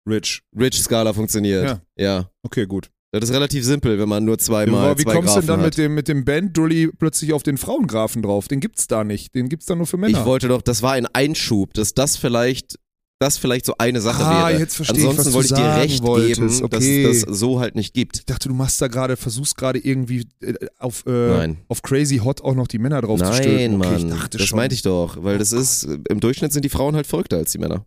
rich. 0.08 0.42
rich 0.58 0.82
Skala 0.82 1.12
funktioniert. 1.12 1.64
Ja. 1.64 1.80
Ja. 1.96 2.30
Okay, 2.42 2.66
gut. 2.66 2.90
Das 3.12 3.22
ist 3.30 3.34
relativ 3.34 3.64
simpel, 3.64 3.98
wenn 3.98 4.08
man 4.08 4.24
nur 4.24 4.36
zweimal 4.38 4.98
wie 4.98 5.04
zwei 5.04 5.14
kommst 5.14 5.34
du 5.36 5.40
denn 5.40 5.46
dann 5.46 5.60
hat. 5.60 5.66
mit 5.66 5.78
dem, 5.78 5.94
mit 5.94 6.08
dem 6.08 6.24
Band-Dully 6.26 6.90
plötzlich 6.98 7.32
auf 7.32 7.42
den 7.42 7.56
Frauengrafen 7.56 8.20
drauf? 8.20 8.48
Den 8.48 8.60
gibt's 8.60 8.86
da 8.86 9.02
nicht. 9.04 9.34
Den 9.34 9.48
gibt's 9.48 9.64
da 9.66 9.76
nur 9.76 9.86
für 9.86 9.96
Männer. 9.96 10.18
Ich 10.18 10.24
wollte 10.26 10.48
doch, 10.48 10.60
das 10.60 10.82
war 10.82 10.92
ein 10.92 11.06
Einschub, 11.06 11.72
dass 11.72 11.94
das 11.94 12.16
vielleicht 12.16 12.78
das 13.20 13.36
vielleicht 13.36 13.66
so 13.66 13.74
eine 13.78 14.00
Sache 14.00 14.24
Ah, 14.24 14.48
wäre. 14.48 14.60
jetzt 14.60 14.76
verstehe 14.76 14.98
ich, 14.98 15.04
Ansonsten 15.08 15.34
was 15.34 15.46
du 15.48 15.52
wollte 15.52 15.54
ich 15.54 15.60
dir 15.60 15.76
recht 15.82 16.02
wolltest. 16.02 16.40
geben, 16.40 16.64
Okay. 16.64 17.02
dass 17.02 17.16
es 17.18 17.24
das 17.26 17.38
so 17.38 17.58
halt 17.60 17.74
nicht 17.74 17.92
gibt. 17.94 18.18
Ich 18.18 18.26
dachte, 18.26 18.48
du 18.48 18.54
machst 18.54 18.80
da 18.80 18.86
gerade, 18.88 19.16
versuchst 19.16 19.56
gerade 19.56 19.78
irgendwie 19.80 20.26
äh, 20.40 20.54
auf, 20.78 21.04
äh, 21.06 21.54
auf 21.68 21.82
Crazy 21.82 22.18
Hot 22.18 22.42
auch 22.42 22.54
noch 22.54 22.68
die 22.68 22.78
Männer 22.78 23.00
drauf 23.00 23.18
zu 23.18 23.24
Nein, 23.24 23.34
stülpen. 23.42 23.76
Okay, 23.82 23.88
Mann. 23.90 23.96
ich 23.98 24.08
dachte 24.08 24.38
das 24.38 24.46
schon. 24.46 24.56
meinte 24.56 24.74
ich 24.74 24.82
doch, 24.82 25.22
weil 25.24 25.34
Oh 25.36 25.38
das 25.38 25.52
ist, 25.52 25.82
im 25.84 26.20
Durchschnitt 26.20 26.52
sind 26.52 26.64
die 26.64 26.68
Frauen 26.68 26.94
halt 26.94 27.06
verrückter 27.08 27.38
als 27.38 27.50
die 27.52 27.58
Männer. 27.58 27.84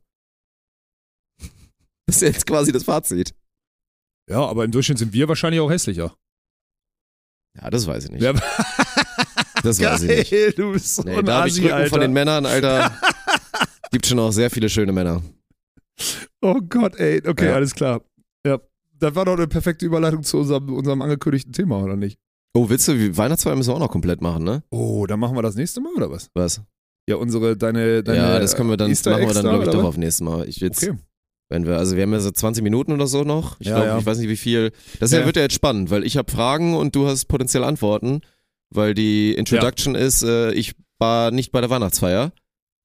Das 2.08 2.18
ist 2.18 2.22
jetzt 2.24 2.46
quasi 2.46 2.72
das 2.74 2.84
Fazit. 2.84 3.34
Ja, 4.30 4.46
aber 4.46 4.66
im 4.66 4.72
Durchschnitt 4.72 4.98
sind 4.98 5.14
wir 5.14 5.28
wahrscheinlich 5.30 5.62
auch 5.62 5.72
hässlicher. 5.72 6.14
Ja, 7.58 7.70
das 7.70 7.88
weiß 7.88 8.06
ich 8.06 8.12
nicht. 8.12 8.22
Ja, 8.22 8.34
Das 9.64 9.80
weiß 9.80 10.04
ich 10.04 10.10
nicht. 10.10 10.32
Geil, 10.32 10.54
du 10.58 10.74
bist 10.74 10.96
so 10.96 11.04
Nee, 11.04 11.16
ein 11.18 11.26
da 11.26 11.40
habe 11.40 11.48
ich 11.50 11.58
Rücken 11.62 11.72
Alter. 11.74 11.90
von 11.90 12.00
den 12.02 12.12
Männern, 12.14 12.46
Alter. 12.46 12.98
Gibt 13.92 14.06
schon 14.06 14.20
auch 14.20 14.32
sehr 14.32 14.50
viele 14.50 14.70
schöne 14.70 14.92
Männer. 14.92 15.22
Oh 16.42 16.60
Gott, 16.68 16.96
ey. 16.98 17.22
Okay, 17.26 17.48
Ja. 17.48 17.56
alles 17.56 17.76
klar. 17.76 18.02
Ja, 18.46 18.60
das 19.00 19.16
war 19.16 19.26
doch 19.26 19.34
eine 19.38 19.48
perfekte 19.48 19.86
Überleitung 19.86 20.24
zu 20.24 20.38
unserem, 20.40 20.74
unserem 20.74 21.02
angekündigten 21.02 21.54
Thema, 21.54 21.84
oder 21.84 21.96
nicht? 21.96 22.18
Oh, 22.54 22.70
willst 22.70 22.88
du, 22.88 23.18
Weihnachtsfeier 23.18 23.56
müssen 23.56 23.70
wir 23.70 23.76
auch 23.76 23.80
noch 23.80 23.92
komplett 23.92 24.22
machen, 24.22 24.44
ne? 24.44 24.64
Oh, 24.72 25.06
dann 25.06 25.20
machen 25.20 25.36
wir 25.36 25.42
das 25.42 25.56
nächste 25.56 25.80
Mal, 25.82 25.94
oder 25.96 26.10
was? 26.12 26.30
Was? 26.34 26.62
Ja, 27.08 27.16
unsere, 27.16 27.56
deine, 27.58 28.04
deine 28.04 28.18
ja, 28.18 28.40
das 28.40 28.56
können 28.56 28.70
wir 28.70 28.78
dann, 28.78 28.90
Easter 28.90 29.12
machen 29.12 29.28
wir 29.28 29.34
dann, 29.34 29.44
da, 29.46 29.50
glaube 29.52 29.64
ich, 29.66 29.70
doch 29.72 29.80
was? 29.80 29.86
auf 29.86 29.98
nächstes 29.98 30.22
Mal. 30.26 30.48
Ich 30.48 30.58
jetzt, 30.58 30.84
Okay. 30.84 30.98
wenn 31.50 31.66
wir, 31.66 31.78
also 31.78 31.96
wir 31.96 32.04
haben 32.04 32.12
ja 32.14 32.20
so 32.20 32.32
20 32.32 32.64
Minuten 32.64 32.92
oder 32.92 33.08
so 33.08 33.24
noch. 33.24 33.60
Ich 33.60 33.68
Ja, 33.68 33.76
glaube, 33.76 33.88
ja. 33.90 33.98
ich 34.00 34.06
weiß 34.06 34.18
nicht 34.20 34.30
wie 34.30 34.38
viel. 34.38 34.72
Das 35.00 35.12
ja. 35.12 35.26
wird 35.26 35.36
ja 35.36 35.44
jetzt 35.44 35.56
spannend, 35.56 35.90
weil 35.92 36.04
ich 36.06 36.18
habe 36.18 36.32
Fragen 36.32 36.76
und 36.76 36.96
du 36.96 37.08
hast 37.08 37.26
potenziell 37.26 37.64
Antworten, 37.64 38.22
weil 38.70 38.94
die 38.94 39.34
Introduction 39.34 39.96
ist, 39.96 40.24
äh, 40.24 40.52
ich 40.54 40.76
war 41.00 41.32
nicht 41.32 41.52
bei 41.52 41.62
der 41.62 41.70
Weihnachtsfeier. 41.70 42.32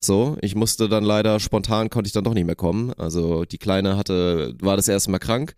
So, 0.06 0.36
ich 0.40 0.54
musste 0.54 0.88
dann 0.88 1.04
leider 1.04 1.40
spontan 1.40 1.90
konnte 1.90 2.06
ich 2.06 2.12
dann 2.12 2.24
doch 2.24 2.34
nicht 2.34 2.46
mehr 2.46 2.54
kommen. 2.54 2.92
Also 2.92 3.44
die 3.44 3.58
Kleine 3.58 3.96
hatte, 3.96 4.54
war 4.60 4.76
das 4.76 4.88
erste 4.88 5.10
Mal 5.10 5.18
krank, 5.18 5.56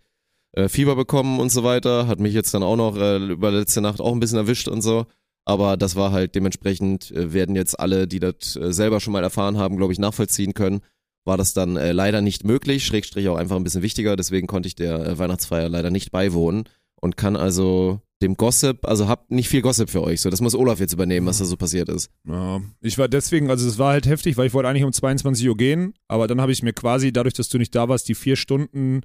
äh, 0.53 0.67
Fieber 0.67 0.95
bekommen 0.95 1.39
und 1.39 1.51
so 1.51 1.63
weiter, 1.63 2.07
hat 2.07 2.19
mich 2.19 2.33
jetzt 2.33 2.53
dann 2.53 2.63
auch 2.63 2.75
noch 2.75 2.97
äh, 2.97 3.17
über 3.17 3.51
letzte 3.51 3.81
Nacht 3.81 4.01
auch 4.01 4.11
ein 4.11 4.19
bisschen 4.19 4.39
erwischt 4.39 4.67
und 4.67 4.81
so. 4.81 5.05
Aber 5.45 5.77
das 5.77 5.95
war 5.95 6.11
halt 6.11 6.35
dementsprechend, 6.35 7.11
äh, 7.11 7.31
werden 7.31 7.55
jetzt 7.55 7.79
alle, 7.79 8.07
die 8.07 8.19
das 8.19 8.55
äh, 8.55 8.73
selber 8.73 8.99
schon 8.99 9.13
mal 9.13 9.23
erfahren 9.23 9.57
haben, 9.57 9.77
glaube 9.77 9.93
ich, 9.93 9.99
nachvollziehen 9.99 10.53
können. 10.53 10.81
War 11.25 11.37
das 11.37 11.53
dann 11.53 11.77
äh, 11.77 11.91
leider 11.91 12.21
nicht 12.21 12.43
möglich, 12.43 12.85
Schrägstrich 12.85 13.29
auch 13.29 13.37
einfach 13.37 13.55
ein 13.55 13.63
bisschen 13.63 13.83
wichtiger, 13.83 14.15
deswegen 14.15 14.47
konnte 14.47 14.67
ich 14.67 14.75
der 14.75 15.05
äh, 15.05 15.17
Weihnachtsfeier 15.19 15.69
leider 15.69 15.91
nicht 15.91 16.11
beiwohnen 16.11 16.63
und 16.99 17.17
kann 17.17 17.35
also 17.35 18.01
dem 18.21 18.35
Gossip, 18.35 18.85
also 18.85 19.07
hab 19.07 19.29
nicht 19.31 19.49
viel 19.49 19.61
Gossip 19.61 19.89
für 19.89 20.01
euch, 20.03 20.21
so 20.21 20.29
das 20.29 20.41
muss 20.41 20.55
Olaf 20.55 20.79
jetzt 20.79 20.93
übernehmen, 20.93 21.25
was 21.25 21.37
da 21.39 21.45
so 21.45 21.55
passiert 21.55 21.89
ist. 21.89 22.09
Ja, 22.27 22.61
ich 22.81 22.97
war 22.97 23.07
deswegen, 23.07 23.49
also 23.49 23.67
es 23.67 23.77
war 23.77 23.93
halt 23.93 24.07
heftig, 24.07 24.37
weil 24.37 24.47
ich 24.47 24.53
wollte 24.53 24.69
eigentlich 24.69 24.83
um 24.83 24.91
22 24.91 25.47
Uhr 25.47 25.57
gehen, 25.57 25.93
aber 26.07 26.27
dann 26.27 26.41
habe 26.41 26.51
ich 26.51 26.61
mir 26.61 26.73
quasi, 26.73 27.13
dadurch, 27.13 27.33
dass 27.33 27.49
du 27.49 27.57
nicht 27.57 27.73
da 27.75 27.87
warst, 27.87 28.09
die 28.09 28.15
vier 28.15 28.35
Stunden, 28.35 29.01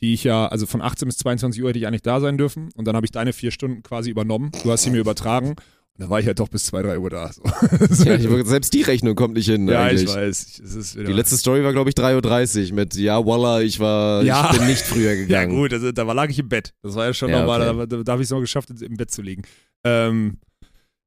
die 0.00 0.14
ich 0.14 0.24
ja, 0.24 0.46
also 0.46 0.66
von 0.66 0.82
18 0.82 1.08
bis 1.08 1.18
22 1.18 1.62
Uhr 1.62 1.70
hätte 1.70 1.78
ich 1.78 1.86
eigentlich 1.86 2.02
da 2.02 2.20
sein 2.20 2.38
dürfen 2.38 2.68
und 2.74 2.86
dann 2.86 2.96
habe 2.96 3.06
ich 3.06 3.12
deine 3.12 3.32
vier 3.32 3.50
Stunden 3.50 3.82
quasi 3.82 4.10
übernommen. 4.10 4.50
Du 4.62 4.70
hast 4.70 4.82
sie 4.82 4.90
mir 4.90 5.00
übertragen 5.00 5.56
und 5.94 6.02
dann 6.02 6.10
war 6.10 6.20
ich 6.20 6.26
halt 6.26 6.38
doch 6.40 6.48
bis 6.48 6.64
2, 6.66 6.82
3 6.82 6.98
Uhr 6.98 7.10
da. 7.10 7.30
So. 7.32 7.42
Ja, 8.04 8.14
ich, 8.14 8.26
selbst 8.46 8.72
die 8.72 8.82
Rechnung 8.82 9.14
kommt 9.14 9.34
nicht 9.34 9.46
hin 9.46 9.68
Ja, 9.68 9.82
eigentlich. 9.84 10.04
ich 10.04 10.14
weiß. 10.14 10.94
Die 10.96 11.12
letzte 11.12 11.36
Story 11.36 11.62
war, 11.62 11.72
glaube 11.72 11.90
ich, 11.90 11.96
3.30 11.96 12.68
Uhr 12.70 12.74
mit, 12.76 12.94
ja, 12.94 13.24
Wallah, 13.24 13.60
ich 13.60 13.78
war, 13.80 14.22
Ja. 14.22 14.50
ich 14.52 14.58
bin 14.58 14.66
nicht 14.68 14.82
früher 14.82 15.10
Ja, 15.14 15.16
gegangen. 15.16 15.56
gut, 15.56 15.72
also, 15.72 15.92
da 15.92 16.06
war, 16.06 16.14
lag 16.14 16.28
ich 16.30 16.38
im 16.38 16.48
Bett. 16.48 16.72
Das 16.82 16.94
war 16.94 17.06
ja 17.06 17.14
schon 17.14 17.28
Ja, 17.30 17.40
nochmal, 17.40 17.60
okay. 17.68 17.86
da, 17.88 17.96
da, 17.98 18.02
da 18.02 18.12
habe 18.12 18.22
ich 18.22 18.26
es 18.26 18.30
noch 18.30 18.40
geschafft, 18.40 18.70
im 18.70 18.96
Bett 18.96 19.10
zu 19.10 19.20
liegen. 19.22 19.42
Ähm, 19.84 20.38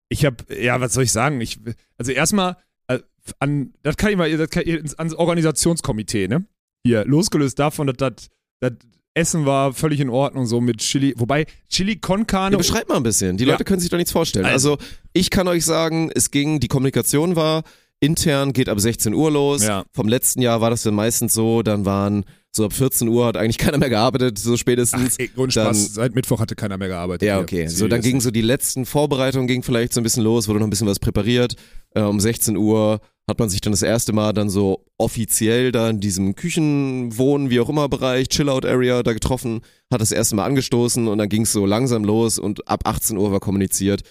ich 0.10 0.26
habe, 0.26 0.38
ja, 0.62 0.80
was 0.80 0.94
soll 0.94 1.04
ich 1.04 1.12
sagen? 1.12 1.42
Ich, 1.42 1.60
also 1.98 2.12
erstmal, 2.12 2.58
äh, 2.88 3.00
an, 3.40 3.74
das 3.82 3.98
kann 3.98 4.12
ich 4.12 4.18
mal, 4.18 4.36
das 4.38 4.50
kann 4.50 4.64
ans 4.98 5.14
Organisationskomitee, 5.16 6.28
ne? 6.28 6.46
Hier, 6.86 7.06
losgelöst 7.06 7.58
davon, 7.58 7.88
dass 7.88 7.96
das, 7.98 8.30
das 8.60 8.74
Essen 9.16 9.46
war 9.46 9.74
völlig 9.74 10.00
in 10.00 10.10
Ordnung, 10.10 10.46
so 10.48 10.60
mit 10.60 10.78
Chili, 10.80 11.14
wobei 11.18 11.46
Chili 11.70 11.98
con 11.98 12.26
Carne. 12.26 12.54
Ja, 12.54 12.58
beschreib 12.58 12.90
mal 12.90 12.98
ein 12.98 13.04
bisschen. 13.04 13.38
Die 13.38 13.44
Ja. 13.46 13.52
Leute 13.52 13.64
können 13.64 13.80
sich 13.80 13.90
doch 13.90 13.98
nichts 13.98 14.12
vorstellen. 14.12 14.46
Also- 14.46 14.78
ich 15.14 15.30
kann 15.30 15.48
euch 15.48 15.66
sagen, 15.66 16.10
es 16.16 16.32
ging, 16.32 16.60
die 16.60 16.68
Kommunikation 16.68 17.36
war, 17.36 17.64
intern 18.00 18.54
geht 18.54 18.70
ab 18.70 18.80
16 18.80 19.14
Uhr 19.14 19.32
los. 19.32 19.64
Ja. 19.64 19.86
Vom 19.92 20.08
letzten 20.08 20.42
Jahr 20.42 20.62
war 20.62 20.70
das 20.72 20.82
dann 20.84 20.96
meistens 20.96 21.34
so, 21.34 21.62
dann 21.62 21.86
waren 21.86 22.26
so 22.52 22.66
ab 22.66 22.74
14 22.74 23.08
Uhr 23.08 23.26
hat 23.28 23.38
eigentlich 23.38 23.58
keiner 23.76 23.78
mehr 23.78 23.90
gearbeitet, 23.90 24.38
so 24.40 24.54
Ach, 24.54 24.58
spätestens. 24.58 25.18
ey, 25.20 25.30
ohne 25.38 25.54
dann- 25.54 25.66
Spaß, 25.76 25.94
seit 25.94 26.16
Mittwoch 26.16 26.40
hatte 26.40 26.56
keiner 26.56 26.78
mehr 26.80 26.88
gearbeitet. 26.88 27.28
ja, 27.28 27.40
okay. 27.40 27.68
So, 27.68 27.88
dann 27.88 28.02
ging 28.02 28.20
so 28.20 28.32
die 28.32 28.42
letzten 28.42 28.86
Vorbereitungen 28.86 29.48
ging 29.48 29.62
vielleicht 29.64 29.94
so 29.94 30.02
ein 30.02 30.04
bisschen 30.04 30.24
los, 30.24 30.48
wurde 30.48 30.60
noch 30.60 30.68
ein 30.68 30.70
bisschen 30.72 30.88
was 30.88 31.00
präpariert. 31.00 31.56
Äh, 31.96 32.02
um 32.02 32.20
16 32.20 32.58
Uhr 32.58 33.00
hat 33.28 33.40
man 33.40 33.50
sich 33.50 33.62
dann 33.62 33.72
das 33.72 33.82
erste 33.82 34.12
Mal 34.14 34.34
dann 34.34 34.50
so 34.50 34.86
offiziell 34.98 35.72
da 35.72 35.90
in 35.90 36.00
diesem 36.00 36.36
Küchenwohnen, 36.36 37.50
wie 37.50 37.60
auch 37.60 37.70
immer 37.70 37.88
Bereich, 37.88 38.28
Chill-Out-Area 38.30 39.02
da 39.04 39.14
getroffen, 39.14 39.62
hat 39.92 40.02
das 40.02 40.12
erste 40.12 40.36
Mal 40.36 40.46
angestoßen 40.46 41.08
und 41.08 41.18
dann 41.18 41.30
ging 41.30 41.44
es 41.44 41.54
so 41.54 41.66
langsam 41.66 42.04
los 42.04 42.38
und 42.38 42.68
ab 42.68 42.82
18 42.86 43.18
Uhr 43.18 43.32
war 43.32 43.40
kommuniziert, 43.40 44.02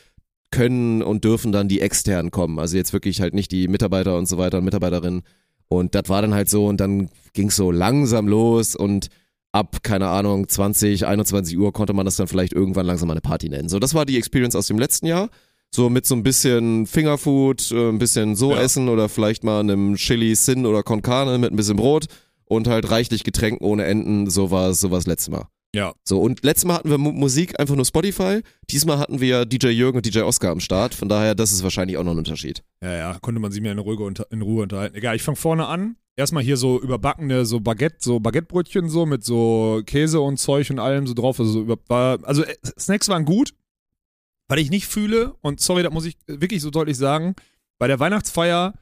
können 0.50 1.02
und 1.02 1.24
dürfen 1.24 1.52
dann 1.52 1.68
die 1.68 1.80
externen 1.80 2.30
kommen. 2.30 2.58
Also 2.58 2.76
jetzt 2.76 2.92
wirklich 2.92 3.20
halt 3.20 3.34
nicht 3.34 3.50
die 3.52 3.68
Mitarbeiter 3.68 4.16
und 4.16 4.26
so 4.26 4.38
weiter 4.38 4.58
und 4.58 4.64
Mitarbeiterinnen. 4.64 5.22
Und 5.68 5.94
das 5.94 6.08
war 6.08 6.22
dann 6.22 6.34
halt 6.34 6.50
so 6.50 6.66
und 6.66 6.78
dann 6.78 7.08
ging 7.32 7.48
es 7.48 7.56
so 7.56 7.70
langsam 7.70 8.28
los 8.28 8.76
und 8.76 9.08
ab, 9.52 9.82
keine 9.82 10.08
Ahnung, 10.08 10.48
20, 10.48 11.06
21 11.06 11.58
Uhr 11.58 11.72
konnte 11.72 11.94
man 11.94 12.04
das 12.04 12.16
dann 12.16 12.28
vielleicht 12.28 12.52
irgendwann 12.52 12.86
langsam 12.86 13.08
mal 13.08 13.14
eine 13.14 13.20
Party 13.22 13.48
nennen. 13.48 13.68
So, 13.68 13.78
das 13.78 13.94
war 13.94 14.06
die 14.06 14.18
Experience 14.18 14.54
aus 14.54 14.66
dem 14.66 14.78
letzten 14.78 15.06
Jahr. 15.06 15.28
So 15.74 15.88
mit 15.88 16.04
so 16.04 16.14
ein 16.14 16.22
bisschen 16.22 16.86
Fingerfood, 16.86 17.70
äh, 17.72 17.88
ein 17.88 17.98
bisschen 17.98 18.36
so 18.36 18.52
Ja. 18.52 18.60
essen 18.60 18.88
oder 18.88 19.08
vielleicht 19.08 19.42
mal 19.42 19.60
einem 19.60 19.96
Chili 19.96 20.34
Sin 20.34 20.66
oder 20.66 20.82
Con 20.82 21.00
Carne 21.02 21.38
mit 21.38 21.50
ein 21.52 21.56
bisschen 21.56 21.76
Brot 21.76 22.06
und 22.44 22.68
halt 22.68 22.90
reichlich 22.90 23.24
Getränken 23.24 23.66
ohne 23.66 23.84
Enden. 23.84 24.28
So 24.28 24.50
war 24.50 24.70
es 24.70 24.80
so 24.80 24.90
war's 24.90 25.06
letztes 25.06 25.30
Mal. 25.30 25.46
Ja. 25.74 25.94
So, 26.04 26.20
und 26.20 26.44
letztes 26.44 26.66
Mal 26.66 26.74
hatten 26.74 26.90
wir 26.90 26.98
Mu 26.98 27.12
Musik 27.12 27.58
einfach 27.58 27.74
nur 27.74 27.86
Spotify. 27.86 28.42
Diesmal 28.68 28.98
hatten 28.98 29.20
wir 29.22 29.46
DJ 29.46 29.68
Jürgen 29.68 29.96
und 29.96 30.04
DJ 30.04 30.20
Oscar 30.20 30.50
am 30.50 30.60
Start. 30.60 30.94
Von 30.94 31.08
daher, 31.08 31.34
das 31.34 31.50
ist 31.52 31.62
wahrscheinlich 31.62 31.96
auch 31.96 32.04
noch 32.04 32.12
ein 32.12 32.18
Unterschied. 32.18 32.62
Ja, 32.82 32.92
ja, 32.94 33.18
konnte 33.22 33.40
man 33.40 33.50
sich 33.52 33.62
mehr 33.62 33.72
in, 33.72 33.78
Ruhe 33.78 33.96
unter, 33.96 34.26
in 34.30 34.42
Ruhe 34.42 34.64
unterhalten. 34.64 34.94
Egal, 34.94 35.16
ich 35.16 35.22
fange 35.22 35.36
vorne 35.36 35.66
an. 35.66 35.96
Erstmal 36.14 36.42
hier 36.42 36.58
so 36.58 36.78
überbackene, 36.78 37.46
so 37.46 37.60
Baguette, 37.60 37.96
so 38.00 38.20
Baguettebrötchen 38.20 38.90
so 38.90 39.06
mit 39.06 39.24
so 39.24 39.80
Käse 39.86 40.20
und 40.20 40.36
Zeug 40.36 40.68
und 40.68 40.78
allem 40.78 41.06
so 41.06 41.14
drauf. 41.14 41.40
Also, 41.40 41.52
so 41.52 41.60
über, 41.62 41.78
war, 41.88 42.18
also 42.24 42.44
äh, 42.44 42.54
Snacks 42.78 43.08
waren 43.08 43.24
gut. 43.24 43.54
Was 44.52 44.60
ich 44.60 44.68
nicht 44.68 44.86
fühle, 44.86 45.34
und 45.40 45.60
sorry, 45.60 45.82
das 45.82 45.94
muss 45.94 46.04
ich 46.04 46.18
wirklich 46.26 46.60
so 46.60 46.68
deutlich 46.68 46.98
sagen, 46.98 47.34
bei 47.78 47.86
der 47.86 48.00
Weihnachtsfeier 48.00 48.74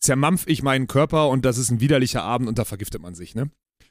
zermampf 0.00 0.44
ich 0.46 0.62
meinen 0.62 0.86
Körper 0.86 1.28
und 1.28 1.44
das 1.44 1.58
ist 1.58 1.70
ein 1.70 1.82
widerlicher 1.82 2.22
Abend 2.22 2.48
und 2.48 2.58
da 2.58 2.64
vergiftet 2.64 3.02
man 3.02 3.14
sich, 3.14 3.34
ne? 3.34 3.50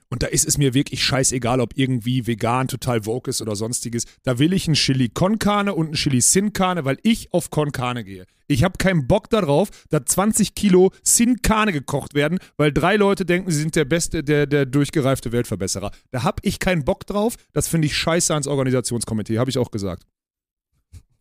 Und 0.09 0.23
da 0.23 0.27
ist 0.27 0.47
es 0.47 0.57
mir 0.57 0.73
wirklich 0.73 1.03
scheißegal, 1.03 1.61
ob 1.61 1.77
irgendwie 1.77 2.25
vegan 2.25 2.67
total 2.67 3.03
vogue 3.03 3.29
ist 3.29 3.39
oder 3.39 3.55
sonstiges. 3.55 4.05
Da 4.23 4.39
will 4.39 4.51
ich 4.51 4.67
ein 4.67 4.73
Chili 4.73 5.09
con 5.09 5.37
Carne 5.37 5.75
und 5.75 5.91
ein 5.91 5.93
Chili 5.93 6.21
Sin 6.21 6.53
Carne, 6.53 6.85
weil 6.85 6.97
ich 7.03 7.31
auf 7.33 7.51
Con 7.51 7.71
Carne 7.71 8.03
gehe. 8.03 8.25
Ich 8.47 8.63
habe 8.63 8.79
keinen 8.79 9.05
Bock 9.05 9.29
darauf, 9.29 9.69
dass 9.89 10.05
20 10.05 10.55
Kilo 10.55 10.91
Sin 11.03 11.43
Carne 11.43 11.71
gekocht 11.71 12.15
werden, 12.15 12.39
weil 12.55 12.73
drei 12.73 12.95
Leute 12.95 13.25
denken, 13.25 13.51
sie 13.51 13.59
sind 13.59 13.75
der 13.75 13.85
beste, 13.85 14.23
der, 14.23 14.47
der 14.47 14.65
durchgereifte 14.65 15.31
Weltverbesserer. 15.31 15.91
Da 16.09 16.23
habe 16.23 16.39
ich 16.41 16.57
keinen 16.57 16.83
Bock 16.83 17.05
drauf. 17.05 17.35
Das 17.53 17.67
finde 17.67 17.85
ich 17.85 17.95
scheiße 17.95 18.33
ans 18.33 18.47
Organisationskomitee, 18.47 19.37
habe 19.37 19.51
ich 19.51 19.59
auch 19.59 19.69
gesagt. 19.69 20.03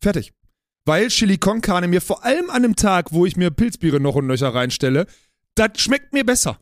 Fertig. 0.01 0.33
Weil 0.85 1.07
Chili 1.09 1.37
con 1.37 1.61
Carne 1.61 1.87
mir 1.87 2.01
vor 2.01 2.23
allem 2.23 2.49
an 2.49 2.63
einem 2.63 2.75
Tag, 2.75 3.11
wo 3.11 3.25
ich 3.25 3.35
mir 3.35 3.51
Pilzbiere 3.51 3.99
noch 3.99 4.15
und 4.15 4.27
nöcher 4.27 4.53
reinstelle, 4.53 5.05
das 5.55 5.71
schmeckt 5.77 6.13
mir 6.13 6.23
besser. 6.25 6.59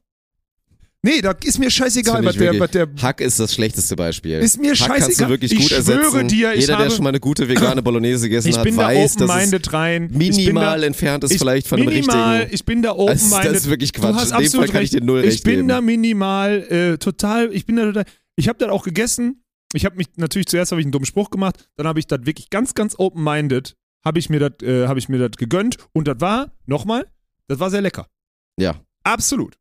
Nee, 1.04 1.22
da 1.22 1.36
ist 1.44 1.60
mir 1.60 1.70
scheißegal, 1.70 2.26
was 2.26 2.34
ich 2.34 2.40
der, 2.42 2.60
was 2.60 2.72
der 2.72 2.88
Hack 3.00 3.22
ist 3.22 3.40
das 3.40 3.54
schlechteste 3.54 3.96
Beispiel. 3.96 4.40
Ist 4.40 4.60
mir 4.60 4.72
Hack 4.74 4.88
kannst 4.88 5.02
scheißegal. 5.06 5.28
du 5.28 5.34
wirklich 5.34 5.52
Ich 5.52 5.60
gut 5.60 5.68
schwöre 5.70 6.02
ersetzen. 6.02 6.28
dir, 6.30 6.54
ich 6.56 6.62
Jeder, 6.62 6.78
der 6.78 6.90
schon 6.90 7.04
mal 7.04 7.10
eine 7.10 7.20
gute 7.20 7.48
vegane 7.48 7.82
Bolognese 7.84 8.28
gegessen 8.28 8.48
Ich 8.48 8.58
hat, 8.58 8.64
bin 8.64 8.76
da 8.76 8.88
weiß, 8.88 9.16
dass 9.18 9.30
es 9.54 9.72
rein. 9.74 10.10
Ich 10.12 10.18
minimal 10.18 10.80
da, 10.82 10.88
entfernt 10.88 11.24
ist 11.24 11.30
ich- 11.34 11.38
vielleicht 11.38 11.68
von 11.68 11.80
einem 11.80 11.90
minimal, 11.90 12.38
richtigen... 12.38 12.56
Ich 12.56 12.66
bin 12.66 12.82
da 12.82 12.94
open-minded. 12.94 13.46
das 13.52 13.58
ist 13.58 13.70
wirklich 13.70 13.92
Du 13.92 14.02
Quatsch. 14.02 14.16
hast 14.16 14.32
In 14.32 14.38
dem 14.40 14.52
Fall 14.52 14.66
kann 14.66 14.76
ich 14.78 14.82
recht. 14.82 14.94
dir 14.94 15.02
null 15.02 15.20
Ich 15.20 15.26
recht 15.34 15.44
bin 15.44 15.56
geben. 15.58 15.68
da 15.68 15.82
minimal 15.82 16.64
äh, 16.72 16.98
total, 16.98 17.54
ich 17.54 17.68
bin 17.68 17.76
da 17.76 17.84
total, 17.86 18.06
ich 18.36 18.48
habe 18.48 18.58
das 18.58 18.70
auch 18.70 18.84
gegessen. 18.84 19.44
Ich 19.74 19.86
habe 19.86 19.96
mich, 19.96 20.08
natürlich 20.16 20.48
zuerst 20.48 20.72
habe 20.72 20.82
ich 20.82 20.86
einen 20.86 20.92
dummen 20.92 21.06
Spruch 21.06 21.30
gemacht, 21.30 21.70
dann 21.76 21.88
habe 21.88 22.00
ich 22.00 22.08
das 22.08 22.26
wirklich 22.26 22.50
ganz, 22.50 22.74
ganz 22.74 22.96
open-minded, 22.98 23.76
habe 24.04 24.20
ich 24.20 24.30
mir 24.30 24.40
das 24.40 24.62
äh, 24.62 24.88
hab 24.88 24.98
ich 24.98 25.10
mir 25.10 25.18
das 25.18 25.38
gegönnt 25.38 25.78
und 25.94 26.08
das 26.08 26.22
war, 26.22 26.52
nochmal, 26.66 27.08
das 27.48 27.60
war 27.60 27.70
sehr 27.70 27.82
lecker. 27.82 28.08
Ja. 28.58 28.80
Absolut. 29.04 29.58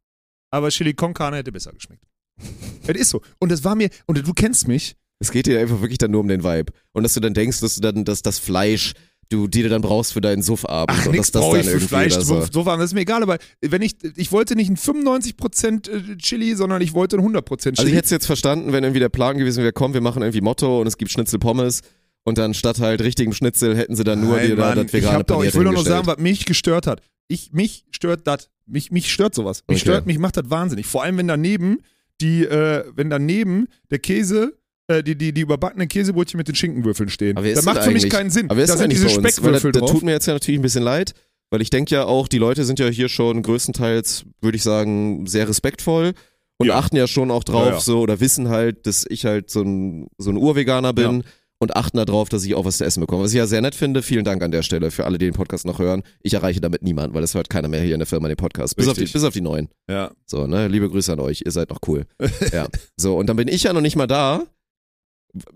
Aber 0.50 0.68
Chili 0.70 0.94
con 0.94 1.14
Carne 1.14 1.38
hätte 1.38 1.52
besser 1.52 1.72
geschmeckt. 1.72 2.06
Es 2.86 2.96
ist 2.96 3.10
so. 3.10 3.22
Und 3.38 3.50
das 3.50 3.64
war 3.64 3.74
mir, 3.74 3.88
und 4.06 4.26
du 4.26 4.34
kennst 4.34 4.68
mich, 4.68 4.96
Es 5.18 5.30
geht 5.30 5.46
dir 5.46 5.58
einfach 5.58 5.80
wirklich 5.80 5.96
dann 5.98 6.10
nur 6.10 6.20
um 6.20 6.28
den 6.28 6.44
Vibe. 6.44 6.72
Und 6.92 7.02
dass 7.02 7.14
du 7.14 7.20
dann 7.20 7.32
denkst, 7.32 7.60
dass 7.60 7.76
du 7.76 7.80
dann, 7.80 8.04
dass 8.04 8.20
das 8.20 8.38
Fleisch, 8.38 8.92
du 9.28 9.48
dir 9.48 9.68
dann 9.68 9.82
brauchst 9.82 10.12
für 10.12 10.20
deinen 10.20 10.42
Suffabend. 10.42 10.98
Ach, 10.98 11.06
nix 11.10 11.30
das 11.30 11.42
brauche 11.42 11.58
dann 11.58 11.66
ich 11.66 11.72
für 11.72 11.80
Fleisch. 11.80 12.14
So, 12.14 12.66
war 12.66 12.76
das 12.76 12.86
ist 12.86 12.94
mir 12.94 13.00
egal, 13.00 13.22
aber 13.22 13.38
wenn 13.60 13.82
ich, 13.82 13.96
ich 14.16 14.32
wollte 14.32 14.56
nicht 14.56 14.70
ein 14.70 14.76
95% 14.76 15.90
äh, 15.90 16.16
Chili, 16.16 16.54
sondern 16.54 16.82
ich 16.82 16.94
wollte 16.94 17.16
ein 17.16 17.22
100% 17.24 17.58
Chili. 17.58 17.74
Also 17.78 17.86
ich 17.88 17.94
hätte 17.94 18.04
es 18.04 18.10
jetzt 18.10 18.26
verstanden, 18.26 18.72
wenn 18.72 18.84
irgendwie 18.84 19.00
der 19.00 19.08
Plan 19.08 19.38
gewesen 19.38 19.62
wäre, 19.62 19.72
komm, 19.72 19.94
wir 19.94 20.00
machen 20.00 20.22
irgendwie 20.22 20.40
Motto 20.40 20.80
und 20.80 20.86
es 20.86 20.98
gibt 20.98 21.10
Schnitzel 21.10 21.38
Pommes 21.38 21.82
und 22.24 22.38
dann 22.38 22.54
statt 22.54 22.80
halt 22.80 23.02
richtigem 23.02 23.32
Schnitzel 23.32 23.76
hätten 23.76 23.96
sie 23.96 24.04
dann 24.04 24.20
nur 24.20 24.36
Nein, 24.36 24.56
da 24.56 24.66
Mann, 24.68 24.76
das 24.76 24.86
ich, 24.86 24.92
vegane 24.94 25.18
hab 25.18 25.26
doch, 25.26 25.44
ich 25.44 25.54
will 25.54 25.64
doch 25.64 25.72
nur 25.72 25.84
sagen, 25.84 26.06
was 26.06 26.18
mich 26.18 26.44
gestört 26.46 26.86
hat. 26.86 27.00
ich, 27.28 27.52
mich 27.52 27.84
stört 27.90 28.26
das. 28.26 28.50
Mich, 28.66 28.90
mich 28.90 29.12
stört 29.12 29.34
sowas. 29.34 29.62
Mich 29.68 29.78
Okay. 29.78 29.90
stört, 29.90 30.06
mich 30.06 30.18
macht 30.18 30.36
das 30.38 30.48
wahnsinnig. 30.48 30.86
Vor 30.86 31.02
allem, 31.02 31.18
wenn 31.18 31.28
daneben 31.28 31.78
die, 32.20 32.44
äh, 32.44 32.84
wenn 32.94 33.10
daneben 33.10 33.66
der 33.90 33.98
Käse, 33.98 34.56
die, 34.90 35.16
die, 35.16 35.32
die 35.32 35.40
überbackenen 35.40 35.88
Käsebrötchen 35.88 36.38
mit 36.38 36.48
den 36.48 36.54
Schinkenwürfeln 36.54 37.08
stehen. 37.08 37.36
Aber 37.36 37.50
das 37.50 37.64
macht 37.64 37.78
das 37.78 37.84
für 37.86 37.90
mich 37.92 38.02
eigentlich? 38.02 38.12
keinen 38.12 38.30
Sinn. 38.30 38.46
Aber 38.50 38.56
wer 38.56 38.64
ist 38.64 38.70
da 38.70 38.74
das 38.74 38.80
sind 38.82 38.92
diese 38.92 39.08
Speckwürfel 39.08 39.72
das, 39.72 39.80
das 39.80 39.88
drauf. 39.88 39.90
tut 39.98 40.02
mir 40.02 40.12
jetzt 40.12 40.26
ja 40.26 40.32
natürlich 40.34 40.58
ein 40.58 40.62
bisschen 40.62 40.82
leid, 40.84 41.14
weil 41.50 41.62
ich 41.62 41.70
denke 41.70 41.94
ja 41.94 42.04
auch, 42.04 42.28
die 42.28 42.38
Leute 42.38 42.64
sind 42.64 42.78
ja 42.78 42.88
hier 42.88 43.08
schon 43.08 43.42
größtenteils, 43.42 44.24
würde 44.40 44.56
ich 44.56 44.62
sagen, 44.62 45.26
sehr 45.26 45.48
respektvoll 45.48 46.12
und 46.58 46.66
Ja. 46.68 46.76
achten 46.78 46.96
ja 46.96 47.06
schon 47.06 47.30
auch 47.30 47.44
drauf 47.44 47.66
Ja, 47.66 47.72
ja. 47.74 47.80
so 47.80 48.00
oder 48.00 48.20
wissen 48.20 48.48
halt, 48.48 48.86
dass 48.86 49.04
ich 49.08 49.24
halt 49.24 49.50
so 49.50 49.62
ein, 49.62 50.08
so 50.18 50.30
ein 50.30 50.36
Urveganer 50.36 50.92
bin. 50.92 51.24
Und 51.60 51.76
achten 51.76 51.96
darauf, 51.96 52.28
dass 52.28 52.44
ich 52.44 52.54
auch 52.56 52.66
was 52.66 52.76
zu 52.78 52.84
essen 52.84 53.00
bekomme. 53.00 53.22
Was 53.22 53.30
ich 53.30 53.38
ja 53.38 53.46
sehr 53.46 53.62
nett 53.62 53.74
finde. 53.74 54.02
Vielen 54.02 54.24
Dank 54.24 54.42
an 54.42 54.50
der 54.50 54.62
Stelle 54.62 54.90
für 54.90 55.06
alle, 55.06 55.16
die 55.16 55.24
den 55.26 55.34
Podcast 55.34 55.64
noch 55.64 55.78
hören. 55.78 56.02
Ich 56.20 56.34
erreiche 56.34 56.60
damit 56.60 56.82
niemanden, 56.82 57.14
weil 57.14 57.22
es 57.22 57.32
hört 57.34 57.48
keiner 57.48 57.68
mehr 57.68 57.80
hier 57.80 57.94
in 57.94 58.00
der 58.00 58.06
Firma 58.06 58.28
den 58.28 58.36
Podcast. 58.36 58.76
Bis 58.76 58.86
auf, 58.88 58.98
die, 58.98 59.06
bis 59.06 59.24
auf 59.24 59.32
die 59.32 59.40
Neuen. 59.40 59.68
ja. 59.88 60.10
So, 60.26 60.46
ne? 60.46 60.68
Liebe 60.68 60.90
Grüße 60.90 61.12
an 61.12 61.20
euch. 61.20 61.42
Ihr 61.46 61.52
seid 61.52 61.70
noch 61.70 61.78
cool. 61.86 62.04
ja. 62.52 62.66
So, 62.98 63.16
und 63.16 63.28
dann 63.28 63.36
bin 63.36 63.48
ich 63.48 63.62
ja 63.62 63.72
noch 63.72 63.80
nicht 63.80 63.96
mal 63.96 64.08
da. 64.08 64.42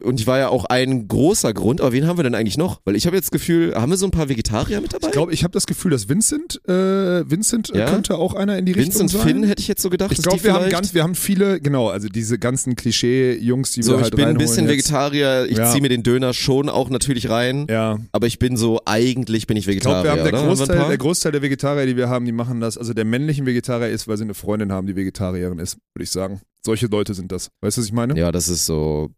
Und 0.03 0.19
ich 0.19 0.27
war 0.27 0.39
ja 0.39 0.49
auch 0.49 0.65
ein 0.65 1.07
großer 1.07 1.55
Grund, 1.55 1.81
aber 1.81 1.93
wen 1.93 2.07
haben 2.07 2.19
wir 2.19 2.25
denn 2.25 2.35
eigentlich 2.35 2.59
noch? 2.59 2.81
Weil 2.85 2.97
ich 2.97 3.07
habe 3.07 3.15
jetzt 3.17 3.27
das 3.27 3.31
Gefühl, 3.31 3.75
haben 3.77 3.91
wir 3.91 3.97
so 3.97 4.07
ein 4.07 4.11
paar 4.11 4.29
Vegetarier 4.29 4.81
mit 4.81 4.93
dabei? 4.93 5.07
Ich 5.07 5.13
glaube, 5.13 5.33
ich 5.33 5.45
habe 5.45 5.53
das 5.53 5.67
Gefühl, 5.67 5.93
dass 5.93 6.09
Vincent, 6.09 6.61
äh, 6.69 7.31
Vincent 7.31 7.71
äh, 7.75 7.79
Ja? 7.79 7.87
könnte 7.91 8.17
auch 8.19 8.35
einer 8.35 8.59
in 8.59 8.67
die 8.67 8.73
Richtung 8.73 9.03
Vincent 9.03 9.11
sein. 9.11 9.23
Finn 9.23 9.43
hätte 9.45 9.61
ich 9.63 9.69
jetzt 9.69 9.81
so 9.83 9.89
gedacht. 9.91 10.11
ich 10.13 10.21
glaube, 10.23 10.43
wir 10.43 10.53
haben 10.53 10.69
ganz, 10.69 10.95
wir 10.95 11.03
haben 11.05 11.15
viele, 11.15 11.61
genau, 11.61 11.89
also 11.89 12.09
diese 12.09 12.39
ganzen 12.39 12.75
Klischee-Jungs, 12.75 13.73
die 13.73 13.83
So, 13.83 13.93
wir 13.93 13.97
ich 13.99 14.03
halt 14.05 14.17
bin 14.17 14.25
ein 14.27 14.37
bisschen 14.37 14.67
jetzt. 14.67 14.73
Vegetarier, 14.89 15.47
ich 15.49 15.57
Ja. 15.59 15.71
ziehe 15.71 15.81
mir 15.83 15.89
den 15.89 16.03
Döner 16.03 16.35
schon 16.35 16.69
auch 16.69 16.91
natürlich 16.91 17.31
rein, 17.31 17.67
Ja, 17.71 17.99
aber 18.13 18.27
ich 18.27 18.39
bin 18.39 18.57
so, 18.57 18.81
eigentlich 18.85 19.47
bin 19.47 19.57
ich 19.57 19.69
ich 19.69 19.79
glaube, 19.81 19.99
Vegetarier, 19.99 20.05
wir 20.05 20.11
haben 20.23 20.31
der? 20.33 20.41
Haben 20.41 20.49
Großteil, 20.49 20.77
paar? 20.77 20.89
der 20.89 20.99
Großteil 20.99 21.33
der 21.33 21.43
Vegetarier, 21.43 21.87
die 21.87 21.97
wir 21.97 22.09
haben, 22.09 22.25
die 22.25 22.33
machen 22.33 22.61
das, 22.61 22.77
also 22.79 22.95
der 22.95 23.05
männlichen 23.05 23.47
Vegetarier 23.47 23.89
ist, 23.91 24.09
weil 24.09 24.17
sie 24.17 24.25
eine 24.25 24.35
Freundin 24.35 24.73
haben, 24.73 24.87
die 24.89 24.97
Vegetarierin 24.97 25.59
ist, 25.61 25.77
würde 25.95 26.03
ich 26.05 26.11
sagen. 26.11 26.41
Solche 26.65 26.87
Leute 26.89 27.15
sind 27.15 27.31
das. 27.31 27.51
Weißt 27.61 27.77
du, 27.77 27.81
was 27.83 27.87
ich 27.87 27.93
meine? 27.93 28.19
Ja, 28.19 28.33
das 28.33 28.49
ist 28.49 28.67
so, 28.67 29.11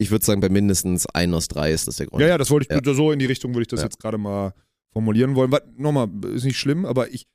ich 0.00 0.10
würde 0.10 0.24
sagen, 0.24 0.40
bei 0.40 0.48
mindestens 0.48 1.06
ein 1.06 1.34
aus 1.34 1.46
drei 1.46 1.72
ist 1.72 1.86
das 1.86 1.96
der 1.96 2.06
Grund. 2.06 2.22
Ja, 2.22 2.28
ja, 2.28 2.38
das 2.38 2.50
wollte 2.50 2.66
ich, 2.74 2.86
Ja. 2.86 2.94
so 2.94 3.12
in 3.12 3.18
die 3.18 3.26
Richtung 3.26 3.52
würde 3.52 3.62
ich 3.62 3.68
das 3.68 3.80
Ja. 3.80 3.84
jetzt 3.86 3.98
gerade 4.00 4.16
mal 4.16 4.54
formulieren 4.92 5.34
wollen. 5.34 5.52
Was, 5.52 5.60
nochmal, 5.76 6.08
ist 6.34 6.44
nicht 6.44 6.58
schlimm, 6.58 6.86
aber 6.86 7.12
ich, 7.12 7.26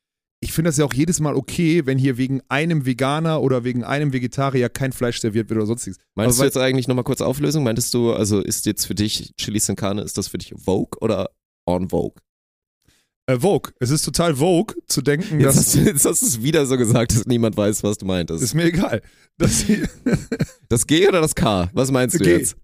ich 0.41 0.51
finde 0.51 0.70
das 0.70 0.78
ja 0.78 0.84
auch 0.86 0.93
jedes 0.93 1.20
Mal 1.20 1.36
okay, 1.36 1.86
wenn 1.86 1.99
hier 1.99 2.18
wegen 2.18 2.41
einem 2.49 2.86
Veganer 2.88 3.41
oder 3.43 3.63
wegen 3.63 3.84
einem 3.84 4.13
Vegetarier 4.13 4.70
kein 4.70 4.93
Fleisch 4.93 5.20
serviert 5.22 5.49
wird 5.49 5.57
oder 5.59 5.68
sonstiges. 5.68 5.97
Meinst 6.16 6.39
Aber 6.39 6.43
du 6.43 6.47
jetzt 6.47 6.57
eigentlich 6.57 6.88
nochmal 6.88 7.03
kurz 7.03 7.22
Auflösung? 7.22 7.63
Meintest 7.63 7.93
du, 7.93 8.13
also 8.13 8.41
ist 8.41 8.66
jetzt 8.66 8.86
für 8.86 8.95
dich 8.95 9.34
Chili 9.38 9.59
Sin 9.59 9.76
Carne, 9.76 10.01
ist 10.01 10.18
das 10.18 10.28
für 10.28 10.39
dich 10.39 10.53
Vogue 10.57 10.97
oder 11.01 11.30
on 11.68 11.89
Vogue? 11.89 12.20
Äh, 13.28 13.39
Vogue. 13.39 13.71
Es 13.80 13.89
ist 13.89 14.03
total 14.03 14.36
Vogue 14.36 14.76
zu 14.88 15.01
denken, 15.01 15.39
Jetzt 15.39 15.57
dass. 15.57 15.65
hast, 15.67 15.76
du, 15.76 15.80
jetzt 15.80 16.05
hast 16.05 16.21
du 16.21 16.26
es 16.28 16.41
wieder 16.43 16.65
so 16.65 16.78
gesagt, 16.78 17.11
dass 17.15 17.26
niemand 17.26 17.57
weiß, 17.57 17.84
was 17.84 17.97
du 17.97 18.05
meintest. 18.05 18.43
Ist 18.43 18.53
mir 18.53 18.65
egal. 18.65 19.01
Sie, 19.39 19.84
Das 20.69 20.86
G 20.86 21.07
oder 21.07 21.21
das 21.21 21.34
K? 21.36 21.69
Was 21.73 21.91
meinst 21.91 22.15
du 22.19 22.23
G. 22.23 22.38
jetzt? 22.38 22.55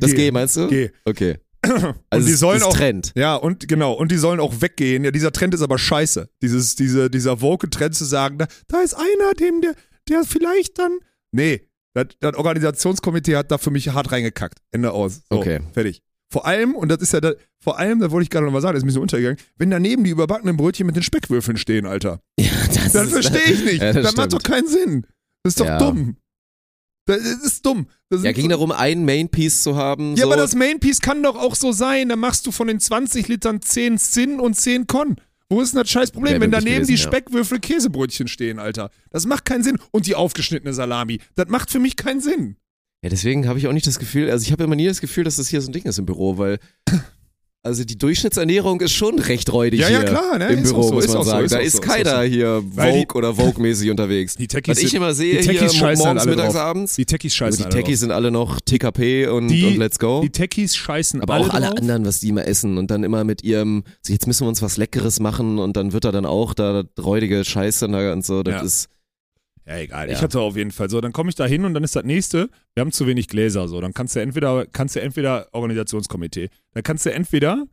Das 0.00 0.14
G, 0.14 0.30
meinst 0.30 0.56
du? 0.56 0.68
G. 0.68 0.90
Okay. 1.04 1.38
Und 1.66 1.94
Also 2.10 2.26
die 2.26 2.34
es- 2.34 2.40
sollen 2.40 2.60
das 2.60 2.68
auch. 2.68 2.76
Trend. 2.76 3.12
Ja, 3.16 3.34
und 3.36 3.66
genau, 3.68 3.94
und 3.94 4.12
die 4.12 4.16
sollen 4.18 4.38
auch 4.38 4.60
weggehen. 4.60 5.02
Ja, 5.04 5.10
dieser 5.10 5.32
Trend 5.32 5.54
ist 5.54 5.62
aber 5.62 5.78
scheiße. 5.78 6.28
Dieses, 6.42 6.76
diese, 6.76 7.08
dieser 7.10 7.38
Vogue-Trend 7.38 7.94
zu 7.94 8.04
sagen, 8.04 8.38
da, 8.38 8.46
da 8.68 8.80
ist 8.82 8.94
einer, 8.94 9.32
dem 9.40 9.60
der, 9.62 9.74
der 10.08 10.24
vielleicht 10.24 10.78
dann. 10.78 10.98
Nee, 11.32 11.68
das, 11.94 12.06
das 12.20 12.34
Organisationskomitee 12.34 13.36
hat 13.36 13.50
da 13.50 13.58
für 13.58 13.70
mich 13.70 13.88
hart 13.88 14.12
reingekackt. 14.12 14.58
Ende 14.72 14.92
aus. 14.92 15.22
So, 15.30 15.38
Okay. 15.38 15.60
Fertig. 15.72 16.02
Vor 16.34 16.46
allem, 16.46 16.74
und 16.74 16.88
das 16.88 17.00
ist 17.00 17.12
ja 17.12 17.20
da, 17.20 17.32
vor 17.62 17.78
allem, 17.78 18.00
da 18.00 18.10
wollte 18.10 18.24
ich 18.24 18.30
gerade 18.30 18.44
noch 18.44 18.52
mal 18.52 18.60
sagen, 18.60 18.74
das 18.74 18.80
ist 18.82 18.86
mir 18.86 18.90
so 18.90 19.00
untergegangen, 19.00 19.38
wenn 19.56 19.70
daneben 19.70 20.02
die 20.02 20.10
überbackenen 20.10 20.56
Brötchen 20.56 20.84
mit 20.84 20.96
den 20.96 21.04
Speckwürfeln 21.04 21.56
stehen, 21.56 21.86
Alter. 21.86 22.18
Ja, 22.40 22.50
das 22.74 22.90
Das 22.92 23.10
verstehe 23.10 23.52
ich 23.52 23.64
nicht. 23.64 23.80
Ja, 23.82 23.92
das 23.92 24.02
das 24.02 24.16
macht 24.16 24.32
doch 24.32 24.42
keinen 24.42 24.66
Sinn. 24.66 25.06
Das 25.44 25.52
ist 25.52 25.60
doch 25.60 25.66
Ja. 25.66 25.78
dumm. 25.78 26.16
Das 27.06 27.18
ist 27.18 27.64
dumm. 27.64 27.86
Das 28.10 28.24
Ja, 28.24 28.32
ging 28.32 28.44
so- 28.46 28.48
darum, 28.50 28.72
ein 28.72 29.04
Main 29.04 29.28
Piece 29.28 29.62
zu 29.62 29.76
haben. 29.76 30.16
ja, 30.16 30.24
so. 30.24 30.32
aber 30.32 30.36
das 30.36 30.56
Mainpiece 30.56 31.00
kann 31.00 31.22
doch 31.22 31.36
auch 31.36 31.54
so 31.54 31.70
sein. 31.70 32.08
Da 32.08 32.16
machst 32.16 32.46
du 32.48 32.50
von 32.50 32.66
den 32.66 32.80
20 32.80 33.28
Litern 33.28 33.62
10 33.62 33.96
Sin 33.98 34.40
und 34.40 34.54
10 34.54 34.88
Con. 34.88 35.14
Wo 35.48 35.60
ist 35.60 35.72
denn 35.74 35.82
das 35.82 35.90
scheiß 35.90 36.10
Problem, 36.10 36.40
wenn 36.40 36.50
daneben 36.50 36.86
die 36.86 36.94
gewesen, 36.94 37.04
ja. 37.04 37.10
Speckwürfel 37.12 37.60
Käsebrötchen 37.60 38.26
stehen, 38.26 38.58
Alter? 38.58 38.90
Das 39.10 39.24
macht 39.26 39.44
keinen 39.44 39.62
Sinn. 39.62 39.78
Und 39.92 40.06
die 40.08 40.16
aufgeschnittene 40.16 40.74
Salami. 40.74 41.20
Das 41.36 41.46
macht 41.48 41.70
für 41.70 41.78
mich 41.78 41.94
keinen 41.94 42.20
Sinn. 42.20 42.56
Ja, 43.04 43.10
deswegen 43.10 43.46
habe 43.46 43.58
ich 43.58 43.68
auch 43.68 43.72
nicht 43.72 43.86
das 43.86 43.98
Gefühl, 43.98 44.30
also 44.30 44.42
ich 44.44 44.50
habe 44.50 44.64
immer 44.64 44.76
nie 44.76 44.86
das 44.86 45.00
Gefühl, 45.02 45.24
dass 45.24 45.36
das 45.36 45.48
hier 45.48 45.60
so 45.60 45.68
ein 45.68 45.72
Ding 45.72 45.84
ist 45.84 45.98
im 45.98 46.06
Büro, 46.06 46.38
weil 46.38 46.58
also 47.62 47.84
die 47.84 47.96
Durchschnittsernährung 47.98 48.80
ist 48.80 48.92
schon 48.92 49.18
recht 49.18 49.52
räudig 49.52 49.80
Ja, 49.80 49.88
ja, 49.90 49.98
hier 50.00 50.08
klar, 50.08 50.38
ne? 50.38 50.48
im 50.48 50.60
Ist 50.62 50.70
Büro, 50.70 50.82
so, 50.82 50.94
muss 50.94 51.04
ist 51.04 51.10
man 51.12 51.18
auch 51.18 51.24
so, 51.24 51.30
sagen. 51.30 51.44
ist 51.44 51.52
da 51.54 51.58
ist 51.58 51.72
so, 51.72 51.78
ist 51.82 51.86
keiner 51.86 52.16
so. 52.22 52.28
hier 52.28 52.62
Weil 52.74 52.92
die- 52.92 52.98
Vogue 53.00 53.18
oder 53.18 53.34
Vogue-mäßig 53.34 53.90
unterwegs. 53.90 54.36
Die 54.36 54.48
Techies 54.48 54.76
Was 54.76 54.82
ich 54.82 54.94
immer 54.94 55.12
sehe 55.14 55.36
die 55.38 55.50
hier 55.50 55.60
Techies 55.60 55.74
scheißen 55.76 56.04
morgens, 56.04 56.22
alle 56.22 56.30
mittags, 56.30 56.54
drauf. 56.54 56.62
abends, 56.62 56.96
Die 56.96 57.04
Techies 57.04 57.32
also 57.32 57.44
scheißen 57.44 57.58
die 57.58 57.64
alle 57.76 57.84
Techies 57.84 58.00
sind 58.00 58.10
alle 58.10 58.30
noch 58.30 58.58
TKP 58.60 59.26
und, 59.28 59.48
Die- 59.48 59.64
und 59.66 59.76
Let's 59.76 59.98
Go. 59.98 60.20
Die 60.22 60.30
Techies 60.30 60.74
scheißen 60.76 61.20
aber 61.20 61.34
alle 61.34 61.44
auch 61.44 61.50
alle 61.54 61.66
drauf. 61.68 61.76
anderen, 61.78 62.04
was 62.06 62.20
die 62.20 62.28
immer 62.30 62.46
essen 62.46 62.78
und 62.78 62.90
dann 62.90 63.04
immer 63.04 63.24
mit 63.24 63.42
ihrem, 63.44 63.84
so 64.00 64.14
jetzt 64.14 64.26
müssen 64.26 64.44
wir 64.44 64.48
uns 64.48 64.62
was 64.62 64.78
Leckeres 64.78 65.20
machen 65.20 65.58
und 65.58 65.76
dann 65.76 65.92
wird 65.92 66.04
da 66.04 66.12
dann 66.12 66.26
auch 66.26 66.54
da 66.54 66.84
räudige 66.98 67.44
Scheiße 67.44 67.86
und 67.86 68.24
so. 68.24 68.42
Das 68.42 68.54
Ja. 68.54 68.62
ist, 68.62 68.88
Ja, 69.66 69.78
egal. 69.78 70.08
Ja. 70.08 70.14
Ich 70.14 70.22
hatte 70.22 70.40
auf 70.40 70.56
jeden 70.56 70.70
Fall 70.72 70.90
so. 70.90 71.00
Dann 71.00 71.12
komme 71.12 71.30
ich 71.30 71.34
da 71.36 71.46
hin 71.46 71.64
und 71.64 71.74
dann 71.74 71.84
ist 71.84 71.96
das 71.96 72.04
nächste. 72.04 72.50
Wir 72.74 72.82
haben 72.82 72.92
zu 72.92 73.06
wenig 73.06 73.28
Gläser. 73.28 73.66
So, 73.68 73.80
dann 73.80 73.94
kannst 73.94 74.14
du 74.14 74.20
entweder, 74.20 74.66
kannst 74.66 74.96
du 74.96 75.00
entweder 75.00 75.48
Organisationskomitee. 75.52 76.50
Dann 76.72 76.82
kannst 76.82 77.06
du 77.06 77.12
entweder 77.12 77.64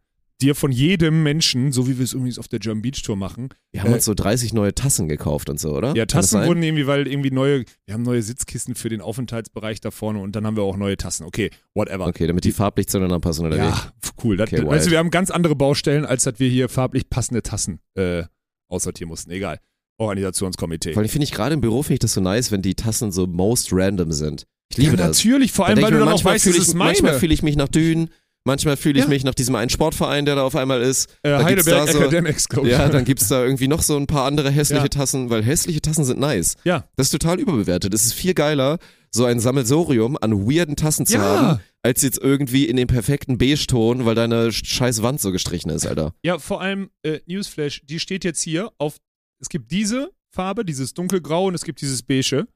dir 0.41 0.55
von 0.55 0.71
jedem 0.71 1.21
Menschen, 1.21 1.71
so 1.71 1.87
wie 1.87 1.97
wir 1.99 2.03
es 2.03 2.13
übrigens 2.13 2.39
auf 2.39 2.47
der 2.47 2.57
German 2.59 2.81
Beach 2.81 3.03
Tour 3.03 3.15
machen, 3.15 3.49
wir 3.71 3.83
haben 3.83 3.91
Äh, 3.91 3.95
uns 3.95 4.05
so 4.05 4.15
30 4.15 4.53
neue 4.53 4.73
Tassen 4.73 5.07
gekauft 5.07 5.51
und 5.51 5.59
so, 5.59 5.75
oder? 5.75 5.93
Ja, 5.95 6.07
Tassen 6.07 6.43
wurden 6.47 6.63
irgendwie, 6.63 6.87
weil 6.87 7.07
irgendwie 7.07 7.29
neue, 7.29 7.63
wir 7.85 7.93
haben 7.93 8.01
neue 8.01 8.23
Sitzkissen 8.23 8.73
für 8.73 8.89
den 8.89 9.01
Aufenthaltsbereich 9.01 9.81
da 9.81 9.91
vorne 9.91 10.19
und 10.19 10.35
dann 10.35 10.47
haben 10.47 10.55
wir 10.57 10.63
auch 10.63 10.77
neue 10.77 10.97
Tassen. 10.97 11.25
Okay, 11.25 11.51
whatever. 11.75 12.07
Okay, 12.07 12.25
damit 12.25 12.43
die 12.43 12.53
farblich 12.53 12.87
zueinander 12.87 13.19
passen 13.19 13.45
oder 13.45 13.55
wie? 13.57 13.59
Ja, 13.59 13.93
pf, 14.03 14.13
cool. 14.23 14.35
Das, 14.37 14.51
Okay, 14.51 14.65
weißt 14.65 14.87
du, 14.87 14.91
wir 14.91 14.97
haben 14.97 15.11
ganz 15.11 15.29
andere 15.29 15.55
Baustellen, 15.55 16.05
als 16.05 16.23
dass 16.23 16.39
wir 16.39 16.49
hier 16.49 16.69
farblich 16.69 17.07
passende 17.09 17.43
Tassen 17.43 17.79
äh, 17.93 18.23
aussortieren 18.67 19.09
mussten. 19.09 19.29
Egal. 19.29 19.59
Organisationskomitee. 20.01 20.93
Vor 20.93 21.01
allem 21.01 21.09
finde 21.09 21.23
ich 21.25 21.31
gerade 21.31 21.53
im 21.53 21.61
Büro 21.61 21.83
finde 21.83 21.93
ich 21.95 21.99
das 21.99 22.13
so 22.13 22.21
nice, 22.21 22.51
wenn 22.51 22.61
die 22.61 22.75
Tassen 22.75 23.11
so 23.11 23.27
most 23.27 23.69
random 23.71 24.11
sind. 24.11 24.45
Ich 24.69 24.77
liebe 24.77 24.91
ja, 24.91 24.97
das. 25.07 25.17
natürlich, 25.17 25.51
vor 25.51 25.65
Da 25.65 25.69
allem, 25.69 25.75
denk 25.77 25.85
weil 25.87 25.93
ich 25.93 25.97
du 25.99 25.99
mir, 25.99 26.05
dann 26.05 26.07
auch 26.09 26.13
manchmal 26.13 26.33
weißt, 26.35 26.43
fühle 26.43 26.55
das 26.57 26.63
ich, 26.63 26.67
ist 26.69 26.75
manchmal 26.75 27.11
meine. 27.11 27.19
fühle 27.19 27.33
ich 27.33 27.43
mich 27.43 27.55
nach 27.57 27.67
Dünen, 27.67 28.09
manchmal 28.45 28.77
fühle 28.77 28.99
ich 28.99 29.05
Ja. 29.05 29.09
mich 29.09 29.23
nach 29.25 29.35
diesem 29.35 29.55
einen 29.55 29.69
Sportverein, 29.69 30.25
der 30.25 30.35
da 30.35 30.43
auf 30.43 30.55
einmal 30.55 30.81
ist. 30.81 31.09
Äh, 31.23 31.29
da 31.31 31.43
Heidelberg 31.43 31.85
da 31.87 31.91
so- 31.91 31.99
Academics, 31.99 32.47
glaube 32.49 32.67
ich. 32.67 32.73
Ja, 32.73 32.87
dann 32.89 33.03
gibt's 33.03 33.27
da 33.27 33.43
irgendwie 33.43 33.67
noch 33.67 33.81
so 33.81 33.97
ein 33.97 34.07
paar 34.07 34.25
andere 34.25 34.49
hässliche 34.49 34.83
Ja. 34.83 34.87
Tassen, 34.87 35.29
weil 35.29 35.43
hässliche 35.43 35.81
Tassen 35.81 36.05
sind 36.05 36.19
nice. 36.19 36.55
Ja. 36.63 36.85
Das 36.95 37.07
ist 37.07 37.11
total 37.11 37.39
überbewertet. 37.39 37.93
Es 37.93 38.05
ist 38.05 38.13
viel 38.13 38.33
geiler, 38.33 38.77
so 39.13 39.25
ein 39.25 39.41
Sammelsorium 39.41 40.17
an 40.21 40.47
weirden 40.49 40.77
Tassen 40.77 41.05
zu 41.05 41.19
haben, 41.19 41.59
als 41.83 42.01
jetzt 42.01 42.17
irgendwie 42.19 42.63
in 42.65 42.77
dem 42.77 42.87
perfekten 42.87 43.37
Beige-Ton, 43.37 44.05
weil 44.05 44.15
deine 44.15 44.53
scheiß 44.53 45.03
Wand 45.03 45.19
so 45.19 45.33
gestrichen 45.33 45.69
ist, 45.69 45.85
Alter. 45.85 46.13
Ja, 46.23 46.39
vor 46.39 46.61
allem 46.61 46.91
äh, 47.03 47.19
Newsflash, 47.25 47.81
die 47.85 47.99
steht 47.99 48.23
jetzt 48.23 48.41
hier 48.41 48.71
auf, 48.77 48.95
es 49.41 49.49
gibt 49.49 49.71
diese 49.71 50.11
Farbe, 50.33 50.63
dieses 50.63 50.93
dunkelgrau 50.93 51.47
und 51.47 51.55
es 51.55 51.63
gibt 51.63 51.81
dieses 51.81 52.03
beige 52.03 52.47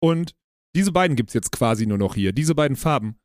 und 0.00 0.34
diese 0.74 0.92
beiden 0.92 1.16
gibt 1.16 1.30
es 1.30 1.34
jetzt 1.34 1.52
quasi 1.52 1.86
nur 1.86 1.98
noch 1.98 2.14
hier, 2.14 2.32
diese 2.32 2.54
beiden 2.54 2.76
Farben. 2.76 3.16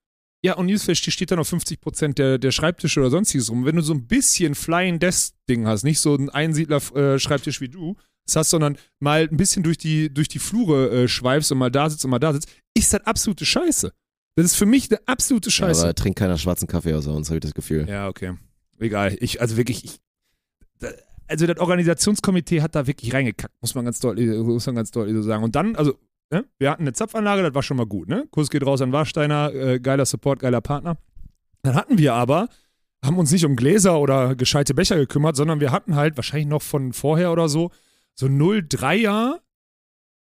Ja, 0.45 0.53
und 0.55 0.67
Newsflash, 0.67 0.99
steht 0.99 1.31
dann 1.31 1.39
auf 1.39 1.51
50% 1.51 2.13
der, 2.13 2.37
der 2.37 2.51
Schreibtische 2.51 2.99
oder 2.99 3.09
sonstiges 3.09 3.49
rum. 3.49 3.65
Wenn 3.65 3.75
du 3.75 3.81
so 3.81 3.93
ein 3.93 4.07
bisschen 4.07 4.53
Flying 4.53 4.99
Desk-Ding 4.99 5.65
hast, 5.65 5.83
nicht 5.83 5.99
so 5.99 6.15
ein 6.15 6.29
Einsiedler-Schreibtisch 6.29 7.59
wie 7.59 7.69
du, 7.69 7.95
das 8.27 8.35
hast, 8.35 8.49
sondern 8.51 8.77
mal 8.99 9.27
ein 9.29 9.37
bisschen 9.37 9.63
durch 9.63 9.77
die, 9.77 10.13
durch 10.13 10.27
die 10.27 10.39
Flure 10.39 10.91
äh, 10.91 11.07
schweifst 11.07 11.51
und 11.51 11.57
mal 11.57 11.71
da 11.71 11.89
sitzt 11.89 12.05
und 12.05 12.11
mal 12.11 12.19
da 12.19 12.33
sitzt, 12.33 12.49
ist 12.75 12.93
das 12.93 13.01
absolute 13.05 13.45
Scheiße. 13.45 13.91
Das 14.35 14.45
ist 14.45 14.55
für 14.55 14.67
mich 14.67 14.91
eine 14.91 14.99
absolute 15.07 15.49
Ja, 15.49 15.53
Scheiße. 15.53 15.83
aber 15.83 15.95
trinkt 15.95 16.19
keiner 16.19 16.37
schwarzen 16.37 16.67
Kaffee 16.67 16.93
außer 16.93 17.11
uns, 17.11 17.29
habe 17.29 17.37
ich 17.37 17.41
das 17.41 17.55
Gefühl. 17.55 17.87
Ja, 17.89 18.07
okay. 18.07 18.35
Egal. 18.77 19.17
Ich, 19.19 19.41
also 19.41 19.57
wirklich, 19.57 19.83
ich, 19.83 19.99
also 21.27 21.45
das 21.45 21.57
Organisationskomitee 21.57 22.61
hat 22.61 22.75
da 22.75 22.87
wirklich 22.87 23.13
reingekackt, 23.13 23.53
muss 23.61 23.75
man 23.75 23.85
ganz 23.85 23.99
deutlich, 23.99 24.29
muss 24.29 24.65
man 24.65 24.75
ganz 24.75 24.91
deutlich 24.91 25.15
so 25.15 25.21
sagen. 25.21 25.43
Und 25.43 25.55
dann, 25.55 25.75
also, 25.75 25.97
ne, 26.31 26.45
wir 26.57 26.71
hatten 26.71 26.83
eine 26.83 26.93
Zapfanlage, 26.93 27.43
das 27.43 27.53
war 27.53 27.63
schon 27.63 27.77
mal 27.77 27.85
gut, 27.85 28.07
ne? 28.07 28.27
Kuss 28.31 28.49
geht 28.49 28.65
raus 28.65 28.81
an 28.81 28.91
Warsteiner, 28.91 29.53
äh, 29.53 29.79
geiler 29.79 30.05
Support, 30.05 30.39
geiler 30.39 30.61
Partner. 30.61 30.97
Dann 31.63 31.75
hatten 31.75 31.97
wir 31.97 32.13
aber, 32.13 32.49
haben 33.03 33.17
uns 33.17 33.31
nicht 33.31 33.45
um 33.45 33.55
Gläser 33.55 33.99
oder 33.99 34.35
gescheite 34.35 34.73
Becher 34.73 34.95
gekümmert, 34.97 35.35
sondern 35.35 35.59
wir 35.59 35.71
hatten 35.71 35.95
halt 35.95 36.17
wahrscheinlich 36.17 36.47
noch 36.47 36.61
von 36.61 36.93
vorher 36.93 37.31
oder 37.31 37.49
so, 37.49 37.71
so 38.15 38.27
03er, 38.27 39.39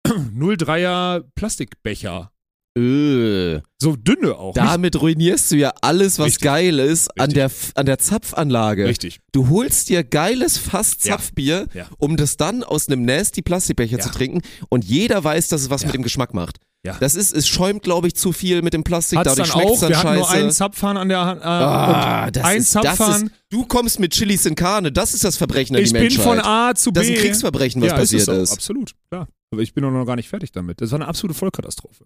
03er 0.07 1.25
Plastikbecher 1.35 2.33
Äh, 2.79 3.61
So 3.81 3.97
dünne 3.97 4.35
auch. 4.37 4.55
damit 4.55 5.01
ruinierst 5.01 5.51
du 5.53 5.57
ja 5.57 5.73
alles, 5.83 6.19
was 6.19 6.27
Richtig. 6.27 6.45
geil 6.45 6.79
ist 6.79 7.09
an 7.21 7.31
der, 7.31 7.51
an 7.75 7.87
der 7.87 7.99
Zapfanlage. 7.99 8.83
Nicht 8.83 8.91
richtig. 9.05 9.21
Du 9.33 9.49
holst 9.49 9.89
dir 9.89 10.05
geiles 10.05 10.59
Fass 10.59 10.97
Ja. 11.03 11.17
Zapfbier, 11.17 11.67
Ja. 11.75 11.87
um 11.99 12.17
das 12.17 12.37
dann 12.37 12.63
aus 12.63 12.89
einem 12.89 13.05
nasty 13.05 13.43
Plastikbecher 13.43 13.99
Ja. 13.99 14.03
zu 14.05 14.11
trinken 14.11 14.43
und 14.69 14.85
jeder 14.85 15.23
weiß, 15.23 15.49
dass 15.49 15.63
es 15.63 15.71
was 15.71 15.83
Ja. 15.83 15.89
mit 15.89 15.95
dem 15.95 16.03
Geschmack 16.03 16.35
macht. 16.35 16.57
Ja. 16.87 16.97
Das 17.01 17.17
ist, 17.17 17.35
es 17.35 17.49
schäumt, 17.49 17.83
glaube 17.83 18.07
ich, 18.07 18.15
zu 18.15 18.33
viel 18.33 18.63
mit 18.63 18.73
dem 18.73 18.85
Plastik, 18.85 19.19
Hat's 19.19 19.31
dadurch 19.35 19.51
dann 19.51 19.61
schmeckt's 19.63 19.73
auch. 19.77 19.81
dann 19.81 19.89
Wir 19.91 19.99
hatten 19.99 20.15
nur 20.15 20.25
scheiße. 20.29 20.39
einen 20.43 20.51
Zapfhahn 20.53 20.97
an 20.97 21.09
der 21.09 21.25
Hand. 21.25 21.41
Äh, 21.43 21.45
Ah, 21.45 22.31
das 22.31 22.45
ein 22.45 22.59
ist, 22.59 22.75
das 22.77 22.83
Zapfhahn. 22.97 23.27
ist, 23.27 23.33
du 23.51 23.67
kommst 23.67 23.99
mit 23.99 24.13
Chilis 24.13 24.47
in 24.47 24.55
Karne, 24.55 24.93
das 24.93 25.13
ist 25.13 25.25
das 25.25 25.37
Verbrechen 25.37 25.75
an 25.75 25.83
ich 25.83 25.89
die 25.89 25.95
bin 25.95 26.03
Menschheit. 26.03 26.25
von 26.25 26.39
A 26.41 26.75
zu 26.77 26.93
B. 26.93 27.01
das 27.01 27.09
ist 27.09 27.17
ein 27.17 27.21
Kriegsverbrechen, 27.21 27.83
was 27.83 27.89
ja, 27.91 27.97
passiert 27.97 28.23
ist. 28.23 28.29
Es 28.29 28.43
ist. 28.51 28.53
Absolut, 28.53 28.93
klar. 29.11 29.27
Aber 29.51 29.61
ich 29.63 29.75
bin 29.75 29.83
noch 29.83 30.05
gar 30.05 30.15
nicht 30.17 30.29
fertig 30.29 30.53
damit. 30.53 30.81
Das 30.81 30.93
war 30.93 30.99
eine 31.01 31.09
absolute 31.09 31.37
Vollkatastrophe. 31.37 32.05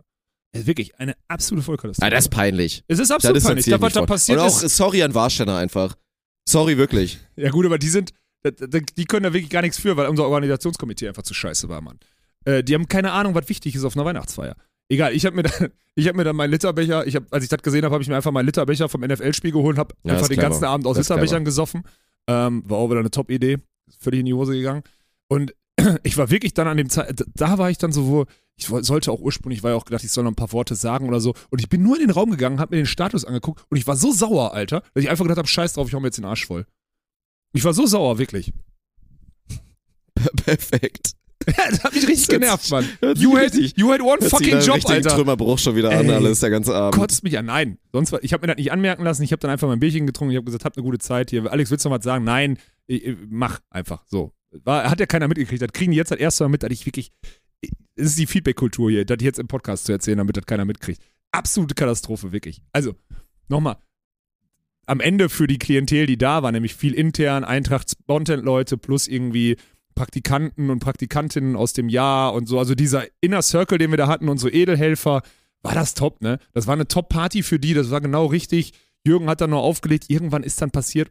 Ja, 0.54 0.66
wirklich, 0.66 0.98
eine 0.98 1.14
absolute 1.28 1.64
Vollkatastrophe. 1.64 2.06
Ah, 2.06 2.10
das 2.10 2.24
ist 2.24 2.30
peinlich. 2.30 2.84
es 2.88 2.98
ist 2.98 3.08
Das 3.10 3.16
absolut 3.16 3.38
ist 3.38 3.44
peinlich. 3.44 3.66
Da, 3.66 3.80
was 3.80 3.92
da 3.94 4.00
Und 4.00 4.06
passiert 4.06 4.38
auch 4.38 4.62
ist. 4.62 4.76
sorry 4.76 5.02
an 5.02 5.14
Warsteiner 5.14 5.56
einfach. 5.56 5.96
Sorry, 6.48 6.76
wirklich. 6.76 7.18
Ja, 7.36 7.50
gut, 7.50 7.64
aber 7.66 7.78
die 7.78 7.88
sind. 7.88 8.12
Die 8.44 9.04
können 9.04 9.22
da 9.22 9.32
wirklich 9.32 9.50
gar 9.50 9.62
nichts 9.62 9.78
für, 9.78 9.96
weil 9.96 10.08
unser 10.08 10.24
Organisationskomitee 10.24 11.06
einfach 11.08 11.22
zu 11.22 11.32
scheiße 11.32 11.68
war, 11.68 11.80
Mann. 11.80 11.98
Äh, 12.44 12.64
die 12.64 12.74
haben 12.74 12.88
keine 12.88 13.12
Ahnung, 13.12 13.34
was 13.36 13.48
wichtig 13.48 13.76
ist 13.76 13.84
auf 13.84 13.96
einer 13.96 14.04
Weihnachtsfeier. 14.04 14.56
Egal, 14.88 15.14
ich 15.14 15.24
habe 15.24 15.36
mir, 15.36 15.44
dann- 15.44 15.70
ich 15.94 16.08
hab 16.08 16.16
mir 16.16 16.24
dann 16.24 16.34
meinen 16.34 16.50
Literbecher, 16.50 17.06
ich 17.06 17.14
hab, 17.14 17.32
als 17.32 17.44
ich 17.44 17.48
das 17.50 17.62
gesehen 17.62 17.84
habe, 17.84 17.94
habe 17.94 18.02
ich 18.02 18.08
mir 18.08 18.16
einfach 18.16 18.32
meinen 18.32 18.46
Literbecher 18.46 18.88
vom 18.88 19.00
NFL-Spiel 19.02 19.52
geholt 19.52 19.76
und 19.76 19.78
habe 19.78 19.94
Ja, 20.04 20.14
einfach 20.14 20.26
den 20.26 20.34
clever. 20.38 20.50
ganzen 20.50 20.64
Abend 20.64 20.86
aus 20.86 20.96
Das 20.96 21.08
Literbechern 21.08 21.44
gesoffen. 21.44 21.82
Ähm, 22.26 22.62
war 22.66 22.78
auch 22.78 22.90
wieder 22.90 22.98
eine 23.00 23.10
Top-Idee. 23.12 23.58
Völlig 24.00 24.20
in 24.20 24.26
die 24.26 24.34
Hose 24.34 24.52
gegangen. 24.54 24.82
Und 25.28 25.54
ich 26.02 26.16
war 26.18 26.30
wirklich 26.30 26.52
dann 26.52 26.66
an 26.66 26.76
dem 26.76 26.90
Zeit, 26.90 27.24
da 27.34 27.58
war 27.58 27.70
ich 27.70 27.78
dann 27.78 27.92
so, 27.92 28.06
wo, 28.08 28.26
ich 28.62 28.86
sollte 28.86 29.12
auch 29.12 29.20
ursprünglich, 29.20 29.62
war 29.62 29.72
ja 29.72 29.76
auch 29.76 29.84
gedacht, 29.84 30.04
ich 30.04 30.10
soll 30.12 30.24
noch 30.24 30.32
ein 30.32 30.36
paar 30.36 30.52
Worte 30.52 30.74
sagen 30.74 31.08
oder 31.08 31.20
so. 31.20 31.34
Und 31.50 31.60
ich 31.60 31.68
bin 31.68 31.82
nur 31.82 31.96
in 31.96 32.02
den 32.02 32.10
Raum 32.10 32.30
gegangen, 32.30 32.60
habe 32.60 32.74
mir 32.74 32.82
den 32.82 32.86
Status 32.86 33.24
angeguckt 33.24 33.64
und 33.68 33.76
ich 33.76 33.86
war 33.86 33.96
so 33.96 34.12
sauer, 34.12 34.54
Alter, 34.54 34.82
dass 34.94 35.04
ich 35.04 35.10
einfach 35.10 35.24
gedacht 35.24 35.38
habe, 35.38 35.48
scheiß 35.48 35.74
drauf, 35.74 35.88
ich 35.88 35.94
hau 35.94 36.00
mir 36.00 36.08
jetzt 36.08 36.18
den 36.18 36.24
Arsch 36.24 36.46
voll. 36.46 36.66
Ich 37.52 37.64
war 37.64 37.74
so 37.74 37.86
sauer, 37.86 38.18
wirklich. 38.18 38.52
Perfekt. 40.44 41.12
das 41.46 41.82
hat 41.82 41.94
mich 41.94 42.06
richtig 42.06 42.28
genervt, 42.28 42.70
Mann. 42.70 42.88
You 43.16 43.36
had, 43.36 43.54
you 43.54 43.90
had 43.90 44.00
one 44.00 44.20
fucking 44.22 44.60
Job, 44.60 44.80
Alter. 44.88 45.10
Trümmerbruch 45.10 45.58
schon 45.58 45.74
wieder 45.74 45.90
an, 45.90 46.08
Ey. 46.08 46.14
alles 46.14 46.40
der 46.40 46.50
ganze 46.50 46.74
Abend. 46.74 47.00
Kotzt 47.00 47.24
mich 47.24 47.36
an. 47.38 47.46
Nein. 47.46 47.78
Sonst 47.92 48.12
war, 48.12 48.22
ich 48.22 48.32
habe 48.32 48.42
mir 48.42 48.54
das 48.54 48.58
nicht 48.58 48.72
anmerken 48.72 49.02
lassen. 49.04 49.22
Ich 49.22 49.32
habe 49.32 49.40
dann 49.40 49.50
einfach 49.50 49.68
mein 49.68 49.80
Bierchen 49.80 50.06
getrunken. 50.06 50.32
Ich 50.32 50.36
habe 50.36 50.44
gesagt, 50.44 50.64
habt 50.64 50.76
eine 50.76 50.84
gute 50.84 50.98
Zeit 50.98 51.30
hier. 51.30 51.50
Alex, 51.50 51.70
willst 51.70 51.84
du 51.84 51.88
noch 51.88 51.98
was 51.98 52.04
sagen? 52.04 52.24
Nein, 52.24 52.58
ich, 52.86 53.16
mach 53.28 53.60
einfach. 53.70 54.04
So. 54.06 54.32
War, 54.64 54.88
hat 54.88 55.00
ja 55.00 55.06
keiner 55.06 55.28
mitgekriegt. 55.28 55.62
Das 55.62 55.72
kriegen 55.72 55.92
die 55.92 55.96
jetzt 55.96 56.10
das 56.10 56.18
erste 56.18 56.44
Mal 56.44 56.50
mit, 56.50 56.62
dass 56.62 56.70
ich 56.70 56.86
wirklich. 56.86 57.10
Es 57.94 58.06
ist 58.06 58.18
die 58.18 58.26
Feedback-Kultur 58.26 58.90
hier, 58.90 59.04
das 59.04 59.18
jetzt 59.20 59.38
im 59.38 59.48
Podcast 59.48 59.84
zu 59.84 59.92
erzählen, 59.92 60.18
damit 60.18 60.36
das 60.36 60.46
keiner 60.46 60.64
mitkriegt. 60.64 61.02
Absolute 61.30 61.74
Katastrophe, 61.74 62.32
wirklich. 62.32 62.62
Also, 62.72 62.94
nochmal. 63.48 63.76
Am 64.86 65.00
Ende 65.00 65.28
für 65.28 65.46
die 65.46 65.58
Klientel, 65.58 66.06
die 66.06 66.18
da 66.18 66.42
war, 66.42 66.52
nämlich 66.52 66.74
viel 66.74 66.94
intern, 66.94 67.44
Eintracht-Content-Leute 67.44 68.78
plus 68.78 69.08
irgendwie 69.08 69.56
Praktikanten 69.94 70.70
und 70.70 70.80
Praktikantinnen 70.80 71.54
aus 71.54 71.72
dem 71.72 71.88
Jahr 71.88 72.34
und 72.34 72.46
so. 72.48 72.58
Also 72.58 72.74
dieser 72.74 73.04
Inner 73.20 73.42
Circle, 73.42 73.78
den 73.78 73.90
wir 73.90 73.98
da 73.98 74.08
hatten, 74.08 74.28
unsere 74.28 74.50
Edelhelfer, 74.50 75.22
war 75.62 75.74
das 75.74 75.94
top, 75.94 76.20
ne? 76.22 76.38
Das 76.52 76.66
war 76.66 76.74
eine 76.74 76.88
Top-Party 76.88 77.42
für 77.42 77.58
die, 77.58 77.74
das 77.74 77.90
war 77.90 78.00
genau 78.00 78.26
richtig. 78.26 78.72
Jürgen 79.06 79.28
hat 79.28 79.40
dann 79.40 79.50
noch 79.50 79.62
aufgelegt, 79.62 80.06
irgendwann 80.08 80.42
ist 80.42 80.60
dann 80.62 80.70
passiert, 80.70 81.10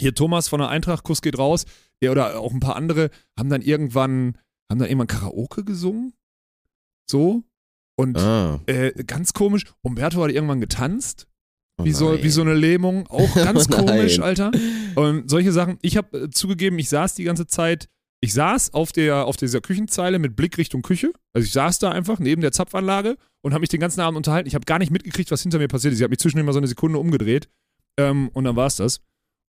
hier 0.00 0.14
Thomas 0.14 0.48
von 0.48 0.60
der 0.60 0.68
Eintracht, 0.68 1.04
Kuss 1.04 1.22
geht 1.22 1.38
raus, 1.38 1.64
ja, 2.00 2.10
oder 2.10 2.38
auch 2.38 2.52
ein 2.52 2.60
paar 2.60 2.76
andere 2.76 3.10
haben 3.38 3.48
dann 3.48 3.62
irgendwann, 3.62 4.38
haben 4.74 4.80
dann 4.80 4.88
irgendwann 4.88 5.06
Karaoke 5.06 5.64
gesungen. 5.64 6.12
So. 7.08 7.44
Und 7.96 8.18
Ah, 8.18 8.60
äh, 8.66 8.90
ganz 9.04 9.32
komisch, 9.32 9.64
Umberto 9.82 10.20
hat 10.22 10.32
irgendwann 10.32 10.60
getanzt, 10.60 11.28
oh 11.78 11.84
wie, 11.84 11.92
so, 11.92 12.20
wie 12.20 12.28
so 12.28 12.40
eine 12.40 12.54
Lähmung. 12.54 13.06
Auch 13.06 13.32
ganz 13.34 13.68
Oh 13.70 13.76
komisch, 13.76 14.18
Alter. 14.18 14.50
Und 14.96 15.30
solche 15.30 15.52
Sachen. 15.52 15.78
Ich 15.80 15.96
habe 15.96 16.24
äh, 16.24 16.30
zugegeben, 16.30 16.76
ich 16.80 16.88
saß 16.88 17.14
die 17.14 17.22
ganze 17.24 17.46
Zeit, 17.46 17.88
ich 18.20 18.32
saß 18.32 18.74
auf, 18.74 18.90
der, 18.90 19.26
auf 19.26 19.36
dieser 19.36 19.60
Küchenzeile 19.60 20.18
mit 20.18 20.34
Blick 20.34 20.58
Richtung 20.58 20.82
Küche. 20.82 21.12
Also 21.34 21.46
ich 21.46 21.52
saß 21.52 21.78
da 21.78 21.90
einfach 21.92 22.18
neben 22.18 22.42
der 22.42 22.50
Zapfanlage 22.52 23.16
und 23.42 23.52
habe 23.52 23.60
mich 23.60 23.68
den 23.68 23.80
ganzen 23.80 24.00
Abend 24.00 24.16
unterhalten. 24.16 24.48
Ich 24.48 24.54
habe 24.56 24.64
gar 24.64 24.78
nicht 24.80 24.90
mitgekriegt, 24.90 25.30
was 25.30 25.42
hinter 25.42 25.58
mir 25.58 25.68
passiert 25.68 25.92
ist. 25.92 26.00
Ich 26.00 26.02
habe 26.02 26.10
mich 26.10 26.18
zwischendurch 26.18 26.46
mal 26.46 26.52
so 26.52 26.58
eine 26.58 26.66
Sekunde 26.66 26.98
umgedreht 26.98 27.48
ähm, 27.96 28.28
und 28.32 28.42
dann 28.44 28.56
war 28.56 28.66
es 28.66 28.76
das. 28.76 29.00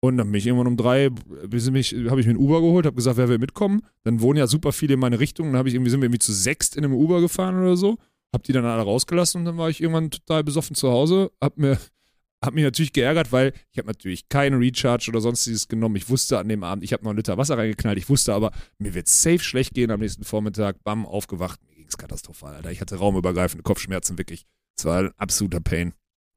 Und 0.05 0.17
dann 0.17 0.33
bin 0.33 0.39
ich 0.39 0.47
irgendwann 0.49 0.67
um 0.67 0.77
drei, 0.77 1.11
habe 1.11 1.57
ich 1.57 1.93
mir 2.27 2.33
ein 2.33 2.37
Uber 2.37 2.61
geholt, 2.61 2.87
habe 2.87 2.97
gesagt, 2.97 3.19
wer 3.19 3.29
will 3.29 3.39
mitkommen. 3.39 3.83
Dann 4.03 4.21
wohnen 4.21 4.37
ja 4.37 4.49
super 4.49 4.73
viele 4.73 4.95
in 4.95 5.01
meine 5.01 5.21
Richtung. 5.21 5.53
Dann 5.53 5.65
ich 5.65 5.75
irgendwie, 5.75 5.91
sind 5.91 6.01
wir 6.01 6.07
irgendwie 6.07 6.19
zu 6.19 6.33
sechst 6.33 6.77
in 6.77 6.85
einem 6.85 6.95
Uber 6.95 7.21
gefahren 7.21 7.57
oder 7.57 7.77
so. 7.77 7.99
Hab 8.33 8.43
die 8.43 8.53
dann 8.53 8.65
alle 8.65 8.83
rausgelassen 8.83 9.41
und 9.41 9.45
dann 9.45 9.59
war 9.59 9.71
ich 9.71 9.81
irgendwann 9.81 10.11
total 10.11 10.43
besoffen 10.43 10.75
zu 10.75 10.91
Hause. 10.91 11.31
Hab 11.41 11.57
mir 11.57 11.79
hab 12.45 12.53
mich 12.53 12.65
natürlich 12.65 12.93
geärgert, 12.93 13.31
weil 13.31 13.53
ich 13.71 13.79
habe 13.79 13.87
natürlich 13.87 14.29
keinen 14.29 14.59
Recharge 14.59 15.07
oder 15.09 15.21
sonstiges 15.21 15.69
genommen. 15.69 15.95
Ich 15.95 16.09
wusste 16.09 16.37
an 16.37 16.49
dem 16.49 16.65
Abend, 16.65 16.83
ich 16.83 16.93
habe 16.93 17.05
noch 17.05 17.11
einen 17.11 17.19
Liter 17.19 17.39
Wasser 17.39 17.57
reingeknallt. 17.57 17.99
Ich 17.99 18.09
wusste 18.09 18.35
aber, 18.35 18.51
mir 18.79 18.95
wird 18.95 19.07
safe 19.07 19.39
schlecht 19.39 19.73
gehen 19.73 19.93
am 19.93 20.01
nächsten 20.01 20.25
Vormittag. 20.25 20.83
Bam, 20.83 21.07
aufgewacht. 21.07 21.61
Mir 21.69 21.77
ging's 21.77 21.97
katastrophal, 21.97 22.57
Alter. 22.57 22.73
Ich 22.73 22.81
hatte 22.81 22.97
raumübergreifende 22.97 23.63
Kopfschmerzen, 23.63 24.19
wirklich. 24.19 24.47
Es 24.77 24.85
war 24.85 24.99
ein 24.99 25.13
absoluter 25.17 25.61
Pain. 25.61 25.95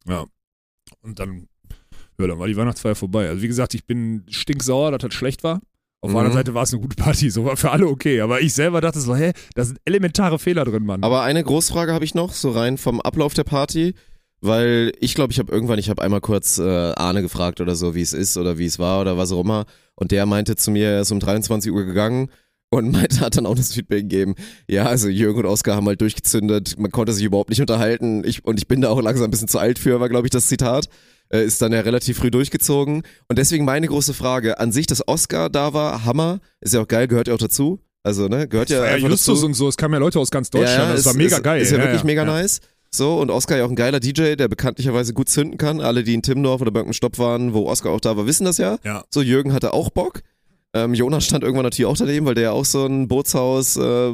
Ja. 0.08 0.28
Und 1.02 1.18
dann, 1.18 1.48
ja, 2.20 2.28
dann 2.28 2.40
war 2.40 2.48
die 2.48 2.58
Weihnachtsfeier 2.58 2.96
vorbei. 2.96 3.28
Also 3.30 3.42
wie 3.42 3.48
gesagt, 3.48 3.74
ich 3.74 3.86
bin 3.86 4.24
stinksauer, 4.30 4.92
dass 4.92 5.00
das 5.02 5.14
schlecht 5.14 5.44
war. 5.44 5.62
Auf 6.02 6.10
der 6.10 6.10
Mhm. 6.12 6.18
anderen 6.18 6.34
Seite 6.38 6.54
war 6.54 6.64
es 6.64 6.72
eine 6.74 6.82
gute 6.82 6.96
Party, 6.96 7.30
so 7.30 7.46
war 7.46 7.58
für 7.58 7.72
alle 7.72 7.88
okay. 7.88 8.22
Aber 8.22 8.42
ich 8.42 8.54
selber 8.54 8.80
dachte 8.82 9.00
so, 9.00 9.16
hä, 9.16 9.32
da 9.56 9.64
sind 9.66 9.80
elementare 9.86 10.38
Fehler 10.40 10.64
drin, 10.66 10.86
Mann. 10.86 11.04
Aber 11.04 11.24
eine 11.24 11.44
Großfrage 11.44 11.94
habe 11.94 12.06
ich 12.06 12.14
noch, 12.14 12.34
so 12.34 12.52
rein 12.52 12.78
vom 12.78 13.02
Ablauf 13.02 13.34
der 13.34 13.44
Party, 13.44 13.96
weil 14.42 14.92
ich 15.00 15.16
glaube, 15.16 15.32
ich 15.34 15.40
habe 15.40 15.52
irgendwann, 15.52 15.80
ich 15.80 15.90
habe 15.90 16.02
einmal 16.04 16.22
kurz 16.22 16.60
äh, 16.60 16.64
Arne 16.96 17.22
gefragt 17.24 17.60
oder 17.62 17.76
so, 17.76 17.96
wie 17.96 18.02
es 18.02 18.14
ist 18.14 18.38
oder 18.38 18.58
wie 18.60 18.66
es 18.66 18.78
war 18.78 19.02
oder 19.02 19.18
was 19.18 19.32
auch 19.32 19.42
immer. 19.42 19.66
Und 19.96 20.12
der 20.12 20.26
meinte 20.26 20.56
zu 20.56 20.70
mir, 20.72 20.90
er 20.90 21.02
ist 21.02 21.12
um 21.12 21.20
23 21.20 21.72
Uhr 21.72 21.86
gegangen 21.86 22.30
und 22.70 22.92
meinte, 22.92 23.22
hat 23.22 23.38
dann 23.38 23.48
auch 23.48 23.56
das 23.56 23.74
Feedback 23.74 24.02
gegeben. 24.02 24.36
Ja, 24.70 24.86
also 24.86 25.08
Jürgen 25.10 25.40
und 25.40 25.46
Oskar 25.48 25.76
haben 25.76 25.88
halt 25.88 26.02
durchgezündet, 26.02 26.78
man 26.78 26.92
konnte 26.92 27.14
sich 27.14 27.24
überhaupt 27.26 27.50
nicht 27.50 27.62
unterhalten. 27.62 28.24
Ich, 28.26 28.46
und 28.46 28.60
ich 28.60 28.68
bin 28.68 28.82
da 28.82 28.90
auch 28.90 29.02
langsam 29.02 29.26
ein 29.26 29.32
bisschen 29.32 29.48
zu 29.48 29.58
alt 29.58 29.80
für, 29.80 30.00
war 30.00 30.10
glaube 30.10 30.28
ich 30.28 30.32
das 30.32 30.48
Zitat. 30.48 30.88
Äh, 31.30 31.44
ist 31.46 31.62
dann 31.62 31.72
ja 31.74 31.82
relativ 31.82 32.18
früh 32.20 32.30
durchgezogen. 32.32 33.02
Und 33.28 33.38
deswegen 33.40 33.66
meine 33.66 33.88
große 33.88 34.14
Frage, 34.14 34.60
an 34.60 34.72
sich, 34.72 34.86
dass 34.86 35.08
Oscar 35.08 35.50
da 35.50 35.74
war, 35.74 36.06
Hammer, 36.06 36.40
ist 36.62 36.74
ja 36.74 36.82
auch 36.82 36.88
geil, 36.88 37.08
gehört 37.08 37.28
ja 37.28 37.34
auch 37.34 37.40
dazu. 37.40 37.80
Also, 38.04 38.28
ne, 38.28 38.48
gehört 38.48 38.70
ja, 38.70 38.86
ja 38.86 38.98
Justus 38.98 39.40
dazu. 39.40 39.46
und 39.48 39.54
so, 39.56 39.68
es 39.68 39.78
kamen 39.78 39.96
ja 39.96 40.00
Leute 40.00 40.20
aus 40.20 40.30
ganz 40.30 40.52
Deutschland, 40.52 40.78
Ja, 40.78 40.92
das 40.92 41.00
ist- 41.00 41.06
war 41.08 41.16
mega 41.16 41.38
ist, 41.38 41.44
geil. 41.44 41.62
Ist 41.62 41.72
ja, 41.72 41.80
wirklich 41.80 42.02
ja. 42.02 42.06
mega 42.06 42.22
ja. 42.22 42.28
nice. 42.32 42.60
So, 42.92 43.20
und 43.20 43.32
Oscar 43.32 43.58
ja 43.58 43.66
auch 43.66 43.70
ein 43.70 43.76
geiler 43.76 44.00
DJ, 44.00 44.36
der 44.36 44.48
bekanntlicherweise 44.48 45.14
gut 45.14 45.28
zünden 45.28 45.58
kann. 45.58 45.82
Alle, 45.82 46.04
die 46.04 46.14
in 46.14 46.22
Timmendorf 46.22 46.62
oder 46.62 46.72
Birkenstopp 46.72 47.18
waren, 47.18 47.54
wo 47.54 47.68
Oscar 47.68 47.90
auch 47.92 48.00
da 48.00 48.16
war, 48.16 48.28
wissen 48.28 48.46
das 48.46 48.58
ja. 48.58 48.78
Ja. 48.84 49.04
So, 49.10 49.22
Jürgen 49.22 49.52
hatte 49.52 49.74
auch 49.74 49.90
Bock. 49.90 50.22
Ähm, 50.74 50.94
Jonas 50.94 51.26
stand 51.26 51.44
irgendwann 51.44 51.64
natürlich 51.64 51.88
auch 51.88 51.98
daneben, 51.98 52.26
weil 52.26 52.36
der 52.36 52.44
ja 52.44 52.52
auch 52.52 52.66
so 52.66 52.86
ein 52.86 53.08
Bootshaus, 53.08 53.76
äh, 53.78 54.14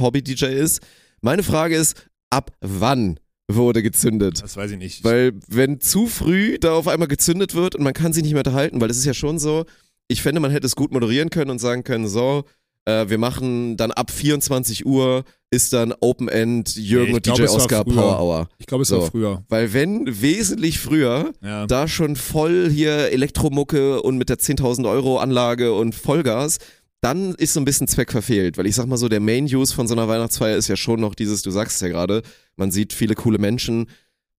Hobby-DJ 0.00 0.46
ist. 0.46 0.80
Meine 1.20 1.42
Frage 1.42 1.76
ist, 1.76 2.06
ab 2.30 2.50
wann 2.60 3.18
wurde 3.50 3.82
gezündet? 3.82 4.42
Das 4.42 4.56
weiß 4.56 4.70
ich 4.72 4.78
nicht. 4.78 5.04
Weil 5.04 5.32
wenn 5.48 5.80
zu 5.80 6.06
früh 6.06 6.58
da 6.58 6.72
auf 6.74 6.88
einmal 6.88 7.08
gezündet 7.08 7.54
wird 7.54 7.74
und 7.74 7.82
man 7.82 7.92
kann 7.94 8.12
sich 8.12 8.22
nicht 8.22 8.32
mehr 8.32 8.40
unterhalten, 8.40 8.80
weil 8.80 8.88
das 8.88 8.96
ist 8.96 9.04
ja 9.04 9.14
schon 9.14 9.38
so, 9.38 9.64
ich 10.08 10.22
fände, 10.22 10.40
man 10.40 10.50
hätte 10.50 10.66
es 10.66 10.76
gut 10.76 10.92
moderieren 10.92 11.30
können 11.30 11.50
und 11.50 11.58
sagen 11.58 11.84
können, 11.84 12.08
so, 12.08 12.44
äh, 12.86 13.08
wir 13.08 13.18
machen 13.18 13.76
dann 13.76 13.90
ab 13.92 14.10
24 14.10 14.84
Uhr 14.86 15.24
ist 15.50 15.72
dann 15.72 15.94
Open 16.00 16.28
End 16.28 16.74
Jürgen 16.74 17.10
Nee, 17.12 17.16
und 17.16 17.22
glaub, 17.22 17.36
DJ 17.36 17.44
es 17.44 17.52
Oscar. 17.52 17.84
Power 17.84 18.20
Hour. 18.20 18.48
ich 18.58 18.66
glaube, 18.66 18.82
es 18.82 18.88
so. 18.88 19.00
war 19.00 19.10
früher. 19.10 19.44
Weil 19.48 19.72
wenn 19.72 20.04
wesentlich 20.20 20.78
früher 20.80 21.32
Ja. 21.42 21.66
da 21.66 21.86
schon 21.86 22.16
voll 22.16 22.68
hier 22.70 23.10
Elektromucke 23.12 24.02
und 24.02 24.18
mit 24.18 24.28
der 24.30 24.38
10.000 24.38 24.88
Euro 24.90 25.18
Anlage 25.18 25.72
und 25.74 25.94
Vollgas, 25.94 26.58
dann 27.00 27.34
ist 27.34 27.52
so 27.52 27.60
ein 27.60 27.64
bisschen 27.64 27.86
Zweck 27.86 28.10
verfehlt. 28.10 28.58
Weil 28.58 28.66
ich 28.66 28.74
sag 28.74 28.86
mal 28.86 28.96
so, 28.96 29.08
der 29.08 29.20
Main 29.20 29.44
Use 29.44 29.72
von 29.74 29.86
so 29.86 29.94
einer 29.94 30.08
Weihnachtsfeier 30.08 30.56
ist 30.56 30.68
ja 30.68 30.76
schon 30.76 31.00
noch 31.00 31.14
dieses, 31.14 31.42
du 31.42 31.50
sagst 31.50 31.76
es 31.76 31.80
ja 31.82 31.88
gerade, 31.88 32.22
man 32.56 32.70
sieht 32.70 32.92
viele 32.92 33.14
coole 33.14 33.38
Menschen. 33.38 33.86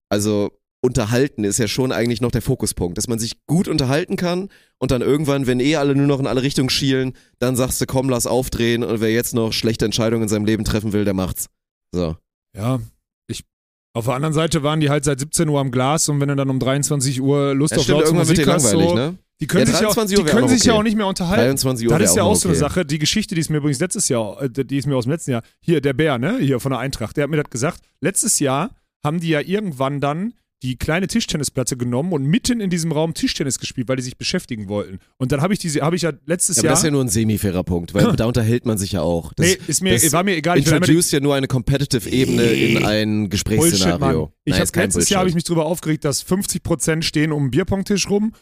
Also 0.09 0.51
unterhalten 0.82 1.43
ist 1.43 1.57
ja 1.57 1.68
schon 1.68 1.91
eigentlich 1.91 2.22
noch 2.22 2.32
der 2.32 2.43
Fokuspunkt, 2.43 2.97
dass 2.97 3.07
man 3.07 3.18
sich 3.18 3.45
gut 3.47 3.68
unterhalten 3.68 4.18
kann 4.18 4.49
und 4.78 4.91
dann 4.91 5.01
irgendwann, 5.01 5.47
wenn 5.47 5.59
eh 5.59 5.78
alle 5.78 5.95
nur 5.95 6.05
noch 6.05 6.20
in 6.20 6.28
alle 6.28 6.43
Richtungen 6.43 6.70
schielen, 6.70 7.13
dann 7.39 7.55
sagst 7.55 7.82
du, 7.82 7.86
komm, 7.88 8.07
lass 8.07 8.28
aufdrehen 8.28 8.84
und 8.84 9.01
wer 9.01 9.11
jetzt 9.11 9.34
noch 9.34 9.51
schlechte 9.51 9.86
Entscheidungen 9.86 10.24
in 10.24 10.30
seinem 10.30 10.45
Leben 10.45 10.63
treffen 10.63 10.93
will, 10.93 11.03
der 11.03 11.16
macht's. 11.16 11.47
So. 11.91 12.16
Ja, 12.55 12.80
ich. 13.28 13.43
Auf 13.93 14.05
der 14.05 14.13
anderen 14.13 14.34
Seite 14.34 14.61
waren 14.61 14.80
die 14.80 14.89
halt 14.89 15.05
seit 15.05 15.20
17 15.20 15.49
Uhr 15.49 15.59
am 15.59 15.72
Glas 15.72 16.07
und 16.07 16.22
wenn 16.22 16.30
du 16.30 16.36
dann 16.36 16.49
um 16.49 16.59
23 16.59 17.20
Uhr 17.20 17.55
Lust 17.55 17.72
Ja, 17.72 17.78
auf 17.78 17.84
stimmt, 17.84 18.01
laute 18.01 18.13
Musik 18.13 18.47
hast, 18.47 18.63
langweilig, 18.72 18.89
so, 18.89 18.95
ne? 18.95 19.18
Die 19.42 19.48
können 19.48 19.66
Ja, 19.68 19.72
sich, 19.74 19.82
ja, 19.82 19.88
auch, 19.90 19.94
23 19.96 20.18
die 20.26 20.32
können 20.32 20.44
auch 20.46 20.50
sich 20.50 20.64
ja 20.64 20.74
auch 20.74 20.84
nicht 20.84 20.96
mehr 20.96 21.08
unterhalten. 21.08 21.44
23 21.58 21.88
Uhr 21.88 21.98
Das 21.98 22.10
ist 22.12 22.16
ja 22.16 22.24
auch 22.24 22.30
noch 22.34 22.36
so 22.36 22.48
eine 22.48 22.58
okay. 22.58 22.60
Sache. 22.60 22.86
Die 22.86 23.00
Geschichte, 23.00 23.36
die 23.36 23.42
ist 23.42 23.50
mir 23.50 23.58
übrigens 23.58 23.80
letztes 23.80 24.08
Jahr, 24.10 24.42
äh, 24.42 24.50
die 24.50 24.78
ist 24.78 24.88
mir 24.88 24.96
aus 24.96 25.04
dem 25.06 25.12
letzten 25.12 25.32
Jahr, 25.32 25.44
hier, 25.60 25.82
der 25.82 25.94
Bär, 25.94 26.18
ne, 26.18 26.38
hier 26.40 26.60
von 26.60 26.72
der 26.72 26.80
Eintracht, 26.80 27.18
der 27.18 27.24
hat 27.24 27.32
mir 27.32 27.38
das 27.38 27.50
gesagt. 27.50 27.82
Letztes 28.00 28.40
Jahr 28.40 28.76
haben 29.04 29.20
die 29.20 29.30
ja 29.30 29.42
irgendwann 29.42 30.00
dann 30.00 30.34
die 30.64 30.78
kleine 30.78 31.06
Tischtennisplatte 31.08 31.78
genommen 31.78 32.12
und 32.14 32.24
mitten 32.26 32.60
in 32.60 32.70
diesem 32.70 32.92
Raum 32.92 33.14
Tischtennis 33.14 33.60
gespielt, 33.60 33.88
weil 33.88 33.98
die 33.98 34.02
sich 34.04 34.18
beschäftigen 34.18 34.68
wollten. 34.68 35.00
Und 35.18 35.32
dann 35.32 35.42
habe 35.42 35.54
ich 35.54 35.60
diese, 35.60 35.82
habe 35.82 35.96
ich 35.96 36.02
ja 36.04 36.14
letztes 36.26 36.56
Ja, 36.56 36.62
aber 36.62 36.66
Jahr. 36.68 36.72
das 36.74 36.80
ist 36.80 36.86
ja 36.86 36.92
nur 36.92 37.04
ein 37.04 37.10
semi-fairer 37.10 37.64
Punkt, 37.64 37.94
weil 37.94 38.12
da 38.16 38.26
unterhält 38.26 38.66
man 38.66 38.78
sich 38.78 38.94
ja 38.94 39.02
auch. 39.02 39.34
Das, 39.34 39.46
nee, 39.46 39.58
ist 39.68 39.84
mir, 39.84 40.12
war 40.12 40.24
mir 40.24 40.36
egal. 40.38 40.58
Ich 40.58 40.66
introduced 40.66 41.12
ja 41.12 41.20
nur 41.20 41.36
eine 41.36 41.48
competitive 41.48 42.10
Ebene 42.10 42.44
in 42.44 42.78
ein 42.84 42.84
Bullshit, 42.84 43.10
Mann. 43.20 43.30
Gesprächsszenario. 43.30 44.32
Ich 44.46 44.54
Nein, 44.54 44.62
hab, 44.62 44.76
letztes 44.76 45.10
Jahr 45.10 45.20
habe 45.20 45.30
ich 45.30 45.34
Bullshit. 45.34 45.36
mich 45.36 45.44
darüber 45.44 45.66
aufgeregt, 45.66 46.06
dass 46.06 46.26
50% 46.26 47.04
stehen 47.04 47.32
um 47.32 47.44
den 47.46 47.52
Bierpongtisch 47.52 48.10
rum 48.10 48.34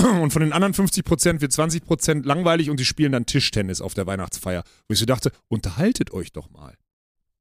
und 0.00 0.32
von 0.32 0.40
den 0.42 0.52
anderen 0.52 0.74
50% 0.74 1.40
wird 1.40 1.52
20% 1.52 2.24
langweilig 2.26 2.70
und 2.70 2.80
die 2.80 2.84
spielen 2.84 3.12
dann 3.12 3.26
Tischtennis 3.26 3.80
auf 3.80 3.94
der 3.94 4.06
Weihnachtsfeier. 4.06 4.64
Wo 4.88 4.92
ich 4.92 4.98
so 4.98 5.04
dachte, 5.06 5.30
unterhaltet 5.48 6.12
euch 6.12 6.32
doch 6.32 6.50
mal. 6.50 6.74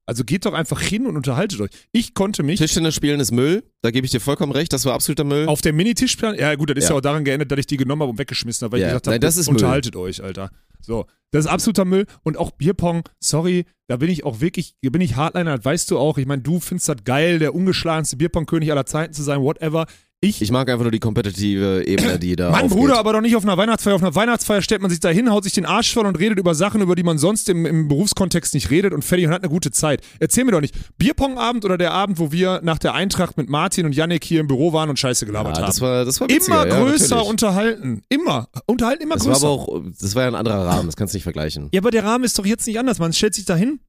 Also 0.05 0.23
geht 0.25 0.45
doch 0.45 0.53
einfach 0.53 0.81
hin 0.81 1.05
und 1.05 1.15
unterhaltet 1.15 1.61
euch. 1.61 1.69
Ich 1.91 2.13
konnte 2.13 2.43
mich 2.43 2.59
Tischtennis 2.59 2.95
spielen 2.95 3.19
ist 3.19 3.31
Müll, 3.31 3.63
da 3.81 3.91
gebe 3.91 4.03
ich 4.05 4.11
dir 4.11 4.19
vollkommen 4.19 4.51
recht, 4.51 4.73
das 4.73 4.83
war 4.85 4.93
absoluter 4.93 5.23
Müll. 5.23 5.47
auf 5.47 5.61
der 5.61 5.71
Minitischplan, 5.73 6.35
ja 6.35 6.53
gut, 6.55 6.69
das 6.71 6.77
ist 6.77 6.83
ja. 6.85 6.89
Ja. 6.89 6.95
auch 6.97 7.01
daran 7.01 7.23
geändert, 7.23 7.51
dass 7.51 7.59
ich 7.59 7.67
die 7.67 7.77
genommen 7.77 8.01
habe 8.01 8.11
und 8.11 8.17
weggeschmissen 8.19 8.65
habe, 8.65 8.73
weil 8.73 8.81
Ja, 8.81 8.87
ich 8.87 8.91
gesagt 8.91 9.07
habe, 9.07 9.13
nein, 9.13 9.21
das 9.21 9.37
ist 9.37 9.47
Müll. 9.47 9.55
unterhaltet 9.57 9.95
euch, 9.95 10.21
Alter. 10.23 10.49
So, 10.81 11.05
das 11.29 11.45
ist 11.45 11.51
absoluter 11.51 11.85
Müll 11.85 12.07
und 12.23 12.35
auch 12.35 12.51
Bierpong, 12.51 13.03
sorry, 13.19 13.65
da 13.87 13.97
bin 13.97 14.09
ich 14.09 14.25
auch 14.25 14.41
wirklich, 14.41 14.73
da 14.81 14.89
bin 14.89 15.01
ich 15.01 15.15
Hardliner, 15.15 15.55
das 15.57 15.63
weißt 15.65 15.91
du 15.91 15.99
auch. 15.99 16.17
Ich 16.17 16.25
meine, 16.25 16.41
du 16.41 16.59
findest 16.59 16.89
das 16.89 16.97
geil, 17.05 17.39
der 17.39 17.53
ungeschlagenste 17.55 18.17
Bierpong-König 18.17 18.71
aller 18.71 18.85
Zeiten 18.87 19.13
zu 19.13 19.21
sein, 19.21 19.39
whatever. 19.41 19.85
Ich, 20.23 20.39
Ich 20.39 20.51
mag 20.51 20.69
einfach 20.69 20.83
nur 20.83 20.91
die 20.91 20.99
kompetitive 20.99 21.83
Ebene, 21.87 22.19
die 22.19 22.35
da 22.35 22.51
Mann, 22.51 22.65
aufgeht. 22.65 22.77
Bruder, 22.77 22.99
aber 22.99 23.13
doch 23.13 23.21
nicht 23.21 23.35
auf 23.35 23.43
einer 23.43 23.57
Weihnachtsfeier. 23.57 23.95
Auf 23.95 24.03
einer 24.03 24.13
Weihnachtsfeier 24.13 24.61
stellt 24.61 24.79
man 24.79 24.91
sich 24.91 24.99
da 24.99 25.09
hin, 25.09 25.31
haut 25.31 25.43
sich 25.43 25.53
den 25.53 25.65
Arsch 25.65 25.91
voll 25.91 26.05
und 26.05 26.19
redet 26.19 26.37
über 26.37 26.53
Sachen, 26.53 26.79
über 26.81 26.93
die 26.93 27.01
man 27.01 27.17
sonst 27.17 27.49
im, 27.49 27.65
im 27.65 27.87
Berufskontext 27.87 28.53
nicht 28.53 28.69
redet 28.69 28.93
und 28.93 29.03
fertig 29.03 29.25
und 29.25 29.33
hat 29.33 29.41
eine 29.41 29.49
gute 29.49 29.71
Zeit. 29.71 30.03
Erzähl 30.19 30.45
mir 30.45 30.51
doch 30.51 30.61
nicht, 30.61 30.75
Bierpong-Abend 30.99 31.65
oder 31.65 31.75
der 31.79 31.93
Abend, 31.93 32.19
wo 32.19 32.31
wir 32.31 32.61
nach 32.63 32.77
der 32.77 32.93
Eintracht 32.93 33.35
mit 33.35 33.49
Martin 33.49 33.87
und 33.87 33.95
Yannick 33.95 34.23
hier 34.23 34.41
im 34.41 34.47
Büro 34.47 34.73
waren 34.73 34.91
und 34.91 34.99
Scheiße 34.99 35.25
gelabert 35.25 35.57
ja, 35.57 35.63
haben. 35.63 35.69
das 35.69 35.81
war, 35.81 36.05
das 36.05 36.21
war 36.21 36.29
witziger, 36.29 36.65
immer 36.65 36.71
ja, 36.71 36.79
größer 36.83 37.15
natürlich. 37.15 37.29
unterhalten. 37.31 38.03
Immer. 38.09 38.47
Unterhalten 38.67 39.01
immer 39.01 39.15
Das 39.15 39.25
war 39.25 39.33
größer. 39.33 39.47
aber 39.47 39.53
auch, 39.55 39.81
das 39.99 40.13
war 40.13 40.21
ja 40.21 40.27
ein 40.27 40.35
anderer 40.35 40.67
Rahmen, 40.67 40.85
das 40.85 40.95
kannst 40.97 41.15
du 41.15 41.17
nicht 41.17 41.23
vergleichen. 41.23 41.69
ja, 41.73 41.81
aber 41.81 41.89
der 41.89 42.03
Rahmen 42.03 42.25
ist 42.25 42.37
doch 42.37 42.45
jetzt 42.45 42.67
nicht 42.67 42.77
anders. 42.77 42.99
Man 42.99 43.11
stellt 43.11 43.33
sich 43.33 43.45
da 43.45 43.55
hin 43.55 43.79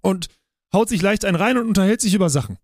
und 0.00 0.28
haut 0.72 0.88
sich 0.88 1.02
leicht 1.02 1.24
einen 1.24 1.34
rein 1.36 1.58
und 1.58 1.66
unterhält 1.66 2.00
sich 2.00 2.14
über 2.14 2.30
Sachen. 2.30 2.56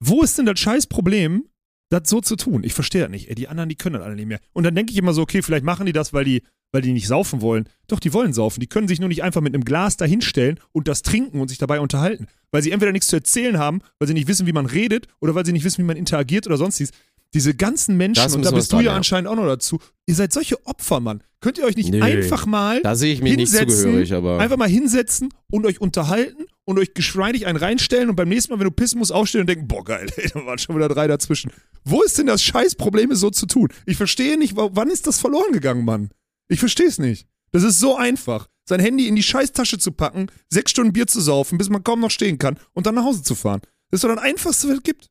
Wo 0.00 0.22
ist 0.22 0.36
denn 0.38 0.46
das 0.46 0.58
scheiß 0.58 0.88
Problem, 0.88 1.44
das 1.90 2.08
so 2.08 2.20
zu 2.20 2.36
tun? 2.36 2.64
Ich 2.64 2.72
verstehe 2.72 3.02
das 3.02 3.10
nicht. 3.10 3.28
Ey, 3.28 3.34
die 3.34 3.48
anderen, 3.48 3.68
die 3.68 3.76
können 3.76 3.94
das 3.94 4.02
alle 4.02 4.14
nicht 4.14 4.26
mehr. 4.26 4.40
Und 4.52 4.64
dann 4.64 4.74
denke 4.74 4.92
ich 4.92 4.98
immer 4.98 5.12
so, 5.12 5.22
okay, 5.22 5.42
vielleicht 5.42 5.64
machen 5.64 5.86
die 5.86 5.92
das, 5.92 6.12
weil 6.12 6.24
die, 6.24 6.42
weil 6.72 6.82
die 6.82 6.92
nicht 6.92 7.08
saufen 7.08 7.42
wollen. 7.42 7.68
Doch, 7.88 8.00
die 8.00 8.12
wollen 8.12 8.32
saufen. 8.32 8.60
Die 8.60 8.68
können 8.68 8.88
sich 8.88 9.00
nur 9.00 9.08
nicht 9.08 9.22
einfach 9.22 9.40
mit 9.40 9.54
einem 9.54 9.64
Glas 9.64 9.96
dahinstellen 9.96 10.60
und 10.72 10.88
das 10.88 11.02
trinken 11.02 11.40
und 11.40 11.48
sich 11.48 11.58
dabei 11.58 11.80
unterhalten. 11.80 12.26
Weil 12.52 12.62
sie 12.62 12.70
entweder 12.70 12.92
nichts 12.92 13.08
zu 13.08 13.16
erzählen 13.16 13.58
haben, 13.58 13.80
weil 13.98 14.08
sie 14.08 14.14
nicht 14.14 14.28
wissen, 14.28 14.46
wie 14.46 14.52
man 14.52 14.66
redet 14.66 15.08
oder 15.20 15.34
weil 15.34 15.44
sie 15.44 15.52
nicht 15.52 15.64
wissen, 15.64 15.82
wie 15.82 15.86
man 15.86 15.96
interagiert 15.96 16.46
oder 16.46 16.56
sonstiges. 16.56 16.92
Diese 17.32 17.54
ganzen 17.54 17.96
Menschen, 17.96 18.22
Das 18.24 18.34
und 18.34 18.44
da 18.44 18.50
bist 18.50 18.72
du 18.72 18.80
ja 18.80 18.94
anscheinend 18.94 19.28
auch 19.28 19.36
noch 19.36 19.46
dazu, 19.46 19.78
ihr 20.06 20.14
seid 20.16 20.32
solche 20.32 20.64
Opfer, 20.66 20.98
Mann. 21.00 21.22
Könnt 21.40 21.58
ihr 21.58 21.64
euch 21.64 21.76
nicht 21.76 21.90
Nö. 21.90 22.02
einfach 22.02 22.44
mal 22.44 22.82
Da 22.82 22.96
sehe 22.96 23.14
ich 23.14 23.22
mich 23.22 23.36
nicht 23.36 23.50
hinsetzen, 23.50 23.76
zugehörig, 23.82 24.12
aber 24.12 24.38
Einfach 24.40 24.56
mal 24.58 24.68
hinsetzen 24.68 25.28
und 25.50 25.64
euch 25.64 25.80
unterhalten 25.80 26.44
und 26.64 26.78
euch 26.78 26.92
geschmeidig 26.92 27.46
einen 27.46 27.56
reinstellen 27.56 28.10
und 28.10 28.16
beim 28.16 28.28
nächsten 28.28 28.52
Mal, 28.52 28.58
wenn 28.58 28.66
du 28.66 28.72
pissen 28.72 28.98
musst, 28.98 29.12
aufstehen 29.12 29.42
und 29.42 29.46
denken, 29.46 29.66
boah, 29.68 29.84
geil, 29.84 30.08
ey, 30.16 30.28
da 30.34 30.44
waren 30.44 30.58
schon 30.58 30.74
wieder 30.76 30.88
drei 30.88 31.06
dazwischen. 31.06 31.50
Wo 31.84 32.02
ist 32.02 32.18
denn 32.18 32.26
das 32.26 32.42
Scheißproblem, 32.42 33.12
es 33.12 33.20
so 33.20 33.30
zu 33.30 33.46
tun? 33.46 33.68
Ich 33.86 33.96
verstehe 33.96 34.36
nicht, 34.36 34.56
wa- 34.56 34.70
wann 34.72 34.90
ist 34.90 35.06
das 35.06 35.18
verloren 35.20 35.52
gegangen, 35.52 35.84
Mann? 35.84 36.10
Ich 36.48 36.58
verstehe 36.58 36.88
es 36.88 36.98
nicht. 36.98 37.26
Das 37.52 37.62
ist 37.62 37.78
so 37.80 37.96
einfach. 37.96 38.48
Sein 38.68 38.80
Handy 38.80 39.08
in 39.08 39.16
die 39.16 39.22
Scheißtasche 39.22 39.78
zu 39.78 39.92
packen, 39.92 40.26
sechs 40.52 40.72
Stunden 40.72 40.92
Bier 40.92 41.06
zu 41.06 41.20
saufen, 41.20 41.58
bis 41.58 41.70
man 41.70 41.82
kaum 41.82 42.00
noch 42.00 42.10
stehen 42.10 42.38
kann 42.38 42.58
und 42.72 42.86
dann 42.86 42.94
nach 42.96 43.04
Hause 43.04 43.22
zu 43.22 43.34
fahren. 43.34 43.60
Das 43.90 43.98
ist 43.98 44.04
doch 44.04 44.14
das 44.14 44.22
Einfachste, 44.22 44.68
was 44.68 44.76
es 44.76 44.82
gibt. 44.82 45.08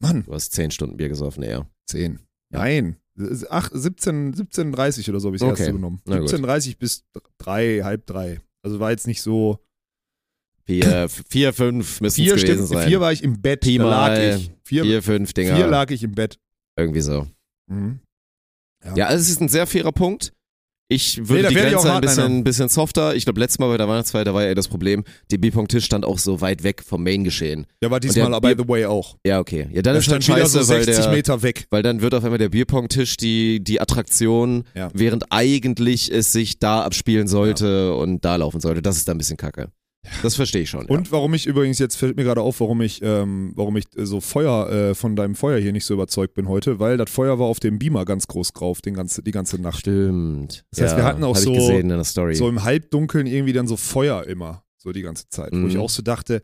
Mann. 0.00 0.24
du 0.24 0.32
hast 0.32 0.52
zehn 0.52 0.70
Stunden 0.70 0.96
Bier 0.96 1.08
gesoffen, 1.08 1.42
eher. 1.42 1.68
10. 1.88 2.18
Nein. 2.50 2.96
Ach, 3.50 3.70
17, 3.72 4.34
17.30 4.34 5.08
oder 5.10 5.20
so 5.20 5.28
habe 5.28 5.36
ich 5.36 5.40
das 5.40 5.50
Okay. 5.52 5.60
erste 5.62 5.72
genommen. 5.74 6.00
Na 6.04 6.18
gut. 6.18 6.28
17.30 6.30 6.78
bis 6.78 7.04
drei, 7.38 7.80
halb 7.84 8.06
drei. 8.06 8.40
Also 8.62 8.80
war 8.80 8.90
jetzt 8.90 9.06
nicht 9.06 9.22
so. 9.22 9.58
Vier, 10.66 11.08
vier 11.08 11.52
fünf 11.52 12.00
müssen 12.00 12.20
es 12.22 12.24
Vier, 12.24 12.34
gewesen 12.36 12.54
stimmt, 12.66 12.68
sein. 12.68 12.88
vier 12.88 13.00
war 13.00 13.12
ich 13.12 13.22
im 13.22 13.40
Bett. 13.42 13.60
Pi 13.60 13.76
da 13.76 13.84
lag 13.84 14.08
mal 14.08 14.36
ich. 14.38 14.50
Vier, 14.64 14.82
vier, 14.84 15.02
fünf 15.02 15.32
Dinger. 15.34 15.56
vier 15.56 15.66
lag 15.66 15.90
ich 15.90 16.02
im 16.02 16.12
Bett. 16.12 16.38
irgendwie 16.76 17.02
so. 17.02 17.26
Mhm. 17.70 18.00
Ja, 18.96 19.06
also 19.06 19.22
es 19.22 19.28
ist 19.30 19.40
ein 19.40 19.48
sehr 19.48 19.66
fairer 19.66 19.92
Punkt. 19.92 20.32
Ich 20.88 21.16
Nee, 21.16 21.28
würde 21.28 21.42
da 21.44 21.48
die 21.48 21.54
Grenze 21.54 21.92
ein 21.94 22.00
bisschen, 22.02 22.22
Hardliner. 22.24 22.44
bisschen 22.44 22.68
softer. 22.68 23.14
Ich 23.16 23.24
glaube, 23.24 23.40
letztes 23.40 23.58
Mal 23.58 23.68
bei 23.68 23.78
der 23.78 23.88
Weihnachtsfeier, 23.88 24.24
da 24.24 24.34
war 24.34 24.42
ja 24.42 24.48
eher 24.48 24.54
das 24.54 24.68
Problem, 24.68 25.02
der 25.30 25.38
Bierpong-Tisch 25.38 25.86
stand 25.86 26.04
auch 26.04 26.18
so 26.18 26.42
weit 26.42 26.62
weg 26.62 26.82
vom 26.86 27.02
Main-Geschehen. 27.02 27.66
Ja, 27.82 27.90
war 27.90 28.00
der 28.00 28.10
diesmal, 28.12 28.38
by 28.40 28.54
Bier- 28.54 28.56
the 28.64 28.68
way, 28.68 28.84
auch. 28.84 29.16
Ja, 29.26 29.40
okay. 29.40 29.66
Ja, 29.72 29.80
dann 29.80 29.94
Da 29.94 30.00
ist 30.00 30.08
halt 30.10 30.22
stand 30.24 30.28
wieder 30.38 30.46
scheiße, 30.46 30.64
so 30.64 30.72
weil 30.74 30.84
60 30.84 31.04
der, 31.06 31.14
Meter 31.14 31.42
weg. 31.42 31.66
weil 31.70 31.82
dann 31.82 32.02
wird 32.02 32.12
auf 32.14 32.22
einmal 32.22 32.38
der 32.38 32.50
Bierpong-Tisch 32.50 33.16
die, 33.16 33.64
die 33.64 33.80
Attraktion, 33.80 34.64
Ja. 34.74 34.90
während 34.92 35.24
eigentlich 35.32 36.12
es 36.12 36.32
sich 36.32 36.58
da 36.58 36.82
abspielen 36.82 37.28
sollte 37.28 37.94
und 37.94 38.22
da 38.24 38.36
laufen 38.36 38.60
sollte. 38.60 38.82
Das 38.82 38.96
ist 38.98 39.08
dann 39.08 39.14
ein 39.16 39.18
bisschen 39.18 39.38
kacke. 39.38 39.68
Das 40.22 40.36
verstehe 40.36 40.62
ich 40.62 40.70
schon. 40.70 40.86
Und 40.86 41.12
warum 41.12 41.34
ich 41.34 41.46
übrigens, 41.46 41.78
jetzt 41.78 41.96
fällt 41.96 42.16
mir 42.16 42.24
gerade 42.24 42.40
auf, 42.42 42.60
warum 42.60 42.80
ich, 42.82 43.00
ähm, 43.02 43.52
warum 43.54 43.76
ich 43.76 43.84
äh, 43.96 44.04
so 44.06 44.20
Feuer, 44.20 44.70
äh, 44.70 44.94
von 44.94 45.16
deinem 45.16 45.34
Feuer 45.34 45.58
hier 45.58 45.72
nicht 45.72 45.84
so 45.86 45.94
überzeugt 45.94 46.34
bin 46.34 46.48
heute, 46.48 46.78
weil 46.78 46.96
das 46.96 47.10
Feuer 47.10 47.38
war 47.38 47.46
auf 47.46 47.60
dem 47.60 47.78
Beamer 47.78 48.04
ganz 48.04 48.26
groß 48.26 48.52
drauf, 48.52 48.82
den 48.82 48.94
ganze, 48.94 49.22
die 49.22 49.30
ganze 49.30 49.56
ja. 49.56 49.62
Nacht. 49.62 49.80
Stimmt. 49.80 50.64
Das 50.70 50.80
heißt, 50.82 50.92
ja, 50.92 50.98
wir 50.98 51.04
hatten 51.04 51.24
auch 51.24 51.36
so-. 51.36 51.54
So 52.34 52.48
im 52.48 52.62
Halbdunkeln 52.64 53.26
irgendwie 53.26 53.52
dann 53.52 53.66
so 53.66 53.76
Feuer 53.76 54.24
immer, 54.24 54.62
so 54.76 54.92
die 54.92 55.02
ganze 55.02 55.28
Zeit. 55.28 55.52
Wo 55.52 55.56
Mhm. 55.56 55.68
ich 55.68 55.78
auch 55.78 55.90
so 55.90 56.02
dachte, 56.02 56.42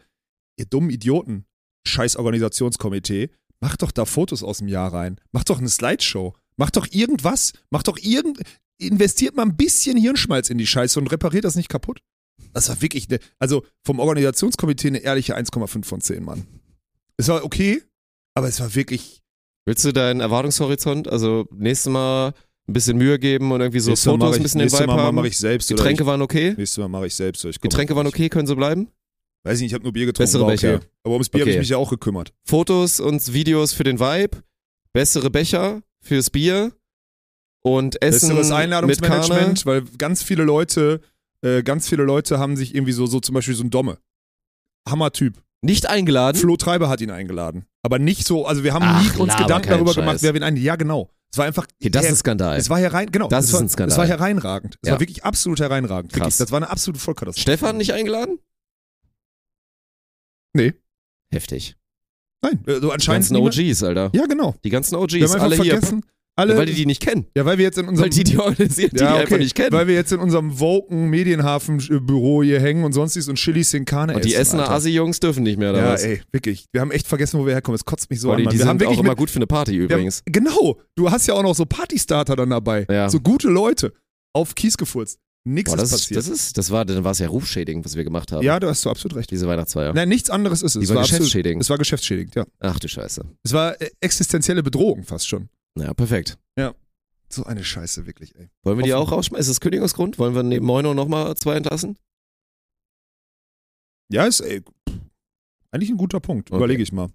ihr 0.56 0.64
dummen 0.66 0.90
Idioten, 0.90 1.44
scheiß 1.86 2.16
Organisationskomitee, 2.16 3.30
macht 3.61 3.82
doch 3.82 3.90
da 3.92 4.04
Fotos 4.04 4.42
aus 4.42 4.58
dem 4.58 4.68
Jahr 4.68 4.92
rein. 4.92 5.20
Macht 5.32 5.50
doch 5.50 5.58
eine 5.58 5.68
Slideshow. 5.68 6.34
Macht 6.56 6.76
doch 6.76 6.86
irgendwas. 6.90 7.52
Macht 7.70 7.88
doch 7.88 7.98
irgend. 8.00 8.40
Investiert 8.78 9.36
mal 9.36 9.42
ein 9.42 9.56
bisschen 9.56 9.96
Hirnschmalz 9.98 10.48
in 10.50 10.58
die 10.58 10.66
Scheiße 10.66 10.98
und 10.98 11.08
repariert 11.08 11.44
das 11.44 11.56
nicht 11.56 11.68
kaputt. 11.68 12.00
Das 12.53 12.68
war 12.68 12.80
wirklich, 12.82 13.09
ne, 13.09 13.18
also 13.38 13.64
vom 13.84 13.99
Organisationskomitee 14.01 14.88
eine 14.88 14.99
ehrliche 14.99 15.36
1,5 15.36 15.84
von 15.84 16.01
10, 16.01 16.24
Mann. 16.24 16.47
Es 17.16 17.28
war 17.28 17.45
okay, 17.45 17.82
aber 18.34 18.49
es 18.49 18.61
war 18.61 18.74
wirklich. 18.74 19.22
Willst 19.66 19.84
du 19.84 19.93
deinen 19.93 20.20
Erwartungshorizont, 20.20 21.07
also 21.09 21.47
nächstes 21.53 21.93
Mal 21.93 22.32
ein 22.68 22.72
bisschen 22.72 22.97
Mühe 22.99 23.18
geben 23.18 23.53
und 23.53 23.61
irgendwie 23.61 23.80
so 23.80 23.91
Nächstes 23.91 24.07
Mal 24.07 24.12
Fotos 24.12 24.28
mach 24.28 24.34
ein 24.34 24.36
ich- 24.38 24.43
bisschen 24.45 24.59
den 24.59 24.64
nächstes 24.64 24.80
Vibe 24.80 24.93
Mal 24.95 25.03
haben? 25.03 25.14
mache 25.16 25.28
ich 25.28 25.38
selbst. 25.38 25.68
Getränke 25.68 26.03
oder 26.03 26.12
waren 26.12 26.22
okay? 26.22 26.49
ich, 26.51 26.57
nächstes 26.59 26.78
Mal 26.78 26.88
mache 26.88 27.07
ich 27.07 27.14
selbst. 27.14 27.45
Ich 27.45 27.61
Getränke 27.61 27.95
waren 27.97 28.07
okay, 28.07 28.28
können 28.28 28.47
so 28.47 28.57
bleiben? 28.57 28.88
Weiß 29.45 29.57
ich 29.57 29.62
nicht, 29.62 29.70
ich 29.70 29.74
habe 29.74 29.84
nur 29.84 29.93
Bier 29.93 30.07
getrunken. 30.07 30.22
Bessere 30.24 30.47
war 30.47 30.53
okay. 30.55 30.76
Becher. 30.78 30.86
Aber 31.05 31.14
ums 31.14 31.28
Bier 31.28 31.41
habe 31.43 31.51
ich 31.51 31.55
Okay. 31.57 31.61
mich 31.61 31.68
ja 31.70 31.76
auch 31.76 31.91
gekümmert. 31.91 32.32
Fotos 32.45 33.01
und 33.01 33.32
Videos 33.32 33.72
für 33.72 33.84
den 33.84 33.99
Vibe, 34.01 34.38
bessere 34.93 35.30
Becher 35.30 35.82
fürs 36.03 36.30
Bier 36.30 36.72
und 37.62 38.01
Essen 38.03 38.28
Besseres 38.30 38.51
Einladungsmanagement, 38.51 39.66
weil 39.66 39.82
ganz 39.99 40.22
viele 40.22 40.45
Leute, 40.45 41.01
äh, 41.43 41.62
ganz 41.62 41.88
viele 41.88 42.05
Leute 42.05 42.38
haben 42.38 42.57
sich 42.57 42.74
irgendwie 42.74 42.93
so, 42.93 43.07
so 43.07 43.20
zum 43.20 43.34
Beispiel 43.34 43.55
so 43.55 43.64
ein 43.64 43.70
Domme. 43.70 43.99
Hammer-Typ. 44.88 45.43
Nicht 45.62 45.86
eingeladen? 45.86 46.38
Flo 46.41 46.57
Treiber 46.57 46.88
hat 46.88 47.01
ihn 47.03 47.11
eingeladen. 47.11 47.66
Aber 47.82 47.99
nicht 47.99 48.26
so, 48.26 48.47
also 48.47 48.64
wir 48.64 48.72
haben 48.72 48.84
Ach, 48.86 49.03
nie 49.03 49.20
uns 49.20 49.32
laber 49.32 49.43
Gedanken 49.45 49.68
darüber 49.70 49.93
Scheiß. 49.93 49.97
gemacht, 50.05 50.18
wer 50.22 50.34
wen 50.34 50.43
einlädt. 50.43 50.64
Ja, 50.64 50.76
genau. 50.76 51.11
Es 51.32 51.38
war 51.38 51.45
einfach. 51.47 51.66
Okay, 51.80 51.91
das 51.91 52.03
her- 52.03 52.11
ist 52.11 52.16
ein 52.16 52.20
Skandal. 52.20 52.57
es 52.59 52.70
war 52.70 52.78
herein, 52.80 53.11
genau. 53.12 53.28
Das 53.28 53.45
es 53.45 53.51
ist 53.51 53.55
war, 53.55 53.61
ein 53.62 53.68
Skandal. 53.68 53.93
Es 53.93 53.99
war 53.99 54.07
hereinragend. 54.07 54.78
Es 54.82 54.88
Ja. 54.88 54.93
war 54.95 55.01
wirklich 55.01 55.22
absolut 55.24 55.61
hereinragend. 55.61 56.12
Wirklich, 56.12 56.22
Krass. 56.24 56.38
das 56.38 56.51
war 56.51 56.57
eine 56.59 56.70
absolute 56.70 56.99
Vollkatastrophe. 56.99 57.41
Stefan 57.43 57.76
nicht 57.76 57.93
eingeladen? 57.93 58.38
Nee. 60.55 60.74
Heftig. 61.30 61.76
Nein, 62.43 62.64
also 62.66 62.80
Die 62.88 62.93
anscheinend. 62.93 63.28
ganzen 63.28 63.34
niemand- 63.36 63.55
OGs, 63.59 63.82
Alter. 63.82 64.11
Ja, 64.14 64.26
genau. 64.26 64.55
Die 64.64 64.70
ganzen 64.70 64.93
Wir 64.93 65.01
OGs, 65.01 65.14
haben 65.14 65.22
einfach 65.22 65.41
alle 65.43 65.62
hier. 65.62 65.80
Alle, 66.41 66.57
Weil 66.57 66.66
die 66.66 66.74
die 66.74 66.86
nicht 66.86 67.01
kennen. 67.03 67.26
ja, 67.36 67.45
weil 67.45 67.59
wir 67.59 67.64
jetzt 67.64 67.78
in 67.78 67.86
unserem 67.88 68.05
Weil 68.05 68.11
die 68.11 68.24
die 68.24 68.38
organisieren, 68.38 68.91
die 68.95 69.01
Ja, 69.01 69.07
die 69.09 69.12
okay. 69.12 69.22
einfach 69.22 69.38
nicht 69.38 69.55
kennen. 69.55 69.72
Weil 69.72 69.86
wir 69.86 69.95
jetzt 69.95 70.12
in 70.12 70.18
unserem 70.20 70.59
Woken 70.59 71.09
Medienhafen-Büro 71.11 72.43
hier 72.43 72.61
hängen 72.61 72.84
und 72.84 72.93
sonstiges 72.93 73.28
und 73.28 73.36
Chilis 73.36 73.74
in 73.74 73.84
Karne 73.84 74.14
und 74.14 74.24
die 74.24 74.34
essen, 74.34 74.59
Essener. 74.61 74.70
Assi-Jungs 74.70 75.20
dürfen 75.20 75.43
nicht 75.43 75.59
mehr, 75.59 75.70
oder 75.70 75.80
Ja, 75.82 75.93
was? 75.93 76.03
ey, 76.05 76.22
wirklich. 76.32 76.66
Wir 76.72 76.80
haben 76.80 76.91
echt 76.91 77.07
vergessen, 77.07 77.38
wo 77.41 77.47
wir 77.47 77.53
herkommen. 77.53 77.76
Es 77.76 77.84
kotzt 77.84 78.11
mich 78.11 78.20
so 78.20 78.28
Boah, 78.28 78.36
an. 78.36 78.43
die, 78.43 78.49
die 78.49 78.59
wir 78.59 78.66
haben 78.66 78.78
sind 78.78 78.86
auch 78.86 78.91
wirklich 78.91 79.01
immer 79.01 79.11
mit, 79.11 79.18
gut 79.18 79.30
für 79.30 79.36
eine 79.36 79.47
Party 79.47 79.72
wir 79.72 79.82
haben, 79.84 79.91
übrigens. 79.93 80.22
Genau. 80.26 80.78
Du 80.97 81.11
hast 81.11 81.26
ja 81.26 81.34
auch 81.34 81.43
noch 81.43 81.55
so 81.55 81.64
Partystarter 81.66 82.36
dann 82.36 82.51
dabei. 82.51 82.86
Ja. 82.91 83.09
So 83.09 83.20
gute 83.20 83.49
Leute. 83.49 83.93
Auf 84.32 84.55
Kies 84.55 84.76
gefurzt. 84.76 85.18
Nichts 85.45 85.72
Boah, 85.74 85.82
ist 85.82 85.91
passiert. 85.91 86.18
das 86.18 86.28
ist, 86.28 86.59
das 86.59 86.70
war, 86.70 86.84
dann 86.84 87.03
war 87.03 87.12
es 87.12 87.18
ja 87.18 87.26
Rufschädigend, 87.26 87.84
was 87.84 87.97
wir 87.97 88.05
gemacht 88.05 88.30
haben. 88.30 88.45
ja, 88.45 88.61
da 88.61 88.68
hast 88.68 88.84
du 88.84 88.91
absolut 88.91 89.16
recht. 89.16 89.30
Diese 89.30 89.49
Weihnachtsfeier. 89.49 89.93
Nein, 89.95 90.09
nichts 90.11 90.28
anderes 90.28 90.62
ist 90.62 90.76
es. 90.76 90.80
Die 90.80 90.84
es 90.84 90.91
war 90.91 90.99
absolut- 90.99 91.20
geschäftsschädigend. 91.20 91.62
Es 91.62 91.70
war 91.70 91.78
geschäftsschädigend, 91.78 92.34
ja. 92.34 92.45
Ach 92.61 92.78
du 92.78 92.86
Scheiße. 92.88 93.24
Es 93.43 93.53
war 93.55 93.80
äh, 93.80 93.88
existenzielle 94.01 94.62
Bedrohung 94.62 95.03
fast 95.03 95.26
schon. 95.26 95.49
Ja, 95.78 95.94
perfekt. 95.94 96.38
So 97.32 97.44
eine 97.44 97.62
Scheiße, 97.62 98.06
wirklich, 98.06 98.34
ey. 98.34 98.50
Wollen 98.64 98.78
wir 98.78 98.84
die 98.84 98.92
auch 98.94 99.12
rausschmeißen? 99.12 99.40
Ist 99.40 99.48
das 99.48 99.60
Kündigungsgrund? 99.60 100.18
Wollen 100.18 100.34
wir 100.34 100.42
neben 100.42 100.66
Moino 100.66 100.94
nochmal 100.94 101.36
zwei 101.36 101.54
entlassen? 101.54 101.96
Ja, 104.12 104.26
ist 104.26 104.40
ey, 104.40 104.62
eigentlich 105.70 105.90
ein 105.90 105.96
guter 105.96 106.18
Punkt. 106.18 106.50
Okay. 106.50 106.56
Überlege 106.58 106.82
ich 106.82 106.90
mal. 106.92 107.10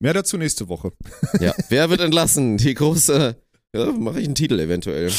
Mehr 0.00 0.12
dazu 0.12 0.36
nächste 0.38 0.68
Woche. 0.68 0.92
Ja. 1.40 1.54
Wer 1.68 1.88
wird 1.88 2.00
entlassen? 2.00 2.56
Die 2.56 2.74
große. 2.74 3.36
Ja, 3.76 3.92
mache 3.92 4.18
ich 4.20 4.26
einen 4.26 4.34
Titel 4.34 4.58
eventuell. 4.58 5.12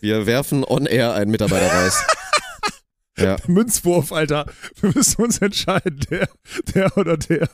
Wir 0.00 0.26
werfen 0.26 0.64
on 0.64 0.84
air 0.84 1.14
einen 1.14 1.30
Mitarbeiter 1.30 1.72
raus. 1.72 2.02
Ja. 3.18 3.36
Münzwurf, 3.46 4.10
Alter. 4.10 4.50
Wir 4.80 4.90
müssen 4.94 5.22
uns 5.22 5.38
entscheiden, 5.38 6.00
der, 6.10 6.28
der 6.74 6.96
oder 6.96 7.18
der. 7.18 7.46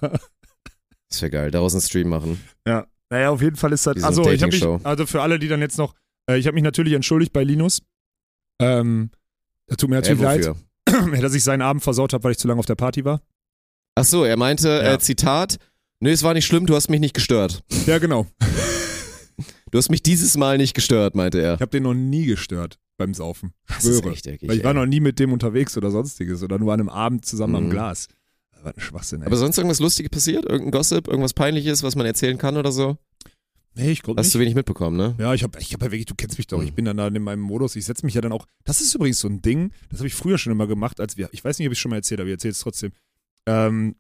Das 1.11 1.21
wäre 1.21 1.31
geil, 1.31 1.51
daraus 1.51 1.75
einen 1.75 1.83
Stream 1.83 2.09
machen. 2.09 2.41
Ja. 2.67 2.87
Naja, 3.11 3.31
auf 3.31 3.41
jeden 3.43 3.57
Fall 3.57 3.73
ist 3.73 3.87
das. 3.87 4.03
Also, 4.03 4.31
ich 4.31 4.41
mich, 4.43 4.63
also 4.85 5.07
für 5.07 5.23
alle, 5.23 5.39
die 5.39 5.49
dann 5.49 5.61
jetzt 5.61 5.79
noch, 5.79 5.95
äh, 6.31 6.37
ich 6.39 6.47
habe 6.47 6.55
mich 6.55 6.65
natürlich 6.65 6.93
entschuldigt 6.93 7.33
bei 7.33 7.43
Linus. 7.45 7.81
Ähm, 8.61 9.11
das 9.67 9.77
tut 9.79 9.89
mir 9.91 9.97
Äh, 9.97 10.01
natürlich 10.01 10.21
leid, 10.21 10.55
wofür? 10.87 11.19
dass 11.23 11.35
ich 11.35 11.43
seinen 11.45 11.63
Abend 11.63 11.83
versaut 11.83 12.13
habe, 12.13 12.25
weil 12.25 12.33
ich 12.33 12.39
zu 12.39 12.49
lange 12.49 12.59
auf 12.61 12.67
der 12.67 12.75
Party 12.75 13.05
war. 13.05 13.23
Ach 13.95 14.05
so, 14.05 14.25
er 14.25 14.37
meinte, 14.37 14.69
Ja. 14.69 14.95
äh, 14.95 14.99
Zitat, 14.99 15.59
nö, 16.01 16.11
es 16.11 16.23
war 16.23 16.35
nicht 16.35 16.47
schlimm, 16.47 16.67
du 16.67 16.75
hast 16.77 16.89
mich 16.91 17.01
nicht 17.01 17.15
gestört. 17.15 17.63
Ja, 17.87 17.99
genau. 17.99 18.27
Du 19.71 19.77
hast 19.79 19.91
mich 19.91 20.03
dieses 20.03 20.37
Mal 20.37 20.57
nicht 20.57 20.75
gestört, 20.75 21.15
meinte 21.15 21.41
er. 21.41 21.55
Ich 21.55 21.61
habe 21.61 21.71
den 21.71 21.83
noch 21.83 21.95
nie 21.95 22.25
gestört 22.27 22.79
beim 22.97 23.13
Saufen. 23.15 23.53
Das 23.69 23.85
ist 23.85 24.01
Schwöre. 24.01 24.15
echt 24.15 24.27
eckig, 24.27 24.49
Weil 24.49 24.57
ich 24.59 24.65
war 24.65 24.71
ey. 24.73 24.77
noch 24.79 24.87
nie 24.87 25.01
mit 25.01 25.19
dem 25.19 25.33
unterwegs 25.33 25.77
oder 25.77 25.91
sonstiges 25.91 26.43
oder 26.43 26.59
nur 26.59 26.73
an 26.73 26.81
einem 26.81 26.89
Abend 26.89 27.27
zusammen 27.27 27.55
am 27.55 27.65
Mhm. 27.67 27.71
Glas. 27.71 28.09
War 28.69 28.77
ein 28.77 28.81
Schwachsinn, 28.81 29.21
ey. 29.23 29.27
Aber 29.27 29.37
sonst 29.37 29.57
irgendwas 29.59 29.81
Lustiges 29.81 30.11
passiert? 30.11 30.45
Irgendein 30.45 30.71
Gossip? 30.73 31.09
Irgendwas 31.09 31.35
Peinliches, 31.35 31.83
was 31.83 31.97
man 31.97 32.07
erzählen 32.07 32.39
kann 32.39 32.57
oder 32.57 32.73
so? 32.73 32.97
nee, 33.75 33.93
ich 33.93 34.03
glaube 34.03 34.19
Hast 34.19 34.27
nicht. 34.27 34.35
du 34.35 34.39
wenig 34.41 34.55
mitbekommen, 34.57 34.97
ne? 34.97 35.15
Ja, 35.21 35.35
ich 35.35 35.45
habe 35.45 35.57
ich 35.61 35.73
hab 35.73 35.81
ja 35.83 35.93
wirklich, 35.93 36.07
du 36.07 36.17
kennst 36.17 36.37
mich 36.37 36.49
doch, 36.49 36.59
Mhm. 36.61 36.65
ich 36.67 36.75
bin 36.75 36.85
dann 36.85 36.97
da 36.97 37.07
in 37.07 37.23
meinem 37.23 37.41
Modus, 37.43 37.77
ich 37.77 37.85
setze 37.85 38.05
mich 38.05 38.15
ja 38.15 38.21
dann 38.21 38.33
auch, 38.33 38.45
das 38.65 38.81
ist 38.81 38.93
übrigens 38.97 39.21
so 39.21 39.29
ein 39.29 39.41
Ding, 39.41 39.71
das 39.89 40.01
habe 40.01 40.09
ich 40.09 40.15
früher 40.17 40.37
schon 40.37 40.51
immer 40.51 40.67
gemacht, 40.67 40.99
als 40.99 41.17
wir, 41.17 41.29
ich 41.31 41.45
weiß 41.45 41.59
nicht, 41.61 41.69
ob 41.69 41.73
ich 41.73 41.79
es 41.79 41.81
schon 41.81 41.91
mal 41.91 41.97
erzählt 41.97 42.19
habe, 42.19 42.29
ich 42.29 42.35
erzähle 42.35 42.53
es 42.53 42.59
trotzdem. 42.59 42.91
Ähm, 43.47 43.95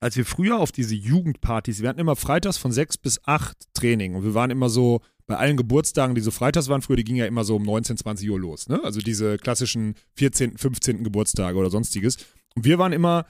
als 0.00 0.16
wir 0.16 0.24
früher 0.24 0.60
auf 0.60 0.70
diese 0.70 0.94
Jugendpartys, 0.94 1.82
wir 1.82 1.88
hatten 1.88 1.98
immer 1.98 2.14
freitags 2.14 2.58
von 2.58 2.70
sechs 2.70 2.96
bis 2.96 3.20
acht 3.24 3.56
Training 3.74 4.14
und 4.14 4.22
wir 4.22 4.34
waren 4.34 4.50
immer 4.52 4.68
so, 4.68 5.00
bei 5.26 5.36
allen 5.36 5.56
Geburtstagen, 5.56 6.14
die 6.14 6.20
so 6.20 6.30
freitags 6.30 6.68
waren 6.68 6.82
früher, 6.82 6.96
die 6.96 7.04
gingen 7.04 7.18
ja 7.18 7.26
immer 7.26 7.42
so 7.44 7.56
um 7.56 7.62
19, 7.64 7.96
20 7.96 8.30
Uhr 8.30 8.38
los, 8.38 8.68
ne? 8.68 8.82
Also 8.84 9.00
diese 9.00 9.36
klassischen 9.36 9.94
14., 10.14 10.58
15. 10.58 11.02
Geburtstage 11.04 11.56
oder 11.58 11.70
sonstiges. 11.70 12.18
Und 12.54 12.64
wir 12.64 12.78
waren 12.78 12.92
immer, 12.92 13.26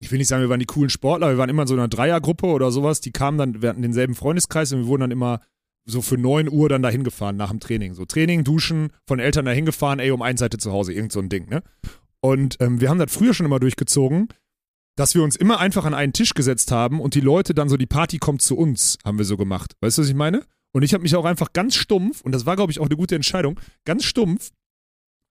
ich 0.00 0.10
will 0.10 0.18
nicht 0.18 0.28
sagen, 0.28 0.42
wir 0.42 0.50
waren 0.50 0.60
die 0.60 0.66
coolen 0.66 0.90
Sportler, 0.90 1.30
wir 1.30 1.38
waren 1.38 1.48
immer 1.48 1.62
in 1.62 1.68
so 1.68 1.74
einer 1.74 1.88
Dreiergruppe 1.88 2.46
oder 2.46 2.70
sowas, 2.70 3.00
die 3.00 3.12
kamen 3.12 3.38
dann, 3.38 3.62
wir 3.62 3.68
hatten 3.68 3.82
denselben 3.82 4.14
Freundeskreis 4.14 4.72
und 4.72 4.80
wir 4.80 4.86
wurden 4.86 5.02
dann 5.02 5.10
immer 5.10 5.40
so 5.86 6.02
für 6.02 6.18
9 6.18 6.50
Uhr 6.50 6.68
dann 6.68 6.82
dahin 6.82 7.04
gefahren 7.04 7.36
nach 7.36 7.50
dem 7.50 7.60
Training. 7.60 7.94
So 7.94 8.04
Training, 8.04 8.44
Duschen, 8.44 8.90
von 9.06 9.20
Eltern 9.20 9.44
dahin 9.44 9.64
gefahren, 9.64 10.00
ey, 10.00 10.10
um 10.10 10.20
eine 10.20 10.36
Seite 10.36 10.58
zu 10.58 10.72
Hause, 10.72 10.92
irgend 10.92 11.12
so 11.12 11.20
ein 11.20 11.28
Ding, 11.28 11.48
ne? 11.48 11.62
Und 12.20 12.56
ähm, 12.60 12.80
wir 12.80 12.90
haben 12.90 12.98
das 12.98 13.12
früher 13.12 13.34
schon 13.34 13.46
immer 13.46 13.60
durchgezogen, 13.60 14.28
dass 14.96 15.14
wir 15.14 15.22
uns 15.22 15.36
immer 15.36 15.60
einfach 15.60 15.84
an 15.84 15.94
einen 15.94 16.12
Tisch 16.12 16.34
gesetzt 16.34 16.72
haben 16.72 17.00
und 17.00 17.14
die 17.14 17.20
Leute 17.20 17.54
dann 17.54 17.68
so, 17.68 17.76
die 17.76 17.86
Party 17.86 18.18
kommt 18.18 18.42
zu 18.42 18.56
uns, 18.56 18.98
haben 19.04 19.18
wir 19.18 19.24
so 19.24 19.36
gemacht. 19.36 19.76
Weißt 19.80 19.98
du, 19.98 20.02
was 20.02 20.08
ich 20.08 20.14
meine? 20.14 20.44
Und 20.72 20.82
ich 20.82 20.92
habe 20.92 21.02
mich 21.02 21.14
auch 21.14 21.24
einfach 21.24 21.52
ganz 21.52 21.76
stumpf, 21.76 22.22
und 22.22 22.32
das 22.32 22.44
war, 22.44 22.56
glaube 22.56 22.72
ich, 22.72 22.80
auch 22.80 22.86
eine 22.86 22.96
gute 22.96 23.14
Entscheidung, 23.14 23.60
ganz 23.84 24.04
stumpf 24.04 24.50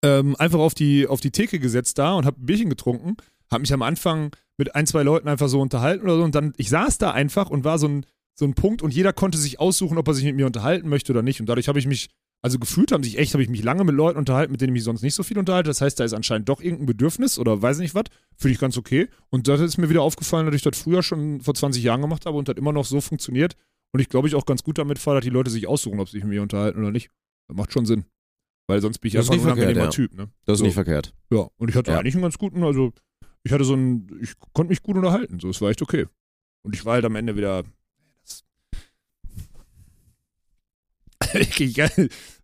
ähm, 0.02 0.36
einfach 0.36 0.58
auf 0.58 0.74
die, 0.74 1.06
auf 1.06 1.20
die 1.20 1.30
Theke 1.30 1.58
gesetzt 1.58 1.98
da 1.98 2.14
und 2.14 2.26
habe 2.26 2.40
ein 2.40 2.46
Bierchen 2.46 2.70
getrunken, 2.70 3.16
habe 3.50 3.60
mich 3.62 3.72
am 3.72 3.82
Anfang 3.82 4.34
mit 4.58 4.74
ein, 4.74 4.86
zwei 4.86 5.02
Leuten 5.02 5.28
einfach 5.28 5.48
so 5.48 5.60
unterhalten 5.60 6.04
oder 6.04 6.16
so 6.16 6.24
und 6.24 6.34
dann, 6.34 6.52
ich 6.56 6.68
saß 6.68 6.98
da 6.98 7.10
einfach 7.12 7.50
und 7.50 7.64
war 7.64 7.78
so 7.78 7.88
ein, 7.88 8.06
so 8.34 8.44
ein 8.44 8.54
Punkt 8.54 8.82
und 8.82 8.92
jeder 8.94 9.12
konnte 9.12 9.38
sich 9.38 9.60
aussuchen, 9.60 9.98
ob 9.98 10.08
er 10.08 10.14
sich 10.14 10.24
mit 10.24 10.36
mir 10.36 10.46
unterhalten 10.46 10.88
möchte 10.88 11.12
oder 11.12 11.22
nicht 11.22 11.40
und 11.40 11.46
dadurch 11.48 11.68
habe 11.68 11.78
ich 11.78 11.86
mich, 11.86 12.08
also 12.42 12.58
gefühlt 12.58 12.92
haben 12.92 13.02
sich 13.02 13.18
echt, 13.18 13.32
habe 13.34 13.42
ich 13.42 13.48
mich 13.48 13.62
lange 13.62 13.84
mit 13.84 13.94
Leuten 13.94 14.18
unterhalten, 14.18 14.52
mit 14.52 14.60
denen 14.60 14.70
ich 14.70 14.80
mich 14.80 14.84
sonst 14.84 15.02
nicht 15.02 15.14
so 15.14 15.22
viel 15.22 15.38
unterhalte, 15.38 15.68
das 15.68 15.80
heißt, 15.80 15.98
da 16.00 16.04
ist 16.04 16.12
anscheinend 16.12 16.48
doch 16.48 16.60
irgendein 16.60 16.86
Bedürfnis 16.86 17.38
oder 17.38 17.60
weiß 17.62 17.78
nicht 17.78 17.94
was, 17.94 18.04
finde 18.36 18.52
ich 18.54 18.58
ganz 18.58 18.76
okay 18.76 19.08
und 19.30 19.48
das 19.48 19.60
ist 19.60 19.78
mir 19.78 19.88
wieder 19.90 20.02
aufgefallen, 20.02 20.46
dass 20.46 20.54
ich 20.54 20.62
das 20.62 20.78
früher 20.78 21.02
schon 21.02 21.40
vor 21.40 21.54
20 21.54 21.82
Jahren 21.82 22.00
gemacht 22.02 22.26
habe 22.26 22.36
und 22.36 22.48
das 22.48 22.56
immer 22.56 22.72
noch 22.72 22.84
so 22.84 23.00
funktioniert 23.00 23.54
und 23.92 24.00
ich 24.00 24.08
glaube, 24.08 24.28
ich 24.28 24.34
auch 24.34 24.44
ganz 24.46 24.62
gut 24.62 24.78
damit 24.78 24.98
fahre, 24.98 25.18
dass 25.18 25.24
die 25.24 25.30
Leute 25.30 25.50
sich 25.50 25.66
aussuchen, 25.66 26.00
ob 26.00 26.08
sie 26.08 26.18
sich 26.18 26.24
mit 26.24 26.32
mir 26.34 26.42
unterhalten 26.42 26.80
oder 26.80 26.90
nicht. 26.90 27.10
Das 27.48 27.56
macht 27.56 27.72
schon 27.72 27.86
Sinn. 27.86 28.04
Weil 28.68 28.82
sonst 28.82 28.98
bin 28.98 29.08
ich 29.08 29.14
Das 29.14 29.30
einfach 29.30 29.46
ein 29.46 29.52
unangenehmer 29.52 29.84
ja. 29.84 29.90
Typ, 29.90 30.12
ne? 30.12 30.28
Das 30.44 30.54
ist 30.54 30.58
So. 30.58 30.64
nicht 30.64 30.74
verkehrt. 30.74 31.14
Ja, 31.30 31.46
und 31.56 31.68
ich 31.70 31.76
hatte 31.76 31.92
Ja. 31.92 32.00
eigentlich 32.00 32.14
einen 32.14 32.22
ganz 32.22 32.36
guten, 32.36 32.64
also 32.64 32.92
ich 33.46 33.52
hatte 33.52 33.64
so 33.64 33.74
ein, 33.74 34.10
ich 34.20 34.32
konnte 34.54 34.70
mich 34.70 34.82
gut 34.82 34.96
unterhalten, 34.96 35.38
so, 35.38 35.48
es 35.48 35.60
war 35.60 35.70
echt 35.70 35.80
okay. 35.80 36.06
Und 36.62 36.74
ich 36.74 36.84
war 36.84 36.94
halt 36.94 37.04
am 37.04 37.14
Ende 37.14 37.36
wieder. 37.36 37.62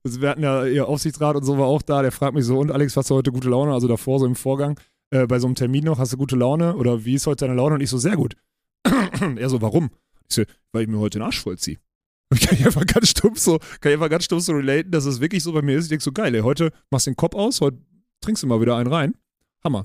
Also 0.05 0.21
wir 0.21 0.31
hatten 0.31 0.43
ja, 0.43 0.65
ihr 0.65 0.89
Aufsichtsrat 0.89 1.37
und 1.37 1.45
so 1.45 1.59
war 1.59 1.67
auch 1.67 1.83
da, 1.83 2.03
der 2.03 2.11
fragt 2.11 2.35
mich 2.35 2.45
so, 2.45 2.59
und 2.59 2.73
Alex, 2.73 2.97
hast 2.97 3.11
du 3.11 3.15
heute 3.15 3.31
gute 3.31 3.49
Laune? 3.49 3.73
Also 3.73 3.87
davor, 3.87 4.19
so 4.19 4.27
im 4.27 4.35
Vorgang, 4.35 4.79
äh, 5.11 5.29
bei 5.29 5.39
so 5.39 5.47
einem 5.47 5.55
Termin 5.55 5.85
noch, 5.85 6.01
hast 6.01 6.13
du 6.13 6.17
gute 6.17 6.35
Laune? 6.35 6.75
Oder 6.75 7.05
wie 7.05 7.15
ist 7.15 7.29
heute 7.29 7.47
deine 7.47 7.57
Laune? 7.57 7.77
Und 7.77 7.83
ich 7.83 7.91
so, 7.91 7.99
sehr 7.99 8.17
gut. 8.17 8.37
er 8.85 9.49
so, 9.49 9.63
warum? 9.63 9.91
Ich 10.29 10.35
so, 10.35 10.43
weil 10.73 10.83
ich 10.83 10.89
mir 10.89 10.99
heute 10.99 11.21
den 11.21 11.25
Arsch 11.25 11.41
vollziehe. 11.41 11.79
Und 12.31 12.41
ich 12.41 12.49
kann 12.49 12.59
ich 12.59 12.67
einfach 12.67 12.87
ganz 12.87 13.11
stumpf 13.11 13.39
so, 13.39 13.59
kann 13.81 13.93
ich 13.93 13.95
einfach 13.95 14.11
ganz 14.11 14.25
stumpf 14.25 14.43
so 14.43 14.53
relaten, 14.53 14.91
dass 14.91 15.05
es 15.05 15.21
wirklich 15.21 15.45
so 15.45 15.53
bei 15.53 15.63
mir 15.63 15.79
ist. 15.79 15.85
Ich 15.85 15.91
denke 15.91 16.03
so, 16.03 16.11
geil, 16.11 16.35
ey, 16.35 16.41
heute 16.41 16.73
machst 16.91 17.07
du 17.07 17.11
den 17.13 17.17
Kopf 17.17 17.37
aus, 17.37 17.61
heute 17.61 17.79
trinkst 18.21 18.43
du 18.43 18.49
mal 18.49 18.61
wieder 18.61 18.77
einen 18.77 18.93
rein. 18.93 19.15
Hammer. 19.63 19.85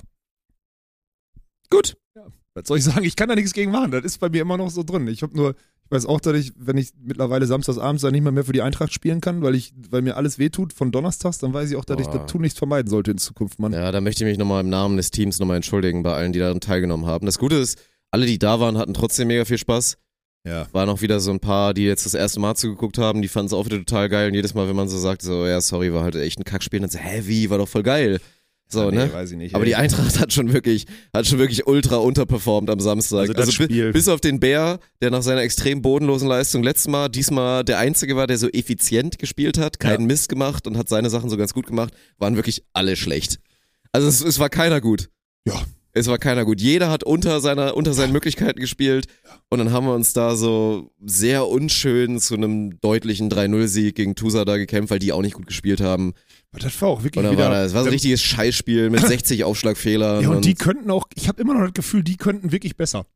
Gut. 1.70 1.96
Was 2.54 2.66
soll 2.66 2.78
ich 2.78 2.84
sagen? 2.84 3.04
Ich 3.04 3.14
kann 3.14 3.28
da 3.28 3.34
nichts 3.34 3.52
gegen 3.52 3.70
machen. 3.70 3.92
Das 3.92 4.04
ist 4.04 4.18
bei 4.18 4.28
mir 4.28 4.42
immer 4.42 4.56
noch 4.56 4.70
so 4.70 4.82
drin. 4.82 5.06
Ich 5.06 5.22
habe 5.22 5.36
nur, 5.36 5.50
ich 5.50 5.90
weiß 5.90 6.06
auch, 6.06 6.20
dass 6.20 6.36
ich, 6.36 6.52
wenn 6.56 6.76
ich 6.76 6.90
mittlerweile 7.00 7.46
samstagsabends 7.46 8.02
dann 8.02 8.12
nicht 8.12 8.22
mehr, 8.22 8.32
mehr 8.32 8.44
für 8.44 8.52
die 8.52 8.62
Eintracht 8.62 8.92
spielen 8.92 9.20
kann, 9.20 9.42
weil 9.42 9.54
ich, 9.54 9.72
weil 9.90 10.02
mir 10.02 10.16
alles 10.16 10.38
wehtut 10.38 10.72
von 10.72 10.90
donnerstags, 10.90 11.38
dann 11.38 11.54
weiß 11.54 11.70
ich 11.70 11.76
auch, 11.76 11.84
dass 11.84 12.00
ich 12.00 12.08
Boah. 12.08 12.18
das 12.18 12.32
tun 12.32 12.42
nicht 12.42 12.58
vermeiden 12.58 12.90
sollte 12.90 13.12
in 13.12 13.18
Zukunft, 13.18 13.60
Mann. 13.60 13.72
Ja, 13.72 13.92
da 13.92 14.00
möchte 14.00 14.24
ich 14.24 14.28
mich 14.28 14.38
nochmal 14.38 14.62
im 14.62 14.70
Namen 14.70 14.96
des 14.96 15.10
Teams 15.10 15.38
nochmal 15.38 15.56
entschuldigen 15.56 16.02
bei 16.02 16.14
allen, 16.14 16.32
die 16.32 16.40
daran 16.40 16.60
teilgenommen 16.60 17.06
haben. 17.06 17.26
Das 17.26 17.38
Gute 17.38 17.56
ist, 17.56 17.78
alle, 18.10 18.26
die 18.26 18.38
da 18.38 18.58
waren, 18.58 18.76
hatten 18.76 18.94
trotzdem 18.94 19.28
mega 19.28 19.44
viel 19.44 19.58
Spaß. 19.58 19.96
Ja. 20.44 20.66
Waren 20.72 20.88
auch 20.88 21.02
wieder 21.02 21.20
so 21.20 21.30
ein 21.30 21.40
paar, 21.40 21.74
die 21.74 21.84
jetzt 21.84 22.06
das 22.06 22.14
erste 22.14 22.40
Mal 22.40 22.54
zugeguckt 22.54 22.98
haben, 22.98 23.22
die 23.22 23.28
fanden 23.28 23.48
es 23.48 23.52
auch 23.52 23.66
wieder 23.66 23.78
total 23.78 24.08
geil. 24.08 24.28
Und 24.28 24.34
jedes 24.34 24.54
Mal, 24.54 24.68
wenn 24.68 24.76
man 24.76 24.88
so 24.88 24.98
sagt, 24.98 25.22
so, 25.22 25.46
ja, 25.46 25.60
sorry, 25.60 25.92
war 25.92 26.02
halt 26.02 26.16
echt 26.16 26.38
ein 26.38 26.44
Kackspiel, 26.44 26.80
dann 26.80 26.90
so, 26.90 26.98
hä, 26.98 27.22
wie, 27.24 27.50
war 27.50 27.58
doch 27.58 27.68
voll 27.68 27.82
geil. 27.82 28.20
So, 28.70 28.90
nee, 28.90 28.96
ne? 28.98 29.12
weiß 29.12 29.30
ich 29.30 29.36
nicht. 29.38 29.54
Aber 29.54 29.64
die 29.64 29.76
Eintracht 29.76 30.20
hat 30.20 30.32
schon 30.32 30.52
wirklich, 30.52 30.84
hat 31.14 31.26
schon 31.26 31.38
wirklich 31.38 31.66
ultra 31.66 31.96
unterperformt 31.96 32.68
am 32.68 32.80
Samstag. 32.80 33.20
Also 33.20 33.32
das 33.32 33.46
bi- 33.46 33.64
Spiel. 33.64 33.92
bis 33.92 34.08
auf 34.08 34.20
den 34.20 34.40
Bär, 34.40 34.78
der 35.00 35.10
nach 35.10 35.22
seiner 35.22 35.40
extrem 35.40 35.80
bodenlosen 35.80 36.28
Leistung 36.28 36.62
letztes 36.62 36.88
Mal, 36.88 37.08
diesmal 37.08 37.64
der 37.64 37.78
einzige 37.78 38.14
war, 38.16 38.26
der 38.26 38.36
so 38.36 38.48
effizient 38.48 39.18
gespielt 39.18 39.56
hat, 39.56 39.80
keinen 39.80 40.02
Ja. 40.02 40.06
Mist 40.08 40.28
gemacht 40.28 40.66
und 40.66 40.76
hat 40.76 40.88
seine 40.88 41.08
Sachen 41.08 41.30
so 41.30 41.36
ganz 41.38 41.54
gut 41.54 41.66
gemacht, 41.66 41.94
waren 42.18 42.36
wirklich 42.36 42.62
alle 42.74 42.94
schlecht. 42.96 43.38
Also 43.92 44.06
es, 44.06 44.20
es 44.22 44.38
war 44.38 44.50
keiner 44.50 44.80
gut. 44.82 45.08
Ja. 45.46 45.62
Es 45.92 46.06
war 46.06 46.18
keiner 46.18 46.44
gut. 46.44 46.60
Jeder 46.60 46.90
hat 46.90 47.02
unter 47.02 47.40
seiner, 47.40 47.76
unter 47.76 47.92
seinen 47.94 48.12
Möglichkeiten 48.12 48.60
gespielt. 48.60 49.06
Und 49.48 49.58
dann 49.58 49.72
haben 49.72 49.86
wir 49.86 49.94
uns 49.94 50.12
da 50.12 50.36
so 50.36 50.90
sehr 51.04 51.48
unschön 51.48 52.20
zu 52.20 52.34
einem 52.34 52.78
deutlichen 52.80 53.30
3-0-Sieg 53.30 53.94
gegen 53.96 54.14
Tusa 54.14 54.44
da 54.44 54.56
gekämpft, 54.58 54.90
weil 54.90 54.98
die 54.98 55.12
auch 55.12 55.22
nicht 55.22 55.34
gut 55.34 55.46
gespielt 55.46 55.80
haben. 55.80 56.12
Aber 56.52 56.62
das 56.62 56.80
war 56.82 56.88
auch 56.88 57.02
wirklich 57.04 57.24
Und 57.24 57.30
wieder. 57.32 57.44
war 57.44 57.50
das, 57.50 57.74
war 57.74 57.82
so 57.82 57.88
ein 57.88 57.92
richtiges 57.92 58.22
Scheißspiel 58.22 58.90
mit 58.90 59.00
60 59.06 59.44
Aufschlagfehlern. 59.44 60.22
ja, 60.22 60.28
und 60.30 60.44
die 60.44 60.54
könnten 60.54 60.90
auch, 60.90 61.06
ich 61.14 61.28
habe 61.28 61.40
immer 61.40 61.54
noch 61.54 61.64
das 61.64 61.74
Gefühl, 61.74 62.02
die 62.04 62.16
könnten 62.16 62.52
wirklich 62.52 62.76
besser. 62.76 63.06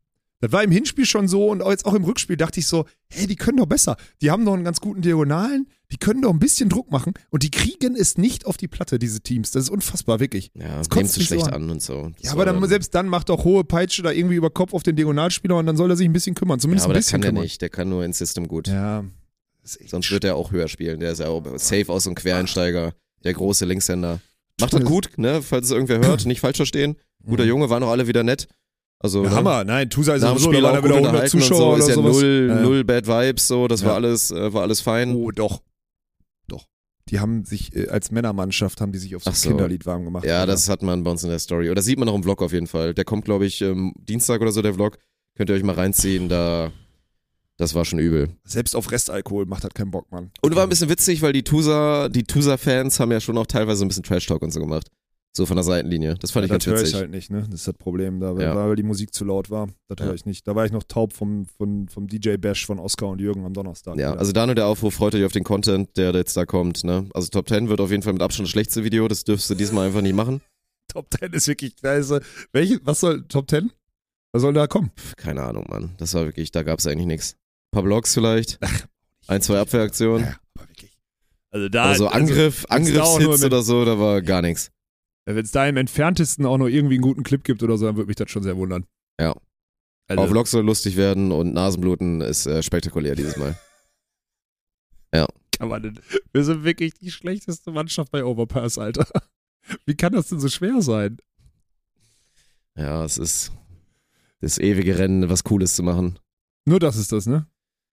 Das 0.43 0.51
war 0.53 0.65
im 0.65 0.73
Hinspiel 0.73 1.07
schon 1.07 1.29
so 1.29 1.51
und 1.51 1.63
jetzt 1.65 1.87
auch 1.87 1.95
im 1.95 2.03
Rückspiel 2.03 2.37
dachte 2.37 2.59
ich 2.59 2.67
so, 2.67 2.85
hey, 3.09 3.27
die 3.29 3.37
können 3.37 3.59
doch 3.59 3.67
besser. 3.67 3.97
Die 4.21 4.31
haben 4.33 4.45
doch 4.45 4.55
einen 4.55 4.65
ganz 4.65 4.81
guten 4.81 5.01
Diagonalen, 5.01 5.69
die 5.93 5.99
können 5.99 6.21
doch 6.23 6.31
ein 6.33 6.41
bisschen 6.41 6.69
Druck 6.69 6.91
machen 6.91 7.15
und 7.31 7.45
die 7.45 7.51
kriegen 7.53 7.95
es 7.95 8.19
nicht 8.19 8.45
auf 8.45 8.57
die 8.57 8.67
Platte, 8.67 8.99
diese 8.99 9.21
Teams. 9.21 9.53
Das 9.53 9.63
ist 9.63 9.71
unfassbar, 9.71 10.19
wirklich. 10.19 10.51
Ja, 10.55 10.79
Das 10.79 10.89
kotzt 10.91 11.13
zu 11.13 11.21
mich 11.21 11.29
so 11.29 11.35
schlecht 11.37 11.47
an. 11.49 11.63
an 11.63 11.71
und 11.71 11.81
so. 11.81 12.11
Das 12.17 12.23
Ja, 12.25 12.31
aber 12.33 12.45
war 12.45 12.53
dann, 12.53 12.69
selbst 12.69 12.93
dann 12.95 13.07
macht 13.07 13.29
doch 13.29 13.45
hohe 13.45 13.63
Peitsche 13.63 14.03
da 14.03 14.11
irgendwie 14.11 14.35
über 14.35 14.51
Kopf 14.51 14.75
auf 14.75 14.83
den 14.83 14.97
Diagonalspieler 14.97 15.57
und 15.57 15.67
dann 15.67 15.77
soll 15.77 15.91
er 15.91 15.97
sich 15.97 16.09
ein 16.09 16.13
bisschen 16.13 16.35
kümmern. 16.35 16.59
ja, 16.59 16.63
Zumindest 16.63 16.87
aber 16.87 16.95
ein 16.95 16.97
das 16.97 17.05
bisschen 17.07 17.13
kann 17.13 17.21
der 17.23 17.31
kümmern. 17.31 17.43
nicht. 17.45 17.63
Der 17.63 17.69
kann 17.71 17.89
nur 17.89 18.05
ins 18.05 18.19
System 18.19 18.49
gut. 18.49 18.67
Ja. 18.67 19.05
Das 19.63 19.79
Sonst 19.87 20.11
wird 20.11 20.25
er 20.25 20.35
auch 20.35 20.51
höher 20.51 20.67
spielen. 20.67 20.99
Der 20.99 21.13
ist 21.13 21.21
ja 21.21 21.29
auch 21.29 21.45
safe 21.57 21.87
aus 21.93 22.03
so 22.03 22.11
einem 22.11 22.17
Quereinsteiger. 22.17 22.95
Der 23.23 23.33
große 23.33 23.65
Linkshänder. 23.65 24.21
Macht 24.61 24.73
das 24.73 24.81
Das- 24.81 24.89
gut, 24.89 25.11
ne? 25.19 25.41
Falls 25.41 25.67
es 25.67 25.71
irgendwer 25.71 26.01
hört, 26.01 26.27
nicht 26.27 26.41
falsch 26.41 26.57
verstehen. 26.57 26.97
Guter 27.25 27.45
Junge, 27.45 27.71
waren 27.71 27.85
auch 27.85 27.91
alle 27.91 28.09
wieder 28.09 28.25
nett. 28.25 28.49
Also, 29.03 29.25
Ja, 29.25 29.31
ne? 29.31 29.37
Hammer, 29.37 29.65
nein, 29.65 29.91
Tusa 29.91 30.15
ist 30.15 30.23
sowieso, 30.23 30.53
da 30.53 30.59
auch 30.59 30.63
waren 30.63 30.75
da 30.75 30.85
wieder 30.85 30.95
100 30.95 31.13
unterhalten 31.13 31.37
und 31.37 31.43
Zuschauer 31.43 31.59
so. 31.59 31.77
Ist 31.79 31.85
oder 31.85 31.89
ja 31.89 31.95
sowas. 32.13 32.23
null, 32.23 32.47
Ja. 32.49 32.61
null 32.61 32.85
Bad 32.85 33.07
Vibes, 33.09 33.49
so. 33.49 33.67
Das 33.69 33.81
Ja. 33.83 33.89
war 33.89 33.95
alles, 33.97 34.31
äh, 34.31 34.53
war 34.53 34.63
alles 34.63 34.81
fein. 34.81 35.15
Oh, 35.17 35.31
doch. 35.33 35.61
Doch. 36.47 36.67
Die 37.09 37.19
haben 37.19 37.45
sich 37.45 37.75
äh, 37.75 37.89
als 37.89 38.13
Männermannschaft 38.13 38.81
haben 38.81 38.93
die 38.93 38.99
sich 38.99 39.17
aufs 39.17 39.27
Ach 39.27 39.35
so. 39.35 39.49
Kinderlied 39.49 39.85
warm 39.87 40.05
gemacht. 40.05 40.25
Ja, 40.25 40.41
Alter. 40.41 40.53
das 40.53 40.69
hat 40.69 40.83
man 40.83 41.03
bei 41.03 41.11
uns 41.11 41.25
in 41.25 41.31
der 41.31 41.41
Story. 41.41 41.69
Oder 41.71 41.83
sieht 41.83 41.99
man 41.99 42.09
auch 42.09 42.15
im 42.15 42.23
Vlog 42.23 42.43
auf 42.43 42.53
jeden 42.53 42.69
Fall. 42.69 42.95
Der 42.95 43.05
kommt, 43.05 43.25
glaube 43.25 43.45
ich, 43.45 43.61
ähm, 43.61 43.93
Dienstag 43.99 44.41
oder 44.41 44.53
so, 44.53 44.63
der 44.63 44.75
Vlog. 44.75 44.99
Könnt 45.37 45.51
ihr 45.51 45.57
euch 45.57 45.65
mal 45.65 45.75
reinziehen. 45.75 46.29
Da, 46.29 46.71
das 47.57 47.75
war 47.75 47.85
schon 47.85 47.99
übel. 47.99 48.29
Selbst 48.45 48.77
auf 48.77 48.93
Restalkohol 48.93 49.47
macht 49.47 49.65
halt 49.65 49.75
keinen 49.75 49.91
Bock, 49.91 50.13
Mann. 50.13 50.31
Und 50.43 50.55
war 50.55 50.63
ein 50.63 50.69
bisschen 50.69 50.89
witzig, 50.91 51.23
weil 51.23 51.33
die 51.33 51.43
Tusa, 51.43 52.09
die 52.09 52.23
Tusa-Fans 52.25 53.01
haben 53.01 53.11
ja 53.11 53.21
schon 53.21 53.37
auch 53.37 53.47
teilweise 53.47 53.85
ein 53.85 53.89
bisschen 53.89 54.05
Trash-Talk 54.05 54.43
und 54.43 54.53
so 54.53 54.61
gemacht. 54.61 54.89
So 55.35 55.47
von 55.47 55.57
der 55.57 55.65
Seitenlinie. 55.65 56.17
Das 56.21 56.31
fand 56.31 56.47
ja, 56.47 56.55
ich 56.55 56.59
das 56.59 56.67
höre 56.67 56.75
ganz 56.75 56.83
ich 56.83 56.89
witzig. 56.89 57.01
halt 57.01 57.11
nicht, 57.11 57.31
ne? 57.31 57.47
Das 57.51 57.61
ist 57.61 57.67
das 57.69 57.75
Problem 57.75 58.21
da, 58.21 58.37
weil, 58.37 58.43
Ja. 58.43 58.55
weil 58.55 58.77
die 58.77 58.83
Musik 58.83 59.15
zu 59.15 59.25
laut 59.25 59.49
war. 59.49 59.69
Das 59.89 59.99
höre 60.01 60.09
Ja. 60.09 60.15
ich 60.15 60.27
nicht. 60.27 60.47
Da 60.47 60.55
war 60.55 60.67
ich 60.67 60.73
noch 60.73 60.83
taub 60.83 61.15
vom, 61.15 61.47
vom, 61.47 61.89
vom 61.89 62.07
DJ 62.07 62.37
Bash 62.37 62.67
von 62.67 62.79
Oscar 62.79 63.09
und 63.09 63.19
Jürgen 63.21 63.47
am 63.47 63.55
Donnerstag. 63.55 63.97
Ja, 63.97 64.13
also 64.15 64.33
da 64.33 64.45
nur 64.45 64.55
der 64.55 64.67
Aufruf, 64.67 64.93
freut 64.95 65.15
euch 65.15 65.25
auf 65.25 65.33
den 65.33 65.43
Content, 65.45 65.97
der 65.97 66.13
jetzt 66.13 66.37
da 66.37 66.45
kommt. 66.45 66.85
Ne? 66.85 67.09
Also 67.15 67.29
Top 67.29 67.49
10 67.49 67.71
wird 67.71 67.81
auf 67.81 67.91
jeden 67.91 68.03
Fall 68.03 68.13
mit 68.13 68.21
Abstand 68.21 68.47
das 68.47 68.51
schlechteste 68.51 68.85
Video, 68.85 69.09
das 69.09 69.25
dürfst 69.25 69.49
du 69.49 69.55
diesmal 69.55 69.87
einfach 69.87 70.03
nicht 70.03 70.15
machen. 70.15 70.43
Top 70.93 71.07
10 71.19 71.33
ist 71.33 71.49
wirklich 71.49 71.75
scheiße. 71.81 72.21
Welche, 72.53 72.81
was 72.85 73.01
soll 73.01 73.25
Top 73.27 73.49
10? 73.49 73.73
Was 74.33 74.43
soll 74.43 74.53
da 74.53 74.67
kommen? 74.67 74.91
Pff, 74.99 75.17
keine 75.17 75.43
Ahnung, 75.43 75.65
Mann. 75.71 75.95
Das 75.97 76.13
war 76.13 76.27
wirklich, 76.27 76.51
da 76.51 76.63
gab 76.63 76.79
es 76.79 76.87
eigentlich 76.87 77.07
nichts. 77.07 77.33
Ein 77.71 77.77
paar 77.77 77.83
Blogs 77.85 78.13
vielleicht, 78.13 78.59
ein, 79.29 79.41
zwei 79.41 79.59
Abwehraktionen. 79.61 80.27
Ja, 80.27 80.37
aber 80.59 80.69
wirklich. 80.69 80.99
Also 81.51 81.69
da. 81.71 81.85
Aber 81.85 81.95
so 81.95 82.09
Angriff, 82.09 82.65
nur 82.69 82.73
Angriffshits 82.77 83.45
oder 83.45 83.63
so, 83.63 83.87
da 83.87 83.99
war 83.99 84.21
gar 84.21 84.43
nichts. 84.43 84.71
Wenn 85.25 85.37
es 85.37 85.53
da 85.53 85.67
im 85.67 85.77
entferntesten 85.77 86.47
auch 86.47 86.59
noch 86.59 86.67
irgendwie 86.67 86.95
einen 86.95 87.03
guten 87.03 87.23
Clip 87.23 87.45
gibt 87.45 87.63
oder 87.63 87.79
so, 87.79 87.87
dann 87.87 87.97
würde 87.97 88.09
mich 88.09 88.17
das 88.17 88.31
schon 88.31 88.43
sehr 88.43 88.57
wundern. 88.57 88.87
Ja. 89.21 89.35
Also, 90.09 90.23
Auf 90.23 90.31
Vlogs 90.31 90.51
soll 90.51 90.65
lustig 90.65 90.97
werden 90.97 91.31
und 91.31 91.55
Nasenbluten 91.55 92.21
ist 92.21 92.47
äh, 92.47 92.63
spektakulär 92.63 93.15
dieses 93.15 93.37
Mal. 93.37 93.57
kann 95.63 95.69
man 95.69 95.83
denn, 95.83 96.01
wir 96.33 96.45
sind 96.45 96.65
wirklich 96.65 96.95
die 96.95 97.13
schlechteste 97.13 97.71
Mannschaft 97.71 98.11
bei 98.11 98.25
Overpass, 98.25 98.79
Alter. 98.79 99.07
Wie 99.87 99.95
kann 99.95 100.13
das 100.13 100.29
denn 100.29 100.41
so 100.41 100.49
schwer 100.49 100.83
sein? 100.83 101.19
Ja, 102.77 103.05
es 103.05 103.17
ist 103.17 103.53
das 104.41 104.59
ewige 104.59 104.99
Rennen, 104.99 105.29
was 105.29 105.45
Cooles 105.45 105.77
zu 105.77 105.85
machen. 105.85 106.19
Nur 106.65 106.81
das 106.81 106.97
ist 106.97 107.13
das, 107.13 107.27
ne? 107.27 107.47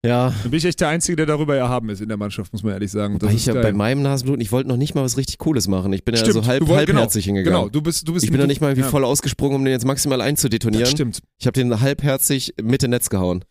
Ja, 0.05 0.31
Dann 0.41 0.51
bin 0.51 0.57
ich 0.57 0.65
echt 0.65 0.81
der 0.81 0.89
Einzige, 0.89 1.15
der 1.15 1.25
darüber 1.25 1.55
erhaben 1.55 1.87
ist 1.89 2.01
in 2.01 2.09
der 2.09 2.17
Mannschaft, 2.17 2.51
muss 2.51 2.61
man 2.61 2.73
ehrlich 2.73 2.91
sagen. 2.91 3.19
Das 3.19 3.31
ich 3.33 3.45
ja 3.45 3.53
bei 3.53 3.71
meinem 3.71 4.01
Nasenbluten, 4.01 4.41
ich 4.41 4.51
wollte 4.51 4.67
noch 4.67 4.75
nicht 4.75 4.95
mal 4.95 5.03
was 5.03 5.15
richtig 5.15 5.37
Cooles 5.37 5.69
machen. 5.69 5.93
Ich 5.93 6.03
bin 6.03 6.13
ja 6.13 6.29
so 6.29 6.45
halb, 6.45 6.59
du 6.59 6.67
woll- 6.67 6.75
halbherzig 6.77 7.23
Genau, 7.25 7.37
hingegangen. 7.37 7.71
du 7.71 7.81
bist, 7.81 8.05
du 8.05 8.13
bist 8.13 8.25
Ich 8.25 8.31
bin 8.31 8.39
noch 8.41 8.47
nicht 8.47 8.59
mal 8.59 8.67
irgendwie 8.67 8.81
ja, 8.83 8.89
voll 8.91 9.05
ausgesprungen, 9.05 9.55
um 9.55 9.63
den 9.63 9.71
jetzt 9.71 9.85
maximal 9.85 10.17
Das 10.17 10.27
einzudetonieren. 10.27 10.87
stimmt. 10.87 11.21
Ich 11.39 11.47
habe 11.47 11.53
den 11.53 11.79
halbherzig 11.79 12.53
Mitte 12.61 12.87
Netz 12.89 13.09
gehauen. 13.09 13.45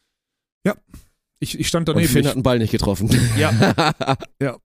Ich, 1.40 1.58
ich 1.58 1.66
stand 1.66 1.88
Und 1.88 1.96
daneben. 1.96 2.12
Finn 2.12 2.20
Ich, 2.20 2.28
hat 2.28 2.34
einen 2.34 2.44
Ball 2.44 2.60
nicht 2.60 2.70
getroffen. 2.70 3.10
Ja. 3.36 3.50
ja. 4.40 4.58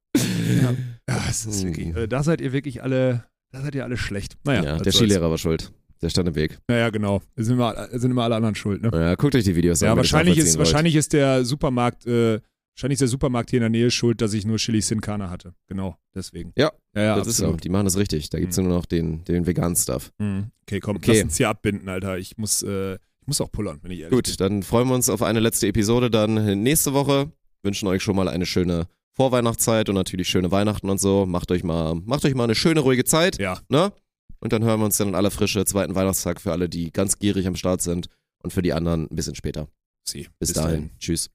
Ja, 1.09 1.17
ist 1.27 1.63
wirklich, 1.63 1.95
äh, 1.95 2.07
da 2.07 2.21
seid 2.21 2.39
ihr 2.39 2.53
wirklich 2.53 2.83
alle, 2.83 3.23
da 3.51 3.61
seid 3.63 3.73
ihr 3.73 3.83
alle 3.83 3.97
schlecht. 3.97 4.37
Naja, 4.43 4.63
Ja, 4.63 4.77
der. 4.77 4.91
Skilehrer 4.91 5.31
war 5.31 5.39
schuld. 5.39 5.71
Der 6.01 6.09
stand 6.09 6.27
im 6.29 6.35
Weg. 6.35 6.57
Naja, 6.67 6.89
genau. 6.89 7.21
Es 7.35 7.45
sind 7.47 7.55
immer, 7.55 7.75
es 7.91 8.01
sind 8.01 8.11
immer 8.11 8.23
alle 8.23 8.35
anderen 8.35 8.55
schuld, 8.55 8.81
ne? 8.81 8.91
Ja, 8.93 9.15
guckt 9.15 9.35
euch 9.35 9.43
die 9.43 9.55
Videos 9.55 9.81
an. 9.81 9.89
Ja, 9.89 9.97
wahrscheinlich 9.97 10.37
ist, 10.37 10.57
wahrscheinlich 10.57 10.95
ist 10.95 11.13
der 11.13 11.43
Supermarkt, 11.43 12.05
äh, 12.05 12.39
wahrscheinlich 12.75 12.95
ist 12.95 13.01
der 13.01 13.07
Supermarkt 13.07 13.49
hier 13.49 13.57
in 13.57 13.61
der 13.61 13.69
Nähe 13.69 13.89
schuld, 13.89 14.21
dass 14.21 14.33
ich 14.33 14.45
nur 14.45 14.57
Chili 14.57 14.81
Sin 14.81 15.01
Carne 15.01 15.29
hatte. 15.29 15.53
Genau, 15.67 15.97
deswegen. 16.13 16.53
Ja, 16.55 16.71
ja, 16.95 17.01
ja 17.01 17.15
das 17.15 17.27
ist 17.27 17.37
so. 17.37 17.45
absolut. 17.45 17.63
Die 17.63 17.69
machen 17.69 17.85
das 17.85 17.97
richtig. 17.97 18.29
Da 18.29 18.39
gibt's 18.39 18.57
Mhm. 18.57 18.65
nur 18.65 18.73
noch 18.75 18.85
den, 18.85 19.23
den 19.23 19.47
veganen 19.47 19.75
Stuff. 19.75 20.11
Mhm. 20.19 20.51
Okay, 20.63 20.79
komm, 20.79 20.97
Okay. 20.97 21.13
lass 21.13 21.23
uns 21.23 21.37
hier 21.37 21.49
abbinden, 21.49 21.89
Alter. 21.89 22.17
Ich 22.19 22.37
muss, 22.37 22.61
äh, 22.63 22.93
ich 22.95 23.27
muss 23.27 23.41
auch 23.41 23.51
pullern, 23.51 23.79
wenn 23.81 23.91
ich 23.91 23.99
ehrlich 24.01 24.09
bin. 24.11 24.17
Gut, 24.17 24.39
dann 24.39 24.61
freuen 24.63 24.87
wir 24.87 24.95
uns 24.95 25.09
auf 25.09 25.21
eine 25.23 25.39
letzte 25.39 25.67
Episode 25.67 26.11
dann 26.11 26.61
nächste 26.61 26.93
Woche. 26.93 27.31
Wünschen 27.63 27.87
euch 27.87 28.03
schon 28.03 28.15
mal 28.15 28.27
eine 28.27 28.45
schöne 28.45 28.87
Vorweihnachtszeit 29.13 29.89
und 29.89 29.95
natürlich 29.95 30.29
schöne 30.29 30.51
Weihnachten 30.51 30.89
und 30.91 30.99
so. 31.01 31.25
Macht 31.25 31.49
euch 31.51 31.63
mal, 31.63 31.95
macht 32.05 32.23
euch 32.23 32.35
mal 32.35 32.43
eine 32.43 32.53
schöne, 32.53 32.81
ruhige 32.81 33.03
Zeit. 33.03 33.39
Ja. 33.39 33.59
Ne? 33.67 33.91
Und 34.39 34.53
dann 34.53 34.63
hören 34.63 34.79
wir 34.79 34.85
uns 34.85 34.97
dann 34.97 35.09
in 35.09 35.15
aller 35.15 35.31
Frische 35.31 35.65
zweiten 35.65 35.95
Weihnachtstag 35.95 36.41
für 36.41 36.51
alle, 36.51 36.69
die 36.69 36.91
ganz 36.91 37.19
gierig 37.19 37.47
am 37.47 37.55
Start 37.55 37.81
sind 37.81 38.07
und 38.43 38.53
für 38.53 38.61
die 38.61 38.73
anderen 38.73 39.07
ein 39.09 39.15
bisschen 39.15 39.35
später. 39.35 39.67
Sie. 40.03 40.27
Bis, 40.39 40.53
dahin. 40.53 40.91
Tschüss. 40.99 41.29